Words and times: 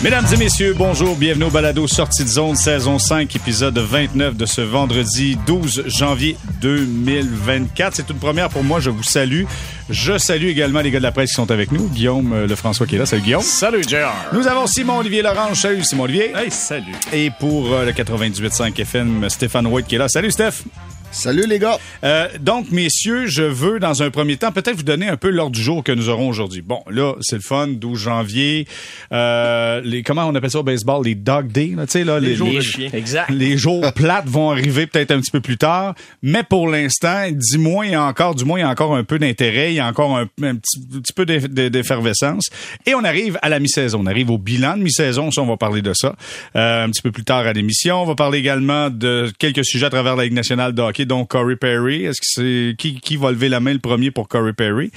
Mesdames 0.00 0.26
et 0.32 0.36
messieurs, 0.36 0.74
bonjour, 0.78 1.16
bienvenue 1.16 1.46
au 1.46 1.50
balado 1.50 1.88
Sortie 1.88 2.22
de 2.22 2.28
zone, 2.28 2.54
saison 2.54 3.00
5, 3.00 3.34
épisode 3.34 3.76
29 3.76 4.36
de 4.36 4.46
ce 4.46 4.60
vendredi 4.60 5.36
12 5.44 5.82
janvier 5.88 6.36
2024. 6.60 7.96
C'est 7.96 8.08
une 8.08 8.18
première 8.18 8.48
pour 8.48 8.62
moi, 8.62 8.78
je 8.78 8.90
vous 8.90 9.02
salue. 9.02 9.42
Je 9.90 10.16
salue 10.16 10.46
également 10.46 10.82
les 10.82 10.92
gars 10.92 11.00
de 11.00 11.02
la 11.02 11.10
presse 11.10 11.30
qui 11.30 11.34
sont 11.34 11.50
avec 11.50 11.72
nous. 11.72 11.88
Guillaume 11.88 12.32
euh, 12.32 12.46
Lefrançois 12.46 12.86
qui 12.86 12.94
est 12.94 12.98
là. 12.98 13.06
Salut 13.06 13.22
Guillaume. 13.22 13.42
Salut 13.42 13.82
JR. 13.82 14.12
Nous 14.32 14.46
avons 14.46 14.68
Simon-Olivier 14.68 15.20
Lorange. 15.20 15.60
Salut 15.60 15.82
Simon-Olivier. 15.82 16.32
Hey, 16.32 16.52
salut. 16.52 16.94
Et 17.12 17.30
pour 17.30 17.72
euh, 17.72 17.84
le 17.84 17.90
98.5 17.90 18.80
FM, 18.80 19.28
Stéphane 19.28 19.66
White 19.66 19.88
qui 19.88 19.96
est 19.96 19.98
là. 19.98 20.08
Salut 20.08 20.30
Steph. 20.30 20.62
Salut 21.10 21.46
les 21.48 21.58
gars. 21.58 21.78
Euh, 22.04 22.28
donc, 22.40 22.70
messieurs, 22.70 23.26
je 23.26 23.42
veux 23.42 23.80
dans 23.80 24.02
un 24.02 24.10
premier 24.10 24.36
temps 24.36 24.52
peut-être 24.52 24.76
vous 24.76 24.82
donner 24.84 25.08
un 25.08 25.16
peu 25.16 25.30
l'ordre 25.30 25.56
du 25.56 25.62
jour 25.62 25.82
que 25.82 25.90
nous 25.90 26.10
aurons 26.10 26.28
aujourd'hui. 26.28 26.60
Bon, 26.62 26.80
là, 26.88 27.14
c'est 27.22 27.36
le 27.36 27.42
fun, 27.42 27.66
12 27.66 27.98
janvier. 27.98 28.68
Euh, 29.10 29.80
les 29.84 30.02
comment 30.02 30.26
on 30.26 30.34
appelle 30.34 30.50
ça 30.50 30.60
au 30.60 30.62
baseball, 30.62 31.04
les 31.04 31.14
dog 31.16 31.48
days, 31.50 31.74
tu 31.76 31.84
sais 31.88 32.04
là, 32.04 32.20
Les 32.20 32.28
les, 32.28 32.34
jours 32.36 32.48
de 32.48 32.52
les- 32.56 32.60
chien. 32.62 32.90
Exact. 32.92 33.30
les 33.30 33.56
jours 33.56 33.90
plates 33.94 34.26
vont 34.28 34.50
arriver 34.50 34.86
peut-être 34.86 35.10
un 35.10 35.20
petit 35.20 35.30
peu 35.32 35.40
plus 35.40 35.56
tard, 35.56 35.94
mais 36.22 36.42
pour 36.44 36.68
l'instant, 36.68 37.24
dis-moi, 37.32 37.86
il 37.86 37.92
y 37.92 37.94
a 37.96 38.04
encore, 38.04 38.34
du 38.34 38.44
moins, 38.44 38.58
il 38.58 38.62
y 38.62 38.64
a 38.64 38.68
encore 38.70 38.94
un 38.94 39.02
peu 39.02 39.18
d'intérêt, 39.18 39.72
il 39.72 39.76
y 39.76 39.80
a 39.80 39.86
encore 39.88 40.16
un, 40.16 40.28
un 40.42 40.54
petit, 40.56 40.78
petit 41.02 41.12
peu 41.14 41.24
d'eff- 41.24 41.48
de- 41.48 41.68
d'effervescence. 41.68 42.44
Et 42.86 42.94
on 42.94 43.02
arrive 43.02 43.38
à 43.42 43.48
la 43.48 43.58
mi-saison, 43.58 44.00
on 44.02 44.06
arrive 44.06 44.30
au 44.30 44.38
bilan 44.38 44.76
de 44.76 44.82
mi-saison, 44.82 45.30
ça, 45.32 45.40
on 45.40 45.46
va 45.46 45.56
parler 45.56 45.82
de 45.82 45.94
ça 45.94 46.14
euh, 46.54 46.84
un 46.84 46.90
petit 46.90 47.02
peu 47.02 47.10
plus 47.10 47.24
tard 47.24 47.46
à 47.46 47.52
l'émission. 47.54 48.02
On 48.02 48.06
va 48.06 48.14
parler 48.14 48.38
également 48.38 48.90
de 48.90 49.32
quelques 49.38 49.64
sujets 49.64 49.86
à 49.86 49.90
travers 49.90 50.14
la 50.14 50.24
Ligue 50.24 50.34
nationale 50.34 50.74
de 50.74 50.82
hockey, 50.82 50.97
donc 51.06 51.28
Corey 51.28 51.56
Perry. 51.56 52.04
Est-ce 52.04 52.20
que 52.20 52.26
c'est 52.26 52.76
qui, 52.76 53.00
qui 53.00 53.16
va 53.16 53.30
lever 53.30 53.48
la 53.48 53.60
main 53.60 53.72
le 53.72 53.78
premier 53.78 54.10
pour 54.10 54.28
Corey 54.28 54.52
Perry? 54.52 54.90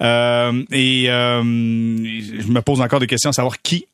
Euh, 0.00 0.62
et 0.72 1.10
euh, 1.10 1.42
je 1.42 2.48
me 2.48 2.60
pose 2.60 2.80
encore 2.80 3.00
des 3.00 3.06
questions 3.06 3.30
à 3.30 3.32
savoir 3.32 3.60
qui 3.62 3.86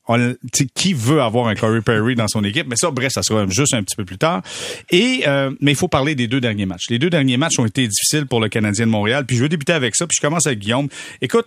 qui 0.74 0.92
veut 0.94 1.22
avoir 1.22 1.46
un 1.46 1.54
Corey 1.54 1.80
Perry 1.80 2.14
dans 2.14 2.28
son 2.28 2.44
équipe. 2.44 2.66
Mais 2.68 2.76
ça, 2.76 2.90
bref, 2.90 3.12
ça 3.12 3.22
sera 3.22 3.46
juste 3.48 3.74
un 3.74 3.82
petit 3.82 3.96
peu 3.96 4.04
plus 4.04 4.18
tard. 4.18 4.42
Et 4.90 5.22
euh, 5.26 5.50
mais 5.60 5.72
il 5.72 5.76
faut 5.76 5.88
parler 5.88 6.14
des 6.14 6.26
deux 6.26 6.40
derniers 6.40 6.66
matchs. 6.66 6.90
Les 6.90 6.98
deux 6.98 7.10
derniers 7.10 7.36
matchs 7.36 7.58
ont 7.58 7.66
été 7.66 7.86
difficiles 7.86 8.26
pour 8.26 8.40
le 8.40 8.48
Canadien 8.48 8.86
de 8.86 8.90
Montréal. 8.90 9.24
Puis 9.26 9.36
je 9.36 9.42
veux 9.42 9.48
débuter 9.48 9.72
avec 9.72 9.94
ça. 9.94 10.06
Puis 10.06 10.16
je 10.16 10.26
commence 10.26 10.46
avec 10.46 10.58
Guillaume. 10.58 10.88
Écoute, 11.20 11.46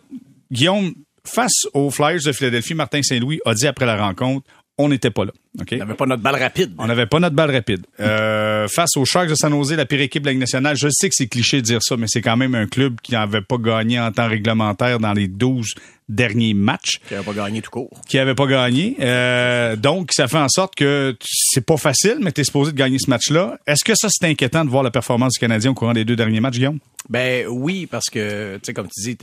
Guillaume, 0.52 0.94
face 1.26 1.68
aux 1.74 1.90
Flyers 1.90 2.24
de 2.26 2.32
Philadelphie, 2.32 2.74
Martin 2.74 3.02
Saint-Louis 3.04 3.40
a 3.46 3.54
dit 3.54 3.68
après 3.68 3.86
la 3.86 3.98
rencontre, 3.98 4.46
on 4.78 4.90
n'était 4.90 5.12
pas 5.12 5.26
là. 5.26 5.32
On 5.60 5.76
n'avait 5.78 5.94
pas 5.94 6.06
notre 6.06 6.22
balle 6.24 6.36
rapide. 6.42 6.74
On 6.78 6.88
n'avait 6.88 7.06
pas 7.06 7.20
notre 7.20 7.36
balle 7.36 7.52
rapide. 7.52 7.86
Euh, 8.00 8.68
face 8.68 8.98
aux 8.98 9.06
Sharks 9.06 9.30
de 9.30 9.36
San 9.36 9.52
Jose, 9.52 9.74
la 9.74 9.86
pire 9.86 10.02
équipe 10.02 10.22
de 10.24 10.28
la 10.28 10.32
Ligue 10.34 10.40
nationale, 10.42 10.76
je 10.78 10.88
sais 10.90 11.10
que 11.10 11.16
c'est 11.16 11.28
cliché 11.28 11.58
de 11.58 11.62
dire 11.62 11.80
ça, 11.82 11.98
mais 11.98 12.06
c'est 12.10 12.22
quand 12.22 12.38
même 12.38 12.56
un 12.56 12.66
club 12.68 13.00
qui 13.02 13.12
n'avait 13.14 13.42
pas 13.42 13.58
gagné 13.58 14.00
en 14.00 14.12
temps 14.12 14.28
réglementaire 14.28 15.00
dans 15.00 15.14
les 15.14 15.28
12 15.28 15.74
derniers 16.08 16.54
matchs 16.54 17.00
Qui 17.08 17.14
n'avait 17.16 17.26
pas 17.26 17.34
gagné 17.34 17.62
tout 17.62 17.72
court. 17.72 17.90
qui 18.08 18.18
avait 18.20 18.36
pas 18.36 18.46
gagné. 18.48 18.96
Euh, 19.00 19.76
donc, 19.76 20.12
ça 20.14 20.28
fait 20.28 20.38
en 20.38 20.50
sorte 20.50 20.76
que 20.76 21.16
c'est 21.26 21.66
pas 21.66 21.78
facile, 21.78 22.18
mais 22.22 22.32
tu 22.32 22.42
es 22.42 22.44
supposé 22.44 22.72
de 22.72 22.78
gagner 22.78 22.98
ce 23.00 23.10
match-là. 23.10 23.58
Est-ce 23.66 23.84
que 23.84 23.94
ça, 23.96 24.08
c'est 24.12 24.26
inquiétant 24.28 24.64
de 24.66 24.70
voir 24.70 24.84
la 24.84 24.92
performance 24.92 25.34
du 25.34 25.40
Canadien 25.40 25.72
au 25.72 25.74
courant 25.74 25.94
des 25.94 26.06
deux 26.06 26.16
derniers 26.16 26.40
matchs, 26.42 26.56
Guillaume? 26.56 26.80
Ben 27.10 27.46
oui, 27.48 27.86
parce 27.86 28.10
que, 28.10 28.56
tu 28.56 28.62
sais, 28.66 28.74
comme 28.74 28.88
tu 28.88 29.16
dis, 29.16 29.18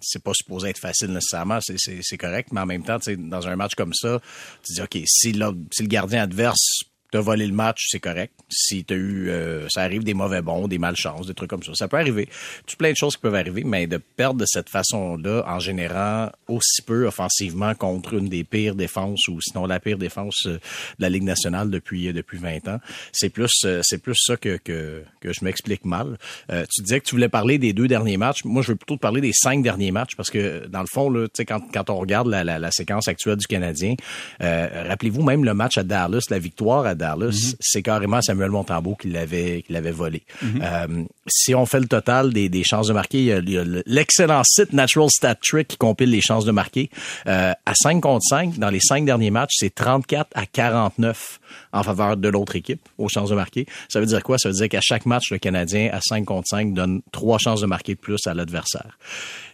c'est 0.00 0.22
pas 0.22 0.32
supposé 0.34 0.70
être 0.70 0.78
facile 0.78 1.08
nécessairement, 1.08 1.58
c'est- 1.60 2.16
correct, 2.16 2.48
mais 2.52 2.60
en 2.62 2.66
même 2.66 2.82
temps, 2.82 2.98
tu 2.98 3.10
sais, 3.12 3.16
dans 3.16 3.46
un 3.46 3.54
match 3.56 3.74
comme 3.76 3.92
ça, 3.92 4.18
tu 4.66 4.72
dis, 4.74 4.80
OK, 4.80 4.98
si, 5.06 5.32
là, 5.32 5.52
si 5.67 5.67
le 5.82 5.88
gardien 5.88 6.22
adverse 6.22 6.82
t'a 7.10 7.20
volé 7.20 7.46
le 7.46 7.54
match, 7.54 7.86
c'est 7.88 8.00
correct. 8.00 8.32
Si 8.48 8.84
t'as 8.84 8.94
eu, 8.94 9.28
euh, 9.28 9.68
ça 9.68 9.82
arrive 9.82 10.04
des 10.04 10.14
mauvais 10.14 10.42
bons, 10.42 10.68
des 10.68 10.78
malchances, 10.78 11.26
des 11.26 11.34
trucs 11.34 11.50
comme 11.50 11.62
ça, 11.62 11.74
ça 11.74 11.88
peut 11.88 11.98
arriver. 11.98 12.28
Tout 12.66 12.76
plein 12.76 12.92
de 12.92 12.96
choses 12.96 13.16
qui 13.16 13.22
peuvent 13.22 13.34
arriver, 13.34 13.64
mais 13.64 13.86
de 13.86 13.98
perdre 13.98 14.40
de 14.40 14.46
cette 14.46 14.68
façon-là, 14.68 15.44
en 15.46 15.58
générant 15.58 16.30
aussi 16.48 16.82
peu 16.82 17.06
offensivement 17.06 17.74
contre 17.74 18.14
une 18.14 18.28
des 18.28 18.44
pires 18.44 18.74
défenses 18.74 19.28
ou 19.28 19.40
sinon 19.40 19.66
la 19.66 19.80
pire 19.80 19.98
défense 19.98 20.46
euh, 20.46 20.54
de 20.98 21.02
la 21.02 21.08
Ligue 21.08 21.24
nationale 21.24 21.70
depuis 21.70 22.08
euh, 22.08 22.12
depuis 22.12 22.38
20 22.38 22.68
ans, 22.68 22.80
c'est 23.12 23.30
plus 23.30 23.52
euh, 23.64 23.80
c'est 23.82 23.98
plus 23.98 24.16
ça 24.16 24.36
que 24.36 24.56
que, 24.56 25.02
que 25.20 25.32
je 25.32 25.44
m'explique 25.44 25.84
mal. 25.84 26.18
Euh, 26.50 26.64
tu 26.70 26.82
disais 26.82 27.00
que 27.00 27.04
tu 27.06 27.14
voulais 27.14 27.28
parler 27.28 27.58
des 27.58 27.72
deux 27.72 27.88
derniers 27.88 28.16
matchs. 28.16 28.44
Moi, 28.44 28.62
je 28.62 28.68
veux 28.68 28.76
plutôt 28.76 28.96
te 28.96 29.00
parler 29.00 29.20
des 29.20 29.32
cinq 29.32 29.62
derniers 29.62 29.90
matchs 29.90 30.16
parce 30.16 30.30
que 30.30 30.66
dans 30.66 30.80
le 30.80 30.86
fond, 30.86 31.10
là, 31.10 31.26
tu 31.26 31.32
sais, 31.36 31.44
quand, 31.44 31.60
quand 31.72 31.90
on 31.90 31.96
regarde 31.96 32.28
la, 32.28 32.44
la, 32.44 32.58
la 32.58 32.70
séquence 32.70 33.08
actuelle 33.08 33.36
du 33.36 33.46
Canadien, 33.46 33.94
euh, 34.42 34.84
rappelez-vous 34.88 35.22
même 35.22 35.44
le 35.44 35.54
match 35.54 35.78
à 35.78 35.82
Dallas, 35.82 36.26
la 36.30 36.38
victoire 36.38 36.86
à 36.86 36.94
Dallas, 36.98 37.54
c'est 37.60 37.82
carrément 37.82 38.20
Samuel 38.20 38.50
Montembeau 38.50 38.94
qui 38.94 39.08
l'avait 39.08 39.62
qui 39.66 39.72
l'avait 39.72 39.90
volé. 39.92 40.22
Euh, 40.62 41.04
si 41.26 41.54
on 41.54 41.64
fait 41.64 41.80
le 41.80 41.86
total 41.86 42.32
des, 42.32 42.48
des 42.48 42.64
chances 42.64 42.88
de 42.88 42.92
marquer, 42.92 43.18
il 43.20 43.50
y 43.50 43.56
a- 43.58 43.64
l'excellent 43.86 44.42
site 44.44 44.72
Natural 44.72 45.08
Stat 45.10 45.36
Trick 45.36 45.68
qui 45.68 45.76
compile 45.76 46.10
les 46.10 46.20
chances 46.20 46.44
de 46.44 46.52
marquer. 46.52 46.90
Euh, 47.26 47.52
à 47.64 47.72
5 47.74 48.00
contre 48.02 48.24
5, 48.28 48.58
dans 48.58 48.70
les 48.70 48.80
cinq 48.80 49.04
derniers 49.04 49.30
matchs, 49.30 49.54
c'est 49.58 49.74
34 49.74 50.28
à 50.34 50.44
49 50.46 51.40
en 51.72 51.82
faveur 51.82 52.16
de 52.16 52.28
l'autre 52.28 52.56
équipe 52.56 52.80
aux 52.98 53.08
chances 53.08 53.30
de 53.30 53.34
marquer. 53.34 53.66
Ça 53.88 54.00
veut 54.00 54.06
dire 54.06 54.22
quoi? 54.22 54.36
Ça 54.38 54.48
veut 54.48 54.54
dire 54.54 54.68
qu'à 54.68 54.80
chaque 54.82 55.06
match, 55.06 55.30
le 55.30 55.38
Canadien, 55.38 55.90
à 55.92 56.00
5 56.00 56.24
contre 56.24 56.48
5, 56.48 56.74
donne 56.74 57.00
trois 57.12 57.38
chances 57.38 57.60
de 57.60 57.66
marquer 57.66 57.94
de 57.94 58.00
plus 58.00 58.26
à 58.26 58.34
l'adversaire. 58.34 58.98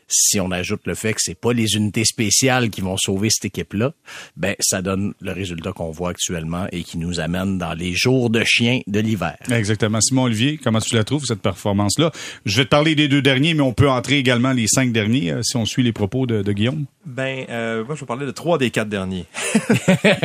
Si 0.09 0.41
on 0.41 0.51
ajoute 0.51 0.83
le 0.85 0.95
fait 0.95 1.15
que 1.15 1.21
c'est 1.23 1.39
pas 1.39 1.53
les 1.53 1.75
unités 1.77 2.05
spéciales 2.05 2.71
qui 2.71 2.81
vont 2.81 2.97
sauver 2.97 3.29
cette 3.31 3.47
équipe-là, 3.47 3.93
ben 4.37 4.55
ça 4.61 4.83
donne 4.83 5.15
le 5.21 5.33
résultat 5.33 5.73
qu'on 5.73 5.91
voit 5.91 6.11
actuellement 6.11 6.67
et 6.73 6.83
qui 6.83 6.99
nous 6.99 7.21
amène 7.21 7.59
dans 7.59 7.75
les 7.75 7.95
jours 7.95 8.31
de 8.31 8.43
chien 8.45 8.81
de 8.87 9.01
l'hiver. 9.01 9.37
Exactement. 9.51 10.01
Simon 10.01 10.25
Olivier, 10.25 10.59
comment 10.63 10.81
tu 10.81 10.95
la 10.95 11.05
trouves, 11.05 11.25
cette 11.25 11.43
performance-là? 11.43 12.11
Je 12.45 12.57
vais 12.59 12.65
te 12.65 12.71
parler 12.71 12.95
des 12.95 13.09
deux 13.09 13.23
derniers, 13.23 13.55
mais 13.55 13.63
on 13.63 13.73
peut 13.73 13.89
entrer 13.89 14.19
également 14.19 14.53
les 14.53 14.67
cinq 14.67 14.93
derniers 14.93 15.33
euh, 15.33 15.43
si 15.43 15.57
on 15.57 15.65
suit 15.67 15.83
les 15.83 15.93
propos 15.93 16.27
de, 16.27 16.43
de 16.43 16.53
Guillaume. 16.53 16.85
Ben, 17.07 17.45
euh, 17.51 17.85
moi, 17.85 17.95
je 17.95 18.01
vais 18.01 18.07
parler 18.07 18.27
de 18.27 18.31
trois 18.31 18.57
des 18.59 18.71
quatre 18.71 18.89
derniers. 18.89 19.27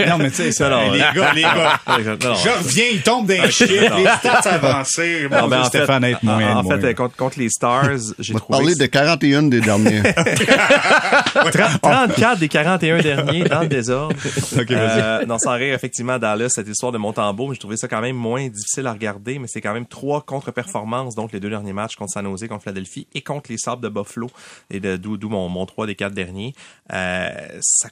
non, 0.08 0.18
mais 0.18 0.30
tu 0.30 0.38
sais, 0.38 0.52
ça, 0.52 0.68
Alors, 0.68 0.94
les 0.94 1.00
gars, 1.00 1.34
les 1.34 1.42
gars. 1.42 1.80
Je 2.00 2.50
reviens, 2.58 2.86
il 2.94 3.02
tombe 3.02 3.28
d'un 3.28 3.50
chiffre, 3.50 3.98
les 3.98 4.06
stats 4.20 4.50
avancées. 4.50 5.28
Non, 5.30 5.48
ben, 5.48 5.62
en 5.62 5.64
Stéphane 5.66 6.04
fait, 6.04 6.12
être 6.12 6.24
moins. 6.24 6.56
en, 6.56 6.60
en 6.60 6.64
moins. 6.64 6.80
fait, 6.80 6.88
euh, 6.88 6.94
contre, 6.94 7.16
contre 7.16 7.40
les 7.40 7.50
Stars, 7.50 7.98
j'ai 8.18 8.34
trouvé 8.34 8.58
parler 8.58 8.76
de 8.76 8.86
41 8.86 9.44
des 9.44 9.60
derniers. 9.78 10.02
34 11.82 12.40
des 12.40 12.48
41 12.48 13.02
derniers 13.02 13.44
dans 13.44 13.62
le 13.62 13.68
désordre. 13.68 14.16
Ok, 14.60 14.72
vas-y. 14.72 15.02
Euh, 15.02 15.26
non, 15.26 15.38
sans 15.38 15.54
rire, 15.54 15.74
effectivement, 15.74 16.18
Dallas, 16.18 16.50
cette 16.50 16.68
histoire 16.68 16.92
de 16.92 16.98
Montembeau, 16.98 17.48
mais 17.48 17.54
j'ai 17.54 17.60
trouvé 17.60 17.78
ça 17.78 17.88
quand 17.88 18.02
même 18.02 18.16
moins 18.16 18.48
difficile 18.48 18.88
à 18.88 18.94
regarder, 18.94 19.38
mais 19.38 19.48
c'est 19.48 19.62
quand 19.62 19.74
même 19.74 19.86
trois 19.86 20.22
contre-performances, 20.22 21.16
donc 21.16 21.32
les 21.32 21.40
deux 21.40 21.50
derniers 21.50 21.72
matchs 21.72 21.96
contre 21.96 22.12
San 22.12 22.26
Jose, 22.26 22.48
contre 22.48 22.64
Philadelphie 22.64 23.08
et 23.14 23.22
contre 23.22 23.52
les 23.52 23.58
Sabres 23.58 23.82
de 23.82 23.90
Buffalo, 23.90 24.30
et 24.72 24.80
d'où, 24.80 25.18
mon, 25.30 25.50
mon 25.50 25.66
3 25.66 25.86
des 25.86 25.96
quatre 25.96 26.14
derniers. 26.14 26.56
Euh, 26.92 27.30
ça, 27.62 27.90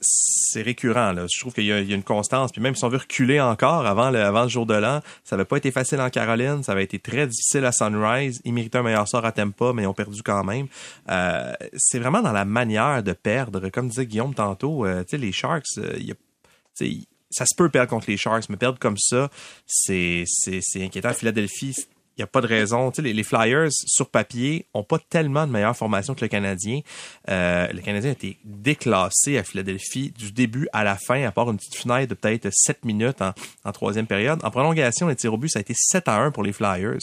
c'est 0.00 0.62
récurrent, 0.62 1.12
là. 1.12 1.26
Je 1.30 1.40
trouve 1.40 1.52
qu'il 1.52 1.64
y 1.64 1.72
a, 1.72 1.80
il 1.80 1.88
y 1.88 1.92
a 1.92 1.96
une 1.96 2.02
constance, 2.02 2.52
puis 2.52 2.62
même 2.62 2.76
si 2.76 2.84
on 2.84 2.88
veut 2.88 2.98
reculer 2.98 3.40
encore 3.40 3.86
avant 3.86 4.10
le, 4.10 4.20
avant 4.22 4.44
le 4.44 4.48
jour 4.48 4.66
de 4.66 4.74
l'an, 4.74 5.00
ça 5.24 5.34
avait 5.34 5.44
pas 5.44 5.56
été 5.56 5.70
facile 5.70 6.00
en 6.00 6.10
Caroline, 6.10 6.62
ça 6.62 6.72
avait 6.72 6.84
été 6.84 6.98
très 6.98 7.26
difficile 7.26 7.64
à 7.64 7.72
Sunrise, 7.72 8.40
ils 8.44 8.52
méritaient 8.52 8.78
un 8.78 8.82
meilleur 8.82 9.08
sort 9.08 9.24
à 9.24 9.32
Tampa, 9.32 9.72
mais 9.74 9.82
ils 9.82 9.86
ont 9.86 9.94
perdu 9.94 10.22
quand 10.22 10.44
même. 10.44 10.68
Euh, 11.08 11.54
c'est 11.76 11.98
vraiment 11.98 12.22
dans 12.22 12.32
la 12.32 12.44
manière 12.44 13.02
de 13.02 13.12
perdre, 13.12 13.68
comme 13.70 13.88
disait 13.88 14.06
Guillaume 14.06 14.34
tantôt, 14.34 14.84
euh, 14.84 15.04
les 15.12 15.32
Sharks, 15.32 15.78
euh, 15.78 16.14
ça 17.30 17.44
se 17.44 17.54
peut 17.56 17.68
perdre 17.68 17.90
contre 17.90 18.10
les 18.10 18.16
Sharks, 18.16 18.48
mais 18.48 18.56
perdre 18.56 18.78
comme 18.78 18.98
ça, 18.98 19.30
c'est 19.66 20.24
inquiétant. 20.76 21.12
Philadelphie, 21.12 21.74
il 21.76 21.97
n'y 22.18 22.24
a 22.24 22.26
pas 22.26 22.40
de 22.40 22.46
raison. 22.46 22.90
Tu 22.90 23.02
sais, 23.02 23.12
les, 23.12 23.22
Flyers, 23.22 23.68
sur 23.70 24.08
papier, 24.08 24.66
ont 24.74 24.82
pas 24.82 24.98
tellement 24.98 25.46
de 25.46 25.52
meilleure 25.52 25.76
formation 25.76 26.14
que 26.14 26.22
le 26.22 26.28
Canadien. 26.28 26.80
Euh, 27.28 27.68
le 27.72 27.80
Canadien 27.80 28.10
a 28.10 28.12
été 28.12 28.38
déclassé 28.44 29.38
à 29.38 29.44
Philadelphie 29.44 30.12
du 30.16 30.32
début 30.32 30.68
à 30.72 30.84
la 30.84 30.96
fin, 30.96 31.24
à 31.24 31.30
part 31.30 31.50
une 31.50 31.56
petite 31.56 31.76
fenêtre 31.76 32.08
de 32.10 32.14
peut-être 32.14 32.48
7 32.50 32.84
minutes 32.84 33.22
en, 33.22 33.72
troisième 33.72 34.06
période. 34.06 34.40
En 34.42 34.50
prolongation, 34.50 35.08
les 35.08 35.16
tirs 35.16 35.34
au 35.34 35.36
but, 35.36 35.48
ça 35.48 35.58
a 35.58 35.62
été 35.62 35.74
7 35.76 36.08
à 36.08 36.16
1 36.16 36.30
pour 36.30 36.42
les 36.42 36.52
Flyers, 36.52 36.98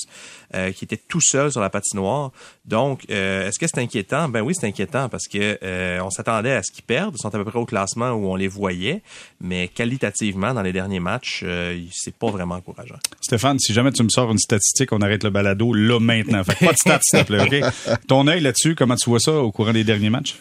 euh, 0.53 0.71
qui 0.71 0.85
étaient 0.85 0.97
tout 0.97 1.21
seuls 1.21 1.51
sur 1.51 1.61
la 1.61 1.69
patinoire. 1.69 2.31
Donc, 2.65 3.05
euh, 3.09 3.47
est-ce 3.47 3.59
que 3.59 3.67
c'est 3.67 3.79
inquiétant? 3.79 4.27
Ben 4.29 4.41
oui, 4.41 4.53
c'est 4.59 4.67
inquiétant 4.67 5.09
parce 5.09 5.27
que 5.27 6.01
on 6.01 6.09
s'attendait 6.09 6.53
à 6.53 6.63
ce 6.63 6.71
qu'ils 6.71 6.83
perdent. 6.83 7.15
Ils 7.17 7.21
sont 7.21 7.33
à 7.33 7.37
peu 7.37 7.45
près 7.45 7.59
au 7.59 7.65
classement 7.65 8.11
où 8.11 8.27
on 8.27 8.35
les 8.35 8.47
voyait, 8.47 9.01
mais 9.39 9.67
qualitativement, 9.67 10.53
dans 10.53 10.61
les 10.61 10.73
derniers 10.73 10.99
matchs, 10.99 11.45
c'est 11.91 12.15
pas 12.15 12.29
vraiment 12.29 12.55
encourageant. 12.55 12.97
Stéphane, 13.21 13.59
si 13.59 13.73
jamais 13.73 13.91
tu 13.91 14.03
me 14.03 14.09
sors 14.09 14.31
une 14.31 14.37
statistique, 14.37 14.91
on 14.91 15.01
arrête 15.05 15.23
le 15.23 15.29
balado 15.29 15.73
là 15.73 15.99
maintenant. 15.99 16.43
Fait 16.43 16.55
que 16.55 16.65
pas 16.65 16.73
de 16.73 16.77
stats, 16.77 16.99
s'il 17.01 17.19
te 17.23 17.25
plaît, 17.25 17.41
OK? 17.63 17.97
Ton 18.07 18.27
œil 18.27 18.41
là-dessus, 18.41 18.75
comment 18.75 18.95
tu 18.95 19.09
vois 19.09 19.19
ça 19.19 19.31
au 19.33 19.51
courant 19.51 19.73
des 19.73 19.83
derniers 19.83 20.09
matchs? 20.09 20.35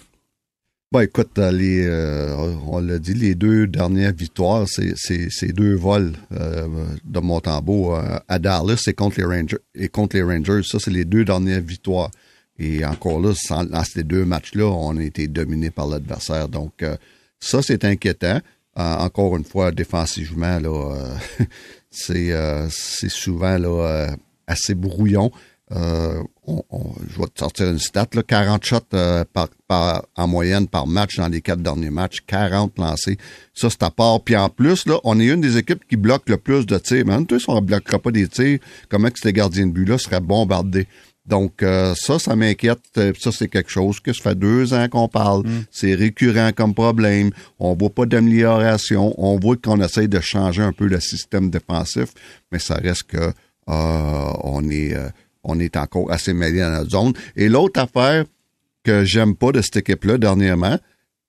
Bon, 0.93 1.01
écoute, 1.01 1.39
les, 1.39 1.85
euh, 1.87 2.37
on 2.69 2.79
l'a 2.79 3.01
dit, 3.01 3.15
les 3.15 3.35
deux 3.35 3.67
dernières 3.67 4.13
victoires, 4.13 4.65
c'est, 4.69 5.53
deux 5.53 5.75
vols 5.75 6.13
euh, 6.33 6.69
de 7.05 7.19
Montembeau 7.19 7.97
euh, 7.97 8.19
à 8.29 8.39
Dallas 8.39 8.85
et 8.87 8.93
contre 8.93 9.19
les 9.19 9.25
Rangers. 9.25 9.59
Et 9.75 9.89
contre 9.89 10.15
les 10.15 10.23
Rangers, 10.23 10.61
ça, 10.63 10.79
c'est 10.79 10.93
les 10.93 11.05
deux 11.05 11.25
dernières 11.25 11.63
victoires. 11.63 12.11
Et 12.61 12.85
encore 12.85 13.19
là, 13.19 13.33
sans- 13.35 13.65
dans 13.65 13.83
ces 13.83 14.05
deux 14.05 14.25
matchs-là, 14.25 14.67
on 14.67 14.97
a 14.97 15.03
été 15.03 15.27
dominé 15.27 15.71
par 15.71 15.89
l'adversaire. 15.89 16.49
Donc, 16.49 16.85
ça, 17.41 17.61
c'est 17.61 17.85
inquiétant. 17.85 18.41
Encore 18.77 19.37
une 19.37 19.45
fois, 19.45 19.73
défensivement, 19.73 20.61
là, 20.61 20.95
c'est, 21.91 22.31
souvent 23.09 23.59
là, 23.59 24.15
assez 24.47 24.75
brouillon. 24.75 25.31
euh, 25.73 26.23
on, 26.47 26.63
je 27.09 27.19
vais 27.19 27.27
te 27.27 27.39
sortir 27.39 27.71
une 27.71 27.79
stat, 27.79 28.07
là, 28.13 28.23
40 28.23 28.65
shots 28.65 28.77
euh, 28.93 29.25
par, 29.33 29.49
par, 29.67 30.05
en 30.15 30.29
moyenne 30.29 30.69
par 30.69 30.87
match 30.87 31.17
dans 31.17 31.29
les 31.29 31.41
quatre 31.41 31.63
derniers 31.63 31.91
matchs, 31.91 32.19
40 32.27 32.79
lancés. 32.79 33.17
Ça, 33.55 33.71
c'est 33.71 33.83
à 33.83 33.91
part. 33.91 34.21
Puis 34.21 34.37
en 34.37 34.51
plus, 34.51 34.87
là, 34.87 34.99
on 35.05 35.19
est 35.19 35.27
une 35.27 35.41
des 35.41 35.57
équipes 35.57 35.85
qui 35.89 35.97
bloque 35.97 36.29
le 36.29 36.37
plus 36.37 36.67
de 36.67 36.77
tirs. 36.79 37.07
Même 37.07 37.27
toi, 37.27 37.39
si 37.41 37.49
on 37.49 37.57
ne 37.57 37.61
bloquera 37.61 37.99
pas 37.99 38.11
des 38.11 38.29
tirs, 38.29 38.59
comment 38.91 39.09
que 39.09 39.19
ces 39.19 39.33
gardiens 39.33 39.67
de 39.67 39.73
but-là 39.73 39.99
seraient 39.99 40.21
bombardés? 40.21 40.87
Donc 41.27 41.63
euh, 41.63 41.95
ça, 41.97 42.19
ça 42.19 42.37
m'inquiète. 42.37 42.81
Ça, 43.19 43.33
c'est 43.33 43.49
quelque 43.49 43.71
chose 43.71 43.99
que 44.01 44.13
ça 44.13 44.23
fait 44.23 44.35
deux 44.35 44.75
ans 44.75 44.87
qu'on 44.91 45.09
parle. 45.09 45.47
Mm. 45.47 45.65
C'est 45.71 45.95
récurrent 45.95 46.51
comme 46.55 46.75
problème. 46.75 47.31
On 47.59 47.75
voit 47.75 47.89
pas 47.89 48.05
d'amélioration. 48.05 49.15
On 49.17 49.39
voit 49.39 49.57
qu'on 49.57 49.81
essaye 49.81 50.09
de 50.09 50.21
changer 50.21 50.61
un 50.63 50.73
peu 50.73 50.87
le 50.87 51.01
système 51.01 51.49
défensif, 51.49 52.11
mais 52.53 52.59
ça 52.59 52.75
reste 52.75 53.05
que 53.05 53.33
on 53.67 54.69
est 54.71 54.97
on 55.45 55.59
est 55.61 55.77
encore 55.77 56.11
assez 56.11 56.33
mêlé 56.33 56.61
dans 56.61 56.71
notre 56.71 56.91
zone. 56.91 57.13
Et 57.37 57.49
l'autre 57.49 57.81
affaire 57.81 58.25
que 58.83 59.05
j'aime 59.05 59.35
pas 59.35 59.53
de 59.53 59.63
cette 59.63 59.77
équipe-là 59.77 60.19
dernièrement, 60.19 60.79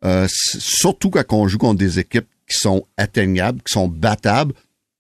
euh, 0.03 0.27
surtout 0.29 1.09
quand 1.09 1.23
on 1.31 1.47
joue 1.47 1.57
contre 1.57 1.79
des 1.79 1.99
équipes 1.99 2.27
qui 2.47 2.57
sont 2.57 2.85
atteignables, 2.97 3.59
qui 3.59 3.73
sont 3.73 3.87
battables, 3.87 4.53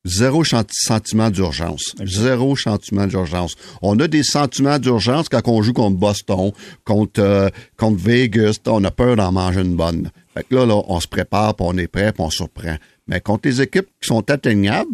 zéro 0.03 0.43
sentiment 0.43 1.29
d'urgence. 1.29 1.95
Zéro 2.03 2.55
sentiment 2.55 3.07
d'urgence. 3.07 3.55
On 3.81 3.99
a 3.99 4.07
des 4.07 4.23
sentiments 4.23 4.79
d'urgence 4.79 5.29
quand 5.29 5.47
on 5.47 5.61
joue 5.61 5.73
contre 5.73 5.97
Boston, 5.97 6.51
contre, 6.85 7.21
euh, 7.21 7.49
contre 7.77 8.01
Vegas. 8.01 8.59
On 8.67 8.83
a 8.83 8.91
peur 8.91 9.15
d'en 9.15 9.31
manger 9.31 9.61
une 9.61 9.75
bonne. 9.75 10.11
Fait 10.33 10.43
que 10.43 10.55
là, 10.55 10.65
là, 10.65 10.81
on 10.87 10.99
se 10.99 11.07
prépare, 11.07 11.55
puis 11.55 11.65
on 11.67 11.77
est 11.77 11.87
prêt, 11.87 12.11
puis 12.11 12.23
on 12.23 12.29
surprend. 12.29 12.75
Mais 13.07 13.21
contre 13.21 13.47
les 13.47 13.61
équipes 13.61 13.87
qui 14.01 14.07
sont 14.07 14.29
atteignables, 14.29 14.89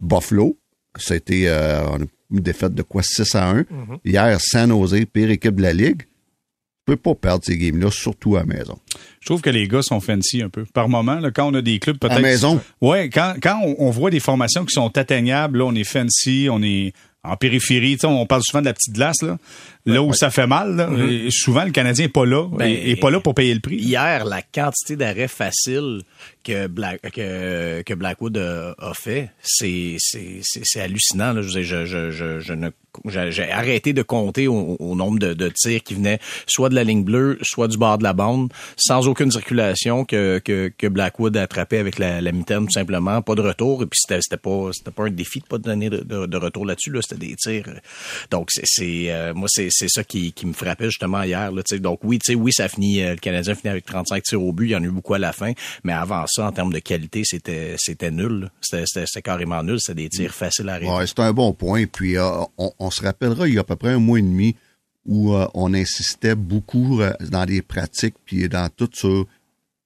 Buffalo, 0.00 0.56
c'était 0.96 1.44
euh, 1.46 1.98
une 2.30 2.40
défaite 2.40 2.74
de 2.74 2.82
quoi? 2.82 3.02
6 3.02 3.34
à 3.34 3.50
1. 3.50 3.54
Mhm. 3.54 3.66
Hier, 4.04 4.38
San 4.40 4.70
Jose, 4.70 5.04
pire 5.12 5.30
équipe 5.30 5.56
de 5.56 5.62
la 5.62 5.72
Ligue. 5.72 6.02
Tu 6.02 6.92
peux 6.92 6.96
pas 6.96 7.14
perdre 7.14 7.44
ces 7.44 7.56
games-là, 7.56 7.90
surtout 7.90 8.36
à 8.36 8.40
la 8.40 8.46
maison. 8.46 8.78
Je 9.20 9.26
trouve 9.26 9.40
que 9.40 9.48
les 9.48 9.66
gars 9.66 9.80
sont 9.80 10.00
fancy 10.00 10.42
un 10.42 10.50
peu. 10.50 10.66
Par 10.74 10.90
moment, 10.90 11.14
là, 11.14 11.30
quand 11.30 11.50
on 11.50 11.54
a 11.54 11.62
des 11.62 11.78
clubs 11.78 11.96
peut-être... 11.96 12.12
À 12.12 12.16
la 12.16 12.20
maison? 12.20 12.60
Ouais, 12.82 13.08
quand, 13.08 13.36
quand 13.42 13.58
on, 13.78 13.90
voit 13.90 14.10
des 14.10 14.20
formations 14.20 14.66
qui 14.66 14.74
sont 14.74 14.94
atteignables, 14.98 15.60
là, 15.60 15.64
on 15.64 15.74
est 15.74 15.84
fancy, 15.84 16.48
on 16.50 16.62
est 16.62 16.92
en 17.22 17.36
périphérie. 17.36 17.96
On 18.04 18.26
parle 18.26 18.42
souvent 18.44 18.60
de 18.60 18.66
la 18.66 18.74
petite 18.74 18.92
glace, 18.92 19.22
là, 19.22 19.38
là 19.86 20.02
où 20.02 20.12
ça 20.12 20.30
fait 20.30 20.46
mal. 20.46 20.76
Là. 20.76 20.86
Mhm. 20.88 21.30
Souvent, 21.30 21.64
le 21.64 21.70
Canadien 21.70 22.06
est 22.06 22.08
pas 22.08 22.26
là. 22.26 22.48
Ben, 22.52 22.66
est 22.66 23.00
pas 23.00 23.10
là 23.10 23.20
pour 23.20 23.34
payer 23.34 23.54
le 23.54 23.60
prix. 23.60 23.76
Hier, 23.76 24.24
la 24.24 24.42
quantité 24.42 24.96
d'arrêts 24.96 25.28
faciles 25.28 26.02
que, 26.42 26.66
Black, 26.66 27.00
que, 27.12 27.82
que 27.82 27.94
Blackwood 27.94 28.36
a, 28.36 28.92
fait, 28.94 29.30
c'est 29.42 29.98
hallucinant. 30.76 31.32
Là. 31.32 31.42
Je, 31.42 31.62
je, 31.62 31.84
je, 31.84 32.10
je, 32.40 32.52
ne 32.52 32.70
j'ai 33.06 33.50
arrêté 33.50 33.92
de 33.92 34.02
compter 34.02 34.46
au, 34.46 34.94
nombre 34.94 35.18
de, 35.18 35.34
de, 35.34 35.48
tirs 35.48 35.82
qui 35.82 35.94
venaient 35.94 36.20
soit 36.46 36.68
de 36.68 36.74
la 36.74 36.84
ligne 36.84 37.02
bleue, 37.02 37.38
soit 37.42 37.68
du 37.68 37.76
bord 37.76 37.98
de 37.98 38.04
la 38.04 38.12
bande, 38.12 38.52
sans 38.76 39.08
aucune 39.08 39.30
circulation 39.30 40.04
que, 40.04 40.38
que, 40.38 40.70
que 40.76 40.86
Blackwood 40.86 41.36
attrapait 41.36 41.78
avec 41.78 41.98
la, 41.98 42.20
la 42.20 42.32
mitaine 42.32 42.66
tout 42.66 42.72
simplement, 42.72 43.20
pas 43.22 43.34
de 43.34 43.42
retour. 43.42 43.82
Et 43.82 43.86
puis 43.86 43.98
c'était 44.00 44.36
pas 44.36 44.70
c'était 44.72 44.90
pas 44.90 45.04
un 45.04 45.10
défi 45.10 45.40
de 45.40 45.46
pas 45.46 45.58
donner 45.58 45.90
de, 45.90 46.26
de, 46.26 46.36
retour 46.36 46.66
là-dessus. 46.66 46.90
Là, 46.90 47.00
c'était 47.02 47.26
des 47.26 47.34
tirs. 47.36 47.64
Donc 48.30 48.50
c'est 48.52 49.06
euh, 49.08 49.34
moi 49.34 49.48
c'est 49.50 49.70
ça 49.88 50.04
qui, 50.04 50.32
me 50.44 50.52
frappait 50.52 50.86
justement 50.86 51.22
hier. 51.22 51.50
Là, 51.50 51.62
donc 51.78 52.00
oui, 52.02 52.18
oui 52.36 52.52
ça 52.52 52.68
finit 52.68 53.02
euh, 53.02 53.12
le 53.12 53.16
Canadien 53.16 53.54
finit 53.54 53.70
avec 53.70 53.84
35 53.84 54.22
tirs 54.22 54.42
au 54.42 54.52
but. 54.52 54.66
Il 54.66 54.70
y 54.70 54.76
en 54.76 54.82
a 54.82 54.86
eu 54.86 54.90
beaucoup 54.90 55.14
à 55.14 55.18
la 55.18 55.32
fin, 55.32 55.52
mais 55.82 55.92
avant 55.92 56.24
ça 56.26 56.46
en 56.46 56.52
termes 56.52 56.72
de 56.72 56.78
qualité 56.78 57.22
c'était 57.24 58.10
nul. 58.10 58.50
C'était 58.60 59.22
carrément 59.22 59.62
nul. 59.62 59.80
C'était 59.80 60.02
des 60.02 60.08
tirs 60.08 60.34
faciles 60.34 60.68
à 60.68 60.74
arrêter. 60.74 61.06
C'est 61.06 61.20
un 61.20 61.32
bon 61.32 61.52
point. 61.52 61.84
Puis 61.86 62.16
euh, 62.16 62.28
on, 62.56 62.90
se 62.90 63.02
rappellera 63.02 63.48
il 63.48 63.54
y 63.54 63.58
a 63.58 63.62
à 63.62 63.64
peu 63.64 63.76
près 63.76 63.90
un 63.90 63.98
mois 63.98 64.18
et 64.18 64.22
demi 64.22 64.56
où 65.06 65.34
euh, 65.34 65.46
on 65.54 65.74
insistait 65.74 66.34
beaucoup 66.34 67.00
dans 67.30 67.44
les 67.44 67.62
pratiques 67.62 68.14
puis 68.24 68.48
dans 68.48 68.68
tout 68.68 68.88
ça 68.92 69.08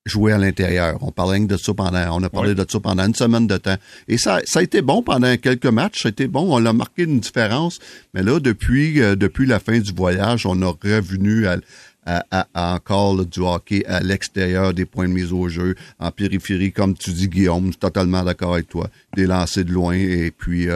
jouer 0.09 0.33
à 0.33 0.39
l'intérieur. 0.39 0.99
On 1.03 1.13
parlait 1.13 1.39
de 1.41 1.57
ça 1.57 1.75
pendant, 1.75 2.17
on 2.17 2.23
a 2.23 2.29
parlé 2.29 2.55
de 2.55 2.65
ça 2.69 2.81
pendant 2.81 3.05
une 3.07 3.15
semaine 3.15 3.47
de 3.47 3.57
temps. 3.57 3.77
Et 4.09 4.19
ça, 4.19 4.41
ça 4.45 4.61
a 4.61 4.63
été 4.63 4.83
bon 4.83 5.03
pendant 5.03 5.37
quelques 5.37 5.67
matchs. 5.67 6.03
Ça 6.03 6.09
a 6.09 6.11
été 6.11 6.27
bon. 6.27 6.47
On 6.51 6.65
a 6.65 6.73
marqué 6.73 7.05
une 7.05 7.21
différence. 7.21 7.79
Mais 8.15 8.23
là, 8.23 8.41
depuis, 8.41 9.01
euh, 9.01 9.17
depuis 9.17 9.47
la 9.47 9.61
fin 9.61 9.79
du 9.79 9.93
voyage, 9.93 10.47
on 10.47 10.61
a 10.63 10.73
revenu 10.83 11.47
à, 11.47 11.59
à, 12.05 12.47
encore 12.75 13.25
du 13.25 13.41
hockey 13.41 13.85
à 13.87 14.01
l'extérieur 14.01 14.73
des 14.73 14.87
points 14.87 15.09
de 15.09 15.13
mise 15.13 15.33
au 15.33 15.49
jeu, 15.49 15.75
en 15.99 16.11
périphérie, 16.11 16.73
comme 16.73 16.95
tu 16.95 17.11
dis, 17.11 17.29
Guillaume. 17.29 17.67
Je 17.67 17.71
suis 17.73 17.79
totalement 17.79 18.25
d'accord 18.25 18.55
avec 18.55 18.69
toi. 18.69 18.89
Des 19.15 19.27
lancers 19.27 19.65
de 19.65 19.73
loin 19.73 19.95
et 19.95 20.31
puis, 20.31 20.69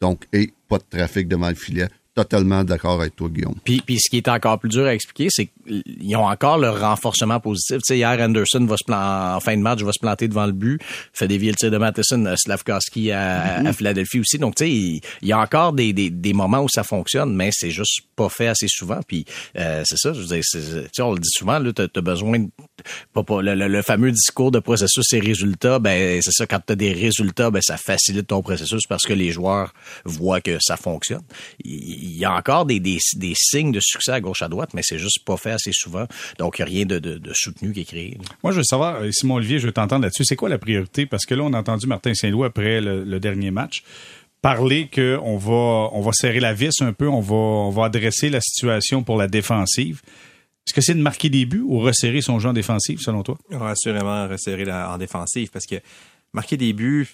donc, 0.00 0.26
et 0.32 0.52
pas 0.68 0.78
de 0.78 0.84
trafic 0.98 1.28
devant 1.28 1.48
le 1.48 1.54
filet 1.54 1.88
totalement 2.24 2.64
d'accord 2.64 3.00
avec 3.00 3.16
toi, 3.16 3.28
Guillaume. 3.28 3.54
Puis, 3.64 3.82
puis 3.84 3.98
ce 3.98 4.10
qui 4.10 4.18
est 4.18 4.28
encore 4.28 4.58
plus 4.58 4.68
dur 4.68 4.86
à 4.86 4.94
expliquer, 4.94 5.28
c'est 5.30 5.46
qu'ils 5.46 6.16
ont 6.16 6.26
encore 6.26 6.58
le 6.58 6.70
renforcement 6.70 7.40
positif. 7.40 7.78
Tu 7.78 7.82
sais, 7.84 7.98
hier, 7.98 8.18
Anderson 8.20 8.64
va 8.66 8.76
se 8.76 8.92
en 8.92 9.40
fin 9.40 9.56
de 9.56 9.62
match, 9.62 9.82
va 9.82 9.92
se 9.92 9.98
planter 9.98 10.28
devant 10.28 10.46
le 10.46 10.52
but, 10.52 10.80
fait 11.12 11.28
dévier 11.28 11.50
le 11.50 11.56
tir 11.56 11.70
de 11.70 11.78
Matheson, 11.78 12.24
euh, 12.26 12.34
Slavkowski 12.36 13.12
à, 13.12 13.58
à, 13.66 13.72
Philadelphie 13.72 14.20
aussi. 14.20 14.38
Donc, 14.38 14.56
tu 14.56 14.64
sais, 14.64 14.70
il, 14.70 15.00
y 15.22 15.32
a 15.32 15.38
encore 15.38 15.72
des, 15.72 15.92
des, 15.92 16.10
des, 16.10 16.32
moments 16.32 16.60
où 16.60 16.68
ça 16.68 16.82
fonctionne, 16.82 17.34
mais 17.34 17.50
c'est 17.52 17.70
juste 17.70 18.02
pas 18.16 18.28
fait 18.28 18.48
assez 18.48 18.66
souvent. 18.68 19.00
Puis, 19.06 19.24
euh, 19.56 19.82
c'est 19.84 19.98
ça, 19.98 20.12
je 20.12 20.20
veux 20.20 20.26
dire, 20.26 20.42
tu 20.52 20.60
sais, 20.60 21.02
on 21.02 21.12
le 21.12 21.20
dit 21.20 21.30
souvent, 21.32 21.58
là, 21.58 21.72
t'as 21.72 21.86
as 21.94 22.00
besoin 22.00 22.40
de, 22.40 22.48
pas, 23.12 23.22
pas, 23.22 23.42
le, 23.42 23.54
le, 23.54 23.82
fameux 23.82 24.10
discours 24.10 24.50
de 24.50 24.58
processus 24.58 25.12
et 25.12 25.20
résultats, 25.20 25.78
ben, 25.78 26.20
c'est 26.22 26.32
ça, 26.32 26.46
quand 26.46 26.60
t'as 26.64 26.74
des 26.74 26.92
résultats, 26.92 27.50
ben, 27.50 27.62
ça 27.62 27.76
facilite 27.76 28.26
ton 28.26 28.42
processus 28.42 28.86
parce 28.88 29.04
que 29.04 29.12
les 29.12 29.30
joueurs 29.30 29.72
voient 30.04 30.40
que 30.40 30.58
ça 30.60 30.76
fonctionne 30.76 31.22
il 31.64 32.09
y 32.16 32.24
a 32.24 32.34
encore 32.34 32.66
des, 32.66 32.80
des, 32.80 32.98
des, 33.16 33.32
signes 33.36 33.72
de 33.72 33.80
succès 33.80 34.12
à 34.12 34.20
gauche 34.20 34.42
à 34.42 34.48
droite, 34.48 34.70
mais 34.74 34.82
c'est 34.84 34.98
juste 34.98 35.24
pas 35.24 35.36
fait 35.36 35.52
assez 35.52 35.72
souvent. 35.72 36.06
Donc, 36.38 36.58
il 36.58 36.64
n'y 36.64 36.68
a 36.68 36.72
rien 36.72 36.86
de, 36.86 36.98
de, 36.98 37.18
de, 37.18 37.32
soutenu 37.34 37.72
qui 37.72 37.80
est 37.80 37.84
créé. 37.84 38.18
Moi, 38.42 38.52
je 38.52 38.58
veux 38.58 38.64
savoir, 38.64 38.96
euh, 38.96 39.10
Simon 39.12 39.36
Olivier, 39.36 39.58
je 39.58 39.66
veux 39.66 39.72
t'entendre 39.72 40.02
là-dessus. 40.02 40.24
C'est 40.24 40.36
quoi 40.36 40.48
la 40.48 40.58
priorité? 40.58 41.06
Parce 41.06 41.26
que 41.26 41.34
là, 41.34 41.42
on 41.44 41.52
a 41.52 41.58
entendu 41.58 41.86
Martin 41.86 42.14
Saint-Louis 42.14 42.46
après 42.46 42.80
le, 42.80 43.20
dernier 43.20 43.50
match 43.50 43.82
parler 44.40 44.88
qu'on 44.88 45.36
va, 45.36 45.90
on 45.92 46.00
va 46.00 46.12
serrer 46.12 46.40
la 46.40 46.54
vis 46.54 46.80
un 46.80 46.94
peu, 46.94 47.06
on 47.06 47.20
va, 47.20 47.34
on 47.34 47.70
va 47.70 47.84
adresser 47.84 48.30
la 48.30 48.40
situation 48.40 49.02
pour 49.02 49.18
la 49.18 49.28
défensive. 49.28 50.00
Est-ce 50.66 50.74
que 50.74 50.80
c'est 50.80 50.94
de 50.94 51.02
marquer 51.02 51.28
des 51.28 51.44
buts 51.44 51.64
ou 51.66 51.80
resserrer 51.80 52.20
son 52.20 52.38
jeu 52.38 52.48
en 52.48 52.52
défensive, 52.52 53.00
selon 53.00 53.22
toi? 53.22 53.36
Assurément 53.60 54.28
resserrer 54.28 54.64
la, 54.64 54.92
en 54.92 54.98
défensive, 54.98 55.50
parce 55.50 55.66
que 55.66 55.76
marquer 56.32 56.56
des 56.56 56.72
buts, 56.72 57.08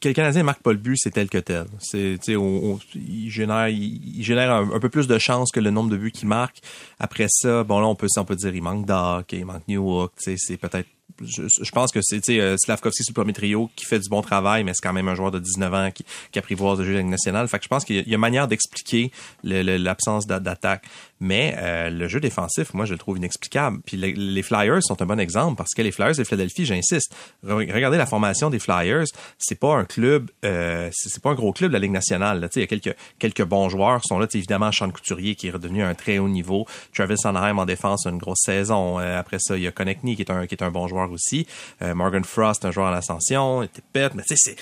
que 0.00 0.08
le 0.08 0.14
Canadien 0.14 0.42
marque 0.42 0.62
pas 0.62 0.72
le 0.72 0.78
but, 0.78 0.96
c'est 0.98 1.10
tel 1.10 1.28
que 1.28 1.38
tel. 1.38 1.66
C'est, 1.78 2.18
il 2.28 3.30
génère, 3.30 3.68
il, 3.68 4.22
génère 4.22 4.52
un, 4.52 4.78
peu 4.78 4.88
plus 4.88 5.06
de 5.06 5.18
chances 5.18 5.50
que 5.50 5.60
le 5.60 5.70
nombre 5.70 5.90
de 5.90 5.96
buts 5.96 6.12
qu'il 6.12 6.28
marque. 6.28 6.58
Après 6.98 7.26
ça, 7.28 7.64
bon 7.64 7.80
là, 7.80 7.86
on 7.86 7.94
peut, 7.94 8.08
on 8.16 8.24
peut 8.24 8.36
dire, 8.36 8.54
il 8.54 8.62
manque 8.62 8.86
Doc, 8.86 9.32
il 9.32 9.44
manque 9.44 9.66
Newhook, 9.66 10.12
c'est 10.18 10.56
peut-être 10.56 10.88
je, 11.22 11.70
pense 11.70 11.92
que 11.92 12.00
c'est 12.02 12.22
euh, 12.30 12.56
Slavkovski 12.58 13.04
sur 13.04 13.12
le 13.12 13.14
premier 13.14 13.32
trio 13.32 13.70
qui 13.76 13.84
fait 13.84 13.98
du 13.98 14.08
bon 14.08 14.22
travail, 14.22 14.64
mais 14.64 14.72
c'est 14.74 14.82
quand 14.82 14.92
même 14.92 15.08
un 15.08 15.14
joueur 15.14 15.30
de 15.30 15.38
19 15.38 15.74
ans 15.74 15.90
qui, 15.90 16.04
qui 16.32 16.38
apprivoise 16.38 16.78
le 16.78 16.84
jeu 16.84 17.02
de 17.02 17.32
la. 17.32 17.46
Fait 17.46 17.58
que 17.58 17.64
je 17.64 17.68
pense 17.68 17.84
qu'il 17.84 18.08
y, 18.08 18.14
a 18.14 18.18
manière 18.18 18.48
d'expliquer 18.48 19.10
l'absence 19.42 20.26
d'attaque. 20.26 20.84
Mais 21.20 21.54
euh, 21.58 21.90
le 21.90 22.08
jeu 22.08 22.20
défensif, 22.20 22.72
moi, 22.74 22.84
je 22.84 22.92
le 22.92 22.98
trouve 22.98 23.18
inexplicable. 23.18 23.80
Puis 23.84 23.96
les, 23.96 24.42
Flyers 24.42 24.82
sont 24.82 25.00
un 25.02 25.06
bon 25.06 25.20
exemple 25.20 25.56
parce 25.56 25.74
que 25.74 25.82
les 25.82 25.92
Flyers 25.92 26.16
de 26.16 26.24
Philadelphie, 26.24 26.64
j'insiste, 26.64 27.14
regardez 27.42 27.98
la 27.98 28.06
formation 28.06 28.50
des 28.50 28.58
Flyers, 28.58 29.04
c'est 29.38 29.58
pas 29.58 29.74
un 29.74 29.84
club, 29.84 30.30
euh, 30.44 30.88
c'est 30.92 31.22
pas 31.22 31.30
un 31.30 31.34
gros 31.34 31.52
club 31.52 31.70
de 31.70 31.74
la 31.74 31.78
Ligue 31.78 31.92
nationale. 31.92 32.48
Il 32.56 32.60
y 32.60 32.64
a 32.64 32.66
quelques 32.66 32.96
quelques 33.18 33.44
bons 33.44 33.68
joueurs 33.68 34.00
qui 34.00 34.08
sont 34.08 34.18
là. 34.18 34.26
Évidemment, 34.32 34.72
Sean 34.72 34.90
Couturier 34.90 35.34
qui 35.34 35.48
est 35.48 35.50
redevenu 35.50 35.82
un 35.82 35.94
très 35.94 36.18
haut 36.18 36.28
niveau, 36.28 36.66
Travis 36.94 37.18
Sanheim 37.18 37.58
en 37.58 37.66
défense 37.66 38.06
une 38.06 38.18
grosse 38.18 38.42
saison. 38.44 38.98
après 38.98 39.38
ça, 39.40 39.56
il 39.56 39.62
y 39.62 39.66
a 39.66 39.72
Konechny 39.72 40.16
qui 40.16 40.22
est 40.22 40.30
un 40.30 40.46
qui 40.46 40.54
est 40.54 40.62
un 40.62 40.70
bon 40.70 40.88
joueur 40.88 41.10
aussi. 41.10 41.46
Euh, 41.82 41.94
Morgan 41.94 42.24
Frost, 42.24 42.64
un 42.64 42.70
joueur 42.70 42.88
à 42.88 42.90
l'ascension, 42.90 43.62
était 43.62 43.82
pète, 43.92 44.14
mais 44.14 44.22
tu 44.22 44.36
sais, 44.36 44.54
c'est 44.54 44.56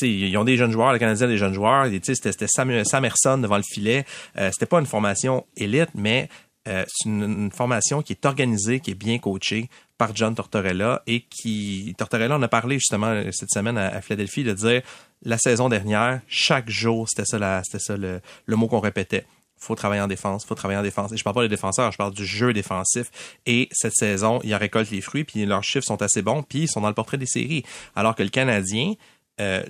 ils 0.00 0.36
ont 0.36 0.44
des 0.44 0.56
jeunes 0.56 0.72
joueurs, 0.72 0.92
le 0.92 0.98
Canadien 0.98 1.26
a 1.26 1.30
des 1.30 1.38
jeunes 1.38 1.54
joueurs. 1.54 1.86
C'était 2.02 2.46
Sam, 2.46 2.84
Samerson 2.84 3.38
devant 3.38 3.56
le 3.56 3.62
filet. 3.62 4.04
Euh, 4.36 4.50
c'était 4.52 4.66
pas 4.66 4.78
une 4.78 4.86
formation 4.86 5.46
élite, 5.56 5.90
mais 5.94 6.28
euh, 6.68 6.84
c'est 6.88 7.08
une, 7.08 7.50
formation 7.50 8.02
qui 8.02 8.12
est 8.12 8.26
organisée, 8.26 8.80
qui 8.80 8.90
est 8.90 8.94
bien 8.94 9.18
coachée 9.18 9.68
par 9.96 10.14
John 10.14 10.34
Tortorella 10.34 11.02
et 11.06 11.20
qui 11.22 11.94
Tortorella 11.98 12.36
en 12.36 12.42
a 12.42 12.48
parlé 12.48 12.76
justement 12.76 13.22
cette 13.32 13.50
semaine 13.50 13.78
à, 13.78 14.00
Philadelphie 14.00 14.44
de 14.44 14.52
dire 14.52 14.82
la 15.22 15.38
saison 15.38 15.68
dernière, 15.68 16.20
chaque 16.28 16.68
jour, 16.70 17.08
c'était 17.08 17.24
ça, 17.24 17.62
c'était 17.64 17.82
ça 17.82 17.96
le 17.96 18.56
mot 18.56 18.68
qu'on 18.68 18.80
répétait 18.80 19.24
faut 19.58 19.74
travailler 19.74 20.00
en 20.00 20.06
défense, 20.06 20.44
faut 20.44 20.54
travailler 20.54 20.78
en 20.78 20.82
défense. 20.82 21.12
Et 21.12 21.16
je 21.16 21.24
parle 21.24 21.34
pas 21.34 21.42
des 21.42 21.48
défenseurs, 21.48 21.92
je 21.92 21.98
parle 21.98 22.14
du 22.14 22.24
jeu 22.24 22.52
défensif. 22.52 23.10
Et 23.46 23.68
cette 23.72 23.94
saison, 23.94 24.40
ils 24.44 24.54
en 24.54 24.58
récoltent 24.58 24.90
les 24.90 25.00
fruits, 25.00 25.24
puis 25.24 25.44
leurs 25.44 25.64
chiffres 25.64 25.86
sont 25.86 26.00
assez 26.00 26.22
bons, 26.22 26.42
puis 26.42 26.60
ils 26.60 26.68
sont 26.68 26.80
dans 26.80 26.88
le 26.88 26.94
portrait 26.94 27.18
des 27.18 27.26
séries. 27.26 27.64
Alors 27.94 28.14
que 28.14 28.22
le 28.22 28.28
Canadien, 28.28 28.94
euh, 29.40 29.62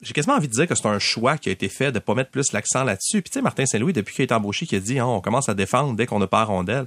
j'ai 0.00 0.12
quasiment 0.12 0.34
envie 0.34 0.48
de 0.48 0.52
dire 0.52 0.66
que 0.66 0.74
c'est 0.74 0.86
un 0.86 0.98
choix 0.98 1.38
qui 1.38 1.48
a 1.48 1.52
été 1.52 1.68
fait 1.68 1.90
de 1.90 1.98
pas 1.98 2.14
mettre 2.14 2.30
plus 2.30 2.52
l'accent 2.52 2.84
là-dessus. 2.84 3.22
Puis 3.22 3.30
tu 3.30 3.38
sais, 3.38 3.42
Martin 3.42 3.66
Saint-Louis, 3.66 3.92
depuis 3.92 4.14
qu'il 4.14 4.22
a 4.22 4.24
été 4.24 4.34
embauché, 4.34 4.66
qui 4.66 4.76
a 4.76 4.80
dit, 4.80 4.98
hein, 4.98 5.06
on 5.06 5.20
commence 5.20 5.48
à 5.48 5.54
défendre 5.54 5.94
dès 5.94 6.06
qu'on 6.06 6.18
n'a 6.18 6.26
pas 6.26 6.44
rondelle. 6.44 6.86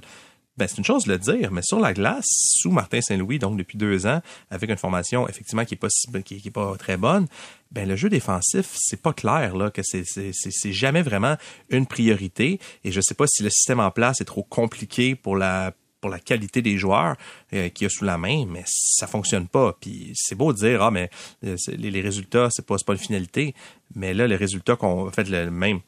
ben, 0.56 0.68
c'est 0.68 0.78
une 0.78 0.84
chose 0.84 1.04
de 1.04 1.12
le 1.12 1.18
dire, 1.18 1.50
mais 1.50 1.62
sur 1.62 1.80
la 1.80 1.92
glace, 1.92 2.26
sous 2.28 2.70
Martin 2.70 3.00
Saint-Louis, 3.00 3.38
donc 3.38 3.56
depuis 3.56 3.78
deux 3.78 4.06
ans, 4.06 4.20
avec 4.50 4.70
une 4.70 4.76
formation 4.76 5.28
effectivement 5.28 5.64
qui 5.64 5.74
est 5.74 5.76
pas 5.76 5.88
qui, 6.24 6.40
est 6.44 6.50
pas 6.50 6.76
très 6.78 6.96
bonne, 6.96 7.26
ben 7.72 7.88
le 7.88 7.96
jeu 7.96 8.08
défensif, 8.08 8.70
c'est 8.74 9.00
pas 9.00 9.12
clair 9.12 9.56
là 9.56 9.70
que 9.70 9.82
c'est 9.82 10.04
c'est 10.04 10.72
jamais 10.72 11.02
vraiment 11.02 11.36
une 11.68 11.86
priorité. 11.86 12.60
Et 12.84 12.92
je 12.92 13.00
sais 13.00 13.14
pas 13.14 13.26
si 13.26 13.42
le 13.42 13.50
système 13.50 13.80
en 13.80 13.90
place 13.90 14.20
est 14.20 14.24
trop 14.24 14.44
compliqué 14.44 15.16
pour 15.16 15.36
la 15.36 15.72
pour 16.00 16.10
la 16.10 16.18
qualité 16.18 16.62
des 16.62 16.76
joueurs 16.76 17.16
euh, 17.52 17.68
qu'il 17.68 17.84
y 17.84 17.86
a 17.86 17.90
sous 17.90 18.04
la 18.04 18.18
main, 18.18 18.46
mais 18.46 18.64
ça 18.66 19.06
fonctionne 19.06 19.48
pas. 19.48 19.76
Puis 19.80 20.12
c'est 20.14 20.34
beau 20.34 20.52
de 20.52 20.58
dire 20.58 20.82
ah 20.82 20.90
mais 20.90 21.10
euh, 21.44 21.56
les, 21.68 22.00
résultats 22.00 22.48
c'est 22.50 22.66
pas 22.66 22.76
pas 22.84 22.92
une 22.92 22.98
finalité, 22.98 23.54
mais 23.94 24.14
là 24.14 24.26
les 24.26 24.36
résultats 24.36 24.76
qu'on 24.76 25.10
fait 25.10 25.28
le 25.28 25.50
même 25.50 25.80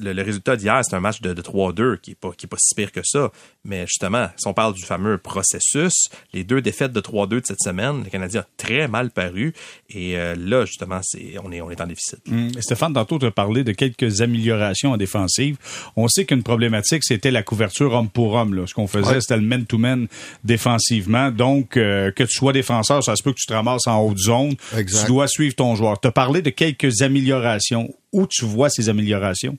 le, 0.00 0.22
résultat 0.22 0.56
d'hier, 0.56 0.80
c'est 0.82 0.94
un 0.94 1.00
match 1.00 1.20
de, 1.20 1.34
3-2 1.34 1.98
qui 1.98 2.12
est 2.12 2.14
pas 2.14 2.30
qui 2.36 2.46
est 2.46 2.48
pas 2.48 2.56
si 2.58 2.74
pire 2.74 2.92
que 2.92 3.00
ça. 3.04 3.30
Mais 3.64 3.86
justement, 3.86 4.28
si 4.36 4.46
on 4.46 4.54
parle 4.54 4.74
du 4.74 4.82
fameux 4.82 5.18
processus, 5.18 6.08
les 6.32 6.44
deux 6.44 6.60
défaites 6.60 6.92
de 6.92 7.00
3-2 7.00 7.28
de 7.28 7.42
cette 7.44 7.60
semaine, 7.60 8.04
le 8.04 8.10
Canadien 8.10 8.42
a 8.42 8.46
très 8.56 8.88
mal 8.88 9.10
paru. 9.10 9.54
Et 9.90 10.18
euh, 10.18 10.34
là, 10.36 10.64
justement, 10.64 11.00
c'est 11.02 11.36
on 11.42 11.50
est 11.52 11.60
on 11.60 11.70
est 11.70 11.80
en 11.80 11.86
déficit. 11.86 12.20
Hum, 12.30 12.50
Stéphane, 12.60 12.92
tantôt, 12.92 13.18
tu 13.18 13.26
as 13.26 13.30
parlé 13.30 13.64
de 13.64 13.72
quelques 13.72 14.20
améliorations 14.20 14.92
en 14.92 14.96
défensive. 14.96 15.56
On 15.96 16.08
sait 16.08 16.24
qu'une 16.24 16.42
problématique, 16.42 17.04
c'était 17.04 17.30
la 17.30 17.42
couverture 17.42 17.92
homme 17.92 18.08
pour 18.08 18.34
homme. 18.34 18.54
Là. 18.54 18.66
Ce 18.66 18.74
qu'on 18.74 18.86
faisait, 18.86 19.20
c'était 19.20 19.36
le 19.36 19.42
man-to-man 19.42 20.06
défensivement. 20.44 21.30
Donc, 21.30 21.76
euh, 21.76 22.10
que 22.12 22.24
tu 22.24 22.32
sois 22.32 22.52
défenseur, 22.52 23.02
ça 23.02 23.16
se 23.16 23.22
peut 23.22 23.32
que 23.32 23.38
tu 23.38 23.46
te 23.46 23.54
ramasses 23.54 23.86
en 23.86 24.00
haute 24.00 24.18
zone. 24.18 24.54
Tu 24.76 25.06
dois 25.06 25.28
suivre 25.28 25.54
ton 25.54 25.74
joueur. 25.74 26.00
Tu 26.00 26.08
as 26.08 26.12
parlé 26.12 26.42
de 26.42 26.50
quelques 26.50 27.02
améliorations 27.02 27.94
où 28.16 28.26
tu 28.26 28.44
vois 28.46 28.70
ces 28.70 28.88
améliorations? 28.88 29.58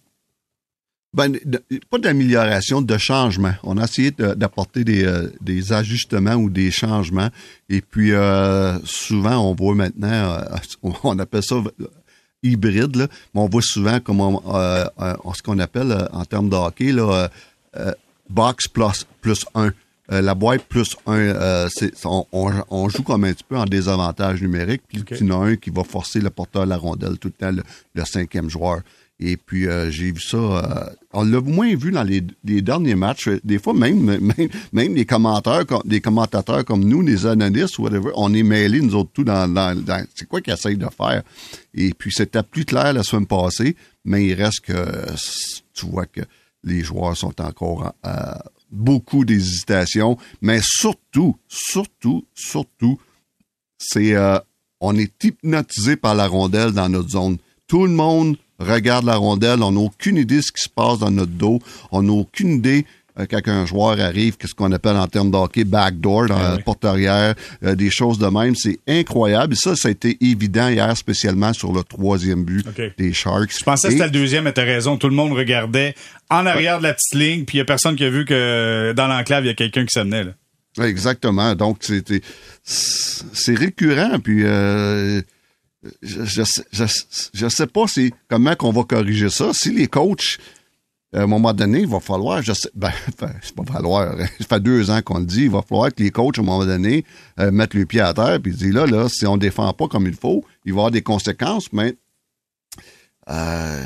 Ben, 1.14 1.38
pas 1.90 2.00
d'amélioration, 2.00 2.82
de 2.82 2.98
changement. 2.98 3.54
On 3.64 3.78
a 3.78 3.86
essayé 3.86 4.12
d'apporter 4.12 4.84
des, 4.84 5.06
euh, 5.06 5.32
des, 5.42 5.72
ajustements 5.72 6.36
ou 6.36 6.50
des 6.50 6.70
changements. 6.70 7.30
Et 7.70 7.82
puis, 7.82 8.12
euh, 8.12 8.78
souvent, 8.84 9.38
on 9.38 9.56
voit 9.56 9.74
maintenant, 9.74 10.10
euh, 10.12 10.92
on 11.04 11.18
appelle 11.20 11.44
ça 11.44 11.56
hybride, 12.44 13.08
mais 13.34 13.42
on 13.42 13.48
voit 13.48 13.62
souvent 13.62 13.98
ce 13.98 15.42
qu'on 15.44 15.60
appelle 15.60 16.08
en 16.12 16.26
termes 16.26 16.50
de 16.50 16.56
hockey, 16.56 16.94
box 18.30 18.68
plus, 18.68 19.06
plus 19.22 19.46
un. 20.10 20.22
la 20.22 20.36
boîte 20.36 20.64
plus 20.64 20.96
un, 21.06 21.68
on, 22.06 22.26
on, 22.70 22.90
joue 22.90 23.04
comme 23.04 23.24
un 23.24 23.34
petit 23.34 23.44
peu 23.48 23.58
en 23.58 23.66
désavantage 23.66 24.42
numérique, 24.42 24.82
puis 24.88 25.04
il 25.12 25.28
y 25.28 25.32
en 25.32 25.42
a 25.42 25.46
un 25.48 25.56
qui 25.56 25.70
va 25.70 25.84
forcer 25.84 26.20
le 26.20 26.30
porteur 26.30 26.66
de 26.66 26.70
la 26.70 26.78
rondelle 26.78 27.18
tout 27.18 27.30
le 27.30 27.34
temps, 27.34 27.64
le 27.94 28.06
cinquième 28.06 28.50
joueur. 28.50 28.82
Et 29.20 29.36
puis 29.36 29.68
euh, 29.68 29.90
j'ai 29.90 30.12
vu 30.12 30.22
ça. 30.22 30.38
Euh, 30.38 30.94
on 31.12 31.24
l'a 31.24 31.42
moins 31.42 31.76
vu 31.76 31.92
dans 31.92 32.04
les, 32.04 32.22
derniers 32.44 32.96
matchs. 32.96 33.30
Des 33.44 33.58
fois, 33.58 33.74
même 33.74 34.04
même, 34.20 34.50
même 34.72 34.96
les 34.96 35.06
commentateurs, 35.06 35.66
des 35.86 36.02
commentateurs 36.02 36.64
comme 36.64 36.84
nous, 36.84 37.02
les 37.02 37.26
analystes, 37.26 37.80
whatever, 37.80 38.12
on 38.16 38.34
est 38.34 38.44
mêlés 38.44 38.82
nous 38.82 38.96
autres 38.96 39.10
tout 39.14 39.24
dans, 39.24 39.52
dans, 39.52 39.76
c'est 40.14 40.28
quoi 40.28 40.42
qu'ils 40.42 40.54
essayent 40.54 40.78
de 40.78 40.88
faire? 40.96 41.24
Et 41.74 41.94
puis 41.98 42.12
c'était 42.12 42.44
plus 42.44 42.66
clair 42.66 42.94
la 42.94 43.04
semaine 43.04 43.26
passée, 43.26 43.76
mais 44.06 44.26
il 44.26 44.34
reste 44.36 44.62
que 44.62 44.74
tu 45.74 45.88
vois 45.88 46.06
que 46.06 46.22
les 46.64 46.82
joueurs 46.84 47.18
sont 47.18 47.42
encore 47.42 47.94
euh, 48.06 48.12
beaucoup 48.72 49.26
d'hésitation, 49.26 50.18
mais 50.42 50.60
surtout, 50.62 51.38
surtout, 51.48 52.26
surtout, 52.34 53.00
c'est 53.78 54.16
on 54.80 54.96
est 54.96 55.24
hypnotisé 55.24 55.96
par 55.96 56.16
la 56.16 56.28
rondelle 56.28 56.72
dans 56.72 56.90
notre 56.90 57.10
zone. 57.10 57.38
Tout 57.68 57.86
le 57.86 57.92
monde 57.92 58.38
regarde 58.60 59.06
la 59.06 59.16
rondelle, 59.16 59.62
on 59.64 59.72
n'a 59.72 59.80
aucune 59.80 60.18
idée 60.18 60.38
de 60.38 60.42
ce 60.42 60.52
qui 60.52 60.62
se 60.62 60.70
passe 60.70 61.00
dans 61.00 61.12
notre 61.12 61.32
dos, 61.32 61.60
on 61.92 62.04
n'a 62.04 62.14
aucune 62.14 62.54
idée 62.56 62.86
euh, 62.86 63.07
quand 63.26 63.48
un 63.48 63.66
joueur 63.66 64.00
arrive, 64.00 64.38
qu'est-ce 64.38 64.54
qu'on 64.54 64.72
appelle 64.72 64.96
en 64.98 65.08
termes 65.08 65.32
d'hockey 65.32 65.64
backdoor 65.64 66.28
dans 66.28 66.38
ah 66.38 66.56
la 66.56 66.58
porte 66.60 66.86
arrière, 66.86 67.34
euh, 67.64 67.76
des 67.76 67.90
choses 67.90 68.20
de 68.20 68.28
même, 68.28 68.56
c'est 68.56 68.80
incroyable. 68.88 69.56
ça, 69.56 69.76
ça 69.76 69.88
a 69.88 69.92
été 69.92 70.18
évident 70.22 70.68
hier, 70.70 70.96
spécialement 70.96 71.54
sur 71.54 71.74
le 71.74 71.84
troisième 71.84 72.44
but 72.44 72.66
des 72.98 73.14
Sharks. 73.14 73.58
Je 73.58 73.64
pensais 73.64 73.88
que 73.88 73.94
c'était 73.94 74.06
le 74.06 74.12
deuxième, 74.12 74.44
mais 74.44 74.54
t'as 74.54 74.64
raison. 74.64 74.98
Tout 74.98 75.10
le 75.10 75.16
monde 75.16 75.34
regardait 75.34 75.96
en 76.30 76.46
arrière 76.46 76.80
de 76.80 76.84
la 76.84 76.94
petite 76.94 77.16
ligne, 77.16 77.46
puis 77.46 77.58
il 77.58 77.60
y 77.60 77.62
a 77.62 77.66
personne 77.66 77.96
qui 77.96 78.04
a 78.04 78.10
vu 78.10 78.26
que 78.26 78.94
dans 78.96 79.08
l'enclave, 79.08 79.46
il 79.46 79.48
y 79.48 79.52
a 79.52 79.56
quelqu'un 79.56 79.86
qui 79.86 79.94
s'amenait. 79.94 80.26
Exactement. 80.80 81.56
Donc, 81.56 81.78
c'était 81.82 82.22
c'est 82.64 83.56
récurrent, 83.56 84.20
puis 84.20 84.44
euh, 84.44 85.22
je, 86.02 86.44
je, 87.34 87.48
sais, 87.48 87.68
pas 87.68 87.88
si, 87.88 88.14
comment 88.28 88.56
qu'on 88.56 88.72
va 88.72 88.84
corriger 88.84 89.30
ça. 89.30 89.52
Si 89.54 89.72
les 89.72 89.88
coachs, 89.88 90.38
à 91.14 91.22
un 91.22 91.28
moment 91.28 91.54
donné, 91.54 91.82
il 91.82 91.88
va 91.88 92.00
falloir, 92.00 92.42
je 92.42 92.54
sais, 92.54 92.70
ben, 92.76 92.92
c'est 93.42 93.56
pas 93.56 93.64
falloir, 93.64 94.18
ça 94.18 94.46
fait 94.48 94.60
deux 94.60 94.92
ans 94.92 95.02
qu'on 95.02 95.20
le 95.20 95.26
dit, 95.26 95.44
il 95.44 95.50
va 95.50 95.62
falloir 95.62 95.94
que 95.94 96.04
les 96.04 96.12
coachs, 96.12 96.38
à 96.38 96.42
un 96.42 96.46
moment 96.46 96.66
donné, 96.66 97.06
euh, 97.40 97.52
mettent 97.52 97.74
le 97.74 97.86
pied 97.86 98.02
à 98.02 98.14
terre 98.14 98.40
puis 98.42 98.52
disent 98.52 98.74
là, 98.74 98.86
là, 98.86 99.08
si 99.10 99.26
on 99.26 99.38
défend 99.38 99.72
pas 99.74 99.88
comme 99.88 100.08
il 100.08 100.16
faut, 100.16 100.44
il 100.66 100.74
va 100.74 100.78
y 100.78 100.80
avoir 100.80 100.92
des 100.92 101.02
conséquences, 101.02 101.72
mais 101.72 101.96
euh, 103.30 103.84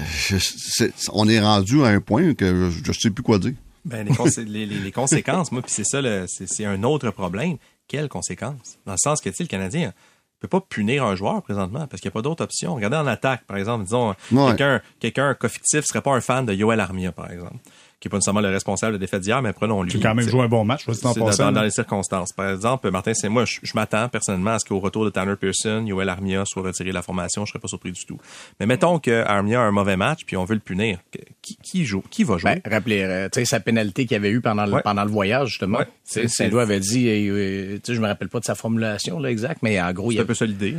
on 1.13 1.27
est 1.27 1.39
rendu 1.39 1.83
à 1.83 1.87
un 1.87 1.99
point 1.99 2.33
que 2.33 2.69
je, 2.69 2.87
ne 2.87 2.93
sais 2.93 3.09
plus 3.09 3.23
quoi 3.23 3.39
dire. 3.39 3.53
Ben, 3.85 4.07
les, 4.07 4.91
conséquences, 4.91 5.51
moi, 5.51 5.63
puis 5.63 5.71
c'est 5.71 5.85
ça, 5.85 6.01
c'est 6.27 6.65
un 6.65 6.83
autre 6.83 7.09
problème. 7.09 7.57
Quelles 7.87 8.09
conséquences? 8.09 8.77
Dans 8.85 8.93
le 8.93 8.99
sens 8.99 9.21
que, 9.21 9.29
tu 9.29 9.41
le 9.43 9.47
Canadien, 9.47 9.93
peut 10.41 10.47
pas 10.47 10.61
punir 10.61 11.05
un 11.05 11.15
joueur 11.15 11.41
présentement 11.43 11.87
parce 11.87 12.01
qu'il 12.01 12.09
n'y 12.09 12.13
a 12.13 12.17
pas 12.17 12.21
d'autre 12.21 12.43
option. 12.43 12.75
Regardez 12.75 12.97
en 12.97 13.07
attaque, 13.07 13.45
par 13.45 13.57
exemple, 13.57 13.85
disons, 13.85 14.15
quelqu'un, 14.47 14.81
quelqu'un, 14.99 15.37
un 15.39 15.47
fictif 15.47 15.85
serait 15.85 16.01
pas 16.01 16.11
un 16.11 16.21
fan 16.21 16.45
de 16.45 16.53
Yoel 16.53 16.79
Armia, 16.79 17.11
par 17.11 17.31
exemple 17.31 17.55
qui 18.01 18.07
est 18.07 18.09
pas 18.09 18.17
nécessairement 18.17 18.41
le 18.41 18.49
responsable 18.49 18.93
de 18.93 18.97
défaite 18.97 19.21
d'hier, 19.21 19.43
mais 19.43 19.53
prenons-lui. 19.53 19.91
Tu 19.91 19.97
as 19.97 20.01
quand 20.01 20.15
même 20.15 20.27
joué 20.27 20.41
un 20.41 20.47
bon 20.47 20.65
match, 20.65 20.87
dans, 20.87 21.13
dans, 21.13 21.51
dans, 21.51 21.61
les 21.61 21.69
circonstances. 21.69 22.33
Par 22.33 22.49
exemple, 22.49 22.89
Martin, 22.89 23.13
c'est 23.13 23.29
moi, 23.29 23.45
je, 23.45 23.59
m'attends 23.75 24.09
personnellement 24.09 24.51
à 24.51 24.59
ce 24.59 24.67
qu'au 24.67 24.79
retour 24.79 25.05
de 25.05 25.11
Tanner 25.11 25.35
Pearson, 25.35 25.85
Yoel 25.85 26.09
Armia 26.09 26.43
soit 26.45 26.63
retiré 26.63 26.89
de 26.89 26.95
la 26.95 27.03
formation, 27.03 27.45
je 27.45 27.51
serais 27.51 27.59
pas 27.59 27.67
surpris 27.67 27.91
du 27.91 28.03
tout. 28.05 28.17
Mais 28.59 28.65
mettons 28.65 28.97
que 28.97 29.23
Armia 29.23 29.61
a 29.61 29.65
un 29.65 29.71
mauvais 29.71 29.97
match, 29.97 30.21
puis 30.25 30.35
on 30.35 30.45
veut 30.45 30.55
le 30.55 30.61
punir. 30.61 30.97
Qui, 31.43 31.57
qui 31.57 31.85
joue? 31.85 32.03
Qui 32.09 32.23
va 32.23 32.39
jouer? 32.39 32.59
Ben, 32.63 32.73
rappelez, 32.73 33.03
euh, 33.03 33.29
tu 33.31 33.39
sais, 33.39 33.45
sa 33.45 33.59
pénalité 33.59 34.07
qu'il 34.07 34.17
avait 34.17 34.31
eu 34.31 34.41
pendant 34.41 34.65
le, 34.65 34.81
pendant 34.81 35.03
le 35.03 35.11
voyage, 35.11 35.49
justement. 35.49 35.77
Ouais. 35.77 36.27
Saint-Louis 36.27 36.61
avait 36.61 36.79
dit, 36.79 37.07
euh, 37.07 37.75
tu 37.75 37.81
sais, 37.85 37.95
je 37.95 38.01
me 38.01 38.07
rappelle 38.07 38.29
pas 38.29 38.39
de 38.39 38.45
sa 38.45 38.55
formulation, 38.55 39.19
là, 39.19 39.29
exact, 39.29 39.59
mais 39.61 39.79
en 39.79 39.93
gros, 39.93 40.11
il 40.11 40.15
y 40.15 40.19
a 40.19 40.23
un 40.23 40.25
peu 40.25 40.33
ça 40.33 40.47
l'idée. 40.47 40.75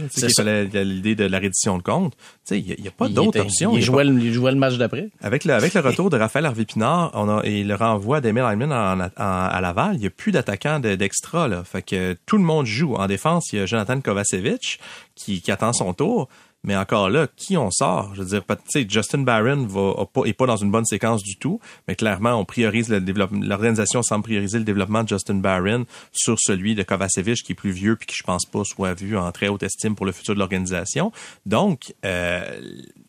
l'idée 0.75 1.15
de 1.15 1.25
la 1.25 1.39
reddition 1.39 1.79
de 1.79 1.83
compte. 1.83 2.15
Tu 2.47 2.57
sais, 2.57 2.59
il 2.59 2.85
y, 2.85 2.89
a, 2.89 2.91
pas 2.91 3.09
d'autre 3.09 3.39
option. 3.39 3.77
Il, 3.77 3.83
jouait, 3.83 4.05
il 4.05 4.33
jouait 4.33 4.51
le 4.51 4.59
match 4.59 4.77
d'après. 4.77 5.11
Avec 5.21 5.45
le, 5.45 5.55
avec 5.55 5.75
le 5.75 5.81
retour 5.93 6.11
de 6.11 6.17
Raphaël 6.17 6.47
Harvey-Pinard, 6.47 7.12
on 7.13 7.29
a, 7.29 7.43
et 7.45 7.65
le 7.65 7.77
envoie 7.83 8.21
d'Emile 8.21 8.45
Hyman 8.51 9.11
à 9.17 9.61
Laval, 9.61 9.97
il 9.97 10.01
n'y 10.01 10.07
a 10.07 10.11
plus 10.11 10.33
d'attaquants 10.33 10.81
d'extra. 10.81 11.49
Fait 11.65 11.83
que 11.83 12.17
tout 12.27 12.37
le 12.37 12.45
monde 12.45 12.67
joue. 12.67 12.95
En 12.95 13.07
défense, 13.07 13.53
il 13.53 13.59
y 13.59 13.63
a 13.63 13.67
Jonathan 13.67 14.01
Kovacevic 14.01 14.79
qui, 15.15 15.43
attend 15.51 15.73
son 15.73 15.93
tour. 15.95 16.29
Mais 16.65 16.77
encore 16.77 17.11
là, 17.11 17.27
qui 17.37 17.57
on 17.57 17.73
sort? 17.73 18.15
Je 18.15 18.23
veux 18.23 18.29
dire, 18.29 18.45
tu 18.47 18.55
sais, 18.69 18.87
Justin 18.89 19.23
Barron 19.23 19.67
va, 19.67 20.07
pas, 20.07 20.23
pas 20.33 20.47
dans 20.47 20.57
une 20.57 20.71
bonne 20.71 20.85
séquence 20.85 21.25
du 21.25 21.37
tout, 21.37 21.59
mais 21.89 21.97
clairement, 21.97 22.35
on 22.35 22.45
priorise 22.45 22.89
l'organisation 22.89 24.01
semble 24.05 24.23
prioriser 24.23 24.59
le 24.59 24.65
développement 24.65 25.03
de 25.03 25.09
Justin 25.09 25.35
Barron 25.35 25.87
sur 26.13 26.39
celui 26.39 26.77
de 26.77 26.85
Kovacevic 26.85 27.43
qui 27.43 27.53
est 27.53 27.57
plus 27.57 27.73
vieux 27.73 27.97
puis 27.97 28.07
qui, 28.07 28.15
je 28.17 28.23
pense 28.23 28.45
pas, 28.47 28.63
soit 28.63 28.95
vu 28.95 29.17
en 29.17 29.33
très 29.33 29.49
haute 29.49 29.65
estime 29.65 29.97
pour 29.97 30.07
le 30.07 30.13
futur 30.13 30.35
de 30.35 30.39
l'organisation. 30.39 31.11
Donc, 31.47 31.95
euh, 32.05 32.45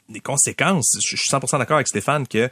les 0.09 0.19
conséquences, 0.19 0.97
je 1.03 1.15
suis 1.15 1.29
100% 1.29 1.59
d'accord 1.59 1.75
avec 1.75 1.87
Stéphane 1.87 2.27
que 2.27 2.49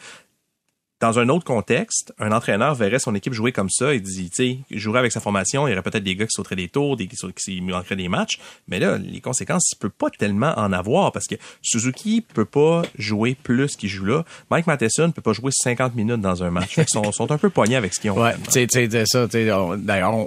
dans 1.02 1.18
un 1.18 1.30
autre 1.30 1.44
contexte, 1.44 2.14
un 2.20 2.32
entraîneur 2.32 2.76
verrait 2.76 3.00
son 3.00 3.16
équipe 3.16 3.34
jouer 3.34 3.52
comme 3.52 3.70
ça 3.70 3.94
et 3.94 4.00
dit, 4.00 4.30
tu 4.30 4.36
sais, 4.36 4.60
jouerait 4.70 5.00
avec 5.00 5.12
sa 5.12 5.20
formation, 5.20 5.68
il 5.68 5.72
y 5.72 5.74
aurait 5.74 5.82
peut-être 5.82 6.04
des 6.04 6.16
gars 6.16 6.26
qui 6.26 6.34
sauteraient 6.34 6.56
des 6.56 6.70
tours, 6.70 6.96
des 6.96 7.08
qui, 7.08 7.62
manqueraient 7.62 7.96
des 7.96 8.08
matchs, 8.08 8.40
mais 8.68 8.80
là, 8.80 9.00
les 9.00 9.20
conséquences, 9.20 9.72
il 9.74 9.80
peut 9.80 9.90
pas 9.90 10.12
tellement 10.12 10.54
en 10.58 10.72
avoir 10.72 11.12
parce 11.12 11.26
que 11.26 11.36
Suzuki 11.64 12.22
peut 12.22 12.46
pas 12.46 12.84
jouer 12.98 13.36
plus 13.42 13.76
qu'il 13.76 13.90
joue 13.90 14.06
là. 14.06 14.24
Mike 14.52 14.68
Matheson 14.68 15.12
peut 15.12 15.24
pas 15.24 15.34
jouer 15.34 15.52
50 15.52 15.96
minutes 15.96 16.22
dans 16.22 16.44
un 16.44 16.52
match. 16.52 16.78
Ils 16.78 16.86
sont, 16.88 17.12
sont 17.12 17.32
un 17.32 17.38
peu 17.40 17.50
poignés 17.50 17.78
avec 17.78 17.96
ce 17.96 18.00
qu'ils 18.00 18.12
ont. 18.12 18.22
Ouais, 18.22 18.36
tu 18.52 18.68
sais, 18.70 19.06
ça, 19.06 19.28
d'ailleurs, 19.28 19.76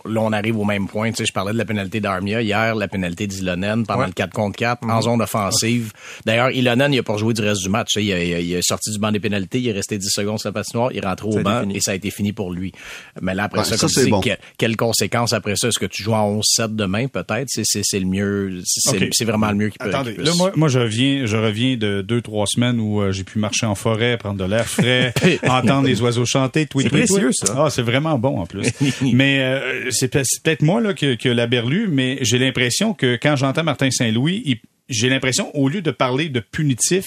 là, 0.04 0.20
on 0.20 0.32
arrive 0.32 0.58
au 0.58 0.64
même 0.64 0.88
point. 0.88 1.10
Tu 1.10 1.18
sais, 1.18 1.26
je 1.26 1.32
parlais 1.32 1.52
de 1.52 1.58
la 1.58 1.64
pénalité 1.64 2.00
d'Armia 2.00 2.42
hier, 2.42 2.74
la 2.74 2.88
pénalité 2.88 3.28
d'Ilonen 3.28 3.86
pendant 3.86 4.06
le 4.06 4.12
4 4.12 4.32
contre 4.32 4.58
4 4.58 4.88
en 4.88 5.02
zone 5.02 5.22
offensive. 5.22 5.92
D'ailleurs, 6.24 6.50
Ilonen, 6.50 6.92
il 6.92 6.98
a 6.98 7.02
pas 7.04 7.16
joué 7.16 7.32
du 7.32 7.42
reste 7.42 7.62
du 7.62 7.68
match. 7.68 7.94
Il, 7.96 8.12
a, 8.12 8.22
il, 8.22 8.56
a, 8.56 8.62
sorti 8.62 8.90
du 8.90 8.98
banc 8.98 9.12
des 9.12 9.20
pénalités, 9.20 9.60
il 9.60 9.68
est 9.68 9.72
resté 9.72 9.98
10 9.98 10.08
secondes 10.10 10.40
sur 10.40 10.48
la 10.48 10.63
noir, 10.72 10.90
il 10.92 11.04
rentre 11.04 11.26
au 11.26 11.40
banc 11.40 11.68
et 11.70 11.80
ça 11.80 11.90
a 11.90 11.94
été 11.94 12.10
fini 12.10 12.32
pour 12.32 12.52
lui. 12.52 12.72
Mais 13.20 13.34
là, 13.34 13.44
après 13.44 13.64
ça, 13.64 13.76
comme 13.76 13.88
ça, 13.88 14.06
bon. 14.06 14.22
quelles 14.56 14.76
conséquences 14.76 15.32
après 15.32 15.56
ça? 15.56 15.68
Est-ce 15.68 15.78
que 15.78 15.86
tu 15.86 16.02
joues 16.02 16.14
en 16.14 16.40
11-7 16.40 16.74
demain, 16.74 17.08
peut-être? 17.08 17.48
C'est 17.48 17.98
le 17.98 18.06
mieux, 18.06 18.62
c'est 18.64 19.24
vraiment 19.24 19.50
le 19.50 19.56
mieux 19.56 19.68
qui 19.68 19.78
peut. 19.78 19.88
Attendez, 19.88 20.16
là, 20.16 20.32
moi, 20.36 20.52
moi, 20.56 20.68
je 20.68 20.78
reviens, 20.78 21.26
je 21.26 21.36
reviens 21.36 21.76
de 21.76 22.02
deux, 22.02 22.22
trois 22.22 22.46
semaines 22.46 22.80
où 22.80 23.00
euh, 23.00 23.12
j'ai 23.12 23.24
pu 23.24 23.38
marcher 23.38 23.66
en 23.66 23.74
forêt, 23.74 24.16
prendre 24.16 24.38
de 24.38 24.48
l'air 24.48 24.66
frais, 24.66 25.12
entendre 25.48 25.86
les 25.86 26.00
oiseaux 26.00 26.24
chanter, 26.24 26.66
tweet, 26.66 26.88
C'est 26.90 26.96
précieux, 26.96 27.30
ça. 27.32 27.54
Ah, 27.56 27.70
c'est 27.70 27.82
vraiment 27.82 28.18
bon, 28.18 28.40
en 28.40 28.46
plus. 28.46 28.68
mais 29.12 29.40
euh, 29.40 29.90
c'est 29.90 30.08
peut-être 30.08 30.62
moi, 30.62 30.80
là, 30.80 30.94
que, 30.94 31.14
que 31.14 31.28
la 31.28 31.46
berlue, 31.46 31.88
mais 31.88 32.18
j'ai 32.22 32.38
l'impression 32.38 32.94
que 32.94 33.18
quand 33.20 33.36
j'entends 33.36 33.64
Martin 33.64 33.90
Saint-Louis, 33.90 34.60
j'ai 34.88 35.08
l'impression, 35.08 35.54
au 35.56 35.68
lieu 35.68 35.82
de 35.82 35.90
parler 35.90 36.28
de 36.28 36.40
punitif, 36.40 37.06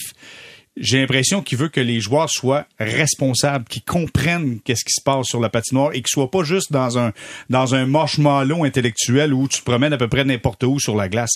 j'ai 0.80 1.00
l'impression 1.00 1.42
qu'il 1.42 1.58
veut 1.58 1.70
que 1.70 1.82
les 1.82 2.00
joueurs 2.00 2.30
soient 2.30 2.66
responsables, 2.80 3.66
qu'ils 3.66 3.84
comprennent 3.84 4.60
qu'est-ce 4.64 4.86
qui 4.86 4.94
se 4.94 5.02
passe 5.04 5.28
sur 5.28 5.40
la 5.40 5.50
patinoire 5.50 5.92
et 5.94 6.02
qu'ils 6.02 6.08
soient 6.10 6.32
pas 6.32 6.44
juste 6.44 6.72
dans 6.72 7.00
un 7.00 7.14
dans 7.50 7.76
un 7.76 7.86
marshmallow 7.86 8.64
intellectuel 8.64 9.34
où 9.34 9.48
tu 9.48 9.60
te 9.60 9.64
promènes 9.64 9.94
à 9.94 9.98
peu 9.98 10.08
près 10.08 10.24
n'importe 10.24 10.64
où 10.64 10.80
sur 10.80 10.96
la 10.96 11.10
glace. 11.10 11.32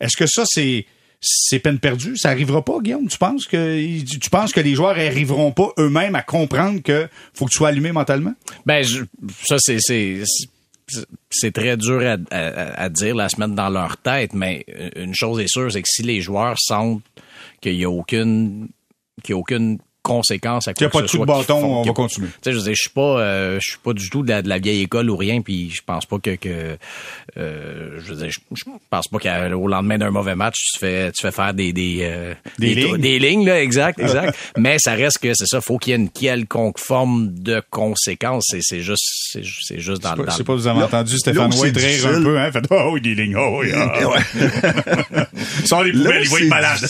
Est-ce 0.00 0.16
que 0.16 0.26
ça 0.26 0.44
c'est 0.46 0.86
c'est 1.20 1.58
peine 1.58 1.80
perdue, 1.80 2.16
ça 2.16 2.30
arrivera 2.30 2.64
pas, 2.64 2.78
Guillaume? 2.80 3.08
Tu 3.08 3.18
penses 3.18 3.46
que 3.46 4.00
tu 4.04 4.30
penses 4.30 4.52
que 4.52 4.60
les 4.60 4.74
joueurs 4.74 4.96
arriveront 4.96 5.50
pas 5.50 5.70
eux-mêmes 5.78 6.14
à 6.14 6.22
comprendre 6.22 6.80
que 6.80 7.08
faut 7.34 7.44
que 7.46 7.50
tu 7.50 7.58
sois 7.58 7.68
allumé 7.68 7.92
mentalement? 7.92 8.34
Ben 8.64 8.84
ça 9.44 9.56
c'est 9.58 9.78
c'est 11.28 11.52
très 11.52 11.76
dur 11.76 12.00
à, 12.00 12.16
à, 12.34 12.88
dire 12.88 13.14
la 13.14 13.28
semaine 13.28 13.54
dans 13.54 13.68
leur 13.68 13.98
tête, 13.98 14.32
mais 14.32 14.64
une 14.96 15.14
chose 15.14 15.38
est 15.38 15.48
sûre, 15.48 15.70
c'est 15.70 15.82
que 15.82 15.88
si 15.88 16.02
les 16.02 16.22
joueurs 16.22 16.56
sentent 16.58 17.02
qu'il 17.60 17.74
y 17.74 17.84
a 17.84 17.90
aucune 17.90 18.68
qu'il 19.22 19.34
y 19.34 19.36
a 19.36 19.38
aucune 19.38 19.78
conséquences 20.08 20.68
à 20.68 20.72
quoi 20.72 20.80
Il 20.80 20.84
n'y 20.84 20.86
a 20.86 20.90
pas 20.90 21.02
de 21.02 21.10
coup 21.10 21.18
de 21.18 21.24
bâton, 21.24 21.80
on 21.80 21.82
va 21.82 21.92
continuer. 21.92 22.28
Tu 22.42 22.50
sais, 22.50 22.52
je 22.52 22.58
je 22.58 22.74
suis 22.74 22.90
pas, 22.90 23.20
euh, 23.20 23.58
je 23.60 23.68
suis 23.68 23.78
pas 23.78 23.92
du 23.92 24.08
tout 24.08 24.22
de 24.22 24.32
la, 24.32 24.58
vieille 24.58 24.82
école 24.82 25.10
ou 25.10 25.16
rien, 25.16 25.42
puis 25.42 25.70
je 25.70 25.82
pense 25.84 26.06
pas 26.06 26.18
que, 26.18 26.36
que 26.36 26.78
euh, 27.36 27.98
je 27.98 28.12
veux 28.12 28.16
dire, 28.16 28.30
je, 28.30 28.64
pense 28.90 29.08
pas 29.08 29.18
qu'au 29.18 29.68
lendemain 29.68 29.98
d'un 29.98 30.10
mauvais 30.10 30.34
match, 30.34 30.56
tu 30.72 30.78
fais, 30.78 31.12
tu 31.12 31.20
fais 31.20 31.30
faire 31.30 31.52
des 31.52 31.72
des 31.72 31.98
euh, 32.02 32.34
des, 32.58 32.74
lignes, 32.74 32.96
des 32.96 33.18
lignes 33.18 33.46
là, 33.46 33.62
exact, 33.62 33.98
exact. 34.00 34.36
Mais 34.56 34.78
ça 34.78 34.94
reste 34.94 35.18
que 35.18 35.34
c'est 35.34 35.46
ça, 35.46 35.60
faut 35.60 35.76
qu'il 35.76 35.90
y 35.90 35.94
ait 35.94 35.98
une 35.98 36.10
quelconque 36.10 36.78
forme 36.78 37.28
de 37.34 37.62
conséquence. 37.70 38.46
C'est 38.48 38.62
c'est 38.62 38.80
juste, 38.80 39.04
c'est 39.32 39.78
juste 39.78 40.02
dans. 40.02 40.14
Je 40.16 40.30
sais 40.30 40.44
pas, 40.44 40.54
vous 40.54 40.66
avez 40.66 40.82
entendu 40.82 41.18
Stéphane 41.18 41.52
White 41.52 41.76
rire 41.76 42.06
un 42.06 42.22
peu, 42.22 42.38
hein, 42.38 42.50
fait 42.50 42.64
oh 42.70 42.98
des 42.98 43.14
lignes, 43.14 43.36
oh 43.36 43.60
oui. 43.60 43.72
Ah. 43.74 45.26
Sans 45.64 45.82
les 45.82 45.92
poubelles, 45.92 46.22
il 46.24 46.30
va 46.30 46.38
être 46.38 46.48
malade. 46.48 46.80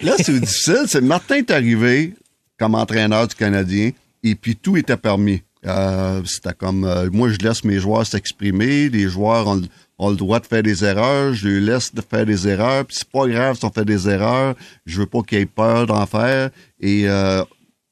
Là, 0.00 0.12
c'est 0.18 0.38
difficile. 0.38 0.84
C'est 0.86 1.00
Martin 1.00 1.36
est 1.36 1.50
arrivé 1.50 2.12
comme 2.58 2.74
entraîneur 2.74 3.28
du 3.28 3.34
Canadien, 3.34 3.90
et 4.22 4.34
puis 4.34 4.56
tout 4.56 4.76
était 4.76 4.96
permis. 4.96 5.42
Euh, 5.66 6.22
c'était 6.24 6.54
comme 6.54 6.84
euh, 6.84 7.10
moi 7.10 7.30
je 7.30 7.38
laisse 7.38 7.64
mes 7.64 7.78
joueurs 7.80 8.06
s'exprimer, 8.06 8.88
les 8.88 9.08
joueurs 9.08 9.48
ont, 9.48 10.10
le 10.10 10.16
droit 10.16 10.38
de 10.38 10.46
faire 10.46 10.62
des 10.62 10.84
erreurs, 10.84 11.34
je 11.34 11.48
les 11.48 11.60
laisse 11.60 11.92
de 11.92 12.00
faire 12.00 12.24
des 12.24 12.46
erreurs, 12.46 12.84
puis 12.84 12.96
c'est 12.96 13.08
pas 13.08 13.26
grave 13.26 13.56
si 13.58 13.64
on 13.64 13.70
fait 13.70 13.84
des 13.84 14.08
erreurs, 14.08 14.54
je 14.86 15.00
veux 15.00 15.06
pas 15.06 15.22
qu'ils 15.22 15.38
aient 15.38 15.46
peur 15.46 15.86
d'en 15.86 16.06
faire. 16.06 16.50
Et 16.80 17.08
euh, 17.08 17.42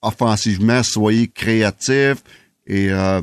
offensivement 0.02 0.82
soyez 0.84 1.26
créatifs. 1.26 2.22
Et 2.68 2.90
euh, 2.90 3.20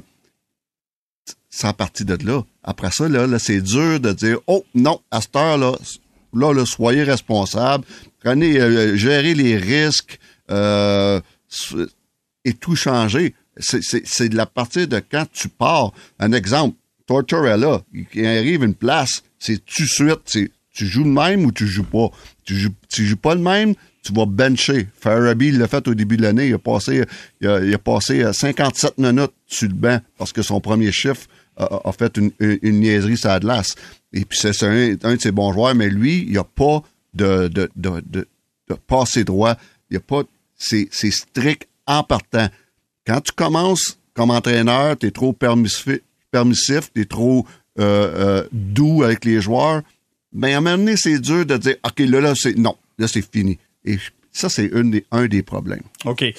ça 1.49 1.69
a 1.69 1.73
parti 1.73 2.03
de 2.03 2.17
là. 2.25 2.43
Après 2.63 2.91
ça 2.91 3.07
là, 3.07 3.27
là 3.27 3.39
c'est 3.39 3.61
dur 3.61 3.99
de 3.99 4.11
dire 4.11 4.39
oh 4.47 4.65
non 4.75 4.99
à 5.11 5.21
cette 5.21 5.35
heure 5.35 5.57
là 5.57 5.73
là, 6.33 6.53
là 6.53 6.65
soyez 6.65 7.03
responsables, 7.03 7.85
prenez 8.21 8.59
euh, 8.59 8.95
gérez 8.95 9.33
les 9.33 9.57
risques. 9.57 10.19
Euh, 10.51 11.21
et 12.45 12.53
tout 12.53 12.75
changer. 12.75 13.33
C'est 13.59 14.29
de 14.29 14.35
la 14.35 14.45
partie 14.45 14.87
de 14.87 14.99
quand 14.99 15.25
tu 15.31 15.49
pars. 15.49 15.93
Un 16.19 16.31
exemple, 16.31 16.75
Tortorella, 17.05 17.81
il 18.13 18.25
arrive 18.25 18.63
une 18.63 18.75
place, 18.75 19.23
c'est 19.39 19.55
de 19.55 19.85
suite, 19.85 20.49
tu 20.73 20.87
joues 20.87 21.03
le 21.03 21.11
même 21.11 21.45
ou 21.45 21.51
tu 21.51 21.67
joues 21.67 21.83
pas? 21.83 22.09
Tu 22.43 22.55
joues, 22.55 22.73
tu 22.89 23.05
joues 23.05 23.17
pas 23.17 23.35
le 23.35 23.41
même, 23.41 23.75
tu 24.03 24.11
vas 24.13 24.25
bencher. 24.25 24.87
Farabee 24.99 25.51
l'a 25.51 25.67
fait 25.67 25.87
au 25.87 25.93
début 25.93 26.17
de 26.17 26.23
l'année, 26.23 26.47
il 26.47 26.53
a 26.53 26.59
passé, 26.59 27.03
il 27.41 27.47
a, 27.47 27.77
passé 27.77 28.23
57 28.31 28.93
euh, 28.99 29.11
minutes 29.11 29.33
sur 29.45 29.69
le 29.69 29.75
banc 29.75 29.99
parce 30.17 30.33
que 30.33 30.41
son 30.41 30.59
premier 30.59 30.91
chiffre 30.91 31.27
a, 31.57 31.91
fait 31.91 32.17
une, 32.17 32.31
une, 32.39 32.79
niaiserie 32.79 33.17
sur 33.17 33.29
la 33.29 33.61
Et 34.11 34.25
puis 34.25 34.39
c'est 34.41 34.63
un, 34.63 34.95
un, 35.03 35.15
de 35.15 35.21
ses 35.21 35.31
bons 35.31 35.53
joueurs, 35.53 35.75
mais 35.75 35.89
lui, 35.89 36.25
il 36.27 36.37
a 36.37 36.43
pas 36.43 36.81
de, 37.13 37.47
de, 37.47 37.69
de, 37.75 38.01
de, 38.05 39.23
droit. 39.23 39.55
Il 39.91 39.97
a 39.97 39.99
pas, 39.99 40.23
c'est 40.63 41.11
strict 41.11 41.67
en 41.85 42.03
partant. 42.03 42.47
Quand 43.05 43.21
tu 43.21 43.31
commences 43.33 43.99
comme 44.13 44.31
entraîneur, 44.31 44.97
tu 44.97 45.07
es 45.07 45.11
trop 45.11 45.33
permissif, 45.33 45.99
tu 46.93 47.01
es 47.01 47.05
trop 47.05 47.45
euh, 47.79 48.43
euh, 48.43 48.47
doux 48.51 49.03
avec 49.03 49.25
les 49.25 49.41
joueurs, 49.41 49.81
ben 50.31 50.53
à 50.53 50.57
un 50.57 50.61
moment 50.61 50.77
donné, 50.77 50.95
c'est 50.97 51.19
dur 51.19 51.45
de 51.45 51.57
dire 51.57 51.75
OK, 51.85 51.99
là, 51.99 52.21
là, 52.21 52.33
c'est 52.35 52.57
non, 52.57 52.75
là, 52.97 53.07
c'est 53.07 53.21
fini. 53.21 53.57
Et 53.85 53.97
ça, 54.33 54.49
c'est 54.49 54.67
des, 54.67 55.05
un 55.11 55.27
des 55.27 55.43
problèmes. 55.43 55.83
OK. 56.05 56.23
Euh, 56.23 56.33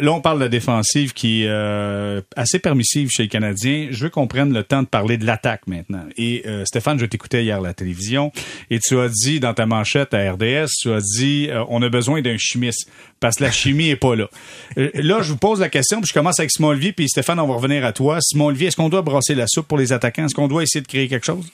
là, 0.00 0.12
on 0.12 0.22
parle 0.22 0.38
de 0.38 0.44
la 0.44 0.48
défensive 0.48 1.12
qui 1.12 1.42
est 1.42 1.48
euh, 1.48 2.22
assez 2.36 2.58
permissive 2.58 3.10
chez 3.10 3.24
les 3.24 3.28
Canadiens. 3.28 3.88
Je 3.90 4.04
veux 4.04 4.10
qu'on 4.10 4.26
prenne 4.26 4.54
le 4.54 4.64
temps 4.64 4.82
de 4.82 4.88
parler 4.88 5.18
de 5.18 5.26
l'attaque 5.26 5.66
maintenant. 5.66 6.04
Et 6.16 6.44
euh, 6.46 6.64
Stéphane, 6.64 6.98
je 6.98 7.04
t'écoutais 7.04 7.44
hier 7.44 7.58
à 7.58 7.60
la 7.60 7.74
télévision 7.74 8.32
et 8.70 8.78
tu 8.78 8.98
as 8.98 9.10
dit 9.10 9.40
dans 9.40 9.52
ta 9.52 9.66
manchette 9.66 10.14
à 10.14 10.32
RDS, 10.32 10.68
tu 10.80 10.90
as 10.90 11.00
dit 11.00 11.50
on 11.68 11.82
a 11.82 11.90
besoin 11.90 12.22
d'un 12.22 12.38
chimiste 12.38 12.90
parce 13.20 13.36
que 13.36 13.44
la 13.44 13.50
chimie 13.50 13.90
est 13.90 13.96
pas 13.96 14.16
là. 14.16 14.30
là, 14.76 15.20
je 15.20 15.30
vous 15.30 15.38
pose 15.38 15.60
la 15.60 15.68
question, 15.68 16.00
puis 16.00 16.08
je 16.08 16.14
commence 16.14 16.40
avec 16.40 16.50
Simon 16.50 16.68
Olivier, 16.68 16.92
puis 16.92 17.08
Stéphane, 17.08 17.38
on 17.40 17.46
va 17.46 17.54
revenir 17.54 17.84
à 17.84 17.92
toi. 17.92 18.20
Simon 18.22 18.46
Olivier, 18.46 18.68
est-ce 18.68 18.76
qu'on 18.76 18.88
doit 18.88 19.02
brasser 19.02 19.34
la 19.34 19.46
soupe 19.46 19.68
pour 19.68 19.76
les 19.76 19.92
attaquants? 19.92 20.24
Est-ce 20.24 20.34
qu'on 20.34 20.48
doit 20.48 20.62
essayer 20.62 20.80
de 20.80 20.86
créer 20.86 21.08
quelque 21.08 21.26
chose? 21.26 21.52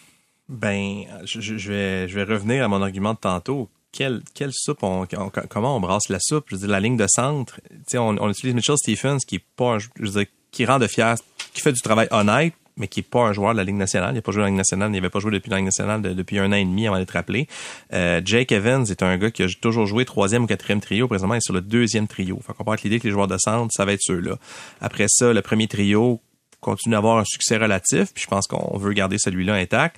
Ben, 0.48 1.04
je, 1.24 1.40
je, 1.40 1.68
vais, 1.72 2.08
je 2.08 2.14
vais 2.14 2.24
revenir 2.24 2.64
à 2.64 2.68
mon 2.68 2.82
argument 2.82 3.14
de 3.14 3.18
tantôt 3.18 3.68
quelle, 3.94 4.22
quelle 4.34 4.50
soupe, 4.52 4.82
on, 4.82 5.06
comment 5.48 5.76
on 5.76 5.80
brasse 5.80 6.08
la 6.08 6.18
soupe? 6.20 6.46
Je 6.48 6.56
veux 6.56 6.60
dire, 6.62 6.70
la 6.70 6.80
ligne 6.80 6.96
de 6.96 7.06
centre, 7.08 7.60
on, 7.94 8.16
on 8.18 8.28
utilise 8.28 8.54
Mitchell 8.54 8.76
Stephens, 8.76 9.18
qui 9.26 9.36
est 9.36 9.44
pas 9.56 9.76
un, 9.76 9.78
je 9.78 9.88
veux 10.00 10.10
dire, 10.10 10.26
qui 10.50 10.66
rend 10.66 10.78
de 10.78 10.86
fier, 10.86 11.14
qui 11.52 11.60
fait 11.60 11.72
du 11.72 11.80
travail 11.80 12.08
honnête, 12.10 12.54
mais 12.76 12.88
qui 12.88 13.00
est 13.00 13.04
pas 13.04 13.20
un 13.20 13.32
joueur 13.32 13.52
de 13.52 13.58
la 13.58 13.64
Ligue 13.64 13.76
nationale. 13.76 14.10
Il 14.12 14.16
n'a 14.16 14.22
pas 14.22 14.32
joué 14.32 14.40
dans 14.40 14.46
la 14.46 14.50
Ligue 14.50 14.56
nationale. 14.56 14.90
Il 14.90 14.94
n'avait 14.94 15.10
pas 15.10 15.20
joué 15.20 15.30
depuis 15.30 15.50
la 15.50 15.58
Ligue 15.58 15.66
nationale 15.66 16.02
depuis 16.02 16.38
un 16.40 16.50
an 16.50 16.56
et 16.56 16.64
demi 16.64 16.88
avant 16.88 16.98
d'être 16.98 17.14
appelé. 17.14 17.46
Euh, 17.92 18.20
Jake 18.24 18.50
Evans 18.50 18.84
est 18.90 19.02
un 19.02 19.16
gars 19.16 19.30
qui 19.30 19.44
a 19.44 19.46
toujours 19.60 19.86
joué 19.86 20.04
troisième 20.04 20.44
ou 20.44 20.46
quatrième 20.46 20.80
trio. 20.80 21.06
Présentement, 21.06 21.34
il 21.34 21.38
est 21.38 21.44
sur 21.44 21.54
le 21.54 21.60
deuxième 21.60 22.08
trio. 22.08 22.40
Fait 22.44 22.52
qu'on 22.52 22.64
part 22.64 22.76
l'idée 22.82 22.98
que 22.98 23.06
les 23.06 23.12
joueurs 23.12 23.28
de 23.28 23.38
centre, 23.38 23.72
ça 23.72 23.84
va 23.84 23.92
être 23.92 24.02
ceux-là. 24.02 24.38
Après 24.80 25.06
ça, 25.08 25.32
le 25.32 25.40
premier 25.40 25.68
trio, 25.68 26.20
continue 26.64 26.96
à 26.96 26.98
avoir 26.98 27.18
un 27.18 27.24
succès 27.24 27.56
relatif, 27.56 28.12
puis 28.12 28.22
je 28.24 28.26
pense 28.26 28.46
qu'on 28.46 28.76
veut 28.76 28.92
garder 28.92 29.18
celui-là 29.18 29.54
intact. 29.54 29.96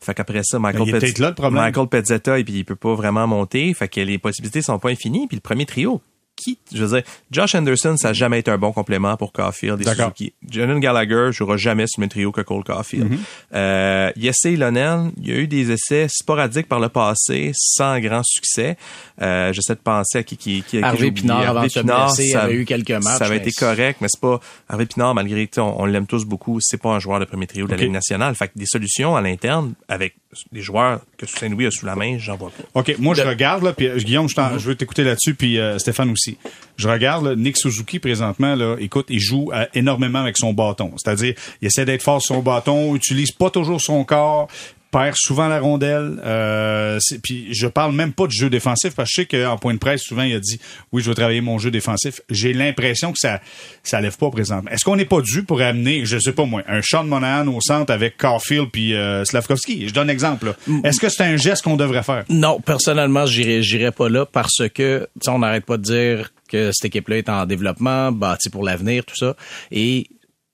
Fait 0.00 0.14
qu'après 0.14 0.42
ça, 0.44 0.58
Michael, 0.58 0.92
Pezzetta, 0.92 1.50
Michael 1.50 1.88
Pezzetta, 1.88 2.38
et 2.38 2.44
puis 2.44 2.54
il 2.54 2.64
peut 2.64 2.76
pas 2.76 2.94
vraiment 2.94 3.26
monter. 3.26 3.72
Fait 3.74 3.88
que 3.88 4.00
les 4.00 4.18
possibilités 4.18 4.62
sont 4.62 4.78
pas 4.78 4.90
infinies. 4.90 5.26
Puis 5.26 5.36
le 5.36 5.40
premier 5.40 5.66
trio, 5.66 6.00
qui, 6.38 6.58
je 6.72 6.84
veux 6.84 6.96
dire, 6.96 7.10
Josh 7.30 7.54
Anderson, 7.54 7.96
ça 7.96 8.08
n'a 8.08 8.14
jamais 8.14 8.38
été 8.38 8.50
un 8.50 8.58
bon 8.58 8.72
complément 8.72 9.16
pour 9.16 9.32
Caulfield 9.32 9.80
et 9.80 9.84
Suzuki. 9.84 10.32
Jonathan 10.48 10.78
Gallagher 10.78 11.30
jouera 11.32 11.56
jamais 11.56 11.86
sur 11.86 12.00
le 12.00 12.04
même 12.04 12.10
trio 12.10 12.32
que 12.32 12.40
Cole 12.40 12.64
Caulfield. 12.64 13.10
Mm 13.10 13.18
euh, 13.54 14.12
Yesse 14.16 14.56
Lonen, 14.56 15.12
il 15.20 15.28
y 15.28 15.32
a 15.32 15.36
eu 15.36 15.48
des 15.48 15.72
essais 15.72 16.06
sporadiques 16.08 16.68
par 16.68 16.80
le 16.80 16.88
passé, 16.88 17.50
sans 17.54 17.98
grand 17.98 18.22
succès. 18.22 18.76
Euh, 19.20 19.52
J'essaie 19.52 19.74
de 19.74 19.80
penser 19.80 20.18
à 20.18 20.22
qui 20.22 20.36
qui 20.36 20.62
qui, 20.62 20.82
Harvey 20.82 21.10
Pinard, 21.10 21.48
avant 21.48 21.62
de 21.62 21.68
Pinard, 21.68 22.10
ça 22.10 22.42
avait 22.42 22.54
eu 22.54 22.64
quelques 22.64 22.90
matchs. 22.90 23.18
Ça 23.18 23.24
avait 23.24 23.38
été 23.38 23.52
correct, 23.52 23.98
mais 24.00 24.08
c'est 24.08 24.20
pas 24.20 24.38
Harvey 24.68 24.86
Pinard 24.86 25.14
malgré 25.14 25.46
tout, 25.46 25.60
on, 25.60 25.86
l'aime 25.86 26.06
tous 26.06 26.24
beaucoup, 26.24 26.58
c'est 26.60 26.80
pas 26.80 26.90
un 26.90 26.98
joueur 27.00 27.18
de 27.20 27.24
premier 27.24 27.46
trio 27.46 27.66
de 27.66 27.72
la 27.72 27.76
Ligue 27.78 27.92
nationale. 27.92 28.34
Fait 28.34 28.48
que 28.48 28.58
des 28.58 28.66
solutions 28.66 29.16
à 29.16 29.20
l'interne 29.20 29.74
avec 29.88 30.14
des 30.52 30.60
joueurs 30.60 31.00
que 31.16 31.26
Saint-Louis 31.26 31.66
a 31.66 31.70
sous 31.70 31.86
la 31.86 31.96
main, 31.96 32.18
j'en 32.18 32.36
vois 32.36 32.50
pas. 32.50 32.80
OK, 32.80 32.96
moi 32.98 33.14
je 33.14 33.22
regarde 33.22 33.62
là 33.62 33.72
puis 33.72 33.86
euh, 33.86 33.96
Guillaume, 33.96 34.28
je, 34.28 34.34
je 34.58 34.66
veux 34.66 34.74
t'écouter 34.74 35.02
là-dessus 35.02 35.34
puis 35.34 35.58
euh, 35.58 35.78
Stéphane 35.78 36.10
aussi. 36.10 36.36
Je 36.76 36.88
regarde 36.88 37.36
Nick 37.38 37.56
Suzuki 37.56 37.98
présentement 37.98 38.54
là, 38.54 38.76
écoute, 38.78 39.06
il 39.08 39.20
joue 39.20 39.50
euh, 39.52 39.64
énormément 39.74 40.20
avec 40.20 40.36
son 40.36 40.52
bâton. 40.52 40.92
C'est-à-dire, 40.96 41.34
il 41.62 41.66
essaie 41.66 41.84
d'être 41.84 42.02
fort 42.02 42.20
sur 42.20 42.34
son 42.34 42.42
bâton, 42.42 42.94
utilise 42.94 43.32
pas 43.32 43.50
toujours 43.50 43.80
son 43.80 44.04
corps, 44.04 44.48
perd 44.90 45.14
souvent 45.16 45.48
la 45.48 45.60
rondelle. 45.60 46.20
Euh, 46.24 46.98
puis 47.22 47.52
je 47.52 47.66
parle 47.66 47.94
même 47.94 48.12
pas 48.12 48.26
de 48.26 48.32
jeu 48.32 48.50
défensif 48.50 48.94
parce 48.94 49.10
que 49.10 49.22
je 49.22 49.28
sais 49.28 49.44
qu'en 49.44 49.56
point 49.56 49.74
de 49.74 49.78
presse 49.78 50.02
souvent 50.02 50.22
il 50.22 50.34
a 50.34 50.40
dit 50.40 50.58
oui 50.92 51.02
je 51.02 51.08
veux 51.08 51.14
travailler 51.14 51.40
mon 51.40 51.58
jeu 51.58 51.70
défensif. 51.70 52.20
J'ai 52.30 52.52
l'impression 52.52 53.12
que 53.12 53.18
ça 53.18 53.40
ça 53.82 54.00
lève 54.00 54.16
pas 54.16 54.30
présentement. 54.30 54.70
Est-ce 54.70 54.84
qu'on 54.84 54.96
n'est 54.96 55.04
pas 55.04 55.20
dû 55.20 55.44
pour 55.44 55.60
amener 55.60 56.04
je 56.04 56.18
sais 56.18 56.32
pas 56.32 56.44
moi 56.44 56.62
un 56.68 56.80
Sean 56.82 57.04
Monahan 57.04 57.46
au 57.48 57.60
centre 57.60 57.92
avec 57.92 58.16
Caulfield 58.16 58.70
puis 58.72 58.94
euh, 58.94 59.24
Slavkovski? 59.24 59.88
Je 59.88 59.94
donne 59.94 60.08
un 60.08 60.12
exemple. 60.12 60.54
Mm. 60.66 60.84
Est-ce 60.84 61.00
que 61.00 61.08
c'est 61.08 61.24
un 61.24 61.36
geste 61.36 61.62
qu'on 61.62 61.76
devrait 61.76 62.02
faire? 62.02 62.24
Non 62.28 62.60
personnellement 62.60 63.26
j'irai 63.26 63.62
j'irai 63.62 63.92
pas 63.92 64.08
là 64.08 64.26
parce 64.26 64.62
que 64.74 65.08
on 65.26 65.40
n'arrête 65.40 65.66
pas 65.66 65.76
de 65.76 65.82
dire 65.82 66.32
que 66.48 66.70
cette 66.72 66.86
équipe-là 66.86 67.18
est 67.18 67.28
en 67.28 67.46
développement, 67.46 68.10
bâtie 68.10 68.48
pour 68.50 68.64
l'avenir, 68.64 69.04
tout 69.04 69.16
ça. 69.16 69.36
Et 69.70 70.06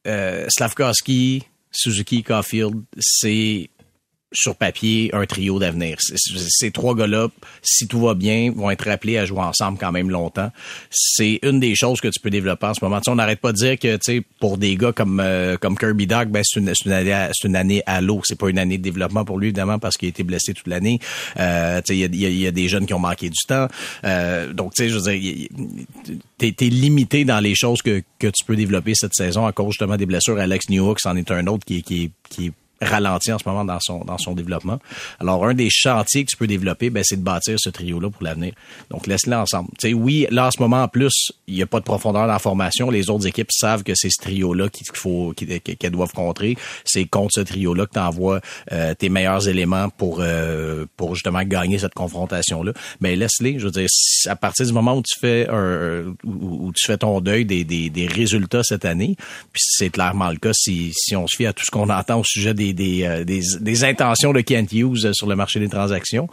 euh, 0.07 0.47
Slavkovski, 0.49 1.45
Suzuki, 1.71 2.23
Caulfield, 2.23 2.83
c'est 2.99 3.71
sur 4.35 4.57
papier 4.57 5.11
un 5.15 5.25
trio 5.27 5.59
d'avenir. 5.59 5.97
Ces 6.01 6.71
trois 6.71 6.95
gars-là, 6.95 7.29
si 7.63 7.87
tout 7.87 8.01
va 8.01 8.15
bien, 8.15 8.53
vont 8.55 8.71
être 8.71 8.89
appelés 8.89 9.17
à 9.17 9.25
jouer 9.25 9.41
ensemble 9.41 9.79
quand 9.79 9.93
même 9.93 10.11
longtemps. 10.11 10.51
C'est 10.91 11.39
une 11.43 11.61
des 11.61 11.75
choses 11.75 12.01
que 12.01 12.09
tu 12.09 12.21
peux 12.21 12.31
développer 12.31 12.67
en 12.67 12.75
ce 12.75 12.85
moment. 12.85 13.01
on 13.07 13.15
n'arrête 13.15 13.41
pas 13.41 13.53
de 13.53 13.59
dire 13.59 13.79
que 13.79 13.97
pour 14.41 14.59
des 14.59 14.77
gars 14.77 14.93
comme 14.93 15.21
euh, 15.21 15.57
comme 15.57 15.79
Kirby 15.79 16.07
Doug, 16.07 16.29
ben 16.29 16.43
c'est 16.45 16.61
une, 16.61 16.73
une, 16.85 16.93
année 16.93 17.29
c'est 17.33 17.49
une 17.49 17.57
année 17.57 17.83
à 17.87 18.01
l'eau. 18.01 18.21
C'est 18.25 18.39
pas 18.39 18.49
une 18.49 18.59
année 18.59 18.79
de 18.79 18.83
développement 18.83 19.25
pour 19.25 19.39
lui 19.39 19.49
évidemment 19.49 19.79
parce 19.79 19.97
qu'il 19.97 20.07
a 20.07 20.11
été 20.11 20.25
blessé 20.25 20.53
toute 20.53 20.67
l'année. 20.67 20.99
Euh, 21.39 21.81
il 21.89 21.97
y 21.97 22.05
a, 22.27 22.29
y 22.29 22.47
a, 22.47 22.51
des 22.51 22.69
jeunes 22.69 22.87
qui 22.87 22.95
ont 22.95 22.99
manqué 22.99 23.31
du 23.31 23.41
temps. 23.47 23.69
Euh, 24.05 24.53
donc 24.53 24.75
tu 24.75 24.83
sais, 24.83 24.89
je 24.89 24.99
veux 24.99 25.19
dire, 25.19 25.49
t'es 26.39 26.55
es 26.61 26.69
limité 26.69 27.25
dans 27.25 27.41
les 27.41 27.55
choses 27.55 27.83
que 27.83 28.03
que 28.19 28.27
tu 28.27 28.45
peux 28.45 28.57
développer 28.57 28.95
cette 28.95 29.15
saison 29.15 29.47
à 29.47 29.53
cause 29.53 29.73
justement 29.73 29.97
des 29.97 30.07
blessures. 30.07 30.39
Alex 30.39 30.69
Newhook, 30.69 31.01
c'en 31.01 31.17
est 31.17 31.31
un 31.31 31.47
autre 31.47 31.65
qui 31.65 31.83
qui 31.83 32.11
qui 32.29 32.47
est 32.47 32.53
ralenti 32.85 33.33
en 33.33 33.39
ce 33.39 33.49
moment 33.49 33.65
dans 33.65 33.81
son 33.81 34.05
dans 34.05 34.19
son 34.19 34.33
développement. 34.35 34.79
Alors 35.21 35.45
un 35.45 35.55
des 35.55 35.69
chantiers 35.71 36.25
que 36.25 36.31
tu 36.31 36.37
peux 36.37 36.47
développer, 36.47 36.91
ben 36.91 37.03
c'est 37.05 37.17
de 37.17 37.23
bâtir 37.23 37.57
ce 37.59 37.71
trio-là 37.71 38.11
pour 38.11 38.23
l'avenir. 38.23 38.53
Donc 38.91 39.07
laisse-les 39.07 39.35
ensemble. 39.35 39.69
Tu 39.79 39.89
sais, 39.89 39.95
oui, 39.95 40.27
là 40.31 40.47
en 40.47 40.51
ce 40.51 40.61
moment 40.61 40.83
en 40.83 40.89
plus, 40.89 41.33
il 41.47 41.55
n'y 41.55 41.63
a 41.63 41.67
pas 41.67 41.81
de 41.81 41.85
profondeur 41.85 42.23
dans 42.23 42.33
la 42.33 42.39
formation. 42.39 42.91
Les 42.91 43.11
autres 43.11 43.27
équipes 43.27 43.51
savent 43.51 43.83
que 43.83 43.95
c'est 43.95 44.11
ce 44.11 44.21
trio-là 44.21 44.69
qu'il 44.69 44.87
faut 44.95 45.35
qu'elles 45.35 45.91
doivent 45.91 46.13
contrer. 46.13 46.57
C'est 46.85 47.05
contre 47.07 47.33
ce 47.35 47.41
trio-là 47.41 47.87
que 47.87 47.93
tu 47.93 47.99
envoies 47.99 48.41
euh, 48.73 48.95
tes 48.95 49.09
meilleurs 49.09 49.49
éléments 49.49 49.89
pour 49.91 50.19
euh, 50.21 50.87
pour 50.97 51.15
justement 51.15 51.43
gagner 51.43 51.79
cette 51.79 51.95
confrontation-là. 51.95 52.73
Mais 53.01 53.17
laisse-les. 53.17 53.59
Je 53.59 53.67
veux 53.67 53.71
dire, 53.71 53.89
à 54.27 54.37
partir 54.37 54.67
du 54.67 54.73
moment 54.73 54.97
où 54.97 55.03
tu 55.03 55.19
fais 55.19 55.49
un 55.49 56.15
où, 56.25 56.73
tu 56.75 56.87
fais 56.87 56.99
ton 56.99 57.21
deuil 57.21 57.45
des, 57.45 57.65
des, 57.65 57.91
des 57.91 58.07
résultats 58.07 58.63
cette 58.63 58.85
année, 58.85 59.17
puis 59.53 59.63
c'est 59.65 59.91
clairement 59.91 60.31
le 60.31 60.37
cas 60.37 60.53
si, 60.53 60.93
si 60.95 61.17
on 61.17 61.27
se 61.27 61.37
fie 61.37 61.47
à 61.47 61.53
tout 61.53 61.65
ce 61.65 61.71
qu'on 61.71 61.89
entend 61.89 62.21
au 62.21 62.25
sujet 62.25 62.55
des, 62.55 62.73
des, 62.75 63.05
euh, 63.05 63.25
des, 63.25 63.41
des 63.61 63.85
intentions 63.85 64.33
de 64.33 64.41
Kent 64.41 64.73
Hughes 64.73 65.13
sur 65.13 65.27
le 65.27 65.37
marché 65.37 65.61
des 65.61 65.69
transactions, 65.69 66.29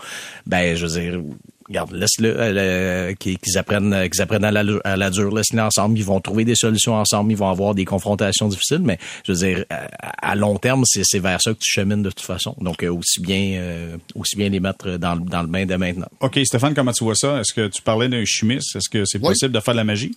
ben 0.46 0.76
je 0.76 0.86
veux 0.86 1.00
dire 1.00 1.22
regarde, 1.68 1.94
laisse-le 1.94 2.36
euh, 2.38 3.14
qu'ils 3.14 3.58
apprennent 3.58 4.10
qu'ils 4.10 4.22
apprennent 4.22 4.44
à 4.44 4.52
la, 4.52 4.64
à 4.84 4.98
la 4.98 5.10
dure, 5.10 5.34
laisse-les 5.34 5.62
ensemble, 5.62 5.98
ils 5.98 6.04
vont 6.04 6.20
trouver 6.20 6.44
des 6.44 6.56
solutions 6.56 6.96
ensemble, 6.96 7.32
ils 7.32 7.38
vont 7.38 7.50
avoir 7.50 7.74
des 7.74 7.86
confrontations 7.86 8.50
difficiles, 8.50 8.82
mais 8.84 9.00
je 9.26 9.32
veux 9.32 9.38
dire 9.38 9.66
à, 9.70 10.36
long 10.36 10.58
terme, 10.58 10.84
c'est 10.86 11.20
vers 11.20 11.42
ça 11.42 11.54
que 11.54 11.60
tu 11.60 11.72
chemines 11.72 12.04
de 12.04 12.10
toute 12.10 12.20
façon. 12.26 12.56
Donc 12.60 12.84
euh, 12.84 12.94
aussi 12.94 13.22
bien 13.22 13.98
aussi 14.16 14.36
bien 14.36 14.50
les 14.50 14.60
mettre 14.60 14.98
dans, 14.98 15.16
dans 15.16 15.42
le 15.42 15.48
bain 15.48 15.66
dès 15.66 15.78
maintenant. 15.78 16.10
OK, 16.20 16.40
Stéphane, 16.44 16.74
comment 16.74 16.92
tu 16.92 17.04
vois 17.04 17.16
ça? 17.16 17.40
Est-ce 17.40 17.54
que 17.54 17.68
tu 17.68 17.82
parlais 17.82 18.10
d'un 18.10 18.26
chimiste? 18.26 18.76
Est-ce 18.76 18.90
que 18.90 19.06
c'est 19.06 19.20
possible 19.20 19.54
de 19.54 19.60
faire 19.60 19.74
de 19.74 19.78
la 19.78 19.84
magie? 19.84 20.16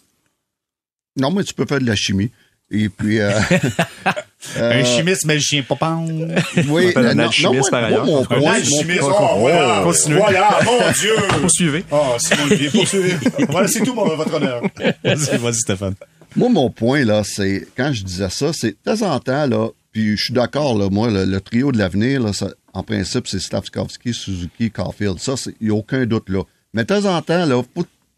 Non, 1.16 1.30
mais 1.30 1.44
tu 1.44 1.54
peux 1.54 1.66
faire 1.66 1.80
de 1.80 1.86
la 1.86 1.96
chimie. 1.96 2.30
Et 2.70 2.88
puis. 2.88 3.20
Euh, 3.20 3.32
un 4.56 4.60
euh, 4.60 4.84
chimiste 4.84 5.24
magicien 5.26 5.62
papa. 5.62 5.98
Oui, 6.68 6.92
un 6.96 7.14
non, 7.14 7.30
chimiste 7.30 7.70
par 7.70 7.84
ailleurs. 7.84 8.06
Mon 8.06 8.24
point, 8.24 8.54
un 8.54 8.62
chimiste. 8.62 9.02
Oh, 9.02 9.38
voilà, 9.38 9.80
Continuez. 9.84 10.18
voilà, 10.18 10.58
mon 10.64 10.92
Dieu. 10.98 11.14
Poursuivez. 11.40 11.84
Oh, 11.90 12.16
Simon 12.18 12.70
poursuivez. 12.72 13.16
voilà, 13.48 13.68
c'est 13.68 13.82
tout, 13.82 13.94
votre 13.94 14.34
honneur. 14.34 14.62
Vas-y, 15.02 15.36
vas-y, 15.38 15.54
Stéphane. 15.54 15.94
Moi, 16.36 16.48
mon 16.48 16.70
point, 16.70 17.04
là, 17.04 17.22
c'est, 17.24 17.66
quand 17.76 17.92
je 17.92 18.02
disais 18.02 18.30
ça, 18.30 18.52
c'est 18.52 18.70
de 18.70 18.76
temps 18.84 19.02
en 19.02 19.20
temps, 19.20 19.46
là, 19.46 19.68
puis 19.92 20.16
je 20.16 20.24
suis 20.24 20.34
d'accord, 20.34 20.76
là, 20.76 20.88
moi, 20.90 21.08
le, 21.08 21.40
trio 21.40 21.70
de 21.70 21.78
l'avenir, 21.78 22.20
là, 22.20 22.32
ça, 22.32 22.48
en 22.72 22.82
principe, 22.82 23.28
c'est 23.28 23.38
Stavskovski, 23.38 24.12
Suzuki, 24.12 24.70
Caulfield. 24.70 25.20
Ça, 25.20 25.34
il 25.60 25.68
n'y 25.68 25.70
a 25.70 25.74
aucun 25.74 26.04
doute, 26.06 26.28
là. 26.28 26.42
Mais 26.72 26.82
de 26.82 26.88
temps 26.88 27.04
en 27.04 27.22
temps, 27.22 27.46
là, 27.46 27.62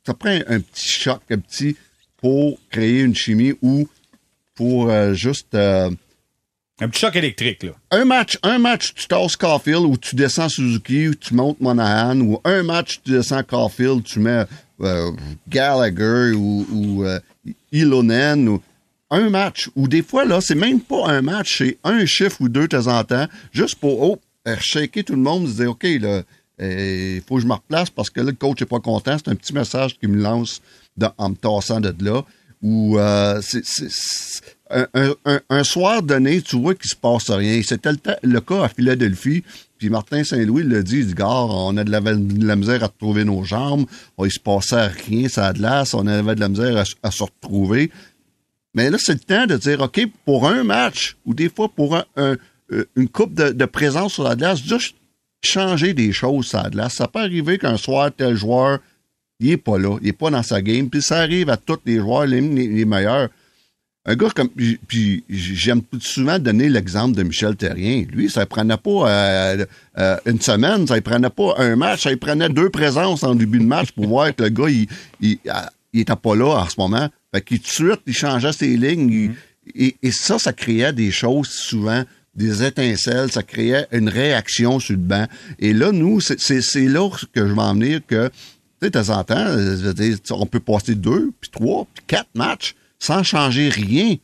ça 0.06 0.14
prend 0.14 0.30
un 0.30 0.60
petit 0.60 0.88
choc, 0.88 1.20
un 1.30 1.38
petit, 1.38 1.76
pour 2.16 2.58
créer 2.70 3.00
une 3.00 3.14
chimie 3.14 3.52
où 3.60 3.86
pour 4.54 4.90
euh, 4.90 5.12
juste... 5.12 5.54
Euh, 5.54 5.90
un 6.80 6.88
petit 6.88 7.00
choc 7.00 7.16
électrique, 7.16 7.62
là. 7.62 7.70
Un 7.90 8.04
match, 8.04 8.38
un 8.42 8.58
match, 8.58 8.94
tu 8.94 9.06
tasses 9.06 9.36
Caulfield 9.36 9.84
ou 9.84 9.96
tu 9.96 10.14
descends 10.14 10.48
Suzuki 10.48 11.08
ou 11.08 11.14
tu 11.14 11.34
montes 11.34 11.60
Monahan 11.60 12.20
ou 12.20 12.40
un 12.44 12.62
match, 12.62 13.00
tu 13.02 13.12
descends 13.12 13.42
Caulfield, 13.42 14.04
tu 14.04 14.18
mets 14.18 14.44
euh, 14.80 15.10
Gallagher 15.48 16.32
ou, 16.34 16.66
ou 16.70 17.04
Ilonen 17.72 18.48
ou 18.48 18.62
un 19.10 19.30
match. 19.30 19.70
Ou 19.74 19.88
des 19.88 20.02
fois, 20.02 20.24
là, 20.24 20.40
c'est 20.40 20.54
même 20.54 20.80
pas 20.80 21.08
un 21.08 21.22
match, 21.22 21.58
c'est 21.58 21.78
un 21.84 22.04
chiffre 22.04 22.40
ou 22.40 22.48
deux 22.48 22.68
de 22.68 22.76
temps 22.76 22.88
en 22.88 23.04
temps, 23.04 23.26
juste 23.52 23.76
pour, 23.76 24.02
oh, 24.02 24.20
shaker 24.60 25.04
tout 25.04 25.14
le 25.14 25.22
monde, 25.22 25.48
se 25.48 25.54
dire, 25.54 25.70
OK, 25.70 25.84
là, 25.84 26.22
il 26.58 27.22
faut 27.26 27.36
que 27.36 27.42
je 27.42 27.46
me 27.46 27.54
replace 27.54 27.90
parce 27.90 28.10
que 28.10 28.20
là, 28.20 28.26
le 28.26 28.32
coach 28.32 28.62
est 28.62 28.66
pas 28.66 28.80
content. 28.80 29.16
C'est 29.18 29.30
un 29.30 29.34
petit 29.34 29.52
message 29.52 29.98
qui 29.98 30.06
me 30.06 30.20
lance 30.20 30.62
en 31.18 31.30
me 31.30 31.34
tassant 31.34 31.80
de 31.80 31.94
là 32.00 32.22
où 32.62 32.98
euh, 32.98 33.40
c'est, 33.42 33.84
un, 34.70 35.64
soir 35.64 36.02
donné, 36.02 36.42
tu 36.42 36.58
vois 36.58 36.74
qu'il 36.74 36.90
se 36.90 36.96
passe 36.96 37.30
rien. 37.30 37.60
C'était 37.62 37.90
le, 38.22 38.40
cas 38.40 38.64
à 38.64 38.68
Philadelphie. 38.68 39.44
Puis 39.78 39.90
Martin 39.90 40.24
Saint-Louis 40.24 40.64
l'a 40.64 40.82
dit, 40.82 40.98
il 40.98 41.06
dit, 41.08 41.14
gars, 41.14 41.28
on 41.28 41.76
a 41.76 41.84
de 41.84 41.90
la, 41.90 42.56
misère 42.56 42.82
à 42.82 42.86
retrouver 42.86 43.24
nos 43.24 43.44
jambes. 43.44 43.86
Oh, 44.16 44.26
il 44.26 44.32
se 44.32 44.40
passait 44.40 44.86
rien, 44.86 45.28
ça 45.28 45.48
a 45.48 45.52
de 45.52 45.62
l'as. 45.62 45.94
On 45.94 46.06
avait 46.06 46.34
de 46.34 46.40
la 46.40 46.48
misère 46.48 46.84
à, 47.02 47.10
se 47.10 47.22
retrouver. 47.22 47.90
Mais 48.74 48.90
là, 48.90 48.98
c'est 49.00 49.14
le 49.14 49.20
temps 49.20 49.46
de 49.46 49.56
dire, 49.56 49.80
OK, 49.80 50.00
pour 50.24 50.48
un 50.48 50.64
match, 50.64 51.16
ou 51.24 51.34
des 51.34 51.48
fois 51.48 51.68
pour 51.68 51.96
un, 51.96 52.36
une 52.96 53.08
coupe 53.08 53.34
de, 53.34 53.64
présence 53.64 54.14
sur 54.14 54.24
la 54.24 54.36
glace, 54.36 54.62
juste 54.62 54.96
changer 55.42 55.94
des 55.94 56.12
choses 56.12 56.46
sur 56.46 56.62
la 56.62 56.70
glace. 56.70 56.94
Ça 56.94 57.08
peut 57.08 57.20
arriver 57.20 57.58
qu'un 57.58 57.76
soir, 57.76 58.10
tel 58.16 58.34
joueur 58.34 58.80
il 59.40 59.50
est 59.50 59.56
pas 59.56 59.78
là, 59.78 59.98
il 60.02 60.08
est 60.08 60.12
pas 60.12 60.30
dans 60.30 60.42
sa 60.42 60.62
game, 60.62 60.88
puis 60.88 61.02
ça 61.02 61.18
arrive 61.18 61.50
à 61.50 61.56
tous 61.56 61.78
les 61.84 61.98
joueurs, 61.98 62.26
les, 62.26 62.40
meilleurs. 62.40 63.28
Un 64.08 64.14
gars 64.14 64.30
comme, 64.30 64.48
puis 64.48 65.24
j'aime 65.28 65.82
souvent 66.00 66.38
donner 66.38 66.68
l'exemple 66.68 67.16
de 67.16 67.24
Michel 67.24 67.56
Terrien. 67.56 68.04
Lui, 68.12 68.30
ça 68.30 68.40
ne 68.40 68.44
prenait 68.44 68.76
pas 68.76 69.10
euh, 69.10 69.66
euh, 69.98 70.16
une 70.26 70.40
semaine, 70.40 70.86
ça 70.86 70.94
ne 70.94 71.00
prenait 71.00 71.30
pas 71.30 71.54
un 71.58 71.74
match, 71.74 72.04
ça 72.04 72.16
prenait 72.16 72.48
deux 72.48 72.70
présences 72.70 73.24
en 73.24 73.34
début 73.34 73.58
de 73.58 73.64
match 73.64 73.90
pour 73.90 74.06
voir 74.06 74.34
que 74.34 74.44
le 74.44 74.48
gars, 74.50 74.68
il, 74.68 74.86
il, 75.20 76.00
était 76.00 76.14
pas 76.14 76.36
là 76.36 76.60
en 76.60 76.68
ce 76.68 76.76
moment. 76.78 77.08
Fait 77.34 77.40
qu'il 77.42 77.58
tout 77.58 77.64
de 77.64 77.88
suite, 77.88 78.00
il 78.06 78.14
changeait 78.14 78.52
ses 78.52 78.76
lignes. 78.76 79.32
Mm-hmm. 79.74 79.94
et, 80.02 80.10
ça, 80.12 80.38
ça 80.38 80.52
créait 80.52 80.92
des 80.92 81.10
choses 81.10 81.48
souvent 81.48 82.04
des 82.36 82.62
étincelles, 82.62 83.32
ça 83.32 83.42
créait 83.42 83.86
une 83.92 84.08
réaction 84.08 84.78
sur 84.78 84.92
le 84.92 85.00
banc. 85.00 85.26
Et 85.58 85.72
là, 85.72 85.90
nous, 85.90 86.20
c'est 86.20 86.88
là 86.88 87.08
que 87.32 87.46
je 87.46 87.52
vais 87.52 87.60
en 87.60 87.74
venir 87.74 88.00
que 88.06 88.30
de 88.90 89.00
temps 89.00 89.16
en 89.16 89.24
temps, 89.24 89.46
on 90.30 90.46
peut 90.46 90.60
passer 90.60 90.94
deux, 90.94 91.32
puis 91.40 91.50
trois, 91.50 91.86
puis 91.94 92.04
quatre 92.06 92.30
matchs 92.34 92.74
sans 92.98 93.22
changer 93.22 93.68
rien. 93.68 94.16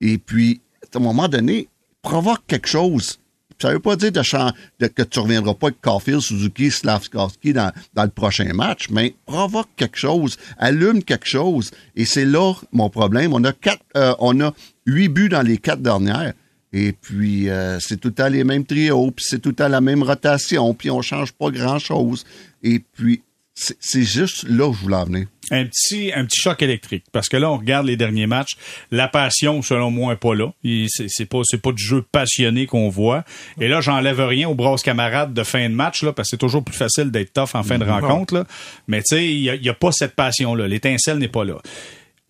Et 0.00 0.18
puis, 0.18 0.60
à 0.82 0.98
un 0.98 1.00
moment 1.00 1.28
donné, 1.28 1.68
provoque 2.02 2.42
quelque 2.46 2.68
chose. 2.68 3.18
Ça 3.58 3.68
ne 3.68 3.74
veut 3.74 3.80
pas 3.80 3.96
dire 3.96 4.12
de, 4.12 4.86
que 4.86 5.02
tu 5.02 5.18
ne 5.18 5.22
reviendras 5.22 5.54
pas 5.54 5.68
avec 5.68 5.80
Caulfield, 5.80 6.20
Suzuki, 6.20 6.70
Slavskowski 6.70 7.54
dans, 7.54 7.72
dans 7.94 8.04
le 8.04 8.10
prochain 8.10 8.52
match, 8.52 8.88
mais 8.90 9.14
provoque 9.24 9.68
quelque 9.76 9.96
chose, 9.96 10.36
allume 10.58 11.02
quelque 11.02 11.26
chose. 11.26 11.70
Et 11.94 12.04
c'est 12.04 12.26
là 12.26 12.52
mon 12.72 12.90
problème. 12.90 13.32
On 13.32 13.42
a 13.44 13.52
quatre, 13.52 13.82
euh, 13.96 14.14
on 14.18 14.38
a 14.42 14.52
huit 14.84 15.08
buts 15.08 15.30
dans 15.30 15.40
les 15.40 15.56
quatre 15.56 15.80
dernières. 15.80 16.34
Et 16.72 16.92
puis, 16.92 17.48
euh, 17.48 17.80
c'est 17.80 17.96
tout 17.98 18.08
le 18.08 18.14
temps 18.14 18.28
les 18.28 18.44
mêmes 18.44 18.66
trios, 18.66 19.10
puis 19.10 19.24
c'est 19.26 19.38
tout 19.38 19.50
le 19.50 19.54
temps 19.54 19.68
la 19.68 19.80
même 19.80 20.02
rotation, 20.02 20.74
puis 20.74 20.90
on 20.90 21.00
change 21.00 21.32
pas 21.32 21.50
grand-chose. 21.50 22.24
Et 22.62 22.80
puis, 22.80 23.22
c'est 23.58 24.02
juste 24.02 24.44
là 24.48 24.66
où 24.66 24.74
je 24.74 24.80
voulais 24.80 24.96
en 24.96 25.04
venir. 25.04 25.26
Un 25.50 25.64
petit, 25.64 26.12
un 26.14 26.26
petit 26.26 26.40
choc 26.40 26.60
électrique. 26.60 27.04
Parce 27.10 27.30
que 27.30 27.38
là, 27.38 27.50
on 27.50 27.56
regarde 27.56 27.86
les 27.86 27.96
derniers 27.96 28.26
matchs. 28.26 28.56
La 28.90 29.08
passion, 29.08 29.62
selon 29.62 29.90
moi, 29.90 30.12
n'est 30.12 30.18
pas 30.18 30.34
là. 30.34 30.52
C'est 30.98 31.24
pas, 31.24 31.40
c'est 31.44 31.62
pas 31.62 31.72
du 31.72 31.82
jeu 31.82 32.02
passionné 32.02 32.66
qu'on 32.66 32.90
voit. 32.90 33.24
Et 33.58 33.68
là, 33.68 33.80
j'enlève 33.80 34.20
rien 34.20 34.48
aux 34.48 34.54
brosses 34.54 34.82
camarades 34.82 35.32
de 35.32 35.42
fin 35.42 35.70
de 35.70 35.74
match, 35.74 36.02
là, 36.02 36.12
parce 36.12 36.28
que 36.28 36.30
c'est 36.32 36.40
toujours 36.40 36.64
plus 36.64 36.76
facile 36.76 37.10
d'être 37.10 37.32
tough 37.32 37.54
en 37.54 37.62
fin 37.62 37.78
de 37.78 37.84
rencontre, 37.84 38.34
là. 38.34 38.44
Mais 38.88 38.98
tu 38.98 39.16
sais, 39.16 39.24
il 39.24 39.40
y 39.40 39.48
a, 39.48 39.54
y 39.54 39.68
a, 39.70 39.74
pas 39.74 39.92
cette 39.92 40.14
passion-là. 40.14 40.68
L'étincelle 40.68 41.18
n'est 41.18 41.28
pas 41.28 41.44
là. 41.44 41.56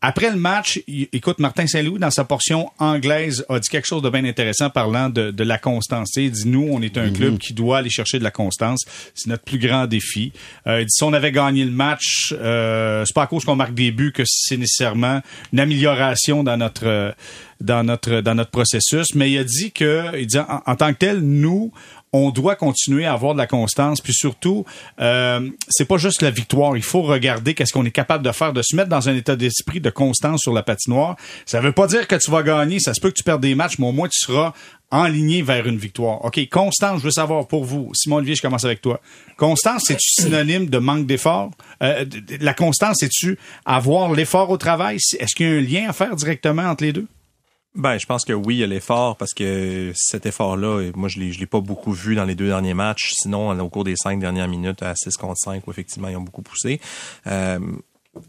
Après 0.08 0.30
le 0.30 0.36
match, 0.36 0.80
écoute, 0.86 1.40
Martin 1.40 1.66
Saint-Louis, 1.66 1.98
dans 1.98 2.12
sa 2.12 2.22
portion 2.22 2.70
anglaise, 2.78 3.44
a 3.48 3.58
dit 3.58 3.68
quelque 3.68 3.88
chose 3.88 4.02
de 4.02 4.08
bien 4.08 4.24
intéressant 4.24 4.70
parlant 4.70 5.08
de, 5.08 5.32
de 5.32 5.42
la 5.42 5.58
constance. 5.58 6.12
Il 6.14 6.30
dit, 6.30 6.46
nous, 6.46 6.68
on 6.70 6.80
est 6.80 6.96
un 6.96 7.10
club 7.10 7.32
mhm. 7.32 7.38
qui 7.40 7.54
doit 7.54 7.78
aller 7.78 7.90
chercher 7.90 8.20
de 8.20 8.22
la 8.22 8.30
constance. 8.30 8.84
C'est 9.16 9.26
notre 9.26 9.42
plus 9.42 9.58
grand 9.58 9.88
défi. 9.88 10.30
Euh, 10.68 10.82
il 10.82 10.86
dit, 10.86 10.92
si 10.92 11.02
on 11.02 11.12
avait 11.12 11.32
gagné 11.32 11.64
le 11.64 11.72
match, 11.72 12.32
euh, 12.38 13.02
c'est 13.04 13.14
pas 13.14 13.24
à 13.24 13.26
cause 13.26 13.44
qu'on 13.44 13.56
marque 13.56 13.74
des 13.74 13.90
buts 13.90 14.12
que 14.12 14.22
c'est 14.24 14.56
nécessairement 14.56 15.22
une 15.52 15.58
amélioration 15.58 16.44
dans 16.44 16.56
notre 16.56 17.16
dans 17.60 17.82
notre 17.82 18.20
dans 18.20 18.36
notre 18.36 18.52
processus. 18.52 19.12
Mais 19.16 19.32
il 19.32 19.38
a 19.38 19.44
dit 19.44 19.72
que, 19.72 20.16
il 20.20 20.28
dit, 20.28 20.38
en 20.38 20.76
tant 20.76 20.92
que 20.92 20.98
tel, 20.98 21.18
nous, 21.18 21.72
on 22.12 22.30
doit 22.30 22.56
continuer 22.56 23.04
à 23.04 23.12
avoir 23.12 23.34
de 23.34 23.38
la 23.38 23.46
constance. 23.46 24.00
Puis 24.00 24.14
surtout, 24.14 24.64
euh, 25.00 25.48
c'est 25.68 25.84
pas 25.84 25.98
juste 25.98 26.22
la 26.22 26.30
victoire. 26.30 26.76
Il 26.76 26.82
faut 26.82 27.02
regarder 27.02 27.54
qu'est-ce 27.54 27.72
qu'on 27.72 27.84
est 27.84 27.90
capable 27.90 28.24
de 28.24 28.32
faire, 28.32 28.52
de 28.52 28.62
se 28.62 28.74
mettre 28.76 28.88
dans 28.88 29.08
un 29.08 29.14
état 29.14 29.36
d'esprit 29.36 29.80
de 29.80 29.90
constance 29.90 30.40
sur 30.42 30.52
la 30.52 30.62
patinoire. 30.62 31.16
Ça 31.44 31.60
veut 31.60 31.72
pas 31.72 31.86
dire 31.86 32.06
que 32.06 32.16
tu 32.16 32.30
vas 32.30 32.42
gagner. 32.42 32.80
Ça 32.80 32.94
se 32.94 33.00
peut 33.00 33.10
que 33.10 33.16
tu 33.16 33.24
perdes 33.24 33.42
des 33.42 33.54
matchs, 33.54 33.78
mais 33.78 33.86
au 33.86 33.92
moins 33.92 34.08
tu 34.08 34.18
seras 34.18 34.52
enligné 34.90 35.42
vers 35.42 35.66
une 35.66 35.78
victoire. 35.78 36.24
OK, 36.24 36.40
constance, 36.48 37.00
je 37.00 37.04
veux 37.04 37.10
savoir 37.10 37.48
pour 37.48 37.64
vous. 37.64 37.90
Simon 37.94 38.16
Olivier, 38.16 38.36
je 38.36 38.42
commence 38.42 38.64
avec 38.64 38.80
toi. 38.80 39.00
Constance, 39.36 39.84
c'est-tu 39.86 40.22
synonyme 40.22 40.66
de 40.66 40.78
manque 40.78 41.06
d'effort? 41.06 41.50
Euh, 41.82 42.04
la 42.40 42.54
constance, 42.54 42.98
c'est-tu 43.00 43.36
avoir 43.64 44.12
l'effort 44.12 44.48
au 44.50 44.56
travail? 44.56 44.96
Est-ce 44.96 45.34
qu'il 45.34 45.46
y 45.46 45.50
a 45.50 45.52
un 45.54 45.60
lien 45.60 45.90
à 45.90 45.92
faire 45.92 46.14
directement 46.14 46.62
entre 46.62 46.84
les 46.84 46.92
deux? 46.92 47.06
Ben, 47.76 47.98
je 47.98 48.06
pense 48.06 48.24
que 48.24 48.32
oui, 48.32 48.56
il 48.56 48.58
y 48.60 48.64
a 48.64 48.66
l'effort 48.66 49.16
parce 49.16 49.34
que 49.34 49.92
cet 49.94 50.24
effort-là, 50.24 50.90
moi, 50.94 51.10
je 51.10 51.20
l'ai, 51.20 51.30
l'ai 51.30 51.46
pas 51.46 51.60
beaucoup 51.60 51.92
vu 51.92 52.14
dans 52.14 52.24
les 52.24 52.34
deux 52.34 52.46
derniers 52.46 52.72
matchs. 52.72 53.12
Sinon, 53.18 53.58
au 53.58 53.68
cours 53.68 53.84
des 53.84 53.96
cinq 53.96 54.18
dernières 54.18 54.48
minutes 54.48 54.82
à 54.82 54.94
6 54.96 55.16
contre 55.18 55.36
5, 55.36 55.66
où 55.66 55.70
effectivement, 55.70 56.08
ils 56.08 56.16
ont 56.16 56.22
beaucoup 56.22 56.40
poussé. 56.40 56.80
Euh, 57.26 57.58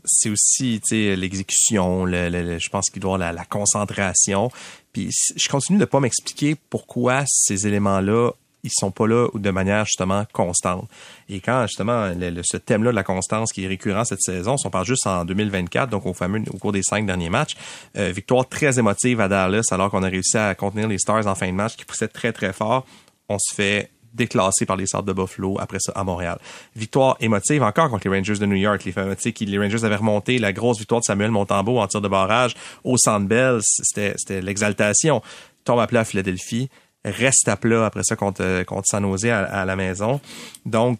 c'est 0.04 0.30
aussi 0.30 0.82
l'exécution, 0.92 2.04
le, 2.04 2.60
je 2.60 2.70
pense 2.70 2.90
qu'il 2.90 3.02
doit 3.02 3.16
avoir 3.16 3.34
la, 3.34 3.46
concentration. 3.46 4.52
Puis 4.92 5.12
je 5.36 5.48
continue 5.48 5.80
de 5.80 5.86
pas 5.86 6.02
m'expliquer 6.02 6.56
pourquoi 6.70 7.24
ces 7.26 7.68
éléments-là 7.68 8.32
ils 8.64 8.72
sont 8.74 8.92
pas 8.92 9.08
là 9.08 9.28
de 9.34 9.52
manière 9.52 9.86
justement 9.86 10.26
constante. 10.34 10.90
Et 11.30 11.40
quand 11.40 11.64
justement 11.68 12.12
ce 12.44 12.58
thème-là 12.58 12.92
de 12.92 12.96
la 12.96 13.04
constance 13.04 13.52
qui 13.54 13.64
est 13.64 13.68
récurrent 13.68 14.04
cette 14.04 14.22
saison, 14.22 14.56
on 14.64 14.70
parle 14.70 14.86
juste 14.86 15.08
en 15.08 15.26
2024, 15.26 15.90
donc 15.90 16.06
au 16.06 16.14
cours 16.58 16.72
des 16.72 16.84
cinq 16.84 17.06
derniers 17.06 17.30
matchs, 17.30 17.56
euh, 17.98 18.12
victoire 18.12 18.48
très 18.48 18.80
émotive 18.80 19.22
à 19.22 19.28
Dallas 19.28 19.68
alors 19.72 19.90
qu'on 19.90 20.04
a 20.04 20.10
réussi 20.10 20.38
à 20.38 20.56
contenir 20.56 20.88
les 20.88 20.98
Stars 20.98 21.28
en 21.28 21.36
fin 21.36 21.48
de 21.48 21.54
match 21.54 21.76
qui 21.76 21.86
poussaient 21.86 22.08
très 22.08 22.34
très 22.34 22.54
fort. 22.54 22.86
On 23.30 23.38
se 23.40 23.54
fait 23.54 23.92
déclassé 24.14 24.66
par 24.66 24.76
les 24.76 24.88
Sables 24.88 25.08
de 25.08 25.14
Buffalo, 25.14 25.58
après 25.60 25.78
ça 25.80 25.94
à 25.96 26.04
Montréal. 26.04 26.40
Victoire 26.76 27.16
émotive 27.20 27.64
encore 27.64 27.90
contre 27.90 28.10
les 28.10 28.18
Rangers 28.18 28.40
de 28.40 28.46
New 28.46 28.56
York. 28.56 28.84
Les, 28.84 29.58
Rangers 29.58 29.84
avaient 29.86 29.96
remonté 29.96 30.40
la 30.40 30.52
grosse 30.52 30.80
victoire 30.80 31.02
de 31.02 31.06
Samuel 31.06 31.32
Montembeau 31.32 31.80
en 31.80 31.88
tir 31.88 32.02
de 32.02 32.08
barrage 32.08 32.56
au 32.84 32.98
Sandbell. 32.98 33.60
C'était 33.62 34.42
l'exaltation. 34.42 35.22
Tombe 35.64 35.80
à 35.80 35.88
à 36.00 36.06
Philadelphie 36.06 36.70
reste 37.12 37.48
à 37.48 37.58
plat 37.58 37.86
après 37.86 38.04
ça 38.04 38.16
contre, 38.16 38.64
contre 38.64 38.88
San 38.88 39.04
Jose 39.04 39.26
à, 39.26 39.66
la 39.66 39.76
maison. 39.76 40.20
Donc, 40.66 41.00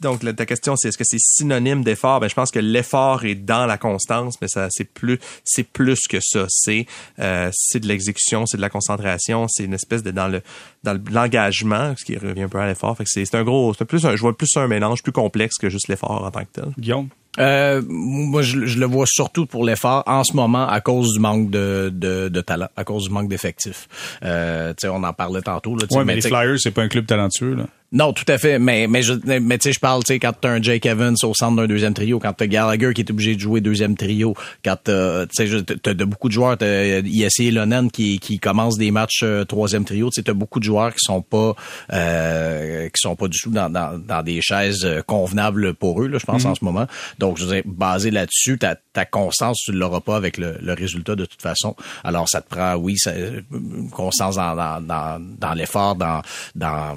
donc 0.00 0.20
ta 0.36 0.46
question, 0.46 0.76
c'est 0.76 0.88
est-ce 0.88 0.98
que 0.98 1.04
c'est 1.04 1.18
synonyme 1.18 1.82
d'effort? 1.82 2.20
Ben, 2.20 2.28
je 2.28 2.34
pense 2.34 2.50
que 2.50 2.58
l'effort 2.58 3.24
est 3.24 3.34
dans 3.34 3.66
la 3.66 3.78
constance, 3.78 4.40
mais 4.40 4.48
ça, 4.48 4.68
c'est 4.70 4.84
plus, 4.84 5.18
c'est 5.44 5.64
plus 5.64 6.06
que 6.08 6.18
ça. 6.20 6.46
C'est, 6.48 6.86
euh, 7.18 7.50
c'est 7.52 7.80
de 7.80 7.86
l'exécution, 7.86 8.46
c'est 8.46 8.56
de 8.56 8.62
la 8.62 8.70
concentration, 8.70 9.46
c'est 9.48 9.64
une 9.64 9.74
espèce 9.74 10.02
de 10.02 10.10
dans 10.10 10.28
le, 10.28 10.42
dans 10.84 11.00
l'engagement, 11.10 11.94
ce 11.96 12.04
qui 12.04 12.16
revient 12.16 12.42
un 12.42 12.48
peu 12.48 12.58
à 12.58 12.66
l'effort. 12.66 12.96
Fait 12.96 13.04
que 13.04 13.10
c'est, 13.10 13.24
c'est 13.24 13.36
un 13.36 13.44
gros, 13.44 13.74
c'est 13.74 13.84
plus 13.84 14.00
je 14.00 14.20
vois 14.20 14.36
plus 14.36 14.56
un 14.56 14.66
mélange 14.66 15.02
plus 15.02 15.12
complexe 15.12 15.56
que 15.58 15.68
juste 15.68 15.88
l'effort 15.88 16.24
en 16.24 16.30
tant 16.30 16.40
que 16.40 16.52
tel. 16.52 16.72
Guillaume? 16.78 17.08
Euh, 17.38 17.80
moi, 17.86 18.42
je, 18.42 18.56
le 18.56 18.86
vois 18.86 19.06
surtout 19.06 19.46
pour 19.46 19.64
l'effort 19.64 20.02
en 20.06 20.24
ce 20.24 20.34
moment 20.34 20.66
à 20.68 20.80
cause 20.80 21.12
du 21.12 21.20
manque 21.20 21.50
de, 21.50 21.90
de, 21.92 22.28
de 22.28 22.40
talent, 22.40 22.68
à 22.76 22.84
cause 22.84 23.04
du 23.04 23.10
manque 23.10 23.28
d'effectifs. 23.28 23.88
Euh, 24.24 24.74
on 24.84 25.04
en 25.04 25.12
parlait 25.12 25.42
tantôt. 25.42 25.76
Là, 25.76 25.86
ouais, 25.90 26.04
mais, 26.04 26.16
les 26.16 26.22
Flyers, 26.22 26.58
c'est 26.58 26.72
pas 26.72 26.82
un 26.82 26.88
club 26.88 27.06
talentueux. 27.06 27.54
Là. 27.54 27.66
Non, 27.92 28.12
tout 28.12 28.24
à 28.28 28.38
fait. 28.38 28.60
Mais 28.60 28.86
mais 28.86 29.02
je, 29.02 29.14
mais 29.40 29.58
tu 29.58 29.64
sais, 29.64 29.72
je 29.72 29.80
parle, 29.80 30.04
tu 30.04 30.12
sais, 30.12 30.20
quand 30.20 30.32
t'as 30.40 30.50
un 30.50 30.62
Jake 30.62 30.86
Evans 30.86 31.16
au 31.24 31.34
centre 31.34 31.56
d'un 31.56 31.66
deuxième 31.66 31.92
trio, 31.92 32.20
quand 32.20 32.32
t'as 32.32 32.46
Gallagher 32.46 32.92
qui 32.94 33.00
est 33.00 33.10
obligé 33.10 33.34
de 33.34 33.40
jouer 33.40 33.60
deuxième 33.60 33.96
trio, 33.96 34.34
quand 34.64 34.76
t'as, 34.84 35.26
tu 35.26 35.48
sais, 35.48 35.62
t'as 35.82 35.94
de 35.94 36.04
beaucoup 36.04 36.28
de 36.28 36.32
joueurs, 36.32 36.56
t'as 36.56 37.00
Yessi 37.00 37.50
Lonen 37.50 37.90
qui 37.90 38.20
qui 38.20 38.38
commence 38.38 38.78
des 38.78 38.92
matchs 38.92 39.22
euh, 39.24 39.44
troisième 39.44 39.84
trio, 39.84 40.08
tu 40.10 40.16
sais, 40.16 40.22
t'as 40.22 40.34
beaucoup 40.34 40.60
de 40.60 40.64
joueurs 40.64 40.92
qui 40.92 41.00
sont 41.00 41.20
pas 41.20 41.56
euh, 41.92 42.86
qui 42.86 43.00
sont 43.00 43.16
pas 43.16 43.26
du 43.26 43.38
tout 43.40 43.50
dans, 43.50 43.68
dans, 43.68 43.98
dans 43.98 44.22
des 44.22 44.40
chaises 44.40 44.84
euh, 44.84 45.02
convenables 45.02 45.74
pour 45.74 46.00
eux, 46.00 46.06
là, 46.06 46.18
je 46.18 46.26
pense 46.26 46.44
en 46.44 46.52
mm-hmm. 46.52 46.58
ce 46.60 46.64
moment. 46.64 46.86
Donc, 47.18 47.38
je 47.38 47.44
veux 47.44 47.54
dire, 47.54 47.62
basé 47.66 48.12
là-dessus, 48.12 48.56
ta 48.56 48.76
ta 48.92 49.04
constance, 49.04 49.58
tu 49.64 49.72
l'auras 49.72 50.00
pas 50.00 50.16
avec 50.16 50.38
le, 50.38 50.58
le, 50.62 50.74
résultat 50.74 51.16
de 51.16 51.24
toute 51.24 51.42
façon. 51.42 51.74
Alors, 52.04 52.28
ça 52.28 52.40
te 52.40 52.48
prend, 52.48 52.74
oui, 52.74 52.96
ça, 52.98 53.12
une 53.16 53.90
constance 53.90 54.36
dans 54.36 54.54
dans 54.54 54.80
dans, 54.80 55.20
dans 55.38 55.54
l'effort, 55.54 55.96
dans 55.96 56.22
dans 56.54 56.96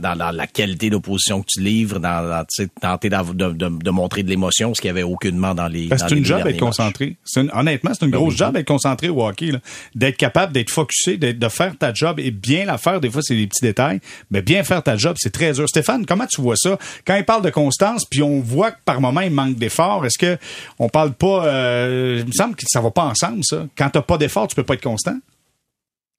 dans, 0.00 0.32
la 0.32 0.46
qualité 0.46 0.90
d'opposition 0.90 1.42
que 1.42 1.46
tu 1.48 1.60
livres, 1.60 1.98
dans, 1.98 2.44
tenter 2.80 3.08
de, 3.08 3.32
de, 3.32 3.52
de, 3.52 3.90
montrer 3.90 4.22
de 4.22 4.28
l'émotion, 4.28 4.74
ce 4.74 4.80
qu'il 4.80 4.92
n'y 4.92 4.98
avait 4.98 5.02
aucunement 5.02 5.54
dans 5.54 5.68
les. 5.68 5.88
c'est 5.96 6.10
une 6.10 6.24
job 6.24 6.42
d'être 6.42 6.58
concentré. 6.58 7.16
honnêtement, 7.52 7.92
c'est 7.94 8.04
une 8.04 8.10
ben 8.10 8.18
grosse 8.18 8.36
job 8.36 8.54
d'être 8.54 8.66
concentré 8.66 9.08
au 9.08 9.26
hockey, 9.26 9.52
d'être 9.94 10.16
capable 10.16 10.52
d'être 10.52 10.70
focusé, 10.70 11.16
de 11.16 11.48
faire 11.48 11.76
ta 11.76 11.92
job 11.92 12.20
et 12.20 12.30
bien 12.30 12.64
la 12.64 12.78
faire. 12.78 13.00
Des 13.00 13.10
fois, 13.10 13.22
c'est 13.22 13.36
des 13.36 13.46
petits 13.46 13.64
détails, 13.64 14.00
mais 14.30 14.42
bien 14.42 14.62
faire 14.64 14.82
ta 14.82 14.96
job, 14.96 15.16
c'est 15.18 15.32
très 15.32 15.52
dur. 15.52 15.68
Stéphane, 15.68 16.06
comment 16.06 16.26
tu 16.26 16.40
vois 16.40 16.56
ça? 16.56 16.78
Quand 17.06 17.16
il 17.16 17.24
parle 17.24 17.42
de 17.42 17.50
constance, 17.50 18.04
puis 18.04 18.22
on 18.22 18.40
voit 18.40 18.72
que 18.72 18.78
par 18.84 19.00
moment 19.00 19.20
il 19.20 19.30
manque 19.30 19.56
d'effort. 19.56 20.04
Est-ce 20.06 20.18
que 20.18 20.38
on 20.78 20.88
parle 20.88 21.12
pas 21.12 21.46
euh, 21.46 22.16
Il 22.20 22.26
me 22.26 22.32
semble 22.32 22.56
que 22.56 22.64
ça 22.66 22.80
va 22.80 22.90
pas 22.90 23.04
ensemble, 23.04 23.42
ça. 23.44 23.66
Quand 23.76 23.90
t'as 23.90 24.02
pas 24.02 24.18
d'effort, 24.18 24.48
tu 24.48 24.54
peux 24.54 24.64
pas 24.64 24.74
être 24.74 24.82
constant. 24.82 25.16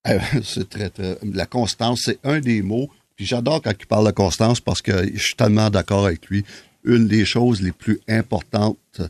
Euh, 0.07 0.19
c'est 0.43 0.69
très, 0.69 0.89
très, 0.89 1.17
la 1.23 1.45
constance, 1.45 2.01
c'est 2.05 2.19
un 2.23 2.39
des 2.39 2.61
mots 2.61 2.89
puis 3.17 3.25
j'adore 3.25 3.63
quand 3.63 3.73
il 3.77 3.87
parle 3.87 4.05
de 4.05 4.11
Constance 4.11 4.61
parce 4.61 4.81
que 4.81 5.11
je 5.13 5.21
suis 5.21 5.35
tellement 5.35 5.71
d'accord 5.71 6.05
avec 6.05 6.27
lui. 6.27 6.45
Une 6.85 7.07
des 7.07 7.25
choses 7.25 7.61
les 7.61 7.71
plus 7.71 7.99
importantes 8.07 9.01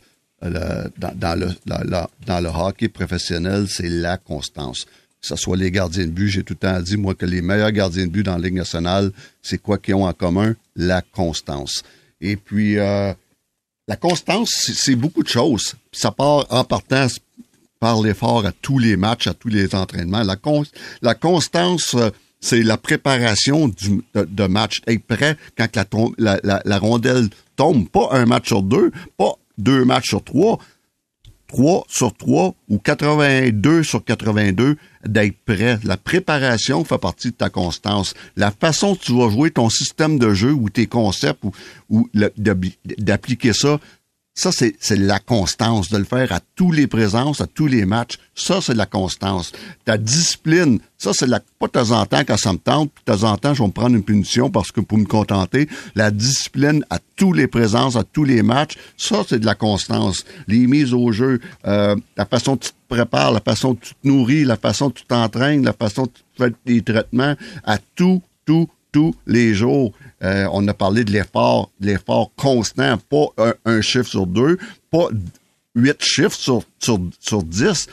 euh, 0.44 0.88
dans, 0.98 1.38
le, 1.38 2.50
hockey 2.50 2.88
professionnel, 2.88 3.68
c'est 3.68 3.90
la 3.90 4.18
constance. 4.18 4.86
Que 5.22 5.28
ce 5.28 5.36
soit 5.36 5.58
les 5.58 5.72
gardiens 5.72 6.06
de 6.06 6.12
but, 6.12 6.30
j'ai 6.30 6.44
tout 6.44 6.54
le 6.54 6.68
temps 6.68 6.80
dit, 6.80 6.96
moi, 6.96 7.16
que 7.16 7.26
les 7.26 7.42
meilleurs 7.42 7.72
gardiens 7.72 8.06
de 8.06 8.12
but 8.12 8.24
dans 8.24 8.38
la 8.38 8.44
Ligue 8.44 8.54
nationale, 8.54 9.12
c'est 9.42 9.58
quoi 9.58 9.78
qu'ils 9.78 9.96
ont 9.96 10.08
en 10.08 10.14
commun? 10.14 10.56
La 10.78 11.02
constance. 11.02 11.84
Et 12.22 12.38
puis, 12.38 12.78
euh, 12.78 13.14
la 13.90 13.96
constance, 13.98 14.72
c'est 14.74 14.96
beaucoup 14.96 15.24
de 15.24 15.28
choses. 15.28 15.76
Ça 15.92 16.12
part 16.12 16.46
en 16.50 16.64
partant 16.64 17.08
par 17.80 18.02
l'effort 18.02 18.46
à 18.46 18.54
tous 18.54 18.80
les 18.80 18.96
matchs, 18.96 19.28
à 19.28 19.34
tous 19.34 19.50
les 19.50 19.76
entraînements. 19.76 20.24
La, 20.24 20.38
la 21.02 21.14
constance... 21.14 21.94
Euh, 21.96 22.10
c'est 22.40 22.64
la 22.64 22.78
préparation 22.78 23.68
du, 23.68 24.04
de, 24.14 24.48
match. 24.48 24.82
Être 24.88 25.04
prêt 25.04 25.38
quand 25.58 25.70
la, 26.18 26.78
rondelle 26.80 27.30
tombe. 27.56 27.90
Pas 27.90 28.10
un 28.12 28.26
match 28.26 28.48
sur 28.48 28.62
deux, 28.62 28.92
pas 29.18 29.34
deux 29.58 29.86
matchs 29.86 30.10
sur 30.10 30.24
trois, 30.24 30.60
trois 31.48 31.84
sur 31.88 32.14
trois 32.14 32.54
ou 32.70 32.78
82 32.78 33.84
sur 33.84 34.04
82, 34.04 34.78
d'être 35.06 35.38
prêt. 35.46 35.80
La 35.84 35.98
préparation 35.98 36.84
fait 36.84 36.98
partie 36.98 37.32
de 37.32 37.36
ta 37.36 37.50
constance. 37.50 38.14
La 38.36 38.52
façon 38.52 38.96
que 38.96 39.04
tu 39.04 39.18
vas 39.18 39.30
jouer 39.30 39.52
ton 39.52 39.70
système 39.70 40.20
de 40.20 40.34
jeu 40.34 40.52
ou 40.52 40.70
tes 40.70 40.88
concepts 40.88 41.44
ou 41.90 42.10
d'appliquer 42.14 43.54
ça, 43.54 43.80
ça, 44.38 44.52
c'est 44.52 44.96
la 44.96 45.18
constance, 45.20 45.90
de 45.90 45.98
le 45.98 46.04
faire 46.04 46.32
à 46.32 46.40
tous 46.56 46.72
les 46.72 46.86
présences, 46.86 47.42
à 47.42 47.48
tous 47.48 47.66
les 47.66 47.86
matchs. 47.86 48.20
Ça, 48.36 48.62
c'est 48.62 48.76
la 48.76 48.86
constance. 48.86 49.52
Ta 49.84 49.98
discipline, 49.98 50.80
ça, 51.00 51.10
c'est 51.12 51.26
la, 51.26 51.40
pas 51.58 51.66
de 51.66 51.72
temps 51.72 51.90
en 51.90 52.06
temps 52.06 52.22
quand 52.26 52.38
ça 52.38 52.54
me 52.54 52.60
tente, 52.60 52.92
puis 52.94 53.04
de 53.08 53.20
temps 53.20 53.28
en 53.28 53.36
temps, 53.38 53.56
je 53.56 53.64
vais 53.64 53.68
me 53.68 53.74
prendre 53.74 53.96
une 53.96 54.04
punition 54.04 54.52
parce 54.52 54.72
que 54.72 54.80
pour 54.80 55.00
me 55.00 55.06
contenter. 55.06 55.68
La 55.96 56.12
discipline 56.12 56.86
à 56.92 57.00
tous 57.16 57.34
les 57.34 57.48
présences, 57.48 57.96
à 57.96 58.04
tous 58.04 58.26
les 58.26 58.44
matchs, 58.44 58.78
ça, 58.96 59.24
c'est 59.28 59.40
de 59.40 59.46
la 59.48 59.56
constance. 59.56 60.24
Les 60.48 60.68
mises 60.68 60.94
au 60.94 61.12
jeu, 61.12 61.42
euh, 61.66 61.96
la 62.16 62.26
façon 62.28 62.52
dont 62.52 62.58
tu 62.58 62.70
te 62.70 62.76
prépares, 62.96 63.32
la 63.32 63.42
façon 63.42 63.70
dont 63.70 63.80
tu 63.82 63.96
te 63.96 64.08
nourris, 64.08 64.44
la 64.44 64.58
façon 64.58 64.86
dont 64.86 64.92
tu 64.92 65.06
t'entraînes, 65.06 65.66
la 65.66 65.74
façon 65.74 66.04
dont 66.04 66.12
tu 66.14 66.44
fais 66.44 66.54
des 66.64 66.84
traitements, 66.84 67.36
à 67.66 67.80
tout, 67.96 68.22
tout, 68.46 68.70
tous 68.92 69.16
les 69.26 69.54
jours. 69.54 69.94
Euh, 70.24 70.48
on 70.52 70.68
a 70.68 70.74
parlé 70.74 71.04
de 71.04 71.12
l'effort, 71.12 71.72
l'effort 71.80 72.32
constant, 72.36 72.98
pas 72.98 73.28
un, 73.66 73.82
chiffre 73.82 74.10
sur 74.10 74.28
deux, 74.28 74.58
pas 74.90 75.08
huit 75.76 76.02
chiffres 76.02 76.36
sur, 76.36 76.64
sur, 76.80 77.00
sur 77.20 77.44
dix. 77.44 77.88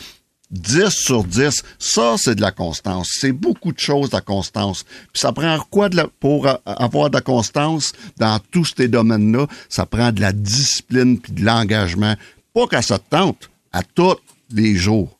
10 0.51 0.91
sur 0.91 1.25
10, 1.25 1.63
ça, 1.79 2.15
c'est 2.17 2.37
de 2.37 2.41
la 2.41 2.53
constance. 2.53 3.17
C'est 3.19 3.33
beaucoup 3.33 3.73
de 3.73 3.79
choses, 3.79 4.13
la 4.13 4.21
constance. 4.21 4.85
Puis 5.13 5.21
ça 5.21 5.33
prend 5.33 5.59
quoi 5.71 5.89
pour 6.21 6.47
avoir 6.65 7.11
de 7.11 7.17
la 7.17 7.23
constance 7.23 7.93
dans 8.19 8.39
tous 8.53 8.73
ces 8.77 8.87
domaines-là? 8.87 9.49
Ça 9.69 9.85
prend 9.85 10.13
de 10.13 10.21
la 10.21 10.33
discipline 10.33 11.19
puis 11.19 11.33
de 11.33 11.45
l'engagement. 11.45 12.15
Pas 12.53 12.69
qu'à 12.69 12.83
ça 12.83 12.99
tente, 12.99 13.51
à 13.73 13.83
tous 13.83 14.17
les 14.51 14.77
jours. 14.77 15.19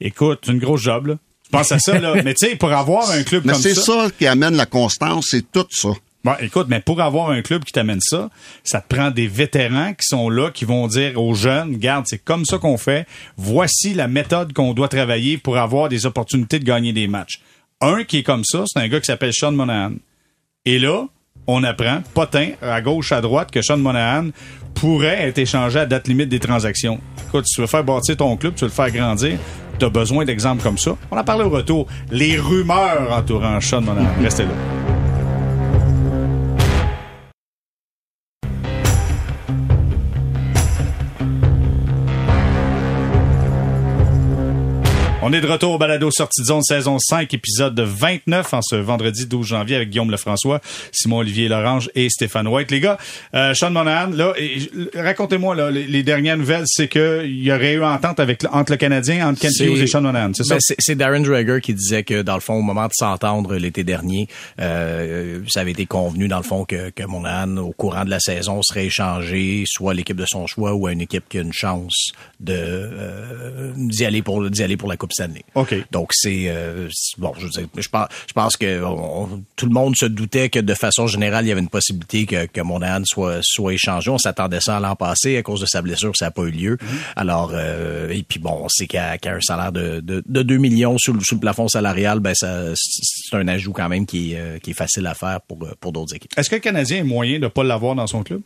Écoute, 0.00 0.46
une 0.46 0.58
grosse 0.58 0.82
job, 0.82 1.06
là 1.06 1.18
pense 1.56 1.72
à 1.72 1.78
ça, 1.78 1.98
là. 1.98 2.14
Mais 2.24 2.34
tu 2.34 2.46
sais, 2.46 2.56
pour 2.56 2.72
avoir 2.72 3.10
un 3.10 3.22
club 3.22 3.44
comme 3.44 3.54
ça. 3.54 3.60
c'est 3.60 3.74
ça 3.74 4.08
qui 4.18 4.26
amène 4.26 4.56
la 4.56 4.66
constance, 4.66 5.28
c'est 5.30 5.50
tout 5.50 5.66
ça. 5.70 5.90
Bon, 6.24 6.32
écoute, 6.40 6.68
mais 6.70 6.80
pour 6.80 7.02
avoir 7.02 7.28
un 7.28 7.42
club 7.42 7.64
qui 7.64 7.72
t'amène 7.72 8.00
ça, 8.00 8.30
ça 8.62 8.80
te 8.80 8.88
prend 8.88 9.10
des 9.10 9.26
vétérans 9.26 9.92
qui 9.92 10.06
sont 10.06 10.30
là, 10.30 10.50
qui 10.50 10.64
vont 10.64 10.86
dire 10.86 11.20
aux 11.20 11.34
jeunes, 11.34 11.76
garde, 11.76 12.06
c'est 12.08 12.24
comme 12.24 12.46
ça 12.46 12.56
qu'on 12.56 12.78
fait. 12.78 13.06
Voici 13.36 13.92
la 13.92 14.08
méthode 14.08 14.54
qu'on 14.54 14.72
doit 14.72 14.88
travailler 14.88 15.36
pour 15.36 15.58
avoir 15.58 15.90
des 15.90 16.06
opportunités 16.06 16.58
de 16.58 16.64
gagner 16.64 16.94
des 16.94 17.08
matchs. 17.08 17.42
Un 17.82 18.04
qui 18.04 18.18
est 18.18 18.22
comme 18.22 18.42
ça, 18.42 18.64
c'est 18.66 18.80
un 18.80 18.88
gars 18.88 19.00
qui 19.00 19.06
s'appelle 19.06 19.34
Sean 19.34 19.52
Monahan. 19.52 19.92
Et 20.64 20.78
là, 20.78 21.04
on 21.46 21.62
apprend, 21.62 22.02
potin, 22.14 22.52
à 22.62 22.80
gauche, 22.80 23.12
à 23.12 23.20
droite, 23.20 23.50
que 23.50 23.60
Sean 23.60 23.76
Monahan 23.76 24.30
pourrait 24.74 25.28
être 25.28 25.36
échangé 25.36 25.78
à 25.78 25.84
date 25.84 26.08
limite 26.08 26.30
des 26.30 26.40
transactions. 26.40 27.00
Écoute, 27.28 27.44
si 27.46 27.56
tu 27.56 27.60
veux 27.60 27.66
faire 27.66 27.84
bâtir 27.84 28.16
ton 28.16 28.34
club, 28.38 28.54
tu 28.54 28.64
veux 28.64 28.68
le 28.68 28.72
faire 28.72 28.90
grandir, 28.90 29.38
tu 29.78 29.84
as 29.84 29.90
besoin 29.90 30.24
d'exemples 30.24 30.62
comme 30.62 30.78
ça? 30.78 30.92
On 31.10 31.16
en 31.16 31.24
parlé 31.24 31.44
au 31.44 31.50
retour. 31.50 31.86
Les 32.10 32.38
rumeurs 32.38 33.12
entourant 33.12 33.60
Sean 33.60 33.80
Monahan. 33.80 34.06
Restez 34.22 34.44
là. 34.44 34.93
On 45.26 45.32
est 45.32 45.40
de 45.40 45.46
retour 45.46 45.72
au 45.72 45.78
balado 45.78 46.10
sortie 46.10 46.42
de 46.42 46.46
zone 46.48 46.62
saison 46.62 46.98
5, 46.98 47.32
épisode 47.32 47.80
29 47.80 48.52
en 48.52 48.60
ce 48.60 48.76
vendredi 48.76 49.24
12 49.24 49.46
janvier 49.46 49.76
avec 49.76 49.88
Guillaume 49.88 50.10
Lefrançois, 50.10 50.60
Simon-Olivier 50.92 51.48
Lorange 51.48 51.88
et 51.94 52.10
Stéphane 52.10 52.46
White. 52.46 52.70
Les 52.70 52.80
gars, 52.80 52.98
euh, 53.32 53.54
Sean 53.54 53.70
Monahan, 53.70 54.10
là, 54.10 54.34
racontez-moi 54.94 55.54
là, 55.54 55.70
les, 55.70 56.02
dernières 56.02 56.36
nouvelles, 56.36 56.64
c'est 56.66 56.88
qu'il 56.88 57.42
y 57.42 57.50
aurait 57.50 57.72
eu 57.72 57.82
entente 57.82 58.20
avec, 58.20 58.44
entre 58.52 58.72
le 58.72 58.76
Canadien, 58.76 59.26
entre 59.26 59.40
Ken 59.40 59.50
Hughes 59.50 59.80
et 59.80 59.86
Sean 59.86 60.02
Monahan, 60.02 60.32
c'est 60.34 60.44
ça? 60.44 60.56
Ben, 60.56 60.74
c'est 60.78 60.94
Darren 60.94 61.20
Dreger 61.20 61.62
qui 61.62 61.72
disait 61.72 62.02
que, 62.02 62.20
dans 62.20 62.34
le 62.34 62.40
fond, 62.40 62.56
au 62.56 62.62
moment 62.62 62.84
de 62.84 62.92
s'entendre 62.92 63.54
l'été 63.54 63.82
dernier, 63.82 64.28
euh, 64.60 65.40
ça 65.48 65.60
avait 65.60 65.70
été 65.70 65.86
convenu, 65.86 66.28
dans 66.28 66.36
le 66.36 66.42
fond, 66.42 66.66
que, 66.66 66.90
que 66.90 67.02
Monahan, 67.02 67.56
au 67.56 67.72
courant 67.72 68.04
de 68.04 68.10
la 68.10 68.20
saison, 68.20 68.60
serait 68.60 68.84
échangé 68.84 69.64
soit 69.66 69.92
à 69.92 69.94
l'équipe 69.94 70.18
de 70.18 70.26
son 70.26 70.46
choix 70.46 70.74
ou 70.74 70.86
à 70.86 70.92
une 70.92 71.00
équipe 71.00 71.24
qui 71.30 71.38
a 71.38 71.40
une 71.40 71.54
chance 71.54 72.12
de 72.40 72.52
euh, 72.54 73.72
d'y 73.74 74.04
aller 74.04 74.20
pour 74.20 74.50
d'y 74.50 74.62
aller 74.62 74.76
pour 74.76 74.90
la 74.90 74.98
Coupe 74.98 75.13
Stanley. 75.14 75.44
OK. 75.54 75.74
Donc 75.90 76.12
c'est 76.12 76.44
euh, 76.48 76.88
bon, 77.18 77.32
je, 77.38 77.44
veux 77.44 77.50
dire, 77.50 77.66
je 77.76 77.88
pense, 77.88 78.08
je 78.28 78.32
pense 78.32 78.56
que 78.56 78.82
on- 78.84 79.42
tout 79.56 79.66
le 79.66 79.72
monde 79.72 79.96
se 79.96 80.06
doutait 80.06 80.48
que 80.50 80.58
de 80.58 80.74
façon 80.74 81.06
générale, 81.06 81.44
il 81.44 81.48
y 81.48 81.52
avait 81.52 81.60
une 81.60 81.68
possibilité 81.68 82.26
que, 82.26 82.46
que 82.46 82.60
Monahan 82.60 83.02
soit 83.04 83.38
soit 83.42 83.72
échangé. 83.74 84.10
On 84.10 84.18
s'attendait 84.18 84.60
ça 84.60 84.80
l'an 84.80 84.96
passé 84.96 85.36
à 85.36 85.42
cause 85.42 85.60
de 85.60 85.66
sa 85.66 85.80
blessure, 85.82 86.12
ça 86.16 86.26
n'a 86.26 86.30
pas 86.30 86.42
eu 86.42 86.50
lieu. 86.50 86.78
Alors 87.16 87.52
euh, 87.54 88.10
et 88.10 88.22
puis 88.22 88.38
bon, 88.40 88.60
on 88.64 88.68
sait 88.68 88.86
qu'à 88.86 89.16
qu'à 89.18 89.34
un 89.34 89.40
salaire 89.40 89.72
de, 89.72 90.00
de, 90.00 90.22
de 90.26 90.42
2 90.42 90.56
millions 90.58 90.96
sous, 90.98 91.12
le- 91.12 91.20
sous 91.20 91.36
le 91.36 91.40
plafond 91.40 91.68
salarial, 91.68 92.20
ben 92.20 92.34
ça 92.34 92.72
c'est 93.34 93.40
un 93.40 93.48
ajout 93.48 93.72
quand 93.72 93.88
même 93.88 94.06
qui 94.06 94.32
est, 94.32 94.38
euh, 94.38 94.58
qui 94.58 94.70
est 94.70 94.74
facile 94.74 95.06
à 95.06 95.14
faire 95.14 95.40
pour 95.40 95.62
euh, 95.64 95.74
pour 95.80 95.92
d'autres 95.92 96.14
équipes. 96.14 96.32
Est-ce 96.36 96.50
que 96.50 96.56
le 96.56 96.60
Canadien 96.60 96.98
est 96.98 97.04
moyen 97.04 97.38
de 97.38 97.48
pas 97.48 97.64
l'avoir 97.64 97.94
dans 97.94 98.06
son 98.06 98.22
club? 98.22 98.40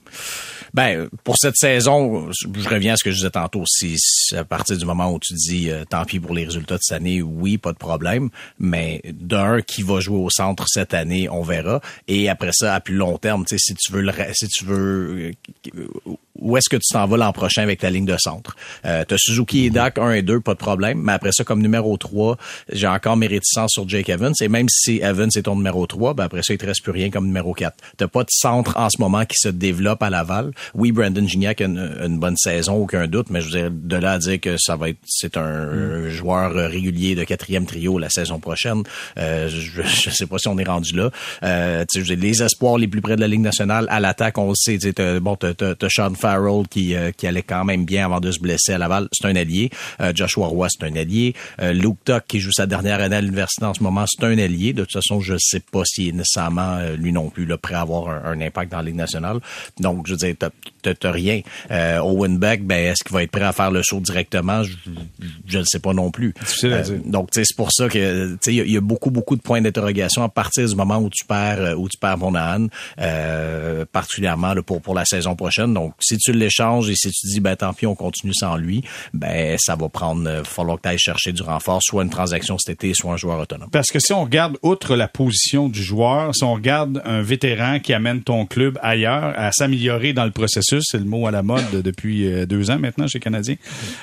Ben, 0.74 1.08
pour 1.24 1.36
cette 1.38 1.56
saison, 1.56 2.30
je 2.32 2.68
reviens 2.68 2.94
à 2.94 2.96
ce 2.96 3.04
que 3.04 3.10
je 3.10 3.16
disais 3.16 3.30
tantôt. 3.30 3.64
Si, 3.66 3.96
à 4.36 4.44
partir 4.44 4.76
du 4.76 4.84
moment 4.84 5.12
où 5.12 5.18
tu 5.18 5.34
dis 5.34 5.70
euh, 5.70 5.84
tant 5.88 6.04
pis 6.04 6.20
pour 6.20 6.34
les 6.34 6.44
résultats 6.44 6.76
de 6.76 6.82
cette 6.82 6.96
année, 6.96 7.22
oui, 7.22 7.58
pas 7.58 7.72
de 7.72 7.78
problème. 7.78 8.30
Mais 8.58 9.00
d'un 9.04 9.62
qui 9.62 9.82
va 9.82 10.00
jouer 10.00 10.18
au 10.18 10.30
centre 10.30 10.66
cette 10.68 10.94
année, 10.94 11.28
on 11.28 11.42
verra. 11.42 11.80
Et 12.06 12.28
après 12.28 12.50
ça, 12.52 12.74
à 12.74 12.80
plus 12.80 12.94
long 12.94 13.18
terme, 13.18 13.44
tu 13.46 13.56
sais, 13.56 13.72
si 13.72 13.74
tu 13.74 13.92
veux 13.92 14.02
le, 14.02 14.12
si 14.32 14.48
tu 14.48 14.64
veux, 14.64 15.32
euh, 15.74 15.88
où 16.38 16.56
est-ce 16.56 16.68
que 16.68 16.76
tu 16.76 16.92
t'en 16.92 17.06
vas 17.06 17.16
l'an 17.16 17.32
prochain 17.32 17.62
avec 17.62 17.80
ta 17.80 17.90
ligne 17.90 18.06
de 18.06 18.16
centre? 18.18 18.56
Euh, 18.84 19.04
T'as 19.06 19.16
Suzuki 19.18 19.66
et 19.66 19.70
Dak 19.70 19.98
1 19.98 20.12
et 20.12 20.22
2, 20.22 20.40
pas 20.40 20.54
de 20.54 20.58
problème. 20.58 21.00
Mais 21.02 21.12
après 21.12 21.32
ça, 21.32 21.44
comme 21.44 21.60
numéro 21.60 21.96
3, 21.96 22.36
j'ai 22.72 22.86
encore 22.86 23.16
mes 23.16 23.26
réticences 23.26 23.72
sur 23.72 23.88
Jake 23.88 24.08
Evans. 24.08 24.34
Et 24.40 24.48
même 24.48 24.68
si 24.68 24.77
Evans 24.86 25.28
est 25.36 25.42
ton 25.42 25.56
numéro 25.56 25.86
3, 25.86 26.14
ben 26.14 26.24
après 26.24 26.42
ça, 26.42 26.54
il 26.54 26.58
te 26.58 26.66
reste 26.66 26.82
plus 26.82 26.92
rien 26.92 27.10
comme 27.10 27.26
numéro 27.26 27.52
4. 27.54 27.76
T'as 27.96 28.08
pas 28.08 28.22
de 28.22 28.28
centre 28.30 28.76
en 28.76 28.88
ce 28.90 29.00
moment 29.00 29.24
qui 29.24 29.36
se 29.38 29.48
développe 29.48 30.02
à 30.02 30.10
Laval. 30.10 30.50
Oui, 30.74 30.92
Brandon 30.92 31.26
Gignac 31.26 31.60
a 31.60 31.64
une, 31.64 31.78
une 32.04 32.18
bonne 32.18 32.36
saison, 32.36 32.74
aucun 32.74 33.06
doute, 33.06 33.28
mais 33.30 33.40
je 33.40 33.46
veux 33.46 33.60
dire, 33.60 33.70
de 33.70 33.96
là 33.96 34.12
à 34.12 34.18
dire 34.18 34.40
que 34.40 34.56
ça 34.58 34.76
va 34.76 34.90
être, 34.90 34.98
c'est 35.06 35.36
un 35.36 36.08
joueur 36.08 36.56
euh, 36.56 36.68
régulier 36.68 37.14
de 37.14 37.24
quatrième 37.24 37.66
trio 37.66 37.98
la 37.98 38.10
saison 38.10 38.38
prochaine, 38.38 38.82
euh, 39.18 39.48
je, 39.48 39.82
je 39.82 40.10
sais 40.10 40.26
pas 40.26 40.38
si 40.38 40.48
on 40.48 40.58
est 40.58 40.64
rendu 40.68 40.94
là. 40.94 41.10
Euh, 41.42 41.84
tu 41.90 41.98
sais, 42.00 42.04
je 42.04 42.10
veux 42.10 42.16
dire, 42.16 42.28
les 42.30 42.42
espoirs 42.42 42.78
les 42.78 42.88
plus 42.88 43.00
près 43.00 43.16
de 43.16 43.20
la 43.20 43.28
Ligue 43.28 43.40
nationale 43.40 43.86
à 43.90 44.00
l'attaque, 44.00 44.38
on 44.38 44.48
le 44.48 44.54
sait, 44.54 44.78
t'as- 44.78 45.20
bon, 45.20 45.36
t'as, 45.36 45.54
t'as, 45.54 45.74
t'as 45.74 45.88
Sean 45.88 46.14
Farrell 46.14 46.66
qui, 46.68 46.94
euh, 46.94 47.10
qui 47.12 47.26
allait 47.26 47.42
quand 47.42 47.64
même 47.64 47.84
bien 47.84 48.04
avant 48.04 48.20
de 48.20 48.30
se 48.32 48.38
blesser 48.40 48.72
à 48.72 48.78
Laval, 48.78 49.08
c'est 49.12 49.26
un 49.26 49.36
allié. 49.36 49.70
Euh, 50.00 50.12
Joshua 50.14 50.46
Roy, 50.46 50.68
c'est 50.70 50.84
un 50.86 50.94
allié. 50.96 51.34
Euh, 51.60 51.72
Luke 51.72 51.98
Tuck, 52.04 52.22
qui 52.28 52.40
joue 52.40 52.52
sa 52.52 52.66
dernière 52.66 53.00
année 53.00 53.16
à 53.16 53.20
l'université 53.20 53.64
en 53.64 53.74
ce 53.74 53.82
moment, 53.82 54.04
c'est 54.06 54.24
un 54.24 54.38
allié. 54.38 54.67
De 54.72 54.82
toute 54.82 54.92
façon, 54.92 55.20
je 55.20 55.34
sais 55.38 55.60
pas 55.60 55.82
s'il 55.84 56.08
est 56.08 56.12
nécessairement, 56.12 56.76
euh, 56.78 56.96
lui 56.96 57.12
non 57.12 57.30
plus, 57.30 57.46
là, 57.46 57.56
prêt 57.58 57.74
à 57.74 57.80
avoir 57.80 58.08
un, 58.08 58.22
un 58.32 58.40
impact 58.40 58.70
dans 58.72 58.78
la 58.78 58.84
Ligue 58.84 58.96
nationale. 58.96 59.38
Donc, 59.80 60.06
je 60.06 60.12
veux 60.12 60.18
dire, 60.18 60.34
t'as, 60.38 61.10
rien. 61.10 61.40
Euh, 61.70 61.98
Owen 62.00 62.38
Beck, 62.38 62.64
ben, 62.64 62.92
est-ce 62.92 63.02
qu'il 63.04 63.12
va 63.14 63.22
être 63.22 63.30
prêt 63.30 63.42
à 63.44 63.52
faire 63.52 63.70
le 63.70 63.82
saut 63.82 64.00
directement? 64.00 64.62
Je, 65.46 65.58
ne 65.58 65.64
sais 65.64 65.78
pas 65.78 65.92
non 65.92 66.10
plus. 66.10 66.34
Euh, 66.64 66.84
donc, 67.04 67.30
tu 67.30 67.40
sais, 67.40 67.44
c'est 67.46 67.56
pour 67.56 67.72
ça 67.72 67.88
que, 67.88 68.32
tu 68.32 68.38
sais, 68.40 68.52
il 68.52 68.56
y 68.56 68.60
a- 68.60 68.64
il 68.64 68.72
y, 68.72 68.76
a 68.76 68.80
beaucoup, 68.80 69.10
beaucoup 69.10 69.36
de 69.36 69.40
points 69.42 69.60
d'interrogation 69.60 70.22
à 70.22 70.28
partir 70.28 70.66
du 70.68 70.74
moment 70.74 70.98
où 70.98 71.08
tu 71.10 71.24
perds, 71.24 71.60
euh, 71.60 71.74
où 71.74 71.88
tu 71.88 71.96
perds 71.98 72.18
Monahan, 72.18 72.66
euh, 73.00 73.84
particulièrement 73.90 74.54
là, 74.54 74.62
pour 74.62 74.80
pour 74.80 74.94
la 74.94 75.04
saison 75.04 75.34
prochaine. 75.36 75.74
Donc, 75.74 75.94
si 76.00 76.16
tu 76.18 76.32
l'échanges 76.32 76.88
et 76.88 76.94
si 76.94 77.10
tu 77.10 77.26
dis, 77.26 77.40
ben 77.40 77.56
tant 77.56 77.72
pis, 77.74 77.86
on 77.86 77.94
continue 77.94 78.32
sans 78.34 78.56
lui, 78.56 78.82
ben 79.12 79.56
ça 79.58 79.76
va 79.76 79.88
prendre, 79.88 80.42
falloir 80.44 80.76
que 80.78 80.82
tu 80.82 80.88
ailles 80.88 80.98
chercher 80.98 81.32
du 81.32 81.42
renfort, 81.42 81.80
soit 81.82 82.02
une 82.04 82.10
transaction 82.10 82.56
cet 82.58 82.74
été, 82.76 82.94
soit 82.94 83.12
un 83.12 83.16
joueur 83.16 83.38
autonome. 83.40 83.68
Parce 83.70 83.88
que 83.88 83.98
si 83.98 84.12
on 84.12 84.24
regarde 84.24 84.47
outre 84.62 84.96
la 84.96 85.08
position 85.08 85.68
du 85.68 85.82
joueur, 85.82 86.34
si 86.34 86.44
on 86.44 86.54
regarde 86.54 87.02
un 87.04 87.22
vétéran 87.22 87.78
qui 87.80 87.92
amène 87.92 88.22
ton 88.22 88.46
club 88.46 88.78
ailleurs 88.82 89.34
à 89.36 89.50
s'améliorer 89.52 90.12
dans 90.12 90.24
le 90.24 90.30
processus, 90.30 90.84
c'est 90.90 90.98
le 90.98 91.04
mot 91.04 91.26
à 91.26 91.30
la 91.30 91.42
mode 91.42 91.64
de- 91.72 91.80
depuis 91.80 92.26
euh, 92.26 92.46
deux 92.46 92.70
ans 92.70 92.78
maintenant 92.78 93.06
chez 93.06 93.20
Canadien. 93.20 93.56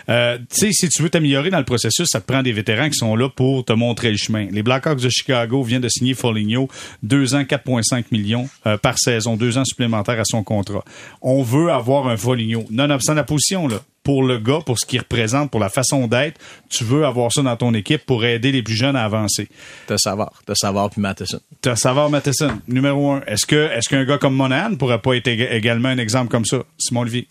Euh, 0.10 0.38
tu 0.38 0.46
sais, 0.68 0.72
si 0.72 0.90
tu 0.90 1.02
veux 1.02 1.10
t'améliorer 1.10 1.50
dans 1.50 1.58
le 1.60 1.66
processus, 1.66 2.08
ça 2.10 2.22
te 2.22 2.26
prend 2.32 2.44
des 2.44 2.52
vétérans 2.52 2.90
qui 2.90 2.98
sont 2.98 3.16
là 3.16 3.30
pour 3.30 3.66
te 3.66 3.74
montrer 3.74 4.12
le 4.12 4.18
chemin. 4.18 4.48
Les 4.52 4.64
Blackhawks 4.64 5.02
de 5.02 5.10
Chicago 5.10 5.64
viennent 5.64 5.82
de 5.82 5.90
signer 5.90 6.14
Foligno, 6.14 6.68
deux 7.04 7.36
ans, 7.36 7.44
4,5 7.44 8.06
millions 8.12 8.48
euh, 8.68 8.78
par 8.78 8.98
saison, 9.00 9.36
deux 9.38 9.58
ans 9.58 9.66
supplémentaires 9.66 10.20
à 10.20 10.26
son 10.26 10.44
contrat. 10.44 10.84
On 11.22 11.42
veut 11.44 11.72
avoir 11.72 12.08
un 12.08 12.18
Foligno, 12.18 12.64
nonobstant 12.70 13.14
la 13.14 13.24
position 13.24 13.68
là. 13.68 13.78
Pour 14.06 14.24
le 14.24 14.38
gars, 14.38 14.60
pour 14.66 14.80
ce 14.80 14.86
qu'il 14.86 15.00
représente, 15.00 15.52
pour 15.52 15.60
la 15.60 15.68
façon 15.70 16.08
d'être, 16.08 16.40
tu 16.70 16.84
veux 16.86 17.06
avoir 17.06 17.34
ça 17.34 17.42
dans 17.42 17.58
ton 17.58 17.74
équipe 17.74 18.06
pour 18.06 18.24
aider 18.24 18.52
les 18.54 18.62
plus 18.64 18.76
jeunes 18.76 18.96
à 18.96 19.04
avancer. 19.04 19.50
De 19.90 19.98
savoir, 19.98 20.32
de 20.48 20.54
savoir 20.54 20.90
puis 20.92 21.02
Matheson. 21.02 21.40
T'as 21.60 21.76
Savard 21.76 22.10
Matheson, 22.12 22.60
numéro 22.68 23.12
un. 23.12 23.22
Est-ce 23.28 23.46
que 23.46 23.70
est-ce 23.72 23.90
qu'un 23.90 24.06
gars 24.06 24.18
comme 24.20 24.36
Monahan 24.36 24.76
pourrait 24.76 25.02
pas 25.02 25.16
être 25.18 25.28
ég- 25.28 25.52
également 25.52 25.90
un 25.90 25.98
exemple 25.98 26.30
comme 26.32 26.46
ça? 26.46 26.58
Simon 26.78 27.02
Olivier. 27.02 27.28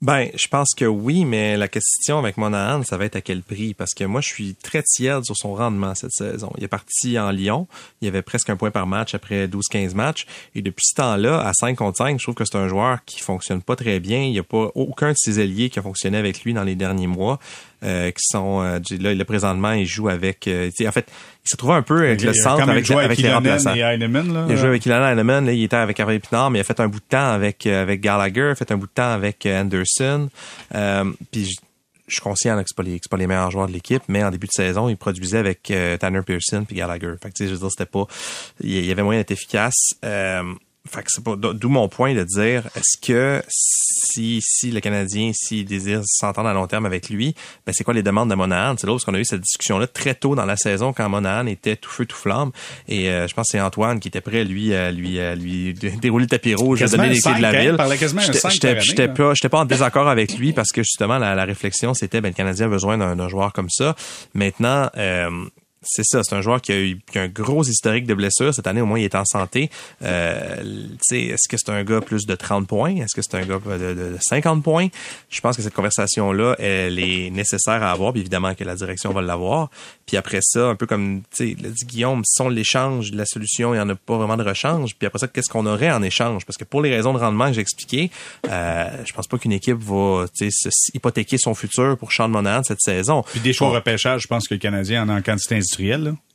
Ben, 0.00 0.28
je 0.32 0.46
pense 0.46 0.74
que 0.76 0.84
oui, 0.84 1.24
mais 1.24 1.56
la 1.56 1.66
question 1.66 2.20
avec 2.20 2.36
Monahan, 2.36 2.84
ça 2.84 2.96
va 2.96 3.04
être 3.04 3.16
à 3.16 3.20
quel 3.20 3.42
prix? 3.42 3.74
Parce 3.74 3.94
que 3.94 4.04
moi, 4.04 4.20
je 4.20 4.28
suis 4.28 4.54
très 4.54 4.84
tiède 4.84 5.24
sur 5.24 5.36
son 5.36 5.54
rendement 5.54 5.92
cette 5.96 6.12
saison. 6.12 6.52
Il 6.56 6.62
est 6.62 6.68
parti 6.68 7.18
en 7.18 7.32
Lyon. 7.32 7.66
Il 8.00 8.04
y 8.04 8.08
avait 8.08 8.22
presque 8.22 8.48
un 8.48 8.56
point 8.56 8.70
par 8.70 8.86
match 8.86 9.16
après 9.16 9.48
12-15 9.48 9.94
matchs. 9.96 10.26
Et 10.54 10.62
depuis 10.62 10.84
ce 10.86 10.94
temps-là, 10.94 11.40
à 11.40 11.52
5 11.52 11.76
contre 11.76 11.96
5, 11.96 12.16
je 12.20 12.22
trouve 12.22 12.36
que 12.36 12.44
c'est 12.44 12.56
un 12.56 12.68
joueur 12.68 13.04
qui 13.06 13.18
fonctionne 13.20 13.60
pas 13.60 13.74
très 13.74 13.98
bien. 13.98 14.22
Il 14.22 14.30
n'y 14.30 14.38
a 14.38 14.44
pas 14.44 14.70
aucun 14.76 15.10
de 15.10 15.16
ses 15.16 15.40
alliés 15.40 15.68
qui 15.68 15.80
a 15.80 15.82
fonctionné 15.82 16.16
avec 16.16 16.44
lui 16.44 16.54
dans 16.54 16.62
les 16.64 16.76
derniers 16.76 17.08
mois. 17.08 17.40
Euh, 17.84 18.10
qui 18.10 18.24
sont 18.24 18.60
euh, 18.60 18.80
là, 18.98 19.14
là, 19.14 19.24
présentement 19.24 19.70
il 19.70 19.86
joue 19.86 20.08
avec 20.08 20.48
euh, 20.48 20.68
en 20.84 20.90
fait 20.90 21.06
il 21.44 21.48
s'est 21.48 21.56
trouvé 21.56 21.74
un 21.74 21.82
peu 21.82 21.98
avec 21.98 22.20
le 22.22 22.32
Il 22.32 22.34
centre 22.34 22.68
avec, 22.68 22.84
joué 22.84 23.04
avec 23.04 23.18
les 23.18 23.32
remplaçants 23.32 23.72
et 23.72 23.78
Heinemann, 23.78 24.34
là. 24.34 24.46
il 24.48 24.54
a 24.54 24.56
joué 24.56 24.66
avec 24.66 24.84
Ilan 24.84 25.06
Heinemann, 25.06 25.46
là, 25.46 25.52
il 25.52 25.62
était 25.62 25.76
avec 25.76 26.00
Harvey 26.00 26.18
Pinard, 26.18 26.50
mais 26.50 26.58
il 26.58 26.62
a 26.62 26.64
fait 26.64 26.80
un 26.80 26.88
bout 26.88 26.98
de 26.98 27.04
temps 27.08 27.30
avec, 27.30 27.68
euh, 27.68 27.80
avec 27.80 28.00
Gallagher, 28.00 28.46
il 28.46 28.50
a 28.50 28.54
fait 28.56 28.72
un 28.72 28.78
bout 28.78 28.88
de 28.88 28.92
temps 28.92 29.12
avec 29.12 29.46
Anderson. 29.46 30.28
Puis 31.30 31.44
je, 31.44 31.54
je 32.08 32.14
suis 32.14 32.20
conscient 32.20 32.56
que 32.56 32.64
c'est 32.66 32.76
pas 32.76 32.82
les 32.82 32.98
c'est 33.00 33.08
pas 33.08 33.16
les 33.16 33.28
meilleurs 33.28 33.52
joueurs 33.52 33.68
de 33.68 33.72
l'équipe, 33.72 34.02
mais 34.08 34.24
en 34.24 34.32
début 34.32 34.48
de 34.48 34.52
saison, 34.52 34.88
il 34.88 34.96
produisait 34.96 35.38
avec 35.38 35.72
Tanner 36.00 36.22
Pearson 36.26 36.64
puis 36.66 36.74
Gallagher. 36.74 37.12
Fait 37.22 37.30
que 37.30 37.36
je 37.38 37.44
veux 37.44 37.58
dire, 37.58 37.70
c'était 37.70 37.86
pas. 37.86 38.06
Il 38.60 38.84
y 38.84 38.90
avait 38.90 39.04
moyen 39.04 39.20
d'être 39.20 39.30
efficace. 39.30 39.94
Fait 40.90 41.02
que 41.02 41.08
c'est 41.08 41.22
pas 41.22 41.36
d'où 41.36 41.68
mon 41.68 41.88
point 41.88 42.14
de 42.14 42.24
dire 42.24 42.66
est-ce 42.74 42.96
que 43.00 43.42
si 43.48 44.40
si 44.42 44.70
le 44.70 44.80
Canadien 44.80 45.32
s'il 45.34 45.64
désire 45.64 46.00
s'entendre 46.04 46.48
à 46.48 46.54
long 46.54 46.66
terme 46.66 46.86
avec 46.86 47.10
lui, 47.10 47.34
ben 47.66 47.72
c'est 47.72 47.84
quoi 47.84 47.94
les 47.94 48.02
demandes 48.02 48.30
de 48.30 48.34
Monahan 48.34 48.74
C'est 48.78 48.86
là 48.86 48.92
parce 48.94 49.04
qu'on 49.04 49.14
a 49.14 49.18
eu 49.18 49.24
cette 49.24 49.40
discussion 49.42 49.78
là 49.78 49.86
très 49.86 50.14
tôt 50.14 50.34
dans 50.34 50.46
la 50.46 50.56
saison 50.56 50.92
quand 50.92 51.08
Monahan 51.08 51.46
était 51.46 51.76
tout 51.76 51.90
feu 51.90 52.06
tout 52.06 52.16
flamme 52.16 52.50
et 52.88 53.10
euh, 53.10 53.28
je 53.28 53.34
pense 53.34 53.46
que 53.48 53.52
c'est 53.52 53.60
Antoine 53.60 54.00
qui 54.00 54.08
était 54.08 54.20
prêt 54.20 54.44
lui 54.44 54.74
à 54.74 54.90
lui 54.90 55.20
à 55.20 55.34
lui 55.34 55.74
dé- 55.80 55.90
dérouler 55.90 56.24
le 56.24 56.28
tapis 56.30 56.54
rouge, 56.54 56.78
Quasiment 56.80 57.02
donner 57.04 57.14
les 57.16 57.20
clés 57.20 57.38
de 57.38 57.42
la 57.42 57.48
hein, 57.48 57.52
ville. 57.62 57.76
J'étais- 58.22 58.38
J'étais 58.80 59.08
pas 59.08 59.34
j'étais 59.34 59.48
pas 59.48 59.58
en 59.60 59.64
désaccord 59.64 60.08
avec 60.08 60.36
lui 60.38 60.52
parce 60.52 60.72
que 60.72 60.82
justement 60.82 61.18
la, 61.18 61.34
la 61.34 61.44
réflexion 61.44 61.94
c'était 61.94 62.20
ben 62.20 62.28
le 62.28 62.34
Canadien 62.34 62.66
a 62.66 62.68
besoin 62.70 62.96
d'un 62.98 63.14
d'un 63.16 63.28
joueur 63.28 63.52
comme 63.52 63.70
ça. 63.70 63.94
Maintenant 64.34 64.90
euh, 64.96 65.30
c'est 65.90 66.04
ça, 66.04 66.22
c'est 66.22 66.34
un 66.34 66.40
joueur 66.42 66.60
qui 66.60 66.72
a 66.72 66.78
eu 66.80 66.98
qui 67.10 67.18
a 67.18 67.22
un 67.22 67.28
gros 67.28 67.64
historique 67.64 68.06
de 68.06 68.14
blessures. 68.14 68.52
Cette 68.54 68.66
année, 68.66 68.80
au 68.80 68.86
moins, 68.86 68.98
il 68.98 69.04
est 69.04 69.14
en 69.14 69.24
santé. 69.24 69.70
Euh, 70.02 70.62
tu 70.62 70.98
sais, 71.02 71.20
est-ce 71.22 71.48
que 71.48 71.56
c'est 71.56 71.70
un 71.70 71.82
gars 71.84 72.00
plus 72.00 72.26
de 72.26 72.34
30 72.34 72.66
points? 72.66 72.96
Est-ce 72.96 73.14
que 73.14 73.22
c'est 73.22 73.34
un 73.36 73.44
gars 73.44 73.58
de, 73.58 73.94
de- 73.94 73.94
de 74.12 74.16
50 74.20 74.62
points? 74.62 74.88
Je 75.30 75.40
pense 75.40 75.56
que 75.56 75.62
cette 75.62 75.74
conversation-là, 75.74 76.56
elle 76.58 76.98
est 76.98 77.30
nécessaire 77.30 77.82
à 77.82 77.90
avoir. 77.90 78.12
Puis 78.12 78.20
évidemment 78.20 78.54
que 78.54 78.64
la 78.64 78.74
direction 78.74 79.12
va 79.12 79.22
l'avoir. 79.22 79.70
Puis 80.06 80.16
après 80.16 80.40
ça, 80.42 80.68
un 80.68 80.74
peu 80.74 80.86
comme 80.86 81.22
tu 81.34 81.54
sais, 81.54 81.56
l'a 81.62 81.68
dit 81.70 81.84
Guillaume, 81.84 82.22
si 82.24 82.40
on 82.42 82.48
l'échange, 82.48 83.12
la 83.12 83.24
solution, 83.26 83.74
il 83.74 83.78
n'y 83.78 83.82
en 83.82 83.88
a 83.88 83.94
pas 83.94 84.16
vraiment 84.16 84.36
de 84.36 84.42
rechange. 84.44 84.94
Puis 84.96 85.06
après 85.06 85.18
ça, 85.18 85.28
qu'est-ce 85.28 85.48
qu'on 85.50 85.66
aurait 85.66 85.90
en 85.90 86.02
échange? 86.02 86.44
Parce 86.46 86.56
que 86.56 86.64
pour 86.64 86.80
les 86.82 86.90
raisons 86.94 87.12
de 87.12 87.18
rendement 87.18 87.48
que 87.48 87.54
j'ai 87.54 87.60
expliquées, 87.60 88.10
euh, 88.48 88.88
je 89.04 89.12
pense 89.12 89.26
pas 89.26 89.38
qu'une 89.38 89.52
équipe 89.52 89.78
va 89.78 90.26
se- 90.34 90.68
hypothéquer 90.94 91.38
son 91.38 91.54
futur 91.54 91.96
pour 91.98 92.12
Sean 92.12 92.28
Monahan 92.28 92.62
cette 92.62 92.80
saison. 92.80 93.22
Puis 93.30 93.40
des 93.40 93.52
choix 93.52 93.68
On- 93.68 93.72
repêchage, 93.72 94.22
je 94.22 94.26
pense 94.28 94.48
que 94.48 94.54
le 94.54 94.60
Canadien 94.60 95.02
en 95.04 95.08
a 95.08 95.18
en 95.18 95.22
quantité 95.22 95.56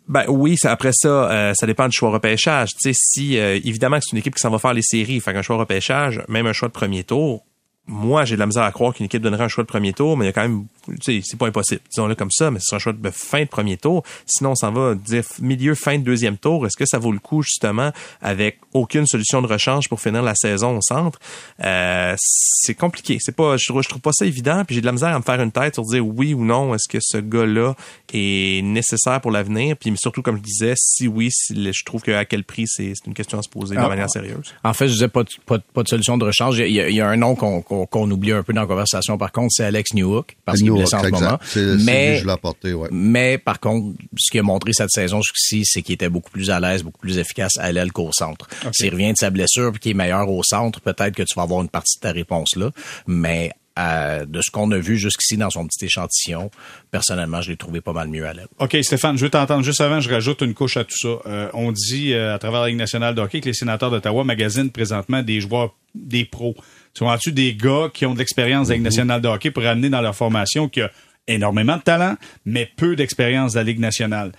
ben 0.07 0.25
oui, 0.27 0.57
après 0.65 0.91
ça, 0.93 1.31
euh, 1.31 1.53
ça 1.53 1.65
dépend 1.65 1.87
du 1.87 1.95
choix 1.95 2.11
repêchage. 2.11 2.71
Tu 2.71 2.77
sais, 2.79 2.93
si 2.93 3.37
euh, 3.37 3.55
évidemment 3.63 3.97
que 3.97 4.03
c'est 4.05 4.11
une 4.11 4.17
équipe 4.17 4.35
qui 4.35 4.41
s'en 4.41 4.49
va 4.49 4.59
faire 4.59 4.73
les 4.73 4.81
séries, 4.81 5.19
fait 5.21 5.33
qu'un 5.33 5.41
choix 5.41 5.57
repêchage, 5.57 6.21
même 6.27 6.45
un 6.45 6.53
choix 6.53 6.67
de 6.67 6.73
premier 6.73 7.03
tour, 7.03 7.45
moi 7.87 8.23
j'ai 8.25 8.35
de 8.35 8.39
la 8.39 8.45
misère 8.45 8.63
à 8.63 8.71
croire 8.71 8.93
qu'une 8.93 9.05
équipe 9.05 9.21
donnerait 9.21 9.43
un 9.43 9.47
choix 9.49 9.63
de 9.63 9.67
premier 9.67 9.91
tour, 9.93 10.15
mais 10.17 10.25
il 10.25 10.27
y 10.27 10.29
a 10.29 10.33
quand 10.33 10.41
même, 10.41 10.65
tu 10.87 10.95
sais, 11.01 11.21
c'est 11.23 11.37
pas 11.37 11.47
impossible. 11.47 11.81
Disons-le 11.89 12.15
comme 12.15 12.31
ça, 12.31 12.49
mais 12.49 12.59
c'est 12.61 12.75
un 12.75 12.79
choix 12.79 12.93
de 12.93 13.09
fin 13.09 13.41
de 13.41 13.47
premier 13.49 13.75
tour. 13.77 14.03
Sinon, 14.25 14.51
on 14.51 14.55
s'en 14.55 14.71
va 14.71 14.95
dire 14.95 15.23
milieu, 15.41 15.75
fin 15.75 15.97
de 15.97 16.03
deuxième 16.03 16.37
tour. 16.37 16.65
Est-ce 16.65 16.77
que 16.77 16.85
ça 16.85 16.97
vaut 16.97 17.11
le 17.11 17.19
coup 17.19 17.41
justement 17.41 17.91
avec 18.21 18.59
aucune 18.73 19.05
solution 19.05 19.41
de 19.41 19.47
rechange 19.47 19.89
pour 19.89 19.99
finir 19.99 20.21
la 20.23 20.33
saison 20.35 20.77
au 20.77 20.81
centre? 20.81 21.19
Euh, 21.63 22.15
C'est 22.17 22.73
compliqué. 22.75 23.17
C'est 23.19 23.35
pas, 23.35 23.57
je 23.57 23.65
trouve, 23.67 23.81
je 23.83 23.89
trouve 23.89 24.01
pas 24.01 24.13
ça 24.13 24.25
évident. 24.25 24.63
Puis 24.65 24.75
j'ai 24.75 24.81
de 24.81 24.85
la 24.85 24.91
misère 24.93 25.09
à 25.13 25.17
me 25.19 25.23
faire 25.23 25.41
une 25.41 25.51
tête 25.51 25.73
sur 25.75 25.83
dire 25.83 26.05
oui 26.07 26.33
ou 26.33 26.45
non. 26.45 26.73
Est-ce 26.73 26.87
que 26.87 26.99
ce 27.01 27.17
gars-là 27.17 27.75
est 28.13 28.61
nécessaire 28.63 29.19
pour 29.21 29.31
l'avenir? 29.31 29.75
Puis 29.77 29.93
surtout, 29.97 30.21
comme 30.21 30.37
je 30.37 30.41
disais, 30.41 30.73
si 30.77 31.07
oui, 31.07 31.29
si 31.31 31.53
je 31.55 31.83
trouve 31.85 32.01
que 32.01 32.11
à 32.11 32.23
quel 32.25 32.43
prix, 32.45 32.65
c'est 32.67 32.93
une 33.05 33.13
question 33.13 33.39
à 33.39 33.41
se 33.41 33.49
poser 33.49 33.75
de 33.75 33.79
Ah, 33.81 33.89
manière 33.89 34.09
sérieuse. 34.09 34.53
En 34.63 34.73
fait, 34.73 34.87
je 34.87 34.93
disais 34.93 35.07
pas 35.09 35.23
de, 35.23 35.29
pas, 35.45 35.57
de- 35.57 35.63
pas 35.73 35.83
de 35.83 35.87
solution 35.89 36.17
de 36.17 36.23
rechange. 36.25 36.57
Il 36.59 36.71
y 36.71 36.79
a, 36.79 36.89
il 36.89 36.95
y 36.95 37.01
a 37.01 37.07
un 37.07 37.17
nom 37.17 37.35
qu'on 37.35 37.61
qu'on 37.73 38.03
qu'on 38.03 38.11
oublie 38.11 38.31
un 38.31 38.43
peu 38.43 38.53
dans 38.53 38.61
la 38.61 38.67
conversation. 38.67 39.17
Par 39.17 39.31
contre, 39.31 39.49
c'est 39.51 39.63
Alex 39.63 39.93
Newhook 39.93 40.35
parce 40.45 40.59
qu'il 40.59 40.67
est 40.67 40.71
blessé 40.71 40.95
en 40.95 41.03
ce 41.03 41.09
moment. 41.09 41.39
C'est 41.43 41.53
c'est 41.53 41.75
lui 41.75 41.83
Mais 41.83 42.17
je 42.17 42.25
l'ai 42.25 42.31
apporté, 42.31 42.73
ouais. 42.73 42.89
Mais 42.91 43.37
par 43.37 43.59
contre, 43.59 43.95
ce 44.17 44.31
qu'il 44.31 44.39
a 44.39 44.43
montré 44.43 44.73
cette 44.73 44.91
saison 44.91 45.21
jusqu'ici, 45.21 45.63
c'est 45.65 45.81
qu'il 45.81 45.93
était 45.93 46.09
beaucoup 46.09 46.31
plus 46.31 46.49
à 46.49 46.59
l'aise, 46.59 46.83
beaucoup 46.83 46.99
plus 46.99 47.17
efficace 47.17 47.57
à 47.57 47.71
l'aile 47.71 47.91
qu'au 47.91 48.11
centre. 48.11 48.47
S'il 48.71 48.91
revient 48.91 49.11
de 49.11 49.17
sa 49.17 49.29
blessure 49.29 49.71
puis 49.71 49.79
qu'il 49.79 49.91
est 49.91 49.95
meilleur 49.95 50.29
au 50.29 50.43
centre, 50.43 50.81
peut-être 50.81 51.15
que 51.15 51.23
tu 51.23 51.35
vas 51.35 51.43
avoir 51.43 51.61
une 51.61 51.69
partie 51.69 51.97
de 51.97 52.01
ta 52.01 52.11
réponse 52.11 52.55
là. 52.55 52.71
Mais 53.07 53.51
de 53.77 54.41
ce 54.41 54.51
qu'on 54.51 54.71
a 54.71 54.77
vu 54.77 54.97
jusqu'ici 54.97 55.37
dans 55.37 55.49
son 55.49 55.65
petit 55.65 55.85
échantillon, 55.85 56.51
personnellement, 56.91 57.41
je 57.41 57.51
l'ai 57.51 57.57
trouvé 57.57 57.81
pas 57.81 57.93
mal 57.93 58.07
mieux 58.07 58.25
à 58.25 58.33
l'aile. 58.33 58.47
OK, 58.59 58.77
Stéphane, 58.81 59.17
je 59.17 59.23
veux 59.23 59.31
t'entendre 59.31 59.63
juste 59.63 59.81
avant, 59.81 59.99
je 59.99 60.09
rajoute 60.09 60.41
une 60.41 60.53
couche 60.53 60.77
à 60.77 60.83
tout 60.83 60.97
ça. 60.97 61.17
Euh, 61.25 61.49
on 61.53 61.71
dit 61.71 62.13
à 62.13 62.37
travers 62.37 62.61
la 62.61 62.67
Ligue 62.67 62.77
nationale 62.77 63.15
de 63.15 63.21
hockey 63.21 63.41
que 63.41 63.47
les 63.47 63.53
sénateurs 63.53 63.89
d'Ottawa 63.89 64.23
magasinent 64.23 64.69
présentement 64.69 65.23
des 65.23 65.41
joueurs, 65.41 65.75
des 65.95 66.25
pros. 66.25 66.55
Tu 66.93 67.03
vois-tu 67.03 67.31
des 67.31 67.55
gars 67.55 67.89
qui 67.93 68.05
ont 68.05 68.13
de 68.13 68.19
l'expérience 68.19 68.67
de 68.67 68.73
la 68.73 68.75
Ligue 68.77 68.85
nationale 68.85 69.21
de 69.21 69.27
hockey 69.27 69.51
pour 69.51 69.65
amener 69.65 69.89
dans 69.89 70.01
leur 70.01 70.15
formation 70.15 70.69
qui 70.69 70.81
a 70.81 70.91
énormément 71.27 71.77
de 71.77 71.81
talent, 71.81 72.15
mais 72.45 72.69
peu 72.77 72.95
d'expérience 72.95 73.53
de 73.53 73.59
la 73.59 73.63
Ligue 73.63 73.79
nationale. 73.79 74.31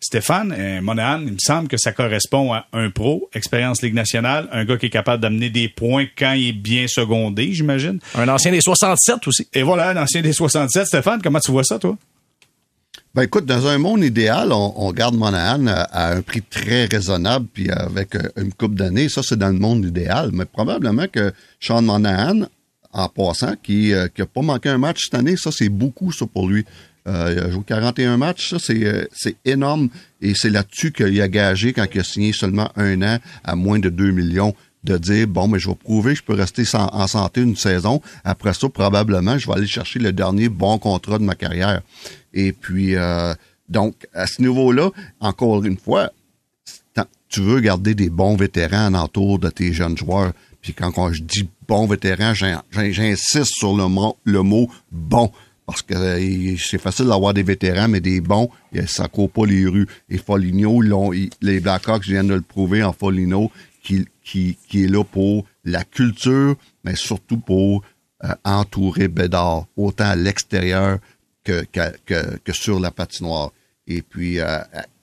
Stéphane 0.00 0.54
euh, 0.56 0.80
Monahan, 0.80 1.20
il 1.22 1.32
me 1.32 1.38
semble 1.40 1.66
que 1.66 1.76
ça 1.76 1.92
correspond 1.92 2.52
à 2.52 2.66
un 2.72 2.88
pro, 2.88 3.28
expérience 3.34 3.82
Ligue 3.82 3.94
nationale, 3.94 4.48
un 4.52 4.64
gars 4.64 4.76
qui 4.76 4.86
est 4.86 4.90
capable 4.90 5.20
d'amener 5.20 5.50
des 5.50 5.68
points 5.68 6.06
quand 6.16 6.34
il 6.34 6.48
est 6.48 6.52
bien 6.52 6.86
secondé, 6.86 7.52
j'imagine. 7.52 7.98
Un 8.14 8.28
ancien 8.28 8.52
des 8.52 8.60
67 8.60 9.26
aussi. 9.26 9.48
Et 9.52 9.62
voilà, 9.62 9.90
un 9.90 9.96
ancien 9.96 10.22
des 10.22 10.32
67. 10.32 10.86
Stéphane, 10.86 11.20
comment 11.20 11.40
tu 11.40 11.50
vois 11.50 11.64
ça, 11.64 11.80
toi? 11.80 11.96
Ben 13.18 13.24
écoute, 13.24 13.46
dans 13.46 13.66
un 13.66 13.78
monde 13.78 14.04
idéal, 14.04 14.52
on, 14.52 14.92
garde 14.92 15.16
Monahan 15.16 15.66
à, 15.66 16.12
un 16.12 16.22
prix 16.22 16.40
très 16.40 16.84
raisonnable, 16.84 17.48
puis 17.52 17.68
avec 17.68 18.14
euh, 18.14 18.22
une 18.36 18.52
coupe 18.52 18.76
d'années. 18.76 19.08
Ça, 19.08 19.22
c'est 19.24 19.36
dans 19.36 19.48
le 19.48 19.58
monde 19.58 19.84
idéal. 19.84 20.30
Mais 20.32 20.44
probablement 20.44 21.08
que 21.10 21.32
Sean 21.58 21.82
Monahan, 21.82 22.46
en 22.92 23.08
passant, 23.08 23.54
qui 23.60 23.90
n'a 23.90 24.04
euh, 24.04 24.26
pas 24.32 24.42
manqué 24.42 24.68
un 24.68 24.78
match 24.78 25.06
cette 25.06 25.18
année, 25.18 25.34
ça, 25.36 25.50
c'est 25.50 25.68
beaucoup, 25.68 26.12
pour 26.32 26.48
lui. 26.48 26.64
Euh, 27.08 27.32
il 27.34 27.38
a 27.42 27.50
joué 27.50 27.62
41 27.66 28.16
matchs, 28.18 28.54
ça 28.54 28.72
euh, 28.72 29.04
c'est 29.12 29.36
énorme 29.44 29.88
et 30.20 30.34
c'est 30.34 30.50
là-dessus 30.50 30.92
qu'il 30.92 31.20
a 31.22 31.28
gagé 31.28 31.72
quand 31.72 31.86
il 31.94 32.00
a 32.00 32.04
signé 32.04 32.32
seulement 32.32 32.70
un 32.76 33.00
an 33.02 33.18
à 33.44 33.56
moins 33.56 33.78
de 33.78 33.88
2 33.88 34.10
millions 34.10 34.54
de 34.88 34.98
dire 34.98 35.26
bon 35.26 35.48
mais 35.48 35.58
je 35.58 35.68
vais 35.68 35.74
prouver 35.74 36.12
que 36.12 36.18
je 36.18 36.22
peux 36.24 36.34
rester 36.34 36.64
en 36.74 37.06
santé 37.06 37.42
une 37.42 37.56
saison. 37.56 38.00
Après 38.24 38.54
ça, 38.54 38.68
probablement, 38.68 39.38
je 39.38 39.46
vais 39.46 39.54
aller 39.54 39.66
chercher 39.66 39.98
le 39.98 40.12
dernier 40.12 40.48
bon 40.48 40.78
contrat 40.78 41.18
de 41.18 41.24
ma 41.24 41.34
carrière. 41.34 41.82
Et 42.32 42.52
puis 42.52 42.96
euh, 42.96 43.34
donc 43.68 43.94
à 44.14 44.26
ce 44.26 44.40
niveau-là, 44.42 44.90
encore 45.20 45.64
une 45.64 45.78
fois, 45.78 46.10
tu 47.28 47.40
veux 47.40 47.60
garder 47.60 47.94
des 47.94 48.08
bons 48.08 48.36
vétérans 48.36 48.94
autour 48.94 49.38
de 49.38 49.50
tes 49.50 49.72
jeunes 49.72 49.98
joueurs. 49.98 50.32
Puis 50.62 50.72
quand, 50.72 51.12
je 51.12 51.22
dis 51.22 51.48
bon 51.68 51.86
vétéran, 51.86 52.32
j'insiste 52.34 53.52
sur 53.54 53.76
le 53.76 54.42
mot 54.42 54.70
bon 54.90 55.30
parce 55.68 55.82
que 55.82 55.92
euh, 55.94 56.56
c'est 56.56 56.80
facile 56.80 57.08
d'avoir 57.08 57.34
des 57.34 57.42
vétérans, 57.42 57.88
mais 57.88 58.00
des 58.00 58.22
bons, 58.22 58.48
ça 58.86 59.06
court 59.06 59.30
pas 59.30 59.44
les 59.44 59.66
rues. 59.66 59.86
Et 60.08 60.16
Foligno, 60.16 60.80
les 61.42 61.60
Blackhawks 61.60 62.04
viennent 62.04 62.28
de 62.28 62.34
le 62.34 62.40
prouver 62.40 62.82
en 62.82 62.94
Foligno, 62.94 63.52
qui, 64.22 64.58
est 64.74 64.90
là 64.90 65.04
pour 65.04 65.44
la 65.64 65.84
culture, 65.84 66.56
mais 66.84 66.94
surtout 66.96 67.38
pour 67.38 67.82
euh, 68.24 68.34
entourer 68.44 69.08
Bédard, 69.08 69.66
autant 69.76 70.06
à 70.06 70.16
l'extérieur 70.16 70.98
que, 71.44 71.64
que, 72.04 72.52
sur 72.52 72.80
la 72.80 72.90
patinoire. 72.90 73.52
Et 73.86 74.02
puis, 74.02 74.38
euh, 74.40 74.58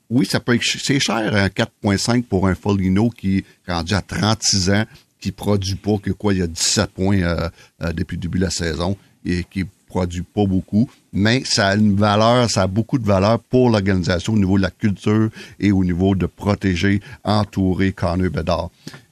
oui, 0.09 0.25
ça 0.25 0.39
peut 0.39 0.59
c'est 0.61 0.99
cher, 0.99 1.35
un 1.35 1.47
4.5 1.47 2.23
pour 2.23 2.47
un 2.47 2.55
Foligno 2.55 3.09
qui 3.09 3.37
est 3.37 3.45
rendu 3.67 3.93
à 3.95 4.01
36 4.01 4.69
ans, 4.69 4.85
qui 5.19 5.31
produit 5.31 5.75
pas 5.75 5.97
que 5.97 6.11
quoi, 6.11 6.33
il 6.33 6.39
y 6.39 6.43
a 6.43 6.47
17 6.47 6.91
points 6.91 7.49
depuis 7.79 8.15
le 8.15 8.21
début 8.21 8.37
de 8.37 8.43
la 8.43 8.51
saison 8.51 8.95
et 9.25 9.43
qui 9.43 9.65
produit 9.87 10.21
pas 10.21 10.45
beaucoup, 10.45 10.89
mais 11.15 11.43
ça 11.45 11.69
a 11.69 11.75
une 11.75 11.95
valeur, 11.95 12.49
ça 12.51 12.63
a 12.63 12.67
beaucoup 12.67 12.99
de 12.99 13.05
valeur 13.05 13.39
pour 13.39 13.69
l'organisation 13.69 14.33
au 14.33 14.37
niveau 14.37 14.57
de 14.57 14.63
la 14.63 14.71
culture 14.71 15.29
et 15.59 15.71
au 15.71 15.83
niveau 15.83 16.13
de 16.13 16.25
protéger, 16.25 17.01
entourer 17.23 17.93
Connor 17.93 18.29
Bedard. 18.29 18.69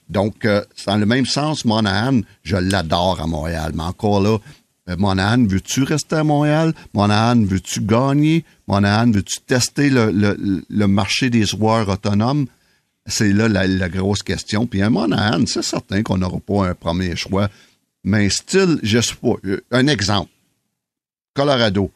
Donc, 0.10 0.46
euh, 0.46 0.62
dans 0.86 0.98
le 0.98 1.06
même 1.06 1.26
sens, 1.26 1.66
Monahan, 1.66 2.22
je 2.44 2.58
l'adore 2.58 3.20
à 3.22 3.26
Montréal. 3.26 3.72
Mais 3.74 3.84
encore 3.84 4.22
là, 4.22 4.38
euh, 4.90 4.96
Monahan, 4.98 5.46
veux-tu 5.46 5.84
rester 5.84 6.18
à 6.18 6.24
Montréal? 6.24 6.74
Monahan, 6.94 7.42
veux-tu 7.44 7.82
gagner? 7.82 8.44
Monahan, 8.68 9.12
veux-tu 9.12 9.40
tester 9.48 9.90
le, 9.90 10.12
le, 10.70 10.88
marché 10.88 11.30
des 11.30 11.46
joueurs 11.46 11.88
autonomes? 11.90 12.48
C'est 13.06 13.34
là 13.34 13.48
la, 13.48 13.90
grosse 13.90 14.24
question. 14.24 14.68
Puis 14.68 14.82
un 14.82 14.90
Monahan, 14.90 15.46
c'est 15.46 15.64
certain 15.64 16.04
qu'on 16.04 16.18
n'aura 16.18 16.40
pas 16.40 16.68
un 16.68 16.76
premier 16.76 17.16
choix. 17.16 17.50
Mais 18.04 18.30
style, 18.30 18.80
je 18.84 19.00
sais 19.00 19.16
pas, 19.16 19.36
euh, 19.46 19.62
un 19.72 19.88
exemple. 19.88 20.30
Colorado 21.34 21.92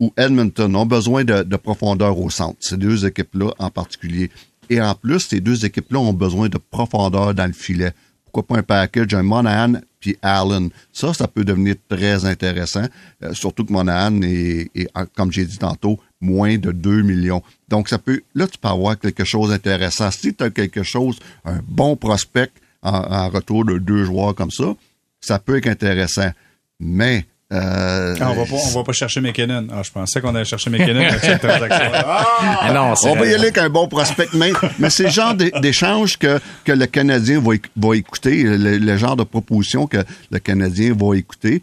ou 0.00 0.12
Edmonton 0.16 0.74
ont 0.76 0.86
besoin 0.86 1.24
de, 1.24 1.56
profondeur 1.56 2.18
au 2.18 2.30
centre. 2.30 2.56
Ces 2.60 2.76
deux 2.76 3.06
équipes-là 3.06 3.52
en 3.58 3.70
particulier. 3.70 4.30
Et 4.68 4.80
en 4.80 4.94
plus, 4.94 5.20
ces 5.20 5.40
deux 5.40 5.64
équipes-là 5.64 6.00
ont 6.00 6.12
besoin 6.12 6.48
de 6.48 6.58
profondeur 6.58 7.34
dans 7.34 7.46
le 7.46 7.52
filet. 7.52 7.92
Pourquoi 8.24 8.42
pas 8.42 8.58
un 8.58 8.62
package, 8.62 9.14
un 9.14 9.22
Monahan 9.22 9.80
puis 10.00 10.18
Allen? 10.20 10.70
Ça, 10.92 11.14
ça 11.14 11.28
peut 11.28 11.44
devenir 11.44 11.76
très 11.88 12.26
intéressant, 12.26 12.84
euh, 13.22 13.32
surtout 13.32 13.64
que 13.64 13.72
Monahan 13.72 14.20
est, 14.22 14.70
comme 15.14 15.32
j'ai 15.32 15.46
dit 15.46 15.56
tantôt, 15.56 15.98
moins 16.20 16.58
de 16.58 16.72
2 16.72 17.02
millions. 17.02 17.42
Donc, 17.68 17.88
ça 17.88 17.98
peut, 17.98 18.20
là, 18.34 18.46
tu 18.46 18.58
peux 18.58 18.68
avoir 18.68 18.98
quelque 18.98 19.24
chose 19.24 19.50
d'intéressant. 19.50 20.10
Si 20.10 20.34
tu 20.34 20.44
as 20.44 20.50
quelque 20.50 20.82
chose, 20.82 21.18
un 21.44 21.60
bon 21.66 21.96
prospect 21.96 22.50
en 22.82 23.30
retour 23.30 23.64
de 23.64 23.78
deux 23.78 24.04
joueurs 24.04 24.34
comme 24.34 24.50
ça, 24.50 24.76
ça 25.20 25.38
peut 25.38 25.56
être 25.56 25.66
intéressant. 25.66 26.30
Mais 26.78 27.26
euh, 27.52 28.16
ah, 28.20 28.30
on, 28.32 28.34
va 28.34 28.44
pas, 28.44 28.56
on 28.56 28.70
va 28.70 28.82
pas 28.82 28.92
chercher 28.92 29.20
McKinnon. 29.20 29.68
Ah, 29.70 29.82
je 29.84 29.92
pensais 29.92 30.20
qu'on 30.20 30.34
allait 30.34 30.44
chercher 30.44 30.68
McKinnon 30.68 31.00
avec 31.00 31.20
cette 31.20 31.40
transaction. 31.40 31.92
Ah! 31.94 32.72
non, 32.74 32.94
on 33.04 33.14
va 33.14 33.26
y 33.26 33.34
aller 33.34 33.44
avec 33.44 33.58
un 33.58 33.68
bon 33.68 33.86
prospect, 33.86 34.28
mais, 34.34 34.52
mais 34.78 34.90
c'est 34.90 35.04
le 35.04 35.10
genre 35.10 35.34
d'échange 35.34 36.16
que, 36.18 36.40
que 36.64 36.72
le 36.72 36.86
Canadien 36.86 37.40
va, 37.40 37.52
va 37.76 37.96
écouter, 37.96 38.42
le, 38.42 38.96
genre 38.96 39.16
de 39.16 39.22
proposition 39.22 39.86
que 39.86 39.98
le 40.30 40.38
Canadien 40.38 40.94
va 40.98 41.16
écouter. 41.16 41.62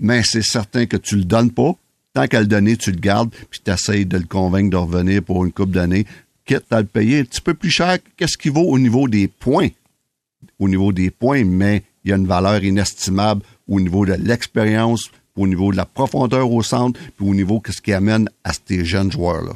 Mais 0.00 0.22
c'est 0.24 0.42
certain 0.42 0.86
que 0.86 0.96
tu 0.96 1.16
le 1.16 1.24
donnes 1.24 1.50
pas. 1.50 1.72
Tant 2.12 2.26
qu'à 2.26 2.40
le 2.40 2.46
donner, 2.46 2.76
tu 2.76 2.90
le 2.90 2.98
gardes, 2.98 3.30
puis 3.50 3.60
tu 3.64 3.70
essaies 3.70 4.04
de 4.04 4.18
le 4.18 4.24
convaincre 4.24 4.70
de 4.70 4.76
revenir 4.76 5.22
pour 5.22 5.44
une 5.44 5.52
coupe 5.52 5.70
d'années, 5.70 6.06
quitte 6.44 6.70
à 6.70 6.80
le 6.80 6.86
payer 6.86 7.20
un 7.20 7.24
petit 7.24 7.40
peu 7.40 7.54
plus 7.54 7.70
cher 7.70 7.98
qu'est-ce 8.16 8.36
qu'il 8.36 8.52
vaut 8.52 8.68
au 8.68 8.78
niveau 8.78 9.08
des 9.08 9.28
points? 9.28 9.68
Au 10.58 10.68
niveau 10.68 10.92
des 10.92 11.10
points, 11.10 11.44
mais 11.44 11.84
il 12.04 12.10
y 12.10 12.12
a 12.12 12.16
une 12.16 12.26
valeur 12.26 12.62
inestimable 12.64 13.42
au 13.70 13.80
niveau 13.80 14.04
de 14.04 14.12
l'expérience, 14.12 15.10
au 15.36 15.46
niveau 15.46 15.72
de 15.72 15.76
la 15.76 15.86
profondeur 15.86 16.50
au 16.52 16.62
centre, 16.62 17.00
puis 17.16 17.26
au 17.26 17.34
niveau 17.34 17.62
de 17.64 17.72
ce 17.72 17.80
qui 17.80 17.92
amène 17.92 18.28
à 18.44 18.50
ces 18.52 18.84
jeunes 18.84 19.10
joueurs-là. 19.10 19.52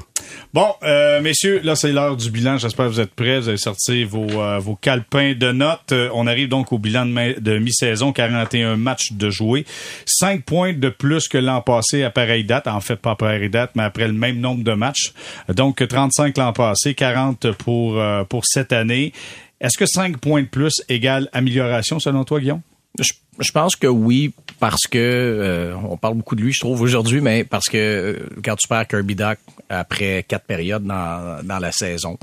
Bon, 0.55 0.69
euh, 0.83 1.21
messieurs, 1.21 1.61
là, 1.65 1.77
c'est 1.77 1.93
l'heure 1.93 2.17
du 2.17 2.31
bilan. 2.31 2.57
J'espère 2.59 2.87
que 2.87 2.93
vous 2.93 3.01
êtes 3.01 3.15
prêts. 3.15 3.41
Vous 3.41 3.49
avez 3.49 3.59
sorti 3.59 4.05
vos, 4.05 4.27
euh, 4.41 4.59
vos 4.59 4.77
calepins 4.77 5.35
de 5.35 5.53
notes. 5.53 5.93
Euh, 5.93 6.09
on 6.15 6.27
arrive 6.27 6.49
donc 6.49 6.73
au 6.73 6.79
bilan 6.79 7.07
de, 7.07 7.59
mi-saison. 7.59 8.13
41 8.13 8.77
matchs 8.77 9.13
de 9.13 9.31
jouer. 9.31 9.67
5 10.07 10.45
points 10.45 10.73
de 10.73 10.89
plus 10.89 11.29
que 11.29 11.39
l'an 11.39 11.61
passé 11.61 12.05
à 12.05 12.11
pareille 12.11 12.45
date. 12.45 12.69
En 12.69 12.81
fait, 12.81 12.97
pas 12.97 13.13
à 13.13 13.17
pareille 13.17 13.51
date, 13.51 13.73
mais 13.75 13.83
après 13.83 14.07
le 14.07 14.15
même 14.15 14.39
nombre 14.39 14.65
de 14.65 14.73
matchs. 14.73 15.13
Donc, 15.49 15.87
35 15.87 16.39
l'an 16.39 16.53
passé, 16.53 16.95
40 16.95 17.53
pour, 17.53 18.01
pour 18.29 18.47
cette 18.47 18.73
année. 18.73 19.13
Est-ce 19.61 19.77
que 19.77 19.87
5 19.87 20.19
points 20.19 20.43
de 20.43 20.49
plus 20.49 20.83
égale 20.89 21.29
amélioration 21.33 21.99
selon 21.99 22.25
toi, 22.25 22.41
Guillaume? 22.41 22.61
Je 22.97 23.51
pense 23.51 23.75
que 23.75 23.89
oui, 23.89 24.33
parce 24.61 24.87
que 24.89 24.99
euh, 24.99 25.75
on 25.91 25.97
parle 25.97 26.15
beaucoup 26.15 26.37
de 26.37 26.43
lui, 26.43 26.53
je 26.53 26.61
trouve 26.61 26.81
aujourd'hui, 26.81 27.21
mais 27.21 27.43
parce 27.43 27.69
que 27.69 27.77
euh, 27.77 28.29
quand 28.45 28.55
tu 28.55 28.69
perds 28.69 28.87
Kirby 28.87 29.17
Duck 29.17 29.39
après 29.69 30.25
quatre 30.29 30.45
périodes 30.45 30.85
dans, 30.85 31.45
dans 31.45 31.59
la 31.59 31.73
saison, 31.73 32.17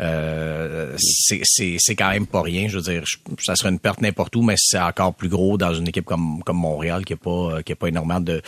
euh, 0.00 0.94
c'est 0.98 1.96
quand 1.96 2.10
même 2.10 2.26
pas 2.26 2.42
rien. 2.42 2.68
Je 2.68 2.78
veux 2.78 2.82
dire, 2.82 3.02
ça 3.40 3.56
serait 3.56 3.70
une 3.70 3.80
perte 3.80 4.00
n'importe 4.00 4.36
où, 4.36 4.42
mais 4.42 4.54
c'est 4.56 4.78
encore 4.78 5.14
plus 5.14 5.28
gros 5.28 5.58
dans 5.58 5.74
une 5.74 5.88
équipe 5.88 6.04
comme 6.04 6.42
comme 6.44 6.58
Montréal 6.58 7.04
qui 7.04 7.14
a 7.14 7.16
pas 7.16 7.62
qui 7.64 7.72
a 7.72 7.76
pas 7.76 7.88
énormément 7.88 8.20
de 8.20 8.40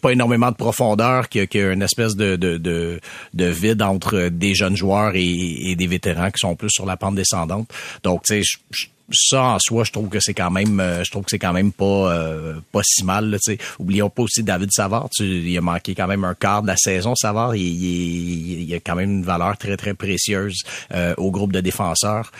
pas 0.00 0.12
énormément 0.12 0.50
de 0.50 0.56
profondeur, 0.56 1.28
qui 1.28 1.40
a, 1.40 1.46
qui 1.46 1.60
a 1.60 1.72
une 1.72 1.82
espèce 1.82 2.16
de, 2.16 2.36
de, 2.36 2.56
de, 2.56 3.00
de 3.34 3.44
vide 3.44 3.82
entre 3.82 4.28
des 4.30 4.54
jeunes 4.54 4.76
joueurs 4.76 5.14
et, 5.14 5.70
et, 5.70 5.76
des 5.76 5.86
vétérans 5.86 6.30
qui 6.30 6.38
sont 6.38 6.56
plus 6.56 6.70
sur 6.70 6.86
la 6.86 6.96
pente 6.96 7.14
descendante. 7.14 7.70
Donc, 8.02 8.22
tu 8.22 8.42
sais, 8.42 8.88
ça 9.10 9.42
en 9.42 9.58
soi, 9.58 9.84
je 9.84 9.92
trouve 9.92 10.08
que 10.08 10.20
c'est 10.20 10.34
quand 10.34 10.50
même, 10.50 10.80
euh, 10.80 11.02
je 11.02 11.10
trouve 11.10 11.24
que 11.24 11.30
c'est 11.30 11.38
quand 11.38 11.52
même 11.52 11.72
pas 11.72 12.12
euh, 12.12 12.54
pas 12.72 12.82
si 12.84 13.04
mal. 13.04 13.30
Là, 13.30 13.38
Oublions 13.78 14.10
pas 14.10 14.22
aussi 14.22 14.42
David 14.42 14.70
Savard. 14.72 15.08
Tu, 15.10 15.24
il 15.24 15.56
a 15.56 15.60
manqué 15.60 15.94
quand 15.94 16.06
même 16.06 16.24
un 16.24 16.34
quart 16.34 16.62
de 16.62 16.66
la 16.66 16.76
saison. 16.76 17.14
Savard, 17.14 17.56
il, 17.56 17.62
il, 17.62 18.62
il 18.62 18.74
a 18.74 18.80
quand 18.80 18.96
même 18.96 19.10
une 19.10 19.24
valeur 19.24 19.56
très 19.56 19.76
très 19.76 19.94
précieuse 19.94 20.62
euh, 20.92 21.14
au 21.16 21.30
groupe 21.30 21.52
de 21.52 21.60
défenseurs. 21.60 22.32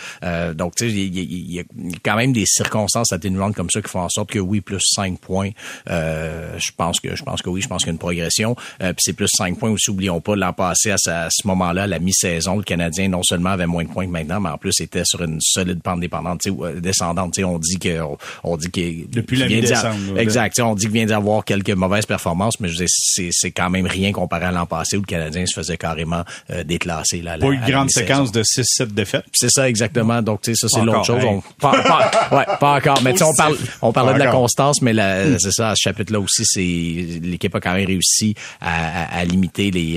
donc, 0.55 0.75
tu 0.75 0.89
sais, 0.89 0.95
il, 0.95 1.53
y 1.53 1.61
a 1.61 1.65
quand 2.05 2.17
même 2.17 2.33
des 2.33 2.47
circonstances 2.47 3.13
atténuantes 3.13 3.55
comme 3.55 3.71
ça 3.71 3.81
qui 3.81 3.89
font 3.89 4.01
en 4.01 4.09
sorte 4.09 4.31
que 4.31 4.39
oui, 4.39 4.61
plus 4.61 4.83
5 4.95 5.19
points. 5.19 5.51
je 5.87 6.71
pense 6.77 7.01
que 7.01 7.17
je 7.17 7.23
pense 7.23 7.43
que 7.43 7.49
oui, 7.49 7.63
je 7.63 7.69
pense 7.69 7.83
qu'il 7.83 7.89
y 7.89 7.91
a 7.91 7.93
une 7.93 7.99
progression. 7.99 8.57
Puis 8.79 8.95
c'est 8.99 9.13
plus 9.13 9.29
5 9.35 9.59
points 9.59 9.71
aussi. 9.71 9.91
Oublions 9.91 10.21
pas 10.21 10.37
l'an 10.37 10.53
passé 10.53 10.91
à, 10.91 10.97
ce 11.31 11.47
moment-là, 11.47 11.87
la 11.87 11.99
mi-saison, 11.99 12.57
le 12.57 12.63
Canadien 12.63 13.09
non 13.09 13.23
seulement 13.23 13.51
avait 13.51 13.67
moins 13.67 13.85
de 13.85 13.89
points 13.89 14.07
que 14.07 14.11
maintenant, 14.11 14.41
mais 14.41 14.51
en 14.51 14.59
plus 14.59 14.81
était 14.81 15.05
sur 15.05 15.23
une 15.23 15.41
solide 15.41 15.81
pente 15.83 16.01
dépendante 16.01 16.43
descendante. 16.77 17.35
sais, 17.35 17.45
on 17.45 17.59
dit 17.59 17.79
que 17.79 18.01
on, 18.45 18.57
dit 18.57 18.71
que 18.71 19.07
depuis 19.11 19.37
la 19.37 19.47
mi-décembre. 19.47 20.19
Exact. 20.19 20.59
On 20.61 20.75
dit 20.75 20.87
qu'il 20.87 20.95
vient 20.95 21.07
d'avoir 21.07 21.45
quelques 21.45 21.71
mauvaises 21.71 22.07
performances, 22.07 22.61
mais 22.61 22.69
je 22.69 22.85
c'est 22.87 23.29
c'est 23.33 23.51
quand 23.51 23.71
même 23.71 23.87
rien 23.87 24.13
comparé 24.13 24.47
à 24.47 24.53
l'an 24.53 24.67
passé 24.67 24.97
où 24.97 25.01
le 25.01 25.07
Canadien 25.07 25.47
se 25.47 25.55
faisait 25.55 25.77
carrément 25.77 26.25
déclasser. 26.65 27.23
Là, 27.23 27.39
pas 27.39 27.47
une 27.47 27.65
grande 27.65 27.91
séquence 27.91 28.33
de 28.33 28.43
6-7 28.43 28.87
défaites. 28.87 29.25
C'est 29.33 29.51
ça 29.51 29.69
exactement. 29.69 30.23
Donc 30.23 30.41
ça 30.45 30.69
c'est 30.69 30.83
l'autre 30.83 31.05
chose. 31.05 31.25
On, 31.25 31.43
pas, 31.61 31.83
pas, 31.83 32.29
ouais, 32.37 32.57
pas 32.59 32.77
encore. 32.77 33.01
Mais 33.03 33.21
on 33.23 33.35
parle 33.35 33.57
on 33.83 33.93
parlait 33.93 34.15
de 34.15 34.19
la 34.19 34.31
constance, 34.31 34.83
mais 34.83 34.95
c'est 35.39 35.53
ça. 35.53 35.71
À 35.71 35.75
ce 35.75 35.83
chapitre-là 35.83 36.21
aussi, 36.21 36.43
c'est 36.45 37.21
l'équipe 37.21 37.55
a 37.55 37.61
quand 37.61 37.75
même 37.75 37.87
réussi 37.87 38.35
à, 38.61 39.19
à, 39.19 39.25
limiter 39.25 39.71
les 39.71 39.95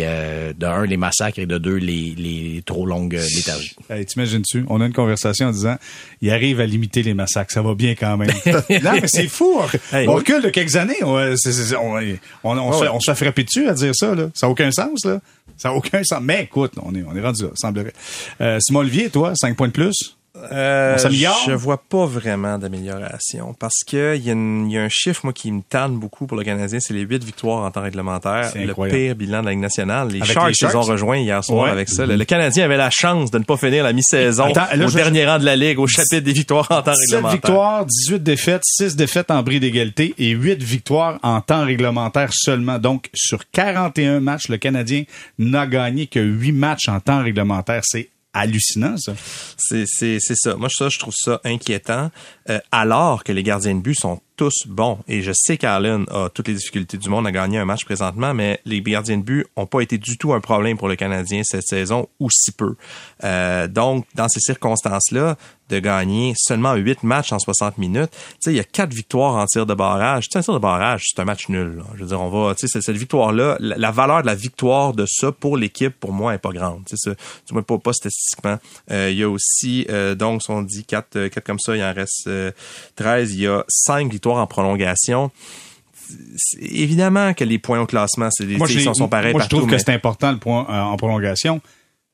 de 0.57 0.65
un 0.65 0.85
les 0.85 0.97
massacres 0.97 1.39
et 1.39 1.45
de 1.45 1.57
deux 1.57 1.75
les, 1.75 2.13
les 2.17 2.61
trop 2.65 2.85
longues 2.85 3.19
léthargies. 3.35 3.75
Hey, 3.89 4.05
T'imagines-tu? 4.05 4.65
On 4.69 4.81
a 4.81 4.85
une 4.85 4.93
conversation 4.93 5.47
en 5.47 5.51
disant 5.51 5.77
il 6.21 6.31
arrive 6.31 6.50
à 6.59 6.65
limiter 6.65 7.03
les 7.03 7.13
massacres, 7.13 7.51
ça 7.51 7.61
va 7.61 7.75
bien 7.75 7.95
quand 7.95 8.17
même. 8.17 8.31
non 8.45 8.91
mais 8.93 9.07
c'est 9.07 9.27
fou. 9.27 9.59
on 9.93 10.13
recule 10.13 10.41
de 10.41 10.49
quelques 10.49 10.75
années. 10.75 11.01
On, 11.03 11.15
on, 12.43 12.57
on, 12.57 12.73
se, 12.73 12.85
on 12.85 12.99
se 12.99 13.13
fait 13.13 13.25
frapper 13.25 13.43
dessus 13.43 13.67
à 13.67 13.73
dire 13.73 13.95
ça 13.95 14.13
là. 14.15 14.29
Ça 14.33 14.47
n'a 14.47 14.51
aucun 14.51 14.71
sens 14.71 15.05
là. 15.05 15.19
Ça 15.57 15.69
n'a 15.69 15.75
aucun 15.75 16.03
sens. 16.03 16.19
Mais 16.21 16.43
écoute, 16.43 16.73
on 16.81 16.93
est, 16.95 17.03
on 17.03 17.15
est 17.15 17.21
rendu 17.21 17.43
là, 17.43 17.49
semblerait. 17.55 17.93
Euh, 18.41 18.57
Simon 18.59 18.79
Olivier, 18.79 19.09
toi, 19.09 19.33
5 19.35 19.55
points 19.55 19.67
de 19.67 19.73
plus? 19.73 20.17
Euh, 20.37 20.97
je 20.97 21.51
vois 21.51 21.77
pas 21.77 22.05
vraiment 22.05 22.57
d'amélioration 22.57 23.53
parce 23.59 23.83
que 23.85 24.15
il 24.15 24.23
y, 24.23 24.27
y, 24.27 24.77
a 24.77 24.81
un 24.81 24.89
chiffre 24.89 25.25
moi 25.25 25.33
qui 25.33 25.51
me 25.51 25.61
tanne 25.61 25.97
beaucoup 25.97 26.25
pour 26.25 26.37
le 26.37 26.45
Canadien, 26.45 26.79
c'est 26.79 26.93
les 26.93 27.01
huit 27.01 27.21
victoires 27.21 27.65
en 27.65 27.69
temps 27.71 27.81
réglementaire, 27.81 28.49
le 28.55 28.73
pire 28.89 29.15
bilan 29.15 29.41
de 29.41 29.47
la 29.47 29.51
Ligue 29.51 29.59
nationale. 29.59 30.07
Les 30.07 30.23
Sharks, 30.23 30.61
les 30.61 30.75
ont 30.75 30.81
rejoint 30.81 31.17
hier 31.17 31.43
soir 31.43 31.67
avec 31.67 31.89
ça. 31.89 32.05
Le, 32.05 32.23
Canadien 32.23 32.63
avait 32.63 32.77
la 32.77 32.89
chance 32.89 33.29
de 33.29 33.39
ne 33.39 33.43
pas 33.43 33.57
finir 33.57 33.83
la 33.83 33.91
mi-saison 33.91 34.51
au 34.51 34.91
dernier 34.91 35.25
rang 35.25 35.37
de 35.37 35.43
la 35.43 35.57
Ligue, 35.57 35.79
au 35.79 35.87
chapitre 35.87 36.23
des 36.23 36.31
victoires 36.31 36.67
en 36.69 36.81
temps 36.81 36.93
réglementaire. 36.97 37.31
7 37.31 37.41
victoires, 37.41 37.85
18 37.85 38.23
défaites, 38.23 38.63
6 38.63 38.95
défaites 38.95 39.31
en 39.31 39.43
bris 39.43 39.59
d'égalité 39.59 40.15
et 40.17 40.29
8 40.29 40.63
victoires 40.63 41.19
en 41.23 41.41
temps 41.41 41.65
réglementaire 41.65 42.29
seulement. 42.31 42.79
Donc 42.79 43.09
sur 43.13 43.49
41 43.51 44.21
matchs, 44.21 44.47
le 44.47 44.57
Canadien 44.57 45.03
n'a 45.37 45.67
gagné 45.67 46.07
que 46.07 46.19
8 46.19 46.53
matchs 46.53 46.87
en 46.87 47.01
temps 47.01 47.21
réglementaire. 47.21 47.81
C'est 47.83 48.07
hallucinant, 48.33 48.97
ça. 48.97 49.13
C'est, 49.57 49.85
c'est, 49.85 50.17
c'est 50.19 50.35
ça. 50.35 50.55
Moi, 50.55 50.69
ça, 50.69 50.89
je 50.89 50.99
trouve 50.99 51.13
ça 51.15 51.41
inquiétant, 51.43 52.11
euh, 52.49 52.59
alors 52.71 53.23
que 53.23 53.31
les 53.31 53.43
gardiens 53.43 53.75
de 53.75 53.81
but 53.81 53.95
sont 53.95 54.21
tous 54.35 54.65
bons. 54.67 54.99
Et 55.07 55.21
je 55.21 55.31
sais 55.33 55.57
qu'Allen 55.57 56.05
a 56.09 56.29
toutes 56.29 56.47
les 56.47 56.53
difficultés 56.53 56.97
du 56.97 57.09
monde 57.09 57.27
à 57.27 57.31
gagner 57.31 57.57
un 57.57 57.65
match 57.65 57.85
présentement, 57.85 58.33
mais 58.33 58.59
les 58.65 58.81
gardiens 58.81 59.17
de 59.17 59.23
but 59.23 59.45
ont 59.55 59.65
pas 59.65 59.81
été 59.81 59.97
du 59.97 60.17
tout 60.17 60.33
un 60.33 60.39
problème 60.39 60.77
pour 60.77 60.87
le 60.87 60.95
Canadien 60.95 61.41
cette 61.43 61.67
saison, 61.67 62.07
ou 62.19 62.29
si 62.29 62.51
peu. 62.51 62.75
Euh, 63.23 63.67
donc, 63.67 64.05
dans 64.15 64.27
ces 64.27 64.39
circonstances-là, 64.39 65.37
de 65.71 65.79
gagner 65.79 66.33
seulement 66.37 66.73
8 66.75 67.03
matchs 67.03 67.31
en 67.31 67.39
60 67.39 67.77
minutes, 67.77 68.11
il 68.45 68.53
y 68.53 68.59
a 68.59 68.63
quatre 68.63 68.93
victoires 68.93 69.35
en 69.35 69.45
tir 69.45 69.65
de 69.65 69.73
barrage. 69.73 70.25
Tu 70.25 70.31
sais, 70.33 70.39
un 70.39 70.41
tir 70.41 70.53
de 70.53 70.59
barrage, 70.59 71.03
c'est 71.05 71.21
un 71.21 71.25
match 71.25 71.47
nul. 71.49 71.81
Je 71.95 72.01
veux 72.01 72.07
dire, 72.07 72.21
on 72.21 72.29
va, 72.29 72.53
tu 72.55 72.67
sais, 72.67 72.81
cette 72.81 72.97
victoire-là, 72.97 73.55
la, 73.59 73.91
valeur 73.91 74.21
de 74.21 74.27
la 74.27 74.35
victoire 74.35 74.93
de 74.93 75.05
ça 75.07 75.31
pour 75.31 75.57
l'équipe, 75.57 75.97
pour 75.97 76.11
moi, 76.11 76.33
est 76.33 76.39
pas 76.39 76.51
grande. 76.51 76.83
Tu 76.87 76.97
sais, 76.97 77.15
du 77.47 77.53
moins 77.53 77.63
pas, 77.63 77.77
pas 77.77 77.93
statistiquement. 77.93 78.57
Euh, 78.91 79.09
il 79.11 79.17
y 79.17 79.23
a 79.23 79.29
aussi, 79.29 79.85
euh, 79.89 80.13
donc, 80.13 80.43
si 80.43 80.51
on 80.51 80.61
dit 80.61 80.83
4, 80.83 81.27
4 81.29 81.43
comme 81.43 81.59
ça, 81.59 81.75
il 81.75 81.83
en 81.83 81.93
reste 81.93 82.29
13. 82.95 83.33
Il 83.33 83.41
y 83.41 83.47
a 83.47 83.63
5 83.69 84.11
victoires 84.21 84.37
en 84.37 84.47
prolongation. 84.47 85.31
Évidemment 86.59 87.33
que 87.33 87.43
les 87.43 87.57
points 87.57 87.79
au 87.79 87.85
classement, 87.87 88.29
c'est 88.31 88.45
des 88.45 88.59
sont, 88.59 88.93
sont 88.93 89.07
pareils 89.07 89.33
moi, 89.33 89.41
je 89.41 89.49
trouve 89.49 89.67
que 89.67 89.77
c'est 89.77 89.93
important 89.93 90.31
le 90.31 90.37
point 90.37 90.67
euh, 90.69 90.81
en 90.81 90.97
prolongation. 90.97 91.61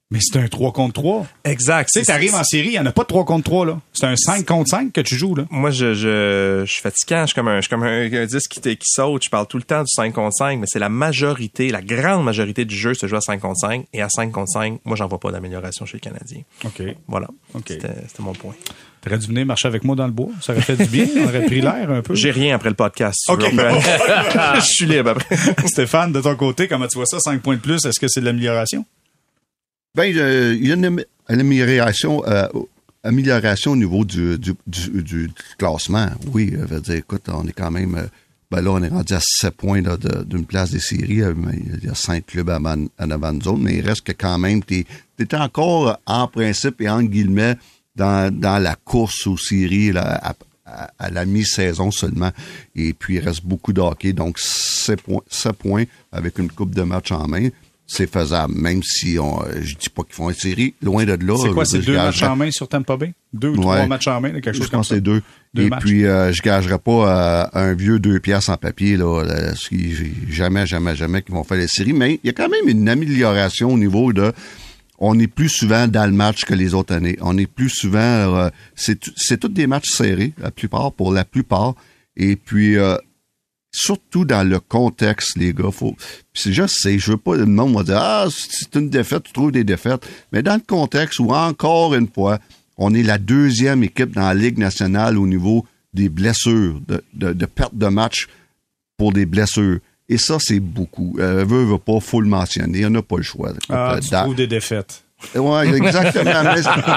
Mais 0.10 0.20
c'est 0.22 0.40
un 0.40 0.48
3 0.48 0.72
contre 0.72 0.94
3. 0.94 1.28
Exact. 1.44 1.90
Tu 1.92 2.00
sais, 2.00 2.06
t'arrives 2.06 2.34
en 2.34 2.44
série, 2.46 2.68
il 2.68 2.72
n'y 2.72 2.80
en 2.80 2.86
a 2.86 2.94
pas 2.94 3.02
de 3.02 3.08
3 3.08 3.26
contre 3.26 3.44
3, 3.44 3.66
là. 3.66 3.82
C'est 3.92 4.06
un 4.06 4.16
5 4.16 4.46
contre 4.46 4.70
5 4.70 4.94
que 4.94 5.02
tu 5.02 5.18
joues, 5.18 5.36
là. 5.36 5.44
Moi, 5.50 5.70
je, 5.70 5.94
je, 5.94 6.64
je 6.66 6.72
suis 6.72 6.82
fatiguant. 6.82 7.24
Je 7.24 7.26
suis 7.26 7.36
comme 7.36 7.50
un, 7.50 7.58
je 7.58 7.62
suis 7.64 7.70
comme 7.70 7.84
un, 7.84 8.26
disque 8.26 8.52
qui, 8.52 8.62
qui 8.62 8.86
saute. 8.86 9.24
Je 9.26 9.30
parle 9.30 9.48
tout 9.48 9.58
le 9.58 9.64
temps 9.64 9.82
du 9.82 9.92
5 9.94 10.14
contre 10.14 10.34
5, 10.38 10.60
mais 10.60 10.66
c'est 10.70 10.80
la 10.80 10.88
majorité, 10.88 11.68
la 11.72 11.82
grande 11.82 12.24
majorité 12.24 12.64
du 12.64 12.78
jeu 12.78 12.94
se 12.94 13.06
joue 13.06 13.18
à 13.18 13.22
5 13.22 13.42
contre 13.42 13.60
5. 13.60 13.86
Et 13.92 14.02
à 14.02 14.08
5 14.08 14.32
contre 14.32 14.52
5, 14.54 14.80
moi, 14.86 14.96
j'en 14.96 15.10
vois 15.10 15.20
pas 15.20 15.34
d'amélioration 15.34 15.86
chez 15.86 15.98
les 15.98 16.02
Canadiens. 16.02 16.44
OK. 16.64 16.84
Voilà. 17.10 17.28
OK. 17.54 17.66
C'était 17.68 17.90
mon 18.20 18.32
point. 18.32 18.54
T'aurais 19.02 19.20
dû 19.20 19.28
venir 19.28 19.46
marcher 19.46 19.68
avec 19.68 19.84
moi 19.84 19.96
dans 19.96 20.06
le 20.06 20.12
bois. 20.12 20.30
Ça 20.42 20.54
aurait 20.54 20.62
fait 20.62 20.76
du 20.76 20.86
bien. 20.86 21.06
On 21.18 21.26
aurait 21.26 21.46
pris 21.46 21.62
l'air 21.62 21.90
un 21.90 22.02
peu. 22.02 22.16
J'ai 22.16 22.32
rien 22.32 22.56
après 22.56 22.70
le 22.70 22.76
podcast. 22.76 23.20
OK. 23.30 23.42
je 23.52 24.62
suis 24.62 24.86
libre 24.86 25.12
après. 25.12 25.36
Stéphane, 25.68 26.12
de 26.12 26.22
ton 26.22 26.36
côté, 26.36 26.68
comment 26.68 26.88
tu 26.88 26.98
vois 26.98 27.06
ça? 27.06 27.20
5 27.20 27.42
points 27.42 27.56
de 27.56 27.62
plus, 27.62 27.86
est-ce 27.86 28.00
que 28.00 28.08
c'est 28.08 28.22
de 28.22 28.26
l'amélioration? 28.26 28.86
Ben, 29.96 30.06
il 30.06 30.16
y 30.66 30.72
a 30.72 30.76
une 30.76 31.04
amélioration, 31.28 32.24
euh, 32.28 32.48
amélioration 33.04 33.72
au 33.72 33.76
niveau 33.76 34.04
du, 34.04 34.38
du, 34.38 34.54
du, 34.68 35.30
classement. 35.58 36.10
Oui, 36.34 36.52
je 36.54 36.66
veux 36.66 36.82
dire, 36.82 36.96
écoute, 36.96 37.24
on 37.28 37.48
est 37.48 37.54
quand 37.54 37.72
même... 37.72 37.96
Euh, 37.96 38.08
ben 38.50 38.62
là, 38.62 38.72
on 38.72 38.82
est 38.82 38.88
rendu 38.88 39.14
à 39.14 39.20
7 39.22 39.56
points 39.56 39.82
d'une 39.82 40.46
place 40.46 40.72
des 40.72 40.80
séries. 40.80 41.22
Euh, 41.22 41.34
il 41.54 41.86
y 41.86 41.90
a 41.90 41.96
5 41.96 42.26
clubs 42.26 42.50
à, 42.50 42.60
à 42.98 43.04
avant 43.04 43.42
zone, 43.42 43.62
mais 43.64 43.76
il 43.76 43.86
reste 43.86 44.02
que 44.02 44.14
quand 44.14 44.38
même, 44.38 44.64
tu 44.64 44.86
es, 45.20 45.36
encore 45.36 46.00
en 46.06 46.28
principe 46.28 46.82
et 46.82 46.90
en 46.90 47.04
guillemets 47.04 47.58
dans, 47.98 48.34
dans 48.34 48.60
la 48.60 48.76
course 48.76 49.28
aux 49.28 49.38
séries 49.38 49.92
là, 49.92 50.36
à, 50.68 51.10
la 51.10 51.26
mi-saison 51.26 51.92
seulement. 51.92 52.32
Et 52.76 52.94
puis, 52.94 53.16
il 53.16 53.20
reste 53.20 53.46
beaucoup 53.46 53.74
de 53.74 53.82
hockey. 53.82 54.14
Donc, 54.14 54.38
7 54.40 55.02
points, 55.02 55.22
7 55.30 55.54
points 55.54 55.84
avec 56.12 56.38
une 56.40 56.52
coupe 56.52 56.76
de 56.76 56.84
match 56.84 57.12
en 57.12 57.28
main. 57.28 57.50
C'est 57.90 58.12
faisable, 58.12 58.54
même 58.54 58.84
si 58.84 59.18
on, 59.18 59.40
je 59.62 59.76
dis 59.76 59.88
pas 59.88 60.04
qu'ils 60.04 60.14
font 60.14 60.30
une 60.30 60.36
série, 60.36 60.74
loin 60.82 61.06
de 61.06 61.14
là. 61.26 61.38
C'est 61.42 61.54
quoi, 61.54 61.64
c'est 61.64 61.80
deux 61.80 61.96
matchs 61.96 62.22
en 62.22 62.36
main 62.36 62.52
sur 62.52 62.68
Tampa 62.68 62.98
Bay? 62.98 63.14
Deux 63.32 63.52
ou 63.52 63.62
trois 63.62 63.88
matchs 63.88 64.08
en 64.08 64.20
main, 64.20 64.32
quelque 64.34 64.52
chose 64.52 64.66
je 64.66 64.70
comme 64.70 64.80
pense 64.80 64.90
ça? 64.90 64.96
c'est 64.96 65.02
deux. 65.02 65.22
Et 65.58 65.70
puis, 65.80 66.06
euh, 66.06 66.34
je 66.34 66.42
gagerai 66.42 66.80
pas 66.80 66.92
euh, 66.92 67.46
un 67.54 67.74
vieux 67.74 68.00
deux 68.00 68.20
pièces 68.20 68.50
en 68.50 68.58
papier, 68.58 68.98
là, 68.98 69.24
là 69.24 69.54
jamais, 70.30 70.68
jamais, 70.68 70.98
jamais 70.98 71.22
qu'ils 71.22 71.34
vont 71.34 71.46
faire 71.46 71.58
les 71.58 71.70
séries. 71.70 71.94
Mais 71.94 72.20
il 72.22 72.28
y 72.28 72.30
a 72.30 72.34
quand 72.34 72.50
même 72.50 72.68
une 72.68 72.90
amélioration 72.90 73.72
au 73.72 73.78
niveau 73.78 74.12
de 74.12 74.34
on 74.98 75.20
est 75.20 75.28
plus 75.28 75.50
souvent 75.50 75.88
dans 75.88 76.06
le 76.06 76.12
match 76.12 76.44
que 76.46 76.54
les 76.54 76.74
autres 76.74 76.94
années. 76.94 77.18
On 77.22 77.38
est 77.38 77.48
plus 77.48 77.70
souvent, 77.70 78.00
euh, 78.00 78.50
c'est 78.76 79.00
tous 79.40 79.50
des 79.50 79.68
matchs 79.68 79.90
serrés, 79.90 80.34
la 80.38 80.52
plupart, 80.52 80.92
pour 80.92 81.14
la 81.14 81.24
plupart. 81.24 81.76
Et 82.16 82.36
puis, 82.36 82.78
euh, 82.78 82.98
surtout 83.72 84.26
dans 84.26 84.48
le 84.48 84.60
contexte, 84.60 85.38
les 85.38 85.54
gars, 85.54 85.72
faut. 85.72 85.96
Je 86.34 86.66
sais, 86.68 86.98
je 86.98 87.12
veux 87.12 87.18
pas 87.18 87.36
le 87.36 87.46
monde 87.46 87.76
va 87.76 87.84
dire 87.84 88.00
ah 88.00 88.28
c'est 88.32 88.76
une 88.76 88.90
défaite, 88.90 89.24
tu 89.24 89.34
trouves 89.34 89.52
des 89.52 89.64
défaites. 89.64 90.08
Mais 90.32 90.42
dans 90.42 90.56
le 90.56 90.62
contexte 90.66 91.20
où 91.20 91.32
encore 91.32 91.94
une 91.94 92.08
fois, 92.08 92.40
on 92.78 92.94
est 92.94 93.04
la 93.04 93.18
deuxième 93.18 93.84
équipe 93.84 94.14
dans 94.14 94.28
la 94.28 94.34
Ligue 94.34 94.58
nationale 94.58 95.18
au 95.18 95.28
niveau 95.28 95.66
des 95.94 96.10
blessures, 96.10 96.80
de, 96.88 97.04
de, 97.14 97.34
de 97.34 97.46
perte 97.46 97.76
de 97.76 97.88
match 97.88 98.28
pour 98.98 99.14
des 99.14 99.26
blessures. 99.26 99.80
Et 100.10 100.18
ça, 100.18 100.38
c'est 100.40 100.60
beaucoup. 100.60 101.18
Euh, 101.20 101.44
veut, 101.46 101.66
veut 101.66 101.78
pas, 101.78 102.00
faut 102.00 102.22
le 102.22 102.30
mentionner. 102.30 102.86
On 102.86 102.90
n'a 102.90 103.02
pas 103.02 103.18
le 103.18 103.24
choix. 103.24 103.52
Ah, 103.70 103.98
tu 104.02 104.10
trouves 104.10 104.36
des 104.36 104.48
défaites. 104.48 105.04
Oui, 105.36 105.76
exactement. 105.76 106.44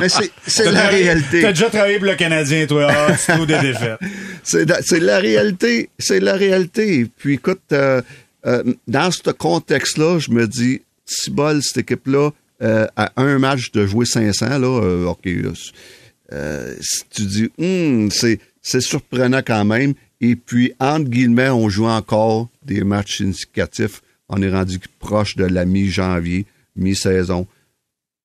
mais, 0.00 0.08
c'est 0.46 0.70
la 0.70 0.88
réalité. 0.88 1.40
Tu 1.40 1.46
as 1.46 1.52
déjà 1.52 1.70
travaillé 1.70 1.98
pour 1.98 2.06
le 2.06 2.16
Canadien, 2.16 2.66
toi. 2.66 2.88
Ah, 2.90 3.12
tu 3.12 3.32
trouves 3.32 3.46
des 3.46 3.58
défaites. 3.58 3.98
C'est 4.42 5.00
la 5.00 5.18
réalité. 5.18 5.90
C'est 5.98 6.20
la 6.20 6.34
réalité. 6.34 7.06
Puis 7.16 7.34
écoute, 7.34 7.60
euh, 7.72 8.02
euh, 8.46 8.62
dans 8.86 9.10
ce 9.10 9.30
contexte-là, 9.30 10.18
je 10.18 10.30
me 10.30 10.46
dis, 10.46 10.82
si 11.06 11.30
bol, 11.30 11.62
cette 11.62 11.78
équipe-là, 11.78 12.30
euh, 12.62 12.86
à 12.96 13.12
un 13.16 13.38
match 13.38 13.70
de 13.72 13.86
jouer 13.86 14.06
500, 14.06 14.58
là, 14.58 15.10
OK, 15.10 15.22
tu 15.22 17.22
dis, 17.22 17.50
hum, 17.58 18.10
c'est 18.10 18.80
surprenant 18.80 19.42
quand 19.44 19.64
même. 19.64 19.94
Et 20.20 20.36
puis, 20.36 20.72
entre 20.78 21.08
guillemets, 21.08 21.48
on 21.48 21.68
joue 21.68 21.86
encore 21.86 22.48
des 22.62 22.84
matchs 22.84 23.18
significatifs. 23.18 24.02
On 24.28 24.40
est 24.42 24.50
rendu 24.50 24.78
proche 24.98 25.36
de 25.36 25.44
la 25.44 25.64
mi-janvier, 25.64 26.46
mi-saison. 26.76 27.46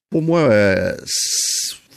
Pour 0.10 0.22
moi, 0.22 0.42
euh, 0.42 0.96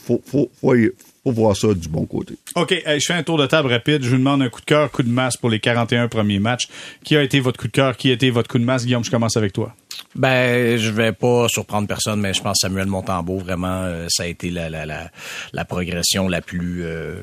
faut, 0.07 0.22
faut, 0.24 0.51
faut, 0.61 1.32
voir 1.32 1.57
ça 1.57 1.74
du 1.74 1.88
bon 1.88 2.07
côté. 2.07 2.36
OK, 2.57 2.74
je 2.86 3.05
fais 3.05 3.12
un 3.12 3.22
tour 3.22 3.36
de 3.36 3.46
table 3.46 3.68
rapide. 3.68 4.03
Je 4.03 4.11
vous 4.11 4.16
demande 4.16 4.40
un 4.40 4.49
coup 4.49 4.61
de 4.61 4.66
cœur, 4.66 4.90
coup 4.90 5.03
de 5.03 5.11
masse 5.11 5.36
pour 5.36 5.51
les 5.51 5.61
41 5.61 6.09
premiers 6.09 6.38
matchs. 6.38 6.68
Qui 7.05 7.16
a 7.16 7.22
été 7.22 7.40
votre 7.40 7.61
coup 7.61 7.66
de 7.66 7.72
cœur? 7.72 7.96
Qui 7.96 8.11
a 8.11 8.14
été 8.14 8.30
votre 8.30 8.49
coup 8.49 8.59
de 8.59 8.64
masse? 8.64 8.86
Guillaume, 8.86 9.05
je 9.05 9.11
commence 9.11 9.36
avec 9.36 9.53
toi. 9.53 9.74
Ben, 10.14 10.76
je 10.78 10.91
vais 10.91 11.12
pas 11.12 11.47
surprendre 11.49 11.86
personne, 11.86 12.20
mais 12.20 12.34
je 12.34 12.43
pense 12.43 12.59
Samuel 12.61 12.86
Montembeau 12.86 13.39
vraiment, 13.39 13.82
euh, 13.84 14.07
ça 14.09 14.24
a 14.24 14.26
été 14.26 14.51
la, 14.51 14.68
la, 14.68 14.84
la, 14.84 15.11
la 15.53 15.64
progression 15.64 16.28
la 16.28 16.41
plus 16.41 16.82
euh, 16.82 17.22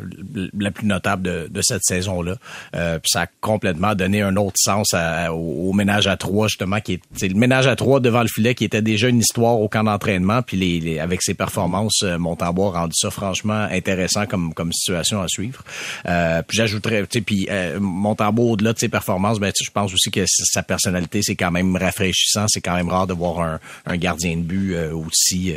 la 0.58 0.72
plus 0.72 0.86
notable 0.86 1.24
de, 1.24 1.48
de 1.50 1.62
cette 1.62 1.84
saison-là. 1.84 2.36
Euh, 2.76 3.00
ça 3.06 3.24
a 3.24 3.28
complètement 3.42 3.96
donné 3.96 4.22
un 4.22 4.36
autre 4.38 4.56
sens 4.58 4.96
au, 5.32 5.74
ménage 5.74 6.08
à 6.08 6.16
trois 6.16 6.48
justement, 6.48 6.80
qui 6.80 6.94
est, 6.94 7.22
le 7.24 7.34
ménage 7.34 7.68
à 7.68 7.76
trois 7.76 8.00
devant 8.00 8.22
le 8.22 8.30
filet, 8.30 8.56
qui 8.56 8.64
était 8.64 8.82
déjà 8.82 9.10
une 9.10 9.20
histoire 9.20 9.60
au 9.60 9.68
camp 9.68 9.84
d'entraînement. 9.84 10.42
Puis 10.42 10.56
les, 10.56 11.00
avec 11.00 11.22
ses 11.22 11.34
performances, 11.34 12.04
Montembeau 12.04 12.68
a 12.68 12.82
rendu 12.82 12.94
ça 12.96 13.10
franchement 13.10 13.68
intéressant 13.72 14.26
comme 14.26 14.54
comme 14.54 14.72
situation 14.72 15.22
à 15.22 15.28
suivre. 15.28 15.64
puis 16.04 16.58
j'ajouterais, 16.58 17.02
tu 17.08 17.20
sais, 17.20 17.22
puis 17.22 17.50
Montembeau 17.80 18.52
au-delà 18.52 18.74
de 18.74 18.80
ses 18.80 18.90
performances, 18.90 19.40
ben 19.40 19.52
je 19.60 19.72
pense 19.72 19.94
aussi 19.94 20.12
que 20.12 20.24
sa 20.28 20.64
personnalité 20.64 21.22
c'est 21.24 21.36
quand 21.36 21.52
même 21.52 21.76
rafraîchissant 21.76 22.46
c'est 22.56 22.62
quand 22.62 22.76
même 22.76 22.90
rare 22.90 23.08
de 23.08 23.14
voir 23.14 23.40
un, 23.42 23.60
un 23.86 23.98
gardien 23.98 24.38
de 24.38 24.42
but 24.42 24.76
aussi. 24.94 25.54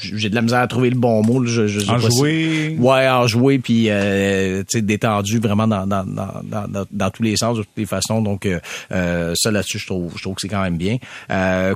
J'ai 0.00 0.28
de 0.28 0.34
la 0.34 0.42
misère 0.42 0.60
à 0.60 0.66
trouver 0.66 0.90
le 0.90 0.98
bon 0.98 1.22
mot. 1.22 1.44
Je, 1.44 1.66
je, 1.66 1.88
en 1.90 1.98
jouer. 1.98 2.76
ouais, 2.78 3.08
en 3.08 3.26
jouer 3.26 3.58
puis 3.58 3.88
détendu 4.74 5.38
vraiment 5.38 5.66
dans 5.66 5.86
dans, 5.86 6.04
dans, 6.04 6.42
dans, 6.68 6.86
dans, 6.90 7.10
tous 7.10 7.22
les 7.22 7.36
sens, 7.36 7.56
de 7.56 7.62
toutes 7.62 7.76
les 7.76 7.86
façons. 7.86 8.22
Donc 8.22 8.48
ça 8.90 9.50
là-dessus, 9.50 9.78
je 9.78 9.86
trouve 9.86 10.12
je 10.16 10.22
trouve 10.22 10.34
que 10.34 10.40
c'est 10.42 10.48
quand 10.48 10.62
même 10.62 10.76
bien. 10.76 10.98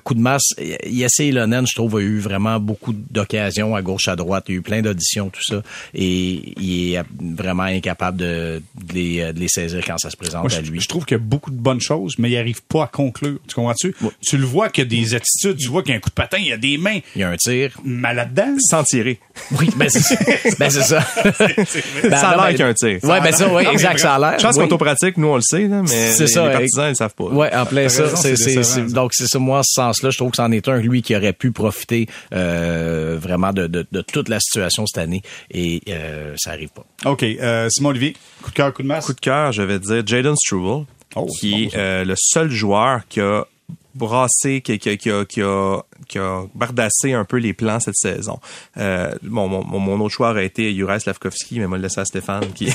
coup 0.04 0.14
de 0.14 0.20
masse, 0.20 0.54
Yessé 0.86 1.32
Lonen, 1.32 1.66
je 1.66 1.74
trouve, 1.74 1.96
a 1.96 2.00
eu 2.00 2.18
vraiment 2.18 2.60
beaucoup 2.60 2.92
d'occasions 2.92 3.74
à 3.74 3.82
gauche, 3.82 4.08
à 4.08 4.16
droite. 4.16 4.44
Il 4.48 4.52
y 4.52 4.54
a 4.56 4.58
eu 4.58 4.62
plein 4.62 4.82
d'auditions, 4.82 5.30
tout 5.30 5.42
ça. 5.42 5.62
Et 5.94 6.54
il 6.60 6.94
est 6.94 7.02
vraiment 7.20 7.64
incapable 7.64 8.18
de, 8.18 8.62
de, 8.82 8.94
les, 8.94 9.32
de 9.32 9.38
les, 9.38 9.48
saisir 9.48 9.82
quand 9.86 9.98
ça 9.98 10.10
se 10.10 10.16
présente 10.16 10.52
à 10.52 10.60
lui. 10.60 10.80
Je, 10.80 10.88
trouve 10.88 11.04
qu'il 11.04 11.16
y 11.16 11.20
a 11.20 11.24
beaucoup 11.24 11.50
de 11.50 11.56
bonnes 11.56 11.80
choses, 11.80 12.14
mais 12.18 12.30
il 12.30 12.34
n'arrive 12.34 12.62
pas 12.62 12.84
à 12.84 12.86
conclure. 12.86 13.38
Tu 13.46 13.54
comprends-tu? 13.54 13.94
Tu 14.20 14.36
le 14.36 14.44
vois 14.44 14.68
qu'il 14.68 14.84
y 14.84 14.86
a 14.86 14.90
des 14.90 15.14
attitudes, 15.14 15.56
tu 15.56 15.68
vois 15.68 15.82
qu'il 15.82 15.90
y 15.90 15.94
a 15.94 15.98
un 15.98 16.00
coup 16.00 16.10
de 16.10 16.14
patin, 16.14 16.38
il 16.38 16.46
y 16.46 16.52
a 16.52 16.56
des 16.56 16.78
mains. 16.78 16.98
Il 17.14 17.20
y 17.20 17.24
a 17.24 17.30
un 17.30 17.36
tir. 17.36 17.70
Mal 17.84 18.28
dedans 18.30 18.56
Sans 18.58 18.84
tirer. 18.84 19.18
Oui, 19.58 19.68
ben 19.76 19.88
c'est 19.88 20.58
ben 20.58 20.70
ça. 20.70 21.04
ben, 21.24 22.10
ça 22.10 22.30
a 22.30 22.36
l'air 22.36 22.48
qu'il 22.50 22.60
y 22.60 22.62
a 22.62 22.66
un 22.66 22.74
tir. 22.74 22.98
Oui, 23.02 23.16
ben 23.22 23.32
ça, 23.32 23.52
oui, 23.52 23.64
exact, 23.70 23.98
ça 23.98 24.14
a 24.14 24.18
l'air. 24.18 24.38
Je 24.38 24.46
pense 24.46 24.56
oui. 24.56 24.68
qu'en 24.68 24.78
pratique, 24.78 25.16
nous, 25.16 25.28
on 25.28 25.36
le 25.36 25.42
sait, 25.42 25.66
là, 25.68 25.82
mais 25.82 26.18
les, 26.18 26.26
ça, 26.26 26.46
les 26.46 26.52
partisans, 26.52 26.86
ils 26.86 26.90
ne 26.90 26.94
savent 26.94 27.14
pas. 27.14 27.24
Oui, 27.24 27.46
en 27.52 27.66
plein 27.66 27.88
ça. 27.88 28.04
Raison, 28.04 28.86
donc, 28.86 29.12
c'est 29.14 29.26
ça, 29.26 29.38
moi, 29.38 29.62
ce 29.64 29.74
sens-là, 29.74 30.10
je 30.10 30.16
trouve 30.16 30.30
que 30.30 30.36
c'en 30.36 30.50
est 30.52 30.68
un, 30.68 30.78
lui, 30.78 31.02
qui 31.02 31.16
aurait 31.16 31.32
pu 31.32 31.52
profiter 31.52 32.08
euh, 32.32 33.18
vraiment 33.20 33.52
de, 33.52 33.66
de, 33.66 33.86
de, 33.90 34.00
toute 34.02 34.28
la 34.28 34.40
situation 34.40 34.86
cette 34.86 34.98
année 34.98 35.22
et 35.50 35.80
euh, 35.88 36.34
ça 36.36 36.50
arrive 36.50 36.70
pas. 36.70 36.84
OK. 37.10 37.22
Euh, 37.22 37.68
Simon 37.70 37.90
Olivier, 37.90 38.14
coup 38.42 38.50
de 38.50 38.54
cœur, 38.54 38.72
coup 38.72 38.82
de 38.82 38.88
masse? 38.88 39.06
Coup 39.06 39.14
de 39.14 39.20
cœur, 39.20 39.52
je 39.52 39.62
vais 39.62 39.78
dire 39.78 40.06
Jaden 40.06 40.36
Struble, 40.36 40.86
oh, 41.16 41.26
qui 41.26 41.64
est 41.64 41.76
euh, 41.76 42.04
le 42.04 42.14
seul 42.16 42.50
joueur 42.50 43.06
qui 43.08 43.20
a 43.20 43.46
brassé, 43.94 44.60
qui, 44.60 44.78
qui, 44.78 44.96
qui, 44.96 45.10
a, 45.10 45.24
qui, 45.24 45.40
a, 45.40 45.78
qui 46.08 46.18
a 46.18 46.42
bardassé 46.54 47.12
un 47.12 47.24
peu 47.24 47.36
les 47.36 47.52
plans 47.52 47.78
cette 47.80 47.96
saison. 47.96 48.40
Euh, 48.76 49.14
mon, 49.22 49.48
mon, 49.48 49.78
mon 49.78 50.00
autre 50.00 50.14
choix 50.14 50.30
aurait 50.30 50.46
été 50.46 50.74
Juraj 50.74 51.02
Slavkovski, 51.02 51.60
mais 51.60 51.66
moi, 51.66 51.78
le 51.78 51.84
laisser 51.84 52.00
à 52.00 52.04
Stéphane. 52.04 52.52
Qui... 52.54 52.64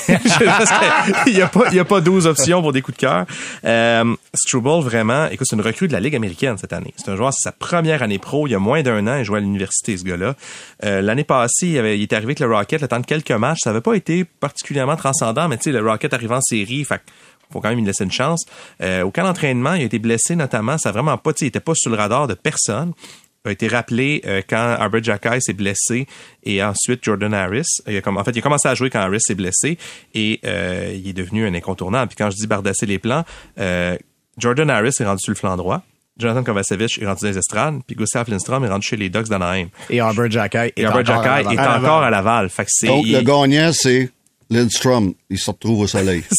il 1.26 1.34
n'y 1.34 1.42
a, 1.42 1.48
pas, 1.48 1.64
il 1.70 1.76
y 1.76 1.78
a 1.78 1.84
pas 1.84 2.00
12 2.00 2.26
options 2.26 2.62
pour 2.62 2.72
des 2.72 2.80
coups 2.82 2.96
de 2.96 3.00
cœur. 3.02 3.26
Euh, 3.64 4.14
Struble, 4.34 4.82
vraiment, 4.82 5.26
écoute, 5.26 5.46
c'est 5.48 5.56
une 5.56 5.62
recrue 5.62 5.88
de 5.88 5.92
la 5.92 6.00
Ligue 6.00 6.16
américaine 6.16 6.56
cette 6.56 6.72
année. 6.72 6.94
C'est 6.96 7.10
un 7.10 7.16
joueur, 7.16 7.32
c'est 7.34 7.48
sa 7.48 7.52
première 7.52 8.02
année 8.02 8.18
pro. 8.18 8.46
Il 8.46 8.52
y 8.52 8.54
a 8.54 8.58
moins 8.58 8.82
d'un 8.82 9.06
an, 9.06 9.18
il 9.18 9.24
jouait 9.24 9.38
à 9.38 9.40
l'université, 9.40 9.96
ce 9.96 10.04
gars-là. 10.04 10.34
Euh, 10.84 11.02
l'année 11.02 11.24
passée, 11.24 11.66
il, 11.66 11.78
avait, 11.78 11.98
il 11.98 12.02
était 12.02 12.16
arrivé 12.16 12.30
avec 12.30 12.40
le 12.40 12.46
Rocket 12.46 12.80
le 12.80 12.88
temps 12.88 13.00
de 13.00 13.06
quelques 13.06 13.30
matchs. 13.32 13.58
Ça 13.64 13.70
n'avait 13.70 13.82
pas 13.82 13.94
été 13.94 14.24
particulièrement 14.24 14.96
transcendant, 14.96 15.48
mais 15.48 15.58
tu 15.58 15.64
sais, 15.64 15.72
le 15.72 15.86
Rocket 15.86 16.14
arrive 16.14 16.32
en 16.32 16.40
série, 16.40 16.84
fait 16.84 17.02
faut 17.52 17.60
quand 17.60 17.68
même 17.68 17.78
lui 17.78 17.84
laisser 17.84 18.04
une 18.04 18.12
chance. 18.12 18.44
Euh, 18.82 19.02
au 19.02 19.10
camp 19.10 19.24
d'entraînement, 19.24 19.74
il 19.74 19.82
a 19.82 19.84
été 19.84 19.98
blessé 19.98 20.36
notamment. 20.36 20.78
Ça 20.78 20.90
a 20.90 20.92
vraiment 20.92 21.16
pas, 21.18 21.32
il 21.40 21.46
était 21.46 21.60
pas 21.60 21.72
sur 21.74 21.90
le 21.90 21.96
radar 21.96 22.26
de 22.26 22.34
personne 22.34 22.92
a 23.44 23.52
été 23.52 23.68
rappelé 23.68 24.22
euh, 24.26 24.42
quand 24.46 24.76
Albert 24.78 25.02
Jackai 25.02 25.40
s'est 25.40 25.54
blessé 25.54 26.06
et 26.42 26.62
ensuite 26.62 27.02
Jordan 27.02 27.32
Harris. 27.32 27.66
Il 27.86 27.96
a, 27.96 28.10
en 28.10 28.24
fait, 28.24 28.32
il 28.32 28.38
a 28.38 28.42
commencé 28.42 28.68
à 28.68 28.74
jouer 28.74 28.90
quand 28.90 29.00
Harris 29.00 29.20
s'est 29.20 29.34
blessé 29.34 29.78
et 30.14 30.40
euh, 30.44 30.92
il 30.94 31.08
est 31.08 31.14
devenu 31.14 31.46
un 31.46 31.54
incontournable. 31.54 32.08
Puis 32.08 32.16
quand 32.16 32.30
je 32.30 32.36
dis 32.36 32.46
bardasser 32.46 32.86
les 32.86 32.98
plans, 32.98 33.24
euh, 33.58 33.96
Jordan 34.36 34.68
Harris 34.68 34.94
est 35.00 35.04
rendu 35.04 35.20
sur 35.22 35.32
le 35.32 35.36
flanc 35.36 35.56
droit. 35.56 35.82
Jonathan 36.18 36.42
Kovacevic 36.42 36.98
est 37.00 37.06
rendu 37.06 37.22
dans 37.22 37.28
les 37.28 37.38
estrades, 37.38 37.80
puis 37.86 37.96
Gustav 37.96 38.28
Lindstrom 38.28 38.62
est 38.64 38.68
rendu 38.68 38.86
chez 38.86 38.96
les 38.96 39.08
Ducks 39.08 39.28
d'Anaheim. 39.28 39.68
Et 39.88 40.00
Albert 40.00 40.30
Jackai 40.30 40.72
est, 40.76 40.82
est, 40.82 40.86
encore 40.86 42.02
à 42.02 42.10
Laval. 42.10 42.50
Fait 42.50 42.66
que 42.66 42.86
Donc, 42.86 43.06
il... 43.06 43.14
le 43.14 43.22
gagnant, 43.22 43.70
c'est 43.72 44.10
Lindstrom, 44.50 45.14
il 45.30 45.38
se 45.38 45.50
retrouve 45.50 45.80
au 45.80 45.86
soleil. 45.86 46.24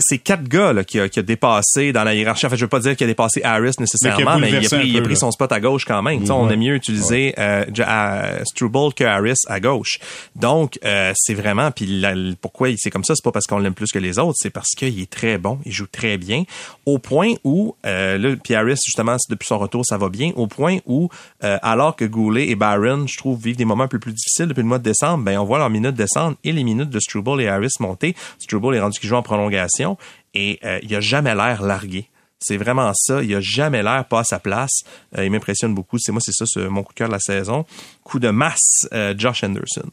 c'est 0.00 0.18
quatre 0.18 0.44
gars 0.44 0.72
là, 0.72 0.82
qui, 0.82 0.98
a, 0.98 1.08
qui 1.10 1.18
a 1.18 1.22
dépassé 1.22 1.92
dans 1.92 2.04
la 2.04 2.14
hiérarchie. 2.14 2.46
En 2.46 2.50
fait, 2.50 2.56
je 2.56 2.64
veux 2.64 2.68
pas 2.68 2.80
dire 2.80 2.96
qu'il 2.96 3.04
a 3.04 3.08
dépassé 3.08 3.42
Harris 3.44 3.74
nécessairement, 3.78 4.38
mais, 4.38 4.50
il 4.50 4.56
a 4.56 4.68
pris, 4.68 4.88
il 4.88 4.96
a 4.96 5.02
pris 5.02 5.16
son 5.16 5.30
spot 5.30 5.52
à 5.52 5.60
gauche 5.60 5.84
quand 5.84 6.02
même. 6.02 6.24
On 6.30 6.48
a 6.48 6.56
mieux 6.56 6.74
utilisé 6.74 7.34
ouais. 7.36 7.66
euh, 7.78 8.44
Struble 8.44 8.94
que 8.94 9.04
Harris 9.04 9.34
à 9.46 9.60
gauche. 9.60 9.98
Donc, 10.34 10.78
euh, 10.84 11.12
c'est 11.16 11.34
vraiment... 11.34 11.70
Puis 11.70 12.02
pourquoi 12.40 12.68
c'est 12.76 12.90
comme 12.90 13.04
ça, 13.04 13.14
c'est 13.14 13.24
pas 13.24 13.32
parce 13.32 13.46
qu'on 13.46 13.58
l'aime 13.58 13.74
plus 13.74 13.92
que 13.92 13.98
les 13.98 14.18
autres, 14.18 14.36
c'est 14.36 14.50
parce 14.50 14.70
qu'il 14.76 15.00
est 15.00 15.10
très 15.10 15.38
bon, 15.38 15.58
il 15.64 15.72
joue 15.72 15.86
très 15.86 16.16
bien. 16.16 16.44
Au 16.86 16.98
point 16.98 17.34
où, 17.44 17.76
euh, 17.84 18.18
là, 18.18 18.36
puis 18.42 18.54
Harris, 18.54 18.78
justement, 18.84 19.16
depuis 19.28 19.46
son 19.46 19.58
retour, 19.58 19.84
ça 19.84 19.98
va 19.98 20.08
bien. 20.08 20.32
Au 20.36 20.46
point 20.46 20.78
où, 20.86 21.08
euh, 21.42 21.58
alors 21.62 21.96
que 21.96 22.04
Goulet 22.04 22.48
et 22.48 22.54
Barron, 22.54 23.06
je 23.06 23.16
trouve, 23.16 23.40
vivent 23.42 23.56
des 23.56 23.64
moments 23.64 23.84
un 23.84 23.88
peu 23.88 23.98
plus 23.98 24.12
difficiles 24.12 24.46
depuis 24.46 24.62
le 24.62 24.68
mois 24.68 24.78
de 24.78 24.84
décembre, 24.84 25.24
ben 25.24 25.38
on 25.38 25.44
voit 25.44 25.58
leur 25.58 25.70
minutes 25.74 25.94
descendre 25.94 26.36
et 26.44 26.52
les 26.52 26.64
minutes 26.64 26.90
de 26.90 27.00
Struble 27.00 27.40
et 27.42 27.48
Harris 27.48 27.74
monter. 27.80 28.14
Struble 28.38 28.74
est 28.74 28.80
rendu 28.80 28.98
qu'il 28.98 29.08
joue 29.08 29.16
en 29.16 29.22
prolongation 29.22 29.98
et 30.32 30.58
euh, 30.64 30.78
il 30.82 30.94
a 30.94 31.00
jamais 31.00 31.34
l'air 31.34 31.62
largué. 31.62 32.08
C'est 32.40 32.58
vraiment 32.58 32.92
ça. 32.94 33.22
Il 33.22 33.34
a 33.34 33.40
jamais 33.40 33.82
l'air 33.82 34.04
pas 34.06 34.20
à 34.20 34.24
sa 34.24 34.38
place. 34.38 34.82
Euh, 35.16 35.24
il 35.24 35.30
m'impressionne 35.30 35.74
beaucoup. 35.74 35.98
C'est 35.98 36.12
moi, 36.12 36.20
c'est 36.22 36.32
ça, 36.32 36.44
mon 36.68 36.82
coup 36.82 36.92
de 36.92 36.98
cœur 36.98 37.08
de 37.08 37.14
la 37.14 37.20
saison. 37.20 37.64
Coup 38.02 38.18
de 38.18 38.28
masse, 38.28 38.86
euh, 38.92 39.14
Josh 39.16 39.44
Anderson. 39.44 39.88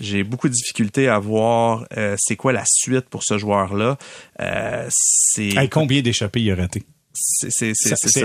J'ai 0.00 0.24
beaucoup 0.24 0.48
de 0.48 0.54
difficultés 0.54 1.08
à 1.08 1.18
voir 1.20 1.84
euh, 1.96 2.16
c'est 2.18 2.34
quoi 2.34 2.52
la 2.52 2.64
suite 2.66 3.08
pour 3.08 3.22
ce 3.22 3.38
joueur-là. 3.38 3.98
Euh, 4.40 4.86
c'est 4.90 5.54
hey, 5.56 5.68
combien 5.68 6.02
d'échappées 6.02 6.40
il 6.40 6.50
a 6.50 6.56
raté? 6.56 6.82
C'est 7.14 7.72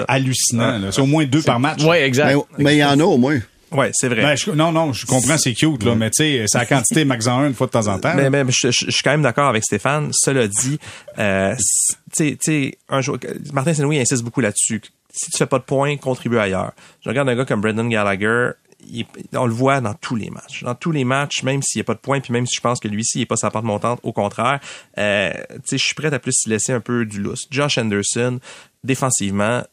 hallucinant. 0.07 0.91
C'est 0.91 1.01
au 1.01 1.05
moins 1.05 1.25
deux 1.25 1.43
par 1.43 1.59
match. 1.59 1.83
Oui, 1.83 1.97
exact. 1.97 2.39
Mais 2.57 2.77
il 2.77 2.79
y 2.79 2.83
en 2.83 2.99
a 2.99 3.03
au 3.03 3.17
moins. 3.17 3.39
Ouais, 3.71 3.91
c'est 3.93 4.07
vrai. 4.07 4.21
Ben, 4.21 4.35
je, 4.35 4.51
non, 4.51 4.71
non, 4.71 4.93
je 4.93 5.05
comprends, 5.05 5.37
c'est 5.37 5.53
cute, 5.53 5.83
là, 5.83 5.95
mais 5.95 6.09
tu 6.09 6.23
sais, 6.23 6.45
c'est 6.47 6.57
la 6.57 6.65
quantité 6.65 7.03
max 7.05 7.27
en 7.27 7.39
un 7.39 7.47
une 7.47 7.53
fois 7.53 7.67
de 7.67 7.71
temps 7.71 7.87
en 7.87 7.99
temps. 7.99 8.13
Mais, 8.15 8.29
mais 8.29 8.43
je, 8.47 8.71
je, 8.71 8.85
je, 8.85 8.91
suis 8.91 9.03
quand 9.03 9.11
même 9.11 9.21
d'accord 9.21 9.49
avec 9.49 9.63
Stéphane. 9.63 10.09
Cela 10.13 10.47
dit, 10.47 10.79
euh, 11.19 11.53
tu 12.15 12.37
sais, 12.39 12.77
un 12.89 13.01
jour, 13.01 13.17
Martin 13.51 13.73
Saint-Louis 13.73 13.99
insiste 13.99 14.23
beaucoup 14.23 14.41
là-dessus. 14.41 14.81
Si 15.11 15.31
tu 15.31 15.37
fais 15.37 15.47
pas 15.47 15.59
de 15.59 15.63
points, 15.63 15.97
contribue 15.97 16.37
ailleurs. 16.37 16.71
Je 17.03 17.09
regarde 17.09 17.27
un 17.27 17.35
gars 17.35 17.45
comme 17.45 17.61
Brendan 17.61 17.89
Gallagher, 17.89 18.51
il, 18.89 19.05
on 19.33 19.45
le 19.45 19.53
voit 19.53 19.81
dans 19.81 19.93
tous 19.93 20.15
les 20.15 20.29
matchs. 20.29 20.63
Dans 20.63 20.75
tous 20.75 20.91
les 20.91 21.03
matchs, 21.03 21.43
même 21.43 21.61
s'il 21.61 21.79
n'y 21.79 21.81
a 21.81 21.85
pas 21.85 21.95
de 21.95 21.99
points, 21.99 22.19
puis 22.19 22.31
même 22.31 22.45
si 22.45 22.55
je 22.55 22.61
pense 22.61 22.79
que 22.79 22.87
lui-ci, 22.87 23.19
il 23.19 23.21
n'est 23.21 23.25
pas 23.25 23.35
sa 23.35 23.51
porte 23.51 23.65
montante, 23.65 23.99
au 24.03 24.13
contraire, 24.13 24.59
euh, 24.97 25.33
je 25.69 25.77
suis 25.77 25.95
prêt 25.95 26.13
à 26.13 26.19
plus 26.19 26.47
laisser 26.47 26.71
un 26.71 26.79
peu 26.79 27.05
du 27.05 27.19
lousse. 27.19 27.47
Josh 27.49 27.77
Anderson, 27.77 28.39
défensivement, 28.83 29.63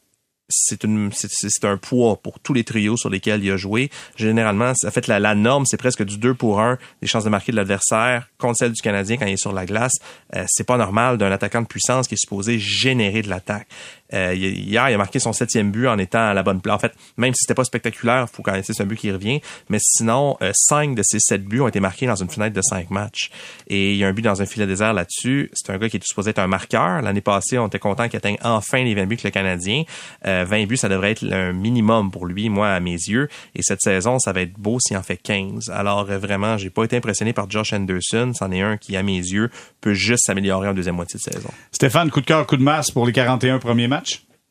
c'est 0.47 1.65
un 1.65 1.77
poids 1.77 2.17
pour 2.21 2.39
tous 2.39 2.53
les 2.53 2.63
trios 2.63 2.97
sur 2.97 3.09
lesquels 3.09 3.43
il 3.43 3.51
a 3.51 3.57
joué. 3.57 3.89
Généralement, 4.15 4.73
en 4.85 4.91
fait 4.91 5.07
la, 5.07 5.19
la 5.19 5.35
norme 5.35 5.65
c'est 5.65 5.77
presque 5.77 6.03
du 6.03 6.17
2 6.17 6.33
pour 6.33 6.59
1 6.59 6.77
des 7.01 7.07
chances 7.07 7.23
de 7.23 7.29
marquer 7.29 7.51
de 7.51 7.57
l'adversaire 7.57 8.29
contre 8.37 8.57
celle 8.57 8.71
du 8.71 8.81
Canadien 8.81 9.17
quand 9.17 9.25
il 9.25 9.33
est 9.33 9.37
sur 9.37 9.53
la 9.53 9.65
glace. 9.65 9.93
Euh, 10.35 10.45
c'est 10.47 10.65
pas 10.65 10.77
normal 10.77 11.17
d'un 11.17 11.31
attaquant 11.31 11.61
de 11.61 11.67
puissance 11.67 12.07
qui 12.07 12.13
est 12.13 12.21
supposé 12.21 12.59
générer 12.59 13.21
de 13.21 13.29
l'attaque. 13.29 13.67
Euh, 14.13 14.33
hier, 14.35 14.89
il 14.89 14.93
a 14.93 14.97
marqué 14.97 15.19
son 15.19 15.33
septième 15.33 15.71
but 15.71 15.87
en 15.87 15.97
étant 15.97 16.29
à 16.29 16.33
la 16.33 16.43
bonne 16.43 16.61
place. 16.61 16.75
En 16.75 16.79
fait, 16.79 16.93
même 17.17 17.33
si 17.33 17.39
c'était 17.41 17.55
pas 17.55 17.63
spectaculaire, 17.63 18.27
faut 18.29 18.43
quand 18.43 18.51
même 18.51 18.63
c'est 18.63 18.81
un 18.81 18.85
but 18.85 18.97
qui 18.97 19.11
revient. 19.11 19.41
Mais 19.69 19.79
sinon, 19.81 20.37
euh, 20.41 20.51
cinq 20.53 20.95
de 20.95 21.01
ces 21.03 21.19
sept 21.19 21.43
buts 21.43 21.61
ont 21.61 21.67
été 21.67 21.79
marqués 21.79 22.05
dans 22.05 22.15
une 22.15 22.29
fenêtre 22.29 22.55
de 22.55 22.61
cinq 22.61 22.91
matchs. 22.91 23.31
Et 23.67 23.93
il 23.93 23.97
y 23.97 24.03
a 24.03 24.07
un 24.07 24.13
but 24.13 24.21
dans 24.21 24.41
un 24.41 24.45
filet 24.45 24.67
désert 24.67 24.93
là-dessus. 24.93 25.49
C'est 25.53 25.71
un 25.71 25.77
gars 25.77 25.89
qui 25.89 25.97
est 25.97 26.03
supposé 26.05 26.31
être 26.31 26.39
un 26.39 26.47
marqueur. 26.47 27.01
L'année 27.01 27.21
passée, 27.21 27.57
on 27.57 27.67
était 27.67 27.79
content 27.79 28.07
qu'il 28.07 28.17
atteigne 28.17 28.37
enfin 28.43 28.83
les 28.83 28.93
20 28.93 29.05
buts 29.05 29.17
que 29.17 29.23
le 29.23 29.31
Canadien. 29.31 29.83
Euh, 30.25 30.45
20 30.47 30.65
buts, 30.65 30.77
ça 30.77 30.89
devrait 30.89 31.11
être 31.11 31.25
un 31.31 31.53
minimum 31.53 32.11
pour 32.11 32.25
lui, 32.25 32.49
moi, 32.49 32.69
à 32.69 32.79
mes 32.79 32.91
yeux. 32.91 33.27
Et 33.55 33.61
cette 33.63 33.81
saison, 33.81 34.19
ça 34.19 34.33
va 34.33 34.41
être 34.41 34.53
beau 34.57 34.79
s'il 34.79 34.97
en 34.97 35.03
fait 35.03 35.17
15. 35.17 35.69
Alors 35.69 36.09
euh, 36.09 36.17
vraiment, 36.17 36.57
j'ai 36.57 36.69
pas 36.69 36.83
été 36.83 36.97
impressionné 36.97 37.33
par 37.33 37.49
Josh 37.49 37.73
Anderson. 37.73 38.31
C'en 38.37 38.51
est 38.51 38.61
un 38.61 38.77
qui, 38.77 38.95
à 38.95 39.03
mes 39.03 39.17
yeux, 39.17 39.49
peut 39.81 39.93
juste 39.93 40.25
s'améliorer 40.25 40.69
en 40.69 40.73
deuxième 40.73 40.95
moitié 40.95 41.17
de 41.17 41.33
saison. 41.33 41.49
Stéphane, 41.71 42.11
coup 42.11 42.21
de 42.21 42.25
cœur, 42.25 42.45
coup 42.45 42.57
de 42.57 42.63
masse 42.63 42.91
pour 42.91 43.05
les 43.05 43.13
41 43.13 43.59
premiers 43.59 43.87
matchs? 43.87 43.94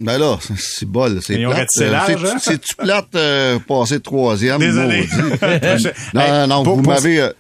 Ben 0.01 0.19
là, 0.19 0.39
c'est 0.59 0.87
bol, 0.87 1.21
c'est 1.23 1.39
plate. 1.39 1.69
Euh, 1.81 2.35
C'est-tu 2.39 2.75
plate 2.75 3.15
euh, 3.15 3.59
passer 3.61 4.01
troisième? 4.01 4.59
Désolé. 4.59 5.09
non, 6.15 6.47
non, 6.49 6.63
vous 6.63 6.83
m'avez... 6.83 7.21
Euh, 7.21 7.33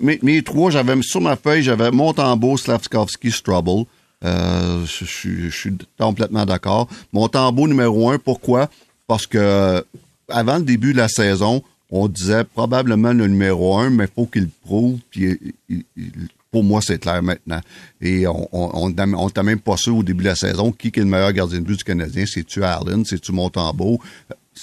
mes, 0.00 0.18
mes, 0.22 0.42
trois, 0.42 0.70
j'avais 0.70 0.94
sur 1.02 1.20
ma 1.20 1.36
feuille, 1.36 1.62
j'avais 1.62 1.90
Montembeau, 1.90 2.56
Slavskovski, 2.56 3.32
Strubble. 3.32 3.84
Euh, 4.24 4.84
je, 4.86 5.04
je, 5.04 5.48
je, 5.50 5.56
suis 5.56 5.76
complètement 5.98 6.46
d'accord. 6.46 6.88
Montembeau 7.12 7.68
numéro 7.68 8.08
un, 8.10 8.18
pourquoi? 8.18 8.70
Parce 9.06 9.26
que 9.26 9.84
avant 10.28 10.56
le 10.56 10.64
début 10.64 10.92
de 10.92 10.98
la 10.98 11.08
saison, 11.08 11.62
on 11.90 12.08
disait 12.08 12.44
probablement 12.44 13.12
le 13.12 13.26
numéro 13.26 13.76
un, 13.78 13.90
mais 13.90 14.04
il 14.04 14.10
faut 14.14 14.26
qu'il 14.26 14.48
prouve. 14.48 14.98
Puis 15.10 15.54
il, 15.68 15.84
il, 15.96 16.28
pour 16.50 16.64
moi, 16.64 16.80
c'est 16.82 16.98
clair 16.98 17.22
maintenant. 17.22 17.60
Et 18.00 18.26
on 18.26 18.48
on, 18.52 18.92
on, 18.98 19.30
t'a 19.30 19.42
même 19.42 19.60
pas 19.60 19.76
sûr 19.76 19.96
au 19.96 20.02
début 20.02 20.24
de 20.24 20.28
la 20.28 20.36
saison 20.36 20.72
qui 20.72 20.88
est 20.88 20.96
le 20.96 21.04
meilleur 21.04 21.32
gardien 21.32 21.60
de 21.60 21.64
but 21.64 21.78
du 21.78 21.84
Canadien. 21.84 22.24
C'est-tu 22.26 22.64
Allen? 22.64 23.04
C'est-tu 23.04 23.32
Montembeau? 23.32 24.00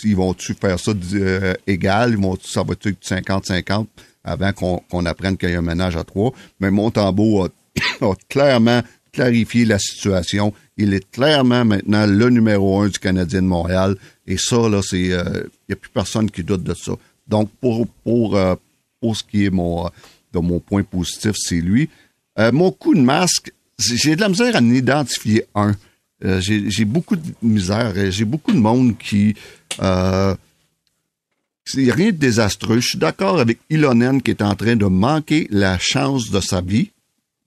Ils 0.03 0.15
vont-tu 0.15 0.53
faire 0.53 0.79
ça 0.79 0.91
euh, 1.13 1.53
égal? 1.67 2.11
Ils 2.11 2.17
vont 2.17 2.37
ça 2.41 2.63
va 2.63 2.73
être 2.73 2.87
50-50 2.87 3.85
avant 4.23 4.53
qu'on 4.53 4.79
qu 4.79 5.07
apprenne 5.07 5.37
qu'il 5.37 5.49
y 5.49 5.55
a 5.55 5.59
un 5.59 5.61
ménage 5.61 5.95
à 5.95 6.03
trois? 6.03 6.31
Mais 6.59 6.71
Montembeau 6.71 7.45
a, 8.01 8.15
clairement 8.29 8.81
clarifié 9.11 9.65
la 9.65 9.77
situation. 9.77 10.53
Il 10.77 10.93
est 10.93 11.11
clairement 11.11 11.65
maintenant 11.65 12.07
le 12.07 12.29
numéro 12.29 12.81
un 12.81 12.87
du 12.87 12.97
Canadien 12.97 13.43
de 13.43 13.47
Montréal. 13.47 13.95
Et 14.25 14.37
ça, 14.37 14.67
là, 14.69 14.81
c'est, 14.81 14.99
il 14.99 15.13
euh, 15.13 15.43
n'y 15.69 15.73
a 15.73 15.75
plus 15.75 15.91
personne 15.91 16.31
qui 16.31 16.43
doute 16.43 16.63
de 16.63 16.73
ça. 16.73 16.93
Donc, 17.27 17.51
pour, 17.61 17.87
pour, 18.03 18.35
euh, 18.35 18.55
pour 18.99 19.15
ce 19.15 19.23
qui 19.23 19.45
est 19.45 19.49
mon, 19.51 19.89
de 20.33 20.39
mon 20.39 20.59
point 20.59 20.83
positif, 20.83 21.35
c'est 21.37 21.61
lui. 21.61 21.89
Euh, 22.39 22.51
mon 22.51 22.71
coup 22.71 22.95
de 22.95 23.01
masque, 23.01 23.51
j'ai 23.77 24.15
de 24.15 24.21
la 24.21 24.29
misère 24.29 24.55
à 24.55 24.59
en 24.59 24.69
identifier 24.69 25.45
un. 25.55 25.75
euh, 26.25 26.39
j'ai 26.41 26.85
beaucoup 26.85 27.15
de 27.15 27.33
misère. 27.41 27.93
J'ai 28.11 28.25
beaucoup 28.25 28.51
de 28.51 28.57
monde 28.57 28.97
qui... 28.97 29.35
Euh, 29.81 30.35
c'est 31.65 31.89
rien 31.91 32.07
de 32.07 32.17
désastreux. 32.17 32.81
Je 32.81 32.89
suis 32.89 32.97
d'accord 32.97 33.39
avec 33.39 33.59
Ilonen 33.69 34.21
qui 34.21 34.31
est 34.31 34.41
en 34.41 34.53
train 34.55 34.75
de 34.75 34.85
manquer 34.85 35.47
la 35.49 35.77
chance 35.79 36.29
de 36.29 36.41
sa 36.41 36.59
vie 36.59 36.91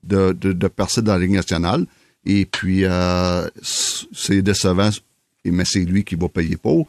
de, 0.05 0.33
de, 0.33 0.69
percer 0.69 1.03
dans 1.03 1.13
la 1.15 1.19
Ligue 1.19 1.33
nationale. 1.33 1.85
Et 2.25 2.47
puis, 2.47 2.85
euh, 2.85 3.47
c'est 3.63 4.41
décevant, 4.41 4.91
mais 5.45 5.65
c'est 5.67 5.85
lui 5.85 6.03
qui 6.03 6.15
va 6.15 6.29
payer 6.29 6.57
pour. 6.57 6.87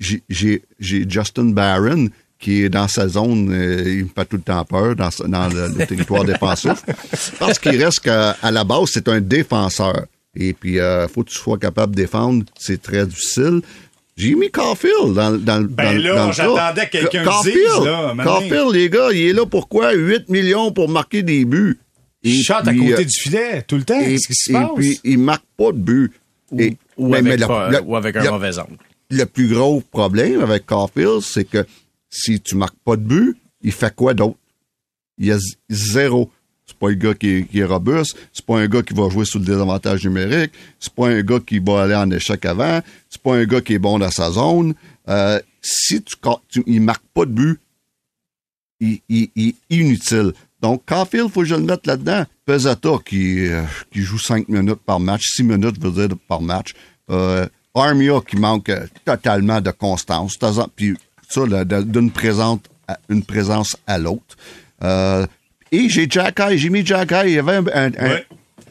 J'ai 0.00 0.62
Justin 0.80 1.50
Barron 1.50 2.08
qui 2.44 2.62
est 2.64 2.68
dans 2.68 2.88
sa 2.88 3.08
zone, 3.08 3.50
euh, 3.52 3.82
il 3.86 4.04
me 4.04 4.08
fait 4.14 4.24
tout 4.26 4.36
le 4.36 4.42
temps 4.42 4.64
peur 4.64 4.94
dans, 4.94 5.08
dans 5.26 5.48
le, 5.48 5.68
le 5.78 5.86
territoire 5.86 6.24
défensif. 6.24 6.74
Parce 7.38 7.58
qu'il 7.58 7.82
reste 7.82 8.00
qu'à 8.00 8.36
à 8.42 8.50
la 8.50 8.64
base, 8.64 8.90
c'est 8.92 9.08
un 9.08 9.20
défenseur. 9.20 10.04
Et 10.36 10.52
puis, 10.52 10.78
euh, 10.78 11.08
faut 11.08 11.22
que 11.22 11.30
tu 11.30 11.36
sois 11.38 11.58
capable 11.58 11.94
de 11.96 12.02
défendre. 12.02 12.44
C'est 12.58 12.82
très 12.82 13.06
difficile. 13.06 13.60
J'ai 14.16 14.34
mis 14.34 14.50
Caulfield 14.50 15.14
dans, 15.14 15.32
dans, 15.38 15.62
Ben 15.62 15.96
dans, 15.96 16.02
là, 16.02 16.14
dans 16.16 16.26
le 16.28 16.32
j'attendais 16.32 16.88
quelqu'un 16.88 17.22
le 17.24 17.28
Caulfield, 17.28 17.56
dise, 17.56 17.84
là. 17.86 18.14
Caulfield, 18.22 18.72
les 18.72 18.90
gars, 18.90 19.08
il 19.12 19.20
est 19.28 19.32
là 19.32 19.46
pourquoi? 19.46 19.92
8 19.92 20.28
millions 20.28 20.70
pour 20.70 20.88
marquer 20.88 21.22
des 21.22 21.44
buts. 21.44 21.78
Et 22.22 22.30
Il 22.30 22.42
shot 22.42 22.54
à 22.54 22.62
côté 22.74 22.94
euh, 22.94 23.04
du 23.04 23.20
filet 23.20 23.62
tout 23.66 23.76
le 23.76 23.82
temps. 23.84 23.98
et, 24.00 24.04
Qu'est-ce 24.04 24.28
qui 24.28 24.34
se 24.34 24.50
et 24.50 24.54
passe? 24.54 24.68
puis, 24.76 25.00
il 25.04 25.18
marque 25.18 25.44
pas 25.56 25.72
de 25.72 25.78
but. 25.78 26.12
Et- 26.58 26.76
Ou, 26.96 27.08
mais- 27.08 27.18
avec, 27.18 27.40
pas- 27.40 27.70
ou 27.84 27.96
avec 27.96 28.16
un 28.16 28.30
mauvais 28.30 28.56
angle. 28.58 28.76
le 29.10 29.24
plus 29.24 29.48
gros 29.48 29.82
problème 29.90 30.40
avec 30.42 30.64
Caulfield, 30.66 31.20
c'est 31.22 31.44
que 31.44 31.64
si 32.14 32.40
tu 32.40 32.56
marques 32.56 32.78
pas 32.84 32.96
de 32.96 33.02
but, 33.02 33.36
il 33.62 33.72
fait 33.72 33.94
quoi 33.94 34.14
d'autre? 34.14 34.38
Il 35.18 35.26
y 35.26 35.32
a 35.32 35.38
zéro. 35.68 36.30
C'est 36.66 36.78
pas 36.78 36.88
un 36.88 36.94
gars 36.94 37.14
qui 37.14 37.28
est, 37.28 37.44
qui 37.44 37.62
robuste, 37.62 38.16
c'est 38.32 38.44
pas 38.46 38.58
un 38.58 38.66
gars 38.68 38.82
qui 38.82 38.94
va 38.94 39.10
jouer 39.10 39.26
sous 39.26 39.38
le 39.38 39.44
désavantage 39.44 40.04
numérique, 40.04 40.52
c'est 40.80 40.94
pas 40.94 41.08
un 41.08 41.20
gars 41.20 41.40
qui 41.40 41.58
va 41.58 41.82
aller 41.82 41.94
en 41.94 42.10
échec 42.10 42.42
avant, 42.46 42.80
c'est 43.10 43.20
pas 43.20 43.34
un 43.34 43.44
gars 43.44 43.60
qui 43.60 43.74
est 43.74 43.78
bon 43.78 43.98
dans 43.98 44.10
sa 44.10 44.30
zone. 44.30 44.74
Euh, 45.08 45.38
si 45.60 46.02
tu, 46.02 46.16
il 46.66 46.80
marque 46.80 47.04
pas 47.12 47.26
de 47.26 47.32
but, 47.32 47.60
il, 48.80 49.00
est 49.10 49.54
inutile. 49.68 50.32
Donc, 50.62 50.86
Caulfield, 50.86 51.30
faut 51.30 51.40
que 51.40 51.46
je 51.46 51.54
le 51.54 51.62
mette 51.62 51.86
là-dedans. 51.86 52.24
Pesata, 52.46 52.96
qui, 53.04 53.46
euh, 53.46 53.62
qui 53.92 54.00
joue 54.00 54.18
5 54.18 54.48
minutes 54.48 54.80
par 54.86 55.00
match, 55.00 55.22
6 55.36 55.42
minutes, 55.42 55.78
veut 55.78 55.90
dire, 55.90 56.16
par 56.28 56.40
match. 56.40 56.72
Euh, 57.10 57.46
Armia, 57.74 58.20
qui 58.26 58.36
manque 58.36 58.70
totalement 59.04 59.60
de 59.60 59.70
constance. 59.70 60.38
Puis 60.76 60.96
ça, 61.34 61.64
d'une 61.64 62.10
présence 62.10 62.60
à, 62.88 62.98
une 63.08 63.22
présence 63.22 63.76
à 63.86 63.98
l'autre. 63.98 64.36
Euh, 64.82 65.26
et 65.72 65.88
j'ai 65.88 66.06
Jack 66.08 66.38
Eye, 66.40 66.58
j'ai 66.58 66.70
mis 66.70 66.84
Jack 66.84 67.12
Eye. 67.12 67.30
Il 67.30 67.34
y 67.34 67.38
avait 67.38 67.56
un- 67.56 67.66
un- 67.74 67.92
un- 67.98 68.08
Ouais. 68.10 68.26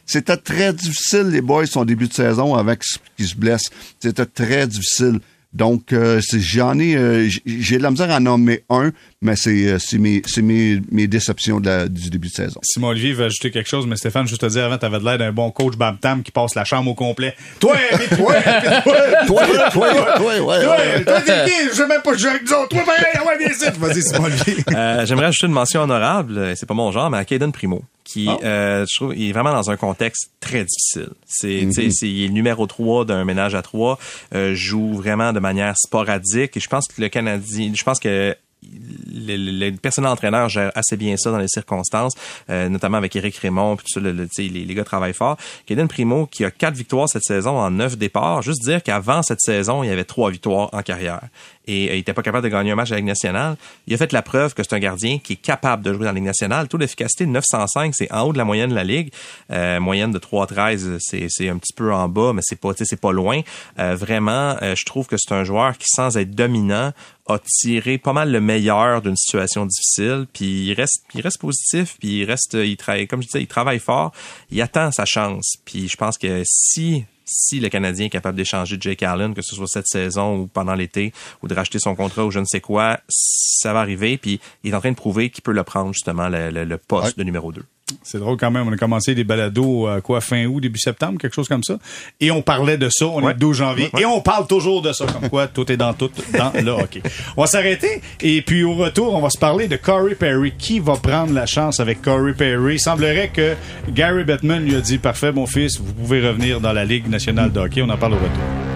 C'était 0.05 0.35
très 0.37 0.73
difficile, 0.73 1.29
les 1.29 1.41
boys, 1.41 1.65
son 1.65 1.85
début 1.85 2.07
de 2.09 2.13
saison 2.13 2.55
avec 2.55 2.83
ce 2.83 2.97
qui 3.17 3.25
se 3.25 3.35
blesse. 3.35 3.69
C'était 3.99 4.25
très 4.25 4.67
difficile. 4.67 5.19
Donc, 5.53 5.93
euh, 5.93 6.19
j'en 6.33 6.79
ai, 6.79 6.95
euh, 6.95 7.29
j'ai 7.45 7.77
de 7.77 7.83
la 7.83 7.91
misère 7.91 8.09
à 8.09 8.15
en 8.17 8.21
nommer 8.21 8.63
un, 8.69 8.91
mais 9.21 9.35
c'est 9.35 9.67
euh, 9.67 9.77
c'est 9.79 9.99
mes, 9.99 10.23
c'est 10.25 10.41
mes, 10.41 10.81
mes 10.91 11.05
déceptions 11.07 11.59
de 11.59 11.67
la- 11.67 11.87
du 11.87 12.09
début 12.09 12.29
de 12.29 12.33
saison. 12.33 12.59
Simon 12.63 12.87
Olivier 12.87 13.13
veut 13.13 13.25
ajouter 13.25 13.51
quelque 13.51 13.69
chose, 13.69 13.85
mais 13.85 13.95
Stéphane, 13.95 14.27
juste 14.27 14.41
te 14.41 14.47
dire 14.47 14.65
avant, 14.65 14.77
t'avais 14.79 14.97
de 14.99 15.05
l'air 15.05 15.17
d'un 15.19 15.31
bon 15.31 15.51
coach 15.51 15.75
Bam 15.75 15.97
Tam 15.99 16.23
qui 16.23 16.31
passe 16.31 16.55
la 16.55 16.63
chambre 16.65 16.89
au 16.89 16.95
complet. 16.95 17.35
Toi, 17.59 17.75
puis 18.09 18.17
toi, 18.17 18.33
puis 18.33 18.69
toi, 18.83 18.95
Toi, 19.27 19.41
toi, 19.45 19.69
toi, 19.71 20.21
ouais, 20.25 20.39
ouais. 20.39 20.63
toi, 20.63 20.77
toi, 21.05 21.21
t'es 21.21 21.45
qui? 21.45 21.69
Je 21.71 21.81
veux 21.81 21.87
même 21.87 22.01
pas 22.01 22.17
jouer 22.17 22.31
avec 22.31 22.43
nous 22.43 22.53
autres. 22.53 22.69
Toi, 22.69 22.81
pareil, 22.85 23.27
ouais, 23.27 23.37
viens 23.37 23.49
ici. 23.49 23.65
Vas-y, 23.79 24.01
Simon 24.01 24.25
Olivier. 24.25 24.55
Euh, 24.75 25.05
J'aimerais 25.05 25.27
ajouter 25.27 25.45
une 25.47 25.53
mention 25.53 25.81
honorable, 25.81 26.37
euh, 26.37 26.53
c'est 26.55 26.65
pas 26.65 26.73
mon 26.73 26.91
genre, 26.91 27.09
mais 27.11 27.19
à 27.19 27.25
Caden 27.25 27.51
Primo, 27.51 27.83
qui, 28.13 28.27
Ah. 28.29 28.37
euh, 28.43 28.85
je 28.87 28.95
trouve, 28.95 29.17
il 29.17 29.29
est 29.29 29.31
vraiment 29.33 29.53
dans 29.53 29.71
un 29.71 29.75
contexte 29.77 30.29
très 30.39 30.63
difficile. 30.65 31.09
C'est, 31.25 31.71
sais, 31.71 31.89
c'est- 31.91 32.07
il 32.09 32.25
est 32.25 32.29
numéro 32.29 32.67
3 32.67 33.05
d'un 33.05 33.25
ménage 33.25 33.55
à 33.55 33.61
trois, 33.63 33.97
euh, 34.35 34.53
joue 34.55 34.93
vraiment 34.93 35.33
de 35.33 35.39
manière 35.39 35.75
sporadique, 35.77 36.55
et 36.55 36.59
je 36.59 36.67
pense 36.69 36.85
que 36.87 37.01
le 37.01 37.09
Canadien, 37.09 37.71
je 37.75 37.83
pense 37.83 37.99
que 37.99 38.35
le, 38.65 39.35
le, 39.35 39.69
le 39.71 39.75
personnel 39.77 40.09
entraîneur 40.09 40.47
gère 40.47 40.71
assez 40.73 40.95
bien 40.95 41.17
ça 41.17 41.31
dans 41.31 41.37
les 41.37 41.49
circonstances, 41.49 42.13
euh, 42.49 42.69
notamment 42.69 42.97
avec 42.97 43.13
Eric 43.15 43.35
Raymond, 43.37 43.75
puis 43.75 43.85
tout 43.85 43.99
ça, 43.99 43.99
le, 43.99 44.11
les, 44.37 44.49
les 44.49 44.73
gars 44.73 44.85
travaillent 44.85 45.13
fort. 45.13 45.35
Kaden 45.65 45.87
Primo, 45.89 46.27
qui 46.27 46.45
a 46.45 46.51
quatre 46.51 46.75
victoires 46.75 47.09
cette 47.09 47.23
saison 47.23 47.57
en 47.59 47.71
neuf 47.71 47.97
départs, 47.97 48.41
juste 48.41 48.63
dire 48.63 48.81
qu'avant 48.81 49.21
cette 49.21 49.41
saison, 49.41 49.83
il 49.83 49.89
y 49.89 49.91
avait 49.91 50.05
trois 50.05 50.31
victoires 50.31 50.69
en 50.71 50.81
carrière. 50.81 51.21
Et 51.67 51.89
euh, 51.89 51.95
il 51.95 51.99
était 51.99 52.13
pas 52.13 52.21
capable 52.21 52.43
de 52.43 52.49
gagner 52.49 52.71
un 52.71 52.75
match 52.75 52.91
à 52.91 52.95
la 52.95 52.97
Ligue 52.97 53.07
nationale. 53.07 53.55
Il 53.87 53.93
a 53.93 53.97
fait 53.97 54.11
la 54.11 54.21
preuve 54.21 54.53
que 54.53 54.63
c'est 54.63 54.73
un 54.73 54.79
gardien 54.79 55.19
qui 55.19 55.33
est 55.33 55.41
capable 55.41 55.83
de 55.83 55.93
jouer 55.93 56.05
dans 56.05 56.11
la 56.11 56.13
Ligue 56.13 56.23
nationale. 56.23 56.67
Taux 56.67 56.77
d'efficacité 56.77 57.25
de 57.25 57.31
905, 57.31 57.93
c'est 57.95 58.11
en 58.11 58.27
haut 58.27 58.33
de 58.33 58.37
la 58.37 58.45
moyenne 58.45 58.69
de 58.69 58.75
la 58.75 58.83
Ligue. 58.83 59.11
Euh, 59.51 59.79
moyenne 59.79 60.11
de 60.11 60.19
313, 60.19 60.97
c'est 60.99 61.27
c'est 61.29 61.49
un 61.49 61.57
petit 61.57 61.73
peu 61.73 61.93
en 61.93 62.09
bas, 62.09 62.33
mais 62.33 62.41
c'est 62.43 62.59
pas, 62.59 62.71
c'est 62.75 62.99
pas 62.99 63.11
loin. 63.11 63.41
Euh, 63.79 63.95
vraiment, 63.95 64.55
je 64.61 64.85
trouve 64.85 65.07
que 65.07 65.15
c'est 65.17 65.33
un 65.33 65.43
joueur 65.43 65.77
qui, 65.77 65.85
sans 65.87 66.17
être 66.17 66.31
dominant, 66.31 66.91
a 67.27 67.39
tiré 67.39 67.97
pas 67.97 68.13
mal 68.13 68.31
le 68.31 68.41
meilleur 68.41 69.01
d'une 69.01 69.15
situation 69.15 69.65
difficile, 69.65 70.25
puis 70.33 70.65
il 70.65 70.73
reste, 70.73 71.03
il 71.15 71.21
reste 71.21 71.39
positif, 71.39 71.95
puis 71.99 72.19
il 72.19 72.25
reste, 72.25 72.53
il 72.53 72.75
travaille, 72.75 73.07
comme 73.07 73.21
je 73.21 73.27
disais, 73.27 73.41
il 73.41 73.47
travaille 73.47 73.79
fort, 73.79 74.11
il 74.51 74.61
attend 74.61 74.91
sa 74.91 75.05
chance, 75.05 75.55
puis 75.63 75.87
je 75.87 75.95
pense 75.95 76.17
que 76.17 76.43
si 76.45 77.05
si 77.25 77.59
le 77.59 77.69
Canadien 77.69 78.07
est 78.07 78.09
capable 78.09 78.37
d'échanger 78.37 78.77
Jake 78.79 79.03
Allen, 79.03 79.33
que 79.33 79.41
ce 79.41 79.55
soit 79.55 79.67
cette 79.67 79.87
saison 79.87 80.37
ou 80.37 80.47
pendant 80.47 80.73
l'été, 80.75 81.13
ou 81.41 81.47
de 81.47 81.53
racheter 81.55 81.79
son 81.79 81.95
contrat 81.95 82.25
ou 82.25 82.31
je 82.31 82.39
ne 82.39 82.45
sais 82.45 82.61
quoi, 82.61 82.99
ça 83.09 83.73
va 83.73 83.79
arriver. 83.81 84.17
Puis 84.17 84.39
il 84.63 84.71
est 84.71 84.75
en 84.75 84.79
train 84.79 84.91
de 84.91 84.95
prouver 84.95 85.29
qu'il 85.29 85.41
peut 85.43 85.51
le 85.53 85.63
prendre 85.63 85.93
justement 85.93 86.27
le, 86.29 86.49
le- 86.49 86.65
le 86.65 86.77
poste 86.77 87.05
Ouais. 87.07 87.13
de 87.17 87.23
numéro 87.23 87.51
2. 87.51 87.63
C'est 88.01 88.17
drôle 88.17 88.37
quand 88.37 88.51
même. 88.51 88.67
On 88.67 88.71
a 88.71 88.77
commencé 88.77 89.13
des 89.13 89.23
balados, 89.23 89.87
euh, 89.87 90.01
quoi, 90.01 90.21
fin 90.21 90.45
août, 90.45 90.59
début 90.59 90.79
septembre, 90.79 91.19
quelque 91.19 91.33
chose 91.33 91.47
comme 91.47 91.63
ça. 91.63 91.77
Et 92.19 92.31
on 92.31 92.41
parlait 92.41 92.77
de 92.77 92.89
ça. 92.89 93.05
On 93.05 93.21
est 93.27 93.33
le 93.33 93.39
12 93.39 93.57
janvier. 93.57 93.89
Ouais. 93.93 94.01
Et 94.01 94.05
on 94.05 94.21
parle 94.21 94.47
toujours 94.47 94.81
de 94.81 94.93
ça. 94.93 95.05
Comme 95.05 95.29
quoi, 95.29 95.47
tout 95.47 95.69
est 95.71 95.77
dans 95.77 95.93
tout, 95.93 96.09
dans 96.37 96.51
le 96.53 96.71
hockey. 96.71 97.01
On 97.37 97.41
va 97.41 97.47
s'arrêter. 97.47 98.01
Et 98.21 98.41
puis, 98.41 98.63
au 98.63 98.73
retour, 98.73 99.13
on 99.13 99.21
va 99.21 99.29
se 99.29 99.37
parler 99.37 99.67
de 99.67 99.75
Corey 99.75 100.15
Perry. 100.15 100.53
Qui 100.57 100.79
va 100.79 100.95
prendre 100.95 101.33
la 101.33 101.45
chance 101.45 101.79
avec 101.79 102.01
Corey 102.01 102.33
Perry? 102.33 102.75
Il 102.75 102.79
semblerait 102.79 103.29
que 103.29 103.55
Gary 103.89 104.23
Bettman 104.23 104.63
lui 104.63 104.75
a 104.75 104.81
dit, 104.81 104.97
parfait, 104.97 105.31
mon 105.31 105.45
fils, 105.45 105.79
vous 105.79 105.93
pouvez 105.93 106.25
revenir 106.25 106.61
dans 106.61 106.73
la 106.73 106.85
Ligue 106.85 107.07
nationale 107.07 107.51
de 107.51 107.59
hockey. 107.59 107.81
On 107.81 107.89
en 107.89 107.97
parle 107.97 108.13
au 108.13 108.17
retour. 108.17 108.72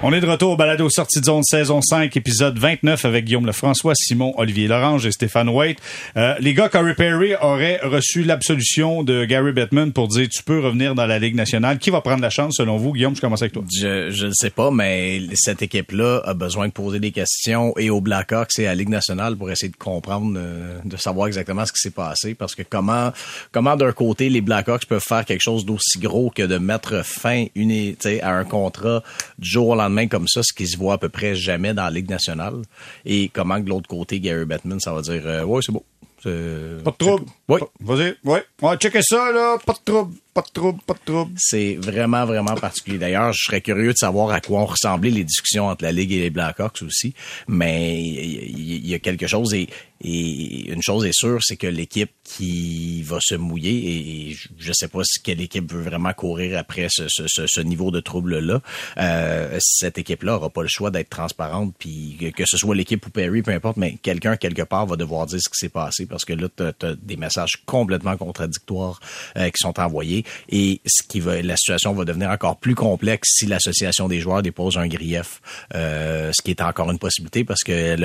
On 0.00 0.12
est 0.12 0.20
de 0.20 0.26
retour 0.26 0.52
au 0.52 0.56
balado 0.56 0.88
sortie 0.88 1.18
de 1.18 1.24
zone 1.24 1.42
saison 1.42 1.80
5, 1.82 2.16
épisode 2.16 2.56
29 2.56 3.04
avec 3.04 3.24
Guillaume 3.24 3.46
Lefrançois, 3.46 3.94
Simon 3.96 4.32
Olivier 4.36 4.68
Lorange 4.68 5.04
et 5.04 5.10
Stéphane 5.10 5.48
White. 5.48 5.80
Euh, 6.16 6.36
les 6.38 6.54
gars, 6.54 6.68
Corey 6.68 6.94
Perry 6.94 7.34
aurait 7.42 7.80
reçu 7.82 8.22
l'absolution 8.22 9.02
de 9.02 9.24
Gary 9.24 9.50
Bettman 9.50 9.92
pour 9.92 10.06
dire 10.06 10.28
tu 10.28 10.44
peux 10.44 10.60
revenir 10.60 10.94
dans 10.94 11.06
la 11.06 11.18
Ligue 11.18 11.34
nationale. 11.34 11.78
Qui 11.78 11.90
va 11.90 12.00
prendre 12.00 12.22
la 12.22 12.30
chance 12.30 12.54
selon 12.58 12.76
vous? 12.76 12.92
Guillaume, 12.92 13.16
je 13.16 13.20
commence 13.20 13.42
avec 13.42 13.54
toi. 13.54 13.64
Je 13.68 14.26
ne 14.26 14.32
sais 14.32 14.50
pas, 14.50 14.70
mais 14.70 15.20
cette 15.34 15.62
équipe-là 15.62 16.22
a 16.24 16.32
besoin 16.32 16.68
de 16.68 16.72
poser 16.72 17.00
des 17.00 17.10
questions 17.10 17.74
et 17.76 17.90
aux 17.90 18.00
Blackhawks 18.00 18.56
et 18.60 18.68
à 18.68 18.70
la 18.70 18.74
Ligue 18.76 18.90
nationale 18.90 19.34
pour 19.34 19.50
essayer 19.50 19.72
de 19.72 19.76
comprendre, 19.76 20.32
euh, 20.36 20.78
de 20.84 20.96
savoir 20.96 21.26
exactement 21.26 21.66
ce 21.66 21.72
qui 21.72 21.80
s'est 21.80 21.90
passé. 21.90 22.36
Parce 22.36 22.54
que 22.54 22.62
comment 22.62 23.12
comment 23.50 23.74
d'un 23.74 23.90
côté 23.90 24.28
les 24.28 24.42
Blackhawks 24.42 24.86
peuvent 24.86 25.02
faire 25.04 25.24
quelque 25.24 25.42
chose 25.42 25.66
d'aussi 25.66 25.98
gros 25.98 26.30
que 26.30 26.44
de 26.44 26.58
mettre 26.58 27.04
fin 27.04 27.46
une, 27.56 27.96
à 28.22 28.30
un 28.30 28.44
contrat 28.44 29.02
du 29.40 29.50
jour 29.50 29.70
au 29.70 29.74
lendemain 29.74 29.88
comme 30.06 30.28
ça, 30.28 30.42
ce 30.42 30.52
qui 30.52 30.66
se 30.66 30.76
voit 30.76 30.94
à 30.94 30.98
peu 30.98 31.08
près 31.08 31.34
jamais 31.34 31.74
dans 31.74 31.84
la 31.84 31.90
Ligue 31.90 32.10
nationale. 32.10 32.62
Et 33.04 33.30
comment 33.32 33.56
que 33.56 33.64
de 33.64 33.70
l'autre 33.70 33.88
côté, 33.88 34.20
Gary 34.20 34.44
Bettman, 34.44 34.80
ça 34.80 34.92
va 34.92 35.02
dire 35.02 35.22
euh, 35.24 35.44
ouais 35.44 35.60
c'est 35.62 35.72
beau. 35.72 35.84
Pas 36.22 36.30
de 36.30 36.96
trouble. 36.96 37.26
Oui. 37.48 37.60
Vas-y. 37.80 38.16
Ouais. 38.24 38.44
On 38.62 38.68
va 38.68 38.76
checker 38.76 39.02
ça, 39.02 39.30
là. 39.32 39.56
Pas 39.64 39.72
de 39.72 39.78
trouble. 39.84 40.14
Pas 40.38 40.42
de 40.42 40.52
trouble. 40.52 40.80
Pas 40.86 40.94
de 40.94 41.00
trouble. 41.04 41.32
C'est 41.36 41.74
vraiment, 41.74 42.24
vraiment 42.24 42.54
particulier. 42.54 42.98
D'ailleurs, 42.98 43.32
je 43.32 43.42
serais 43.42 43.60
curieux 43.60 43.92
de 43.92 43.98
savoir 43.98 44.30
à 44.30 44.40
quoi 44.40 44.60
ont 44.60 44.66
ressemblé 44.66 45.10
les 45.10 45.24
discussions 45.24 45.66
entre 45.66 45.82
la 45.82 45.90
Ligue 45.90 46.12
et 46.12 46.20
les 46.20 46.30
Blackhawks 46.30 46.82
aussi. 46.82 47.12
Mais 47.48 48.00
il 48.00 48.86
y, 48.86 48.94
a 48.94 49.00
quelque 49.00 49.26
chose 49.26 49.52
et, 49.52 49.68
une 50.00 50.80
chose 50.80 51.04
est 51.06 51.12
sûre, 51.12 51.40
c'est 51.42 51.56
que 51.56 51.66
l'équipe 51.66 52.12
qui 52.22 53.02
va 53.02 53.18
se 53.20 53.34
mouiller 53.34 54.30
et 54.30 54.36
je 54.56 54.72
sais 54.72 54.86
pas 54.86 55.00
si 55.02 55.20
quelle 55.20 55.40
équipe 55.40 55.72
veut 55.72 55.82
vraiment 55.82 56.12
courir 56.12 56.56
après 56.56 56.86
ce, 56.88 57.60
niveau 57.62 57.90
de 57.90 57.98
trouble-là. 57.98 58.62
Euh, 58.98 59.58
cette 59.60 59.98
équipe-là 59.98 60.36
aura 60.36 60.50
pas 60.50 60.62
le 60.62 60.68
choix 60.68 60.92
d'être 60.92 61.10
transparente 61.10 61.74
puis 61.80 62.16
que, 62.36 62.44
ce 62.46 62.56
soit 62.56 62.76
l'équipe 62.76 63.04
ou 63.04 63.10
Perry, 63.10 63.42
peu 63.42 63.50
importe, 63.50 63.76
mais 63.76 63.96
quelqu'un 63.96 64.36
quelque 64.36 64.62
part 64.62 64.86
va 64.86 64.94
devoir 64.94 65.26
dire 65.26 65.40
ce 65.40 65.48
qui 65.48 65.58
s'est 65.58 65.68
passé 65.68 66.06
parce 66.06 66.24
que 66.24 66.32
là, 66.32 66.46
t'as 66.54 66.70
as 66.82 66.94
des 66.94 67.16
messages 67.16 67.56
complètement 67.66 68.16
contradictoires 68.16 69.00
euh, 69.36 69.46
qui 69.46 69.58
sont 69.58 69.80
envoyés 69.80 70.24
et 70.48 70.80
ce 70.86 71.02
qui 71.06 71.20
va, 71.20 71.40
la 71.42 71.56
situation 71.56 71.92
va 71.92 72.04
devenir 72.04 72.30
encore 72.30 72.56
plus 72.56 72.74
complexe 72.74 73.28
si 73.34 73.46
l'association 73.46 74.08
des 74.08 74.20
joueurs 74.20 74.42
dépose 74.42 74.78
un 74.78 74.88
grief, 74.88 75.40
euh, 75.74 76.30
ce 76.32 76.42
qui 76.42 76.50
est 76.50 76.60
encore 76.60 76.90
une 76.90 76.98
possibilité 76.98 77.44
parce 77.44 77.62
que 77.62 77.96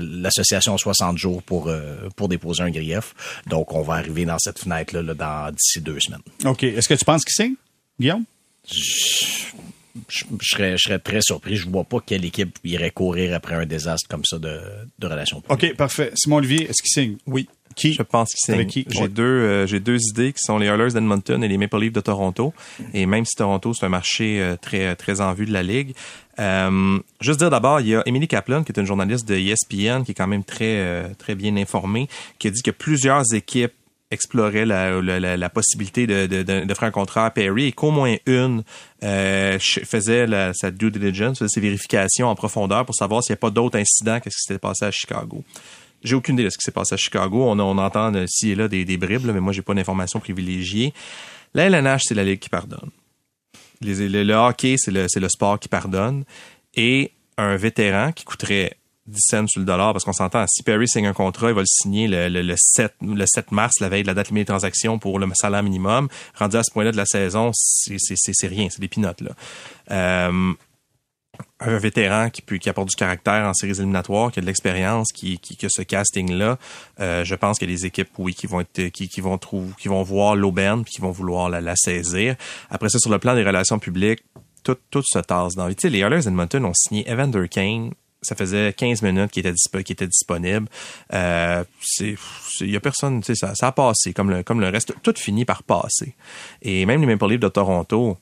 l'association 0.00 0.74
a 0.74 0.78
60 0.78 1.18
jours 1.18 1.42
pour 1.42 1.68
euh, 1.68 2.08
pour 2.16 2.28
déposer 2.28 2.62
un 2.62 2.70
grief. 2.70 3.14
Donc, 3.46 3.72
on 3.72 3.82
va 3.82 3.94
arriver 3.94 4.24
dans 4.24 4.38
cette 4.38 4.58
fenêtre 4.58 4.94
là, 4.94 5.02
là 5.02 5.14
dans 5.14 5.52
d'ici 5.52 5.80
deux 5.80 6.00
semaines. 6.00 6.20
OK. 6.44 6.62
Est-ce 6.64 6.88
que 6.88 6.94
tu 6.94 7.04
penses 7.04 7.24
qu'il 7.24 7.34
signe, 7.34 7.54
Guillaume? 7.98 8.24
je, 10.08 10.24
serais, 10.40 10.76
je 10.76 10.82
serais 10.82 10.98
très 10.98 11.20
surpris. 11.20 11.56
Je 11.56 11.68
vois 11.68 11.84
pas 11.84 11.98
quelle 12.04 12.24
équipe 12.24 12.58
irait 12.64 12.90
courir 12.90 13.34
après 13.34 13.54
un 13.54 13.66
désastre 13.66 14.08
comme 14.08 14.24
ça 14.24 14.38
de, 14.38 14.60
de 14.98 15.06
relations 15.06 15.42
OK, 15.48 15.74
parfait. 15.76 16.12
Simon 16.14 16.36
Olivier, 16.36 16.68
est-ce 16.68 16.82
qu'il 16.82 16.90
signe? 16.90 17.16
Oui. 17.26 17.48
Qui? 17.74 17.92
Je 17.94 18.02
pense 18.02 18.30
qu'il 18.34 18.54
Avec 18.54 18.70
signe. 18.70 18.84
qui? 18.84 18.90
J'ai 18.94 19.02
Ouais. 19.02 19.08
deux, 19.08 19.22
euh, 19.22 19.66
j'ai 19.66 19.80
deux 19.80 19.98
idées 20.10 20.32
qui 20.32 20.40
sont 20.42 20.58
les 20.58 20.66
Oilers 20.66 20.92
d'Edmonton 20.92 21.42
et 21.42 21.48
les 21.48 21.58
Maple 21.58 21.78
Leafs 21.80 21.92
de 21.92 22.00
Toronto. 22.00 22.52
Et 22.94 23.06
même 23.06 23.24
si 23.24 23.34
Toronto, 23.36 23.72
c'est 23.74 23.86
un 23.86 23.90
marché 23.90 24.40
euh, 24.40 24.56
très, 24.60 24.94
très 24.96 25.20
en 25.20 25.32
vue 25.34 25.46
de 25.46 25.52
la 25.52 25.62
Ligue. 25.62 25.94
Euh, 26.38 26.98
juste 27.20 27.38
dire 27.40 27.50
d'abord, 27.50 27.80
il 27.80 27.88
y 27.88 27.94
a 27.94 28.02
Emily 28.06 28.26
Kaplan, 28.28 28.62
qui 28.64 28.72
est 28.72 28.78
une 28.80 28.86
journaliste 28.86 29.28
de 29.28 29.34
ESPN, 29.36 30.02
qui 30.04 30.12
est 30.12 30.14
quand 30.14 30.26
même 30.26 30.44
très, 30.44 31.12
très 31.18 31.34
bien 31.34 31.56
informée, 31.56 32.08
qui 32.38 32.48
a 32.48 32.50
dit 32.50 32.62
que 32.62 32.70
plusieurs 32.70 33.34
équipes 33.34 33.72
exploraient 34.10 34.66
la, 34.66 35.00
la, 35.00 35.18
la- 35.18 35.36
la 35.38 35.48
possibilité 35.48 36.06
de, 36.06 36.26
de, 36.26 36.74
faire 36.74 36.84
un 36.88 36.90
contrat 36.90 37.24
à 37.24 37.30
Perry 37.30 37.68
et 37.68 37.72
qu'au 37.72 37.90
moins 37.90 38.14
une 38.26 38.62
euh, 39.02 39.58
faisait 39.58 40.26
la- 40.26 40.52
sa 40.52 40.70
due 40.70 40.90
diligence, 40.90 41.38
faisait 41.38 41.48
ses 41.48 41.60
vérifications 41.60 42.28
en 42.28 42.34
profondeur 42.34 42.84
pour 42.84 42.94
savoir 42.94 43.22
s'il 43.22 43.32
n'y 43.32 43.38
a 43.38 43.40
pas 43.40 43.48
d'autres 43.50 43.78
incidents 43.78 44.20
qu'est-ce 44.20 44.36
qui 44.36 44.42
s'était 44.48 44.58
passé 44.58 44.84
à 44.84 44.90
Chicago. 44.90 45.42
J'ai 46.02 46.14
aucune 46.14 46.34
idée 46.34 46.44
de 46.44 46.50
ce 46.50 46.58
qui 46.58 46.64
s'est 46.64 46.72
passé 46.72 46.94
à 46.94 46.96
Chicago. 46.96 47.44
On, 47.44 47.58
on 47.58 47.78
entend 47.78 48.12
ci 48.26 48.50
et 48.50 48.54
là 48.54 48.68
des, 48.68 48.84
des 48.84 48.96
bribes, 48.96 49.26
là, 49.26 49.32
mais 49.32 49.40
moi, 49.40 49.52
j'ai 49.52 49.62
pas 49.62 49.74
d'informations 49.74 50.20
privilégiées. 50.20 50.92
La 51.54 51.64
LNH, 51.64 52.02
c'est 52.04 52.14
la 52.14 52.24
ligue 52.24 52.40
qui 52.40 52.48
pardonne. 52.48 52.90
Les, 53.80 54.08
le, 54.08 54.22
le 54.22 54.34
hockey, 54.34 54.76
c'est 54.78 54.90
le, 54.90 55.06
le 55.14 55.28
sport 55.28 55.58
qui 55.58 55.68
pardonne. 55.68 56.24
Et 56.74 57.12
un 57.36 57.56
vétéran 57.56 58.12
qui 58.12 58.24
coûterait 58.24 58.76
10 59.06 59.20
cents 59.20 59.46
sur 59.48 59.60
le 59.60 59.66
dollar, 59.66 59.92
parce 59.92 60.04
qu'on 60.04 60.12
s'entend, 60.12 60.44
si 60.48 60.62
Perry 60.62 60.86
signe 60.86 61.06
un 61.06 61.12
contrat, 61.12 61.48
il 61.48 61.54
va 61.54 61.60
le 61.60 61.66
signer 61.66 62.06
le, 62.06 62.28
le, 62.28 62.42
le 62.42 62.54
7, 62.56 62.94
le 63.02 63.24
7 63.26 63.50
mars, 63.50 63.80
la 63.80 63.88
veille 63.88 64.02
de 64.02 64.06
la 64.06 64.14
date 64.14 64.28
limite 64.28 64.46
des 64.46 64.52
transactions 64.52 64.98
pour 64.98 65.18
le 65.18 65.26
salaire 65.34 65.62
minimum. 65.62 66.08
Rendu 66.38 66.56
à 66.56 66.62
ce 66.62 66.70
point-là 66.70 66.92
de 66.92 66.96
la 66.96 67.06
saison, 67.06 67.50
c'est 67.52 68.46
rien, 68.46 68.68
c'est 68.70 68.80
des 68.80 68.88
pinottes, 68.88 69.20
là. 69.20 69.30
Euh, 69.90 70.52
un 71.60 71.78
vétéran 71.78 72.30
qui, 72.30 72.42
peut, 72.42 72.58
qui 72.58 72.68
apporte 72.68 72.88
du 72.88 72.96
caractère 72.96 73.46
en 73.46 73.54
séries 73.54 73.78
éliminatoires, 73.78 74.32
qui 74.32 74.38
a 74.38 74.42
de 74.42 74.46
l'expérience, 74.46 75.12
qui, 75.12 75.38
qui, 75.38 75.64
a 75.64 75.68
ce 75.70 75.82
casting-là, 75.82 76.58
euh, 77.00 77.24
je 77.24 77.34
pense 77.34 77.62
a 77.62 77.66
des 77.66 77.86
équipes, 77.86 78.10
oui, 78.18 78.34
qui 78.34 78.46
vont 78.46 78.60
être, 78.60 78.88
qui, 78.88 79.20
vont 79.20 79.38
trouver, 79.38 79.72
qui 79.78 79.88
vont 79.88 80.02
voir 80.02 80.36
l'aubaine, 80.36 80.84
qui 80.84 81.00
vont 81.00 81.10
vouloir 81.10 81.48
la, 81.48 81.76
saisir. 81.76 82.36
Après 82.70 82.88
ça, 82.88 82.98
sur 82.98 83.10
le 83.10 83.18
plan 83.18 83.34
des 83.34 83.44
relations 83.44 83.78
publiques, 83.78 84.24
tout, 84.64 85.02
se 85.02 85.18
tasse 85.18 85.54
dans. 85.54 85.68
Tu 85.68 85.76
sais, 85.80 85.90
les 85.90 86.00
Oilers 86.00 86.28
Edmonton 86.28 86.64
ont 86.64 86.74
signé 86.74 87.08
Evander 87.08 87.48
Kane. 87.48 87.92
Ça 88.24 88.36
faisait 88.36 88.72
15 88.72 89.02
minutes 89.02 89.32
qu'il 89.32 89.44
était, 89.44 90.06
disponible. 90.06 90.68
Euh, 91.12 91.64
il 91.98 92.70
y 92.70 92.76
a 92.76 92.80
personne, 92.80 93.20
tu 93.20 93.34
ça, 93.34 93.56
ça 93.56 93.66
a 93.66 93.72
passé 93.72 94.12
comme 94.12 94.30
le, 94.30 94.44
comme 94.44 94.60
le 94.60 94.68
reste. 94.68 94.94
Tout 95.02 95.14
finit 95.16 95.44
par 95.44 95.64
passer. 95.64 96.14
Et 96.60 96.86
même 96.86 97.00
les 97.00 97.08
Maple 97.08 97.30
Leafs 97.30 97.40
de 97.40 97.48
Toronto, 97.48 98.16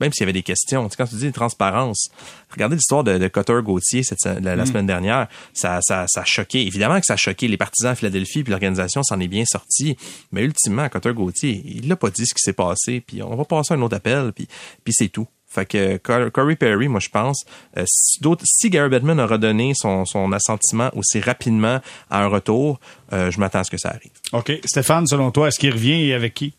même 0.00 0.12
s'il 0.12 0.22
y 0.22 0.24
avait 0.24 0.32
des 0.32 0.42
questions, 0.42 0.84
tu 0.88 0.90
sais, 0.90 0.96
quand 0.96 1.06
tu 1.08 1.16
dis 1.16 1.30
transparence, 1.32 2.08
regardez 2.50 2.76
l'histoire 2.76 3.04
de, 3.04 3.18
de 3.18 3.28
Cotter 3.28 3.58
Gauthier 3.62 4.02
cette, 4.02 4.24
la, 4.24 4.56
la 4.56 4.66
semaine 4.66 4.86
dernière, 4.86 5.28
ça, 5.52 5.80
ça, 5.82 6.06
ça 6.08 6.22
a 6.22 6.24
choqué. 6.24 6.66
Évidemment 6.66 6.98
que 7.00 7.06
ça 7.06 7.14
a 7.14 7.16
choqué 7.16 7.48
les 7.48 7.56
partisans 7.56 7.92
à 7.92 7.94
Philadelphie, 7.94 8.42
puis 8.42 8.50
l'organisation 8.50 9.02
s'en 9.02 9.20
est 9.20 9.28
bien 9.28 9.44
sortie. 9.44 9.96
Mais 10.32 10.42
ultimement, 10.42 10.88
Cotter 10.88 11.12
Gauthier, 11.14 11.62
il 11.64 11.88
l'a 11.88 11.96
pas 11.96 12.10
dit 12.10 12.26
ce 12.26 12.34
qui 12.34 12.42
s'est 12.42 12.52
passé, 12.52 13.00
puis 13.00 13.22
on 13.22 13.36
va 13.36 13.44
passer 13.44 13.74
à 13.74 13.76
un 13.76 13.82
autre 13.82 13.96
appel, 13.96 14.32
puis, 14.34 14.48
puis 14.84 14.92
c'est 14.96 15.08
tout. 15.08 15.26
Fait 15.52 15.66
que 15.66 15.96
Cor- 15.96 16.30
Corey 16.30 16.54
Perry, 16.54 16.86
moi 16.86 17.00
je 17.00 17.08
pense, 17.08 17.44
euh, 17.76 17.82
si, 17.88 18.20
d'autres- 18.20 18.44
si 18.46 18.70
Gary 18.70 18.88
Bettman 18.88 19.18
a 19.18 19.26
redonné 19.26 19.72
son, 19.74 20.04
son 20.04 20.30
assentiment 20.30 20.90
aussi 20.94 21.18
rapidement 21.18 21.80
à 22.08 22.22
un 22.22 22.28
retour, 22.28 22.78
euh, 23.12 23.32
je 23.32 23.40
m'attends 23.40 23.58
à 23.58 23.64
ce 23.64 23.70
que 23.72 23.76
ça 23.76 23.88
arrive. 23.88 24.12
OK. 24.32 24.52
Stéphane, 24.64 25.08
selon 25.08 25.32
toi, 25.32 25.48
est-ce 25.48 25.58
qu'il 25.58 25.72
revient 25.72 26.06
et 26.06 26.14
avec 26.14 26.34
qui? 26.34 26.54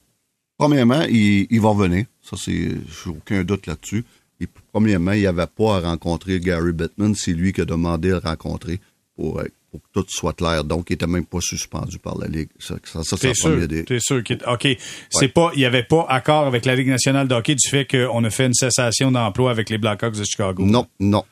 Premièrement, 0.61 1.01
il, 1.09 1.47
il 1.49 1.59
va 1.59 1.69
revenir. 1.69 2.05
Ça, 2.21 2.37
c'est, 2.37 2.69
aucun 3.07 3.43
doute 3.43 3.65
là-dessus. 3.65 4.05
Et 4.39 4.47
premièrement, 4.71 5.13
il 5.13 5.21
n'y 5.21 5.25
avait 5.25 5.47
pas 5.47 5.77
à 5.77 5.79
rencontrer 5.79 6.39
Gary 6.39 6.71
Bettman. 6.71 7.15
C'est 7.15 7.33
lui 7.33 7.51
qui 7.51 7.61
a 7.61 7.65
demandé 7.65 8.11
à 8.11 8.13
le 8.13 8.17
rencontrer 8.19 8.79
pour, 9.15 9.39
euh, 9.39 9.45
pour 9.71 9.81
que 9.81 9.87
tout 9.91 10.05
soit 10.07 10.33
clair. 10.33 10.63
Donc, 10.63 10.91
il 10.91 10.93
était 10.93 11.07
même 11.07 11.25
pas 11.25 11.39
suspendu 11.41 11.97
par 11.97 12.15
la 12.19 12.27
Ligue. 12.27 12.49
Ça, 12.59 12.75
ça, 12.83 13.03
ça 13.03 13.17
c'est 13.17 13.33
sûr? 13.33 13.49
première 13.49 13.67
des... 13.67 13.85
T'es 13.85 13.99
sûr 13.99 14.23
qu'il... 14.23 14.37
OK. 14.47 14.67
C'est 15.09 15.29
pas, 15.29 15.51
il 15.55 15.61
y 15.61 15.65
avait 15.65 15.81
pas 15.81 16.05
accord 16.09 16.45
avec 16.45 16.65
la 16.65 16.75
Ligue 16.75 16.89
nationale 16.89 17.27
de 17.27 17.33
hockey 17.33 17.55
du 17.55 17.67
fait 17.67 17.87
qu'on 17.87 18.23
a 18.23 18.29
fait 18.29 18.45
une 18.45 18.53
cessation 18.53 19.11
d'emploi 19.11 19.49
avec 19.49 19.71
les 19.71 19.79
Blackhawks 19.79 20.15
de 20.15 20.23
Chicago. 20.23 20.63
Non, 20.63 20.85
non. 20.99 21.23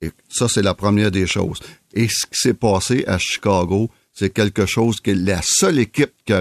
Et 0.00 0.12
ça, 0.30 0.48
c'est 0.48 0.62
la 0.62 0.72
première 0.72 1.10
des 1.10 1.26
choses. 1.26 1.60
Et 1.92 2.08
ce 2.08 2.24
qui 2.24 2.38
s'est 2.40 2.54
passé 2.54 3.04
à 3.06 3.18
Chicago, 3.18 3.90
c'est 4.14 4.32
quelque 4.32 4.64
chose 4.64 5.00
que 5.00 5.10
la 5.10 5.40
seule 5.42 5.78
équipe 5.78 6.12
qui- 6.24 6.32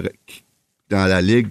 dans 0.90 1.06
la 1.06 1.22
Ligue 1.22 1.50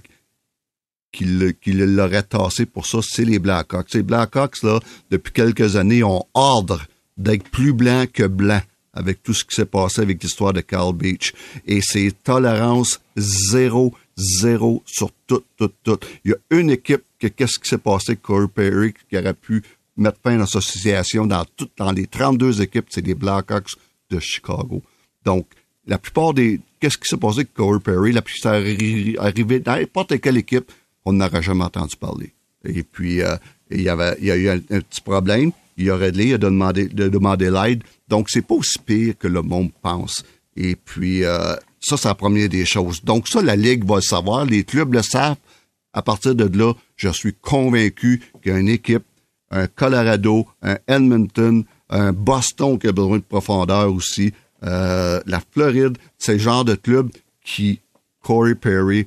qui, 1.13 1.25
l'aurait 1.73 2.23
tassé 2.23 2.67
pour 2.67 2.87
ça, 2.87 2.99
c'est 3.03 3.25
les 3.25 3.39
Blackhawks. 3.39 3.95
Les 3.95 4.03
Blackhawks, 4.03 4.63
là, 4.63 4.81
depuis 5.11 5.33
quelques 5.33 5.77
années, 5.77 6.03
ont 6.03 6.25
ordre 6.35 6.83
d'être 7.17 7.49
plus 7.49 7.73
blanc 7.73 8.05
que 8.13 8.25
blanc 8.27 8.61
avec 8.93 9.23
tout 9.23 9.35
ce 9.35 9.45
qui 9.45 9.55
s'est 9.55 9.67
passé 9.67 10.01
avec 10.03 10.23
l'histoire 10.23 10.53
de 10.53 10.61
Carl 10.61 10.95
Beach. 10.95 11.33
Et 11.67 11.81
c'est 11.83 12.13
tolérance 12.25 13.01
zéro, 13.17 13.95
zéro 14.17 14.83
sur 14.87 15.11
tout, 15.27 15.43
tout, 15.57 15.71
tout. 15.85 15.99
Il 16.25 16.31
y 16.31 16.35
a 16.35 16.59
une 16.59 16.71
équipe 16.71 17.03
que 17.19 17.27
qu'est-ce 17.29 17.59
qui 17.59 17.69
s'est 17.69 17.79
passé 17.79 18.17
Corey 18.17 18.49
Perry 18.55 18.95
qui 19.09 19.17
aurait 19.19 19.35
pu 19.35 19.63
mettre 19.97 20.19
fin 20.23 20.35
à 20.35 20.39
l'association 20.39 21.27
dans 21.27 21.45
tout, 21.57 21.69
dans 21.79 21.93
les 21.93 22.07
32 22.07 22.61
équipes, 22.63 22.87
c'est 22.91 23.07
les 23.07 23.15
Blackhawks 23.15 23.73
de 24.11 24.19
Chicago. 24.21 24.83
Donc, 25.25 25.47
la 25.87 25.99
plupart 25.99 26.35
des, 26.35 26.61
qu'est-ce 26.81 26.99
qui 26.99 27.05
s'est 27.09 27.17
passé 27.17 27.39
avec 27.41 27.55
Corey 27.55 27.81
Perry, 27.81 28.13
la 28.13 28.21
arri- 28.21 29.17
arrivé 29.19 29.61
dans 29.61 29.77
n'importe 29.77 30.21
quelle 30.21 30.37
équipe, 30.37 30.71
on 31.07 31.15
n'aurait 31.15 31.43
jamais 31.43 31.65
entendu 31.65 31.97
parler. 31.97 32.35
Et 32.65 32.83
puis, 32.83 33.23
euh, 33.23 33.37
il 33.71 33.83
y 33.83 33.89
avait, 33.89 34.17
il 34.21 34.31
a 34.31 34.37
eu 34.37 34.49
un, 34.51 34.59
petit 34.59 35.01
problème. 35.01 35.53
Il 35.79 35.91
aurait 35.91 36.13
de 36.13 36.19
l'aide 36.19 36.41
de 36.41 36.47
demander, 36.47 36.89
de 36.89 37.09
demander 37.09 37.51
l'aide. 37.51 37.83
Donc, 38.09 38.29
c'est 38.29 38.43
pas 38.43 38.55
aussi 38.55 38.79
pire 38.79 39.15
que 39.19 39.29
le 39.29 39.41
monde 39.43 39.71
pense. 39.81 40.25
Et 40.57 40.75
puis, 40.75 41.25
euh, 41.25 41.55
ça, 41.81 41.97
c'est 41.97 42.09
la 42.09 42.15
première 42.15 42.49
des 42.49 42.67
choses. 42.67 43.03
Donc, 43.05 43.29
ça, 43.29 43.41
la 43.41 43.57
Ligue 43.57 43.87
va 43.87 43.97
le 43.97 44.03
savoir. 44.03 44.45
Les 44.45 44.65
clubs 44.65 44.93
le 44.93 45.03
savent. 45.03 45.37
À 45.93 46.03
partir 46.03 46.35
de 46.35 46.59
là, 46.59 46.75
je 46.97 47.09
suis 47.09 47.35
convaincu 47.35 48.23
qu'il 48.43 48.53
y 48.53 48.55
a 48.55 48.59
une 48.59 48.69
équipe, 48.69 49.05
un 49.51 49.67
Colorado, 49.67 50.47
un 50.61 50.77
Edmonton, 50.89 51.65
un 51.89 52.13
Boston 52.13 52.79
qui 52.79 52.89
a 52.89 52.93
besoin 52.93 53.19
de 53.19 53.23
profondeur 53.23 53.93
aussi, 53.93 54.33
euh, 54.65 55.21
la 55.27 55.41
Floride, 55.53 55.97
c'est 56.19 56.35
le 56.35 56.39
genre 56.39 56.65
de 56.65 56.75
club 56.75 57.11
qui, 57.45 57.81
Corey 58.23 58.55
Perry, 58.55 59.07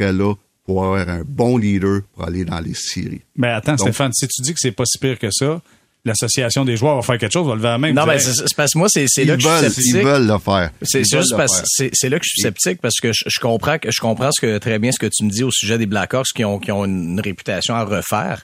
là 0.00 0.34
pour 0.68 0.84
avoir 0.84 1.08
un 1.08 1.22
bon 1.26 1.56
leader 1.56 2.02
pour 2.14 2.24
aller 2.26 2.44
dans 2.44 2.60
les 2.60 2.74
séries. 2.74 3.22
Mais 3.36 3.48
attends, 3.48 3.72
Donc- 3.72 3.80
Stéphane, 3.88 4.12
si 4.12 4.28
tu 4.28 4.42
dis 4.42 4.52
que 4.52 4.60
c'est 4.60 4.70
pas 4.70 4.84
si 4.84 4.98
pire 4.98 5.18
que 5.18 5.30
ça, 5.30 5.62
l'association 6.04 6.66
des 6.66 6.76
joueurs 6.76 6.96
va 6.96 7.00
faire 7.00 7.16
quelque 7.16 7.32
chose, 7.32 7.48
va 7.48 7.54
lever 7.54 7.68
la 7.68 7.78
main. 7.78 7.92
Non, 7.94 8.04
mais 8.04 8.18
c'est 8.18 8.34
c'est 8.34 8.54
parce 8.54 8.72
que 8.74 8.78
moi, 8.78 8.88
c'est 8.90 9.06
là 9.24 9.36
que 9.36 9.40
je 9.42 9.48
suis 9.48 9.70
sceptique. 9.70 9.94
ils 9.94 10.02
veulent 10.04 10.26
le 10.26 10.38
faire. 10.38 10.70
C'est 10.82 11.04
juste 11.08 11.34
parce 11.38 11.56
faire. 11.56 11.64
c'est 11.66 11.90
c'est 11.94 12.10
là 12.10 12.18
que 12.18 12.24
je 12.26 12.28
suis 12.28 12.42
sceptique 12.42 12.82
parce 12.82 13.00
que 13.00 13.14
je, 13.14 13.24
je 13.26 13.40
comprends 13.40 13.78
que 13.78 13.90
je 13.90 13.98
comprends 13.98 14.30
ce 14.30 14.42
que 14.42 14.58
très 14.58 14.78
bien 14.78 14.92
ce 14.92 14.98
que 14.98 15.06
tu 15.06 15.24
me 15.24 15.30
dis 15.30 15.42
au 15.42 15.50
sujet 15.50 15.78
des 15.78 15.86
Blackhawks 15.86 16.26
qui 16.34 16.44
ont 16.44 16.58
qui 16.58 16.70
ont 16.70 16.84
une 16.84 17.18
réputation 17.18 17.74
à 17.74 17.84
refaire, 17.84 18.42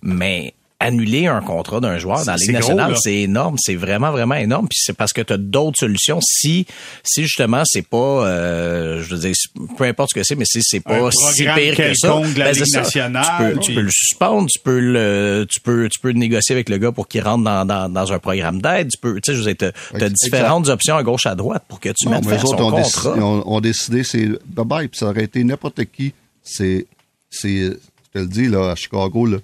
mais 0.00 0.54
annuler 0.84 1.26
un 1.26 1.40
contrat 1.40 1.80
d'un 1.80 1.98
joueur 1.98 2.24
dans 2.24 2.32
la 2.32 2.36
Ligue 2.36 2.52
nationale, 2.52 2.94
c'est 3.00 3.14
énorme, 3.22 3.56
c'est 3.58 3.74
vraiment 3.74 4.10
vraiment 4.10 4.34
énorme. 4.34 4.66
Puis 4.68 4.78
c'est 4.82 4.92
parce 4.96 5.12
que 5.12 5.20
tu 5.22 5.32
as 5.32 5.36
d'autres 5.38 5.78
solutions. 5.78 6.20
Si 6.22 6.66
si 7.02 7.22
justement 7.22 7.62
c'est 7.64 7.86
pas, 7.86 7.96
euh, 8.26 9.02
je 9.02 9.14
veux 9.14 9.20
dire, 9.20 9.34
peu 9.76 9.84
importe 9.84 10.10
ce 10.10 10.14
que 10.14 10.22
c'est, 10.24 10.34
mais 10.36 10.44
si 10.44 10.60
c'est 10.62 10.80
pas 10.80 11.10
si 11.10 11.44
pire 11.44 11.76
que 11.76 11.94
ça, 11.94 12.08
de 12.20 12.38
la 12.38 12.44
ben, 12.46 12.54
c'est 12.54 12.60
Ligue 12.64 12.72
ça. 12.72 12.80
nationale, 12.80 13.24
tu 13.38 13.44
peux, 13.44 13.52
tu 13.60 13.66
puis- 13.66 13.74
peux 13.74 13.80
le 13.80 13.90
suspendre, 13.90 14.48
tu 14.50 14.58
peux 14.60 14.78
le, 14.80 15.46
tu 15.50 15.60
peux 15.60 15.88
tu 15.88 16.00
peux 16.00 16.10
négocier 16.10 16.54
avec 16.54 16.68
le 16.68 16.78
gars 16.78 16.92
pour 16.92 17.08
qu'il 17.08 17.22
rentre 17.22 17.44
dans, 17.44 17.64
dans, 17.64 17.88
dans 17.88 18.12
un 18.12 18.18
programme 18.18 18.60
d'aide. 18.62 18.88
Tu 18.90 18.98
peux, 18.98 19.20
tu 19.20 19.32
sais, 19.32 19.38
je 19.38 19.38
veux 19.42 19.54
dire, 19.54 19.56
t'as- 19.58 19.98
t'as 19.98 20.06
Exact. 20.06 20.14
différentes 20.24 20.68
options 20.68 20.96
à 20.96 21.02
gauche 21.02 21.26
à 21.26 21.34
droite 21.34 21.64
pour 21.68 21.80
que 21.80 21.88
tu 21.90 22.06
Non, 22.06 22.12
mettes 22.12 22.24
fin 22.24 22.32
à 22.36 22.38
son 22.38 22.46
autres 22.48 22.62
ont, 22.64 22.70
contrat. 22.70 22.82
décidé, 22.82 23.10
ils 23.16 23.22
ont, 23.22 23.52
ont 23.52 23.60
décidé, 23.60 24.04
c'est 24.04 24.26
bye 24.46 24.64
bye, 24.64 24.88
puis 24.88 24.98
ça 24.98 25.06
aurait 25.06 25.24
été 25.24 25.42
n'importe 25.44 25.84
qui. 25.86 26.12
C'est, 26.42 26.86
c'est, 27.30 27.48
je 27.58 27.70
te 28.12 28.18
le 28.18 28.26
dis, 28.26 28.48
là, 28.48 28.70
à 28.72 28.74
Chicago, 28.74 29.26
là, 29.26 29.38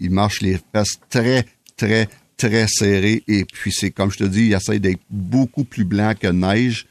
ils 0.00 0.10
marchent 0.10 0.42
les 0.42 0.58
fesses 0.72 0.98
très, 1.08 1.44
très, 1.76 2.08
très 2.36 2.66
serrées. 2.68 3.22
Et 3.28 3.44
puis, 3.44 3.72
c'est 3.72 3.90
comme 3.90 4.10
je 4.10 4.18
te 4.18 4.24
dis, 4.24 4.46
ils 4.46 4.54
essayent 4.54 4.80
d'être 4.80 5.00
beaucoup 5.10 5.64
plus 5.64 5.84
blanc 5.84 6.14
que 6.18 6.28
neige 6.28 6.86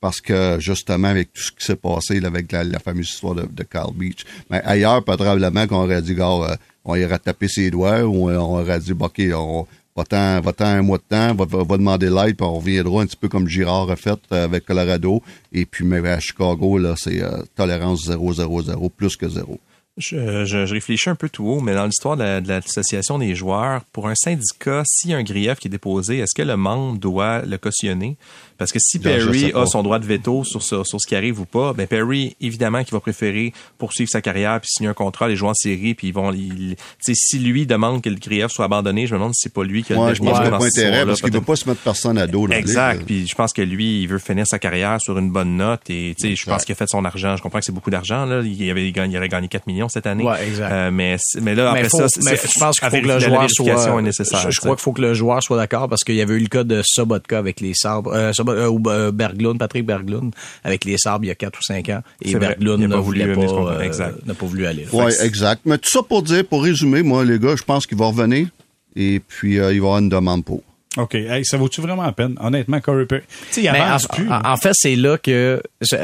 parce 0.00 0.20
que, 0.20 0.56
justement, 0.58 1.08
avec 1.08 1.32
tout 1.32 1.42
ce 1.42 1.52
qui 1.52 1.64
s'est 1.64 1.76
passé 1.76 2.20
avec 2.24 2.50
la, 2.50 2.78
fameuse 2.80 3.08
histoire 3.08 3.36
de, 3.36 3.62
Carl 3.62 3.94
Beach. 3.94 4.24
Mais 4.50 4.60
ailleurs, 4.64 5.04
probablement 5.04 5.66
qu'on 5.68 5.84
aurait 5.84 6.02
dit, 6.02 6.14
gars, 6.14 6.28
euh, 6.28 6.56
on 6.84 6.96
irait 6.96 7.20
taper 7.20 7.46
ses 7.46 7.70
doigts 7.70 8.02
ou 8.02 8.28
on, 8.28 8.34
on 8.34 8.60
aurait 8.60 8.80
dit, 8.80 8.92
OK, 8.98 9.22
on 9.32 9.66
va-t'en 9.94 10.64
un 10.64 10.82
mois 10.82 10.98
de 10.98 11.04
temps, 11.08 11.34
va, 11.34 11.44
va, 11.44 11.76
demander 11.76 12.08
l'aide, 12.08 12.36
puis 12.36 12.46
on 12.46 12.56
reviendra 12.56 13.02
un 13.02 13.06
petit 13.06 13.16
peu 13.16 13.28
comme 13.28 13.46
Girard 13.46 13.90
a 13.90 13.96
fait 13.96 14.18
euh, 14.32 14.44
avec 14.44 14.64
Colorado. 14.64 15.22
Et 15.52 15.66
puis, 15.66 15.84
mais 15.84 16.06
à 16.08 16.18
Chicago, 16.18 16.78
là, 16.78 16.94
c'est 16.96 17.22
euh, 17.22 17.42
tolérance 17.54 18.06
0, 18.06 18.34
0, 18.34 18.62
0, 18.62 18.88
plus 18.88 19.16
que 19.16 19.28
0. 19.28 19.58
Je, 19.98 20.72
réfléchis 20.72 21.10
un 21.10 21.14
peu 21.14 21.28
tout 21.28 21.46
haut, 21.46 21.60
mais 21.60 21.74
dans 21.74 21.84
l'histoire 21.84 22.16
de, 22.16 22.40
de 22.40 22.48
l'association 22.48 23.18
des 23.18 23.34
joueurs, 23.34 23.82
pour 23.92 24.08
un 24.08 24.14
syndicat, 24.14 24.82
s'il 24.86 25.10
y 25.10 25.14
a 25.14 25.18
un 25.18 25.22
grief 25.22 25.58
qui 25.58 25.68
est 25.68 25.70
déposé, 25.70 26.18
est-ce 26.18 26.34
que 26.34 26.42
le 26.42 26.56
membre 26.56 26.98
doit 26.98 27.42
le 27.42 27.58
cautionner? 27.58 28.16
Parce 28.58 28.72
que 28.72 28.78
si 28.80 28.98
Perry 28.98 29.52
a 29.54 29.66
son 29.66 29.82
droit 29.82 29.98
de 29.98 30.06
veto 30.06 30.44
sur, 30.44 30.62
sur, 30.62 30.86
sur, 30.86 31.00
ce 31.00 31.06
qui 31.06 31.14
arrive 31.14 31.40
ou 31.40 31.44
pas, 31.44 31.72
ben 31.72 31.86
Perry, 31.86 32.36
évidemment, 32.40 32.84
qui 32.84 32.92
va 32.92 33.00
préférer 33.00 33.52
poursuivre 33.78 34.10
sa 34.10 34.20
carrière 34.20 34.60
puis 34.60 34.70
signer 34.70 34.88
un 34.88 34.94
contrat, 34.94 35.28
les 35.28 35.36
jouer 35.36 35.50
en 35.50 35.54
série, 35.54 35.94
puis 35.94 36.08
ils 36.08 36.14
vont... 36.14 36.32
Il, 36.32 36.76
si 37.00 37.38
lui 37.38 37.66
demande 37.66 38.02
que 38.02 38.08
le 38.08 38.16
grief 38.16 38.48
soit 38.48 38.64
abandonné, 38.64 39.06
je 39.06 39.14
me 39.14 39.18
demande 39.18 39.34
si 39.34 39.42
c'est 39.42 39.52
pas 39.52 39.64
lui 39.64 39.82
qui 39.82 39.92
a 39.92 39.96
Moi, 39.96 40.10
le 40.10 40.14
je 40.14 40.22
pense 40.22 40.40
qu'il 40.40 40.50
n'a 40.50 40.58
pas 40.58 40.64
intérêt 40.64 41.06
parce 41.06 41.20
qu'il 41.20 41.32
veut 41.32 41.40
pas 41.40 41.56
se 41.56 41.68
mettre 41.68 41.80
personne 41.80 42.18
à 42.18 42.26
dos. 42.26 42.46
Dans 42.46 42.54
exact. 42.54 43.04
Puis 43.04 43.26
je 43.26 43.34
pense 43.34 43.52
que 43.52 43.62
lui, 43.62 44.02
il 44.02 44.08
veut 44.08 44.18
finir 44.18 44.46
sa 44.46 44.58
carrière 44.58 45.00
sur 45.00 45.18
une 45.18 45.30
bonne 45.30 45.56
note 45.56 45.88
et 45.88 46.14
je 46.18 46.44
pense 46.46 46.64
qu'il 46.64 46.72
a 46.72 46.76
fait 46.76 46.88
son 46.88 47.04
argent. 47.04 47.36
Je 47.36 47.42
comprends 47.42 47.58
que 47.58 47.64
c'est 47.64 47.72
beaucoup 47.72 47.90
d'argent. 47.90 48.26
Là. 48.26 48.42
Il, 48.42 48.70
avait, 48.70 48.88
il 48.88 49.16
aurait 49.16 49.28
gagné 49.28 49.48
4 49.48 49.66
millions 49.66 49.88
cette 49.88 50.06
année. 50.06 50.24
Ouais, 50.24 50.46
exact. 50.46 50.72
Euh, 50.72 50.90
mais, 50.90 51.16
mais 51.40 51.54
là, 51.54 51.70
après 51.70 51.88
faut, 51.88 51.98
ça, 51.98 52.20
mais 52.24 52.36
je 52.36 52.58
pense 52.58 52.78
qu'il 52.78 52.90
faut 52.90 53.00
que 53.00 53.06
le 53.06 53.18
joueur 53.18 53.50
soit. 53.50 53.98
Est 53.98 54.02
nécessaire, 54.02 54.40
je, 54.40 54.50
je 54.50 54.60
crois 54.60 54.74
qu'il 54.74 54.82
faut 54.82 54.92
que 54.92 55.02
le 55.02 55.14
joueur 55.14 55.42
soit 55.42 55.56
d'accord 55.56 55.88
parce 55.88 56.02
qu'il 56.04 56.14
y 56.14 56.20
avait 56.20 56.34
eu 56.34 56.38
le 56.38 56.48
cas 56.48 56.64
de 56.64 56.82
Sobotka 56.84 57.38
avec 57.38 57.60
les 57.60 57.74
sabres, 57.74 58.12
euh, 58.12 58.32
euh, 58.48 58.68
ou 58.68 58.82
euh, 58.88 59.10
Berglund, 59.10 59.58
Patrick 59.58 59.86
Berglund 59.86 60.32
avec 60.64 60.84
les 60.84 60.98
sabres 60.98 61.24
il 61.24 61.28
y 61.28 61.30
a 61.30 61.34
4 61.34 61.58
ou 61.58 61.62
5 61.62 61.88
ans. 61.90 62.02
Et 62.22 62.34
Berglund 62.34 62.86
n'a 62.86 62.96
voulu 62.96 63.20
pas, 63.34 63.40
euh, 63.40 64.34
pas 64.34 64.46
voulu 64.46 64.66
aller. 64.66 64.86
Oui, 64.92 65.12
exact. 65.22 65.62
Mais 65.64 65.78
tout 65.78 65.90
ça 65.90 66.02
pour 66.02 66.22
dire, 66.22 66.44
pour 66.46 66.62
résumer, 66.62 67.02
moi, 67.02 67.24
les 67.24 67.38
gars, 67.38 67.56
je 67.56 67.62
pense 67.62 67.86
qu'il 67.86 67.98
va 67.98 68.06
revenir 68.06 68.48
et 68.96 69.20
puis 69.20 69.58
euh, 69.58 69.72
il 69.72 69.80
va 69.80 69.86
y 69.86 69.88
avoir 69.88 69.98
une 69.98 70.08
demande 70.08 70.44
pour. 70.44 70.62
OK. 70.98 71.14
Hey, 71.14 71.44
ça 71.44 71.56
vaut-tu 71.56 71.80
vraiment 71.80 72.02
la 72.02 72.12
peine? 72.12 72.36
Honnêtement, 72.40 72.80
Corey 72.80 73.06
Perry. 73.06 73.22
Il 73.56 73.68
en, 73.70 73.96
plus. 74.12 74.30
En, 74.30 74.44
en, 74.44 74.56
fait, 74.58 74.72
c'est 74.74 74.96
là 74.96 75.16
que 75.16 75.62
je, 75.80 75.96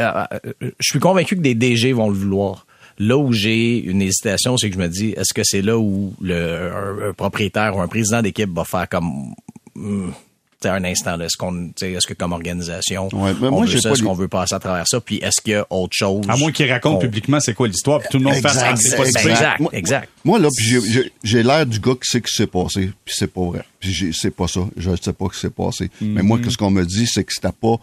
je, 0.61 0.71
suis 0.81 0.99
convaincu 0.99 1.37
que 1.37 1.43
des 1.43 1.55
DG 1.55 1.93
vont 1.93 2.09
le 2.09 2.17
vouloir. 2.17 2.67
Là 2.99 3.17
où 3.17 3.33
j'ai 3.33 3.79
une 3.79 4.01
hésitation, 4.03 4.57
c'est 4.57 4.71
que 4.71 4.75
je 4.75 4.81
me 4.81 4.89
dis, 4.89 5.11
est-ce 5.11 5.35
que 5.35 5.43
c'est 5.45 5.63
là 5.63 5.79
où 5.79 6.15
le 6.21 6.73
un, 6.73 7.11
un 7.11 7.13
propriétaire 7.13 7.77
ou 7.77 7.81
un 7.81 7.87
président 7.87 8.23
d'équipe 8.23 8.51
va 8.53 8.65
faire 8.65 8.89
comme 8.89 9.35
hmm, 9.77 10.11
un 10.65 10.85
instant 10.85 11.17
là, 11.17 11.27
est-ce 11.27 11.37
qu'on 11.37 11.71
est-ce 11.81 12.07
que 12.07 12.15
comme 12.15 12.33
organisation 12.33 13.09
ouais, 13.13 13.33
mais 13.41 13.49
on 13.49 13.51
moi, 13.53 13.67
veut 13.67 13.79
ça, 13.79 13.91
est-ce 13.91 14.01
pas 14.01 14.09
qu'on 14.09 14.15
veut 14.15 14.29
passer 14.29 14.55
à 14.55 14.59
travers 14.59 14.87
ça 14.89 15.01
puis 15.01 15.17
est-ce 15.19 15.41
qu'il 15.41 15.53
y 15.53 15.57
a 15.57 15.67
autre 15.71 15.95
chose? 15.95 16.25
À 16.29 16.37
moins 16.37 16.51
qu'il 16.51 16.71
raconte 16.71 16.97
on... 16.97 16.99
publiquement 16.99 17.41
c'est 17.41 17.55
quoi 17.55 17.69
l'histoire 17.69 18.01
puis 18.01 18.09
tout 18.11 18.19
le 18.19 18.25
monde 18.25 18.35
exact, 18.35 18.53
fasse 18.53 18.81
c'est 18.81 19.01
exact, 19.01 19.27
exact, 19.27 19.61
moi, 19.61 19.71
exact. 19.73 20.09
Moi 20.25 20.39
là 20.39 20.49
j'ai 21.23 21.43
l'air 21.43 21.67
du 21.67 21.79
gars 21.79 21.93
qui 21.93 22.11
sait 22.11 22.19
ce 22.19 22.31
qui 22.31 22.37
s'est 22.37 22.47
passé 22.47 22.91
puis 23.05 23.15
c'est 23.17 23.33
pas 23.33 23.45
vrai. 23.45 23.65
Puis 23.79 24.13
c'est 24.13 24.31
pas 24.31 24.49
ça, 24.49 24.61
je 24.77 24.91
sais 24.97 25.13
pas 25.13 25.27
ce 25.27 25.35
qui 25.35 25.41
s'est 25.41 25.51
passé. 25.51 25.85
Mm 25.85 26.07
-hmm. 26.07 26.13
Mais 26.15 26.23
moi 26.23 26.39
ce 26.49 26.57
qu'on 26.57 26.71
me 26.71 26.85
dit 26.85 27.07
c'est 27.07 27.25
que 27.25 27.33
c'était 27.33 27.59
pas 27.61 27.77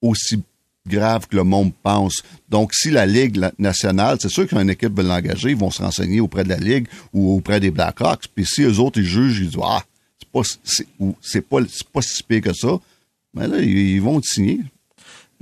aussi 0.00 0.40
grave 0.86 1.26
que 1.28 1.36
le 1.36 1.44
monde 1.44 1.72
pense. 1.82 2.22
Donc, 2.48 2.74
si 2.74 2.90
la 2.90 3.06
Ligue 3.06 3.38
nationale, 3.58 4.18
c'est 4.20 4.28
sûr 4.28 4.46
qu'une 4.46 4.70
équipe 4.70 4.96
veut 4.96 5.04
l'engager, 5.04 5.50
ils 5.50 5.56
vont 5.56 5.70
se 5.70 5.82
renseigner 5.82 6.20
auprès 6.20 6.44
de 6.44 6.48
la 6.48 6.56
Ligue 6.56 6.86
ou 7.12 7.36
auprès 7.36 7.60
des 7.60 7.70
Blackhawks. 7.70 8.26
Puis 8.34 8.46
si 8.46 8.62
eux 8.62 8.78
autres, 8.78 8.98
ils 8.98 9.06
jugent, 9.06 9.38
ils 9.40 9.48
disent, 9.48 9.60
ah, 9.62 9.82
c'est 10.42 11.48
pas, 11.48 11.60
si 12.00 12.22
pire 12.22 12.40
que 12.40 12.52
ça, 12.52 12.78
mais 13.34 13.48
là, 13.48 13.60
ils, 13.60 14.00
vont 14.00 14.20
te 14.20 14.26
signer. 14.26 14.60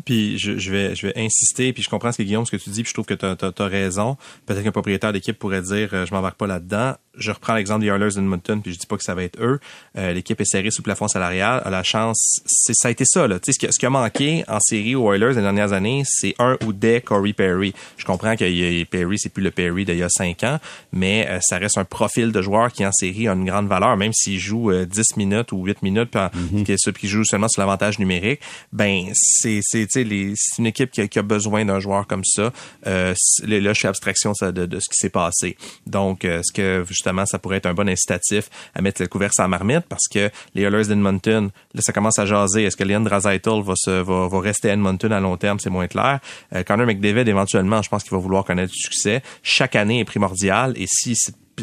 Puis 0.05 0.39
je, 0.39 0.71
vais 0.71 1.13
insister, 1.17 1.73
puis 1.73 1.83
je 1.83 1.89
comprends 1.89 2.11
ce 2.11 2.19
que 2.19 2.23
Guillaume 2.23 2.47
ce 2.47 2.51
que 2.51 2.57
tu 2.57 2.71
dis, 2.71 2.83
puis 2.83 2.89
je 2.89 2.95
trouve 2.95 3.07
que 3.07 3.15
tu 3.15 3.25
as, 3.27 3.67
raison. 3.67 4.17
Peut-être 4.47 4.63
qu'un 4.63 4.73
propriétaire 4.73 5.13
d'équipe 5.13 5.39
pourrait 5.39 5.63
dire 5.63 5.91
euh, 5.93 6.07
je 6.07 6.15
m'embarque 6.15 6.39
pas 6.39 6.47
là-dedans. 6.47 6.95
Je 7.17 7.31
reprends 7.33 7.55
l'exemple 7.55 7.81
des 7.83 7.89
Oilers 7.89 8.15
d'Edmonton, 8.15 8.61
puis 8.63 8.73
je 8.73 8.79
dis 8.79 8.87
pas 8.87 8.97
que 8.97 9.03
ça 9.03 9.15
va 9.15 9.23
être 9.25 9.41
eux. 9.41 9.61
Euh, 9.99 10.13
L'équipe 10.13 10.41
est 10.41 10.45
serrée 10.45 10.71
sous 10.71 10.83
plafond 10.83 11.09
salarial, 11.09 11.63
a 11.65 11.71
la 11.71 11.83
chance, 11.83 12.41
c'est 12.47 12.75
ça 12.75 12.89
a 12.89 12.91
été 12.91 13.05
ça 13.05 13.27
là. 13.27 13.39
Tu 13.39 13.47
sais 13.47 13.53
ce 13.53 13.59
qui, 13.59 13.73
ce 13.73 13.79
qui 13.79 13.87
a 13.87 13.91
manqué 13.91 14.45
en 14.49 14.61
série 14.61 14.95
aux 14.95 15.13
Oilers 15.13 15.35
les 15.35 15.43
dernières 15.43 15.73
années, 15.73 16.03
c'est 16.07 16.35
un 16.39 16.57
ou 16.65 16.73
des 16.73 17.01
Corey 17.01 17.33
Perry. 17.33 17.75
Je 17.97 18.05
comprends 18.05 18.37
que 18.37 18.85
Perry 18.85 19.19
c'est 19.19 19.29
plus 19.33 19.43
le 19.43 19.51
Perry 19.51 19.85
d'il 19.85 19.99
y 19.99 20.03
a 20.03 20.09
cinq 20.09 20.45
ans, 20.45 20.59
mais 20.93 21.27
euh, 21.29 21.39
ça 21.41 21.59
reste 21.59 21.79
un 21.79 21.85
profil 21.85 22.33
de 22.33 22.43
joueur 22.43 22.73
qui 22.73 22.87
en 22.87 22.93
série 22.93 23.29
a 23.29 23.33
une 23.33 23.45
grande 23.45 23.69
valeur, 23.69 23.97
même 23.97 24.13
s'il 24.13 24.39
joue 24.39 24.73
10 24.73 25.17
minutes 25.17 25.53
ou 25.53 25.65
8 25.65 25.83
minutes, 25.83 26.11
puis 26.11 26.21
mm 26.21 26.63
-hmm. 26.63 26.93
qui 26.93 27.09
joue 27.09 27.25
seulement 27.25 27.49
sur 27.49 27.61
l'avantage 27.61 27.99
numérique. 27.99 28.41
Ben 28.73 29.11
c'est 29.15 29.61
c'est 29.63 29.87
c'est 29.91 30.59
une 30.59 30.67
équipe 30.67 30.91
qui 30.91 31.01
a, 31.01 31.09
qui 31.09 31.19
a 31.19 31.23
besoin 31.23 31.65
d'un 31.65 31.81
joueur 31.81 32.07
comme 32.07 32.25
ça. 32.25 32.53
Euh, 32.87 33.15
là, 33.47 33.73
je 33.73 33.81
fais 33.81 33.89
abstraction 33.89 34.35
ça, 34.35 34.53
de, 34.53 34.67
de, 34.67 34.79
ce 34.81 34.89
qui 34.89 34.97
s'est 34.97 35.11
passé. 35.11 35.57
Donc, 35.87 36.25
euh, 36.25 36.41
est-ce 36.41 36.53
que 36.53 36.85
justement, 37.01 37.25
ça 37.25 37.39
pourrait 37.39 37.57
être 37.57 37.67
un 37.67 37.75
bon 37.75 37.89
incitatif 37.89 38.51
à 38.75 38.83
mettre 38.83 39.01
le 39.01 39.09
couvert 39.09 39.33
sans 39.33 39.49
marmite 39.49 39.87
parce 39.89 40.07
que 40.11 40.31
les 40.55 40.63
Oilers 40.63 40.87
d'Edmonton, 40.87 41.51
là, 41.75 41.81
ça 41.81 41.93
commence 41.93 42.19
à 42.19 42.27
jaser. 42.27 42.65
Est-ce 42.65 42.77
que 42.77 42.85
Leon 42.85 43.01
Draisaitl 43.01 43.63
va, 43.63 43.73
se, 43.77 44.03
va, 44.03 44.29
va 44.29 44.41
rester 44.41 44.71
à 44.71 44.75
Edmonton 44.75 45.13
à 45.13 45.21
long 45.21 45.37
terme? 45.37 45.59
C'est 45.59 45.71
moins 45.71 45.89
clair. 45.89 46.21
Euh, 46.55 46.63
Connor 46.63 46.87
McDavid, 46.87 47.29
éventuellement, 47.29 47.81
je 47.81 47.89
pense 47.89 48.03
qu'il 48.03 48.13
va 48.13 48.19
vouloir 48.19 48.45
connaître 48.45 48.73
du 48.73 48.79
succès. 48.79 49.23
Chaque 49.43 49.77
année 49.77 50.01
est 50.01 50.05
primordiale 50.05 50.75
et 50.77 50.87
si 50.87 51.17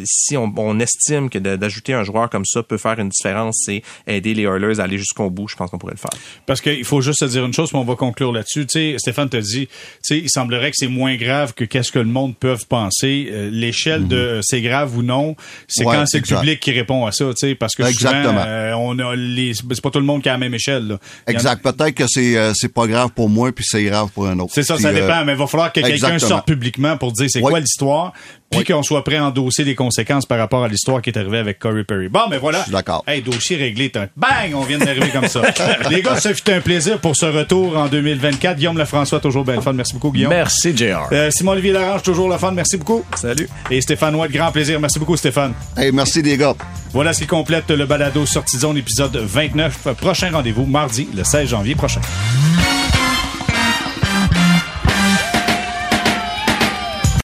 si 0.06 0.38
on, 0.38 0.54
on 0.58 0.80
estime 0.80 1.30
que 1.30 1.40
d'ajouter 1.40 1.94
un 1.94 2.04
joueur 2.04 2.30
comme 2.30 2.46
ça 2.46 2.64
peut 2.64 2.78
faire 2.78 3.00
une 3.00 3.10
différence, 3.10 3.64
c'est 3.66 3.82
aider 4.08 4.34
les 4.34 4.44
Oilers 4.44 4.80
à 4.80 4.84
aller 4.84 4.98
jusqu'au 4.98 5.30
bout, 5.30 5.48
je 5.48 5.56
pense 5.56 5.70
qu'on 5.70 5.78
pourrait 5.78 5.94
le 5.94 6.00
faire. 6.00 6.20
Parce 6.46 6.62
qu'il 6.62 6.86
faut 6.86 7.02
juste 7.02 7.20
se 7.20 7.26
dire 7.26 7.46
une 7.46 7.54
chose, 7.54 7.70
puis 7.70 7.78
on 7.78 7.84
va 7.84 7.96
conclure 7.96 8.32
là-dessus. 8.32 8.66
Tu 8.66 8.80
sais, 8.80 8.96
Stéphane 8.98 9.30
te 9.30 9.38
dit, 9.38 9.68
tu 9.68 9.74
sais, 10.04 10.18
il 10.20 10.30
semblerait 10.30 10.72
que 10.72 10.78
c'est 10.78 10.88
moins 10.88 11.16
grave 11.16 11.54
que 11.54 11.66
qu'est-ce 11.66 11.92
que 11.92 12.00
le 12.00 12.06
monde 12.06 12.36
peut 12.38 12.56
penser. 12.70 13.30
Euh, 13.32 13.50
L'échelle 13.52 14.02
mm 14.02 14.06
-hmm. 14.06 14.08
de 14.08 14.28
euh, 14.28 14.42
c'est 14.44 14.62
grave 14.62 14.98
ou 14.98 15.04
non, 15.04 15.36
c'est 15.68 15.86
ouais, 15.86 15.96
quand 15.96 16.06
c'est 16.06 16.20
le 16.20 16.36
public 16.36 16.60
qui 16.60 16.72
répond 16.72 17.06
à 17.06 17.12
ça, 17.12 17.26
tu 17.26 17.34
sais, 17.38 17.56
parce 17.56 17.76
que 17.76 17.84
Exactement. 17.84 18.30
souvent, 18.30 18.44
euh, 18.46 18.74
on 18.74 19.00
a 19.00 19.16
les, 19.16 19.54
c'est 19.54 19.82
pas 19.82 19.90
tout 19.90 20.00
le 20.00 20.06
monde 20.06 20.22
qui 20.22 20.30
a 20.30 20.34
la 20.34 20.38
même 20.38 20.54
échelle. 20.54 20.88
Là. 20.88 20.98
Exact. 21.28 21.66
A... 21.66 21.72
Peut-être 21.72 21.96
que 21.96 22.08
c'est 22.08 22.38
euh, 22.38 22.54
c'est 22.54 22.74
pas 22.74 22.88
grave 22.88 23.12
pour 23.16 23.30
moi, 23.30 23.52
puis 23.52 23.66
c'est 23.68 23.84
grave 23.84 24.10
pour 24.14 24.28
un 24.28 24.38
autre. 24.40 24.54
C'est 24.54 24.64
ça, 24.64 24.76
puis, 24.76 24.84
ça 24.84 24.94
dépend. 24.94 25.24
mais 25.26 25.34
il 25.34 25.38
va 25.38 25.48
falloir 25.48 25.72
que 25.72 25.82
quelqu'un 25.82 26.20
sorte 26.20 26.48
publiquement 26.48 26.98
pour 26.98 27.12
dire 27.12 27.28
c'est 27.30 27.42
ouais. 27.42 27.50
quoi 27.50 27.60
l'histoire, 27.60 28.14
puis 28.50 28.64
qu'on 28.64 28.84
soit 28.84 29.04
prêt 29.04 29.18
à 29.18 29.26
endosser 29.26 29.64
les 29.64 29.76
conséquences 29.76 30.26
par 30.26 30.38
rapport 30.38 30.64
à 30.64 30.68
l'histoire 30.68 31.02
qui 31.02 31.10
est 31.10 31.18
arrivée 31.18 31.40
avec 31.40 31.60
Corey 31.60 31.84
Perry. 31.84 32.08
Bon, 32.08 32.22
mais 32.30 32.38
voilà. 32.38 32.66
D'accord. 32.70 33.04
Hey, 33.08 33.22
dossier 33.22 33.58
réglé. 33.58 33.92
Un... 33.96 34.08
Bang! 34.16 34.54
On 34.56 34.62
vient 34.62 34.78
d'arriver 34.78 35.10
comme 35.10 35.28
ça. 35.28 35.42
Les 35.90 36.02
gars, 36.02 36.18
ça 36.18 36.34
fut 36.34 36.50
un 36.52 36.62
plaisir 36.62 37.00
pour 37.00 37.16
ce 37.16 37.26
retour 37.26 37.78
en 37.78 37.88
2024. 37.88 38.58
Guillaume 38.58 38.78
Lefrançois, 38.78 39.20
toujours 39.20 39.44
bien 39.44 39.56
le 39.56 39.62
fun. 39.62 39.74
Merci 39.74 39.94
beaucoup, 39.94 40.12
Guillaume. 40.12 40.30
Merci, 40.30 40.76
JR. 40.76 41.08
Euh, 41.12 41.32
Simon-Olivier 41.32 41.72
Larange, 41.74 42.04
toujours 42.04 42.30
le 42.30 42.38
fun. 42.38 42.52
Merci 42.52 42.78
beaucoup. 42.78 43.04
Salut. 43.16 43.50
Et 43.70 43.82
Stéphane 43.82 44.16
White, 44.16 44.32
grand 44.32 44.52
plaisir. 44.52 44.80
Merci 44.80 45.00
beaucoup, 45.00 45.18
Stéphane. 45.18 45.54
Hey, 45.76 45.92
merci, 45.92 46.22
les 46.22 46.38
gars. 46.38 46.56
Voilà 46.94 47.14
ce 47.14 47.20
qui 47.22 47.28
complète 47.28 47.70
le 47.70 47.86
balado 47.86 48.26
Sortie 48.26 48.58
Zone, 48.58 48.78
épisode 48.78 49.16
29. 49.18 49.90
Prochain 50.00 50.30
rendez-vous, 50.32 50.66
mardi, 50.66 51.08
le 51.16 51.24
16 51.24 51.50
janvier 51.50 51.76
prochain. 51.76 52.02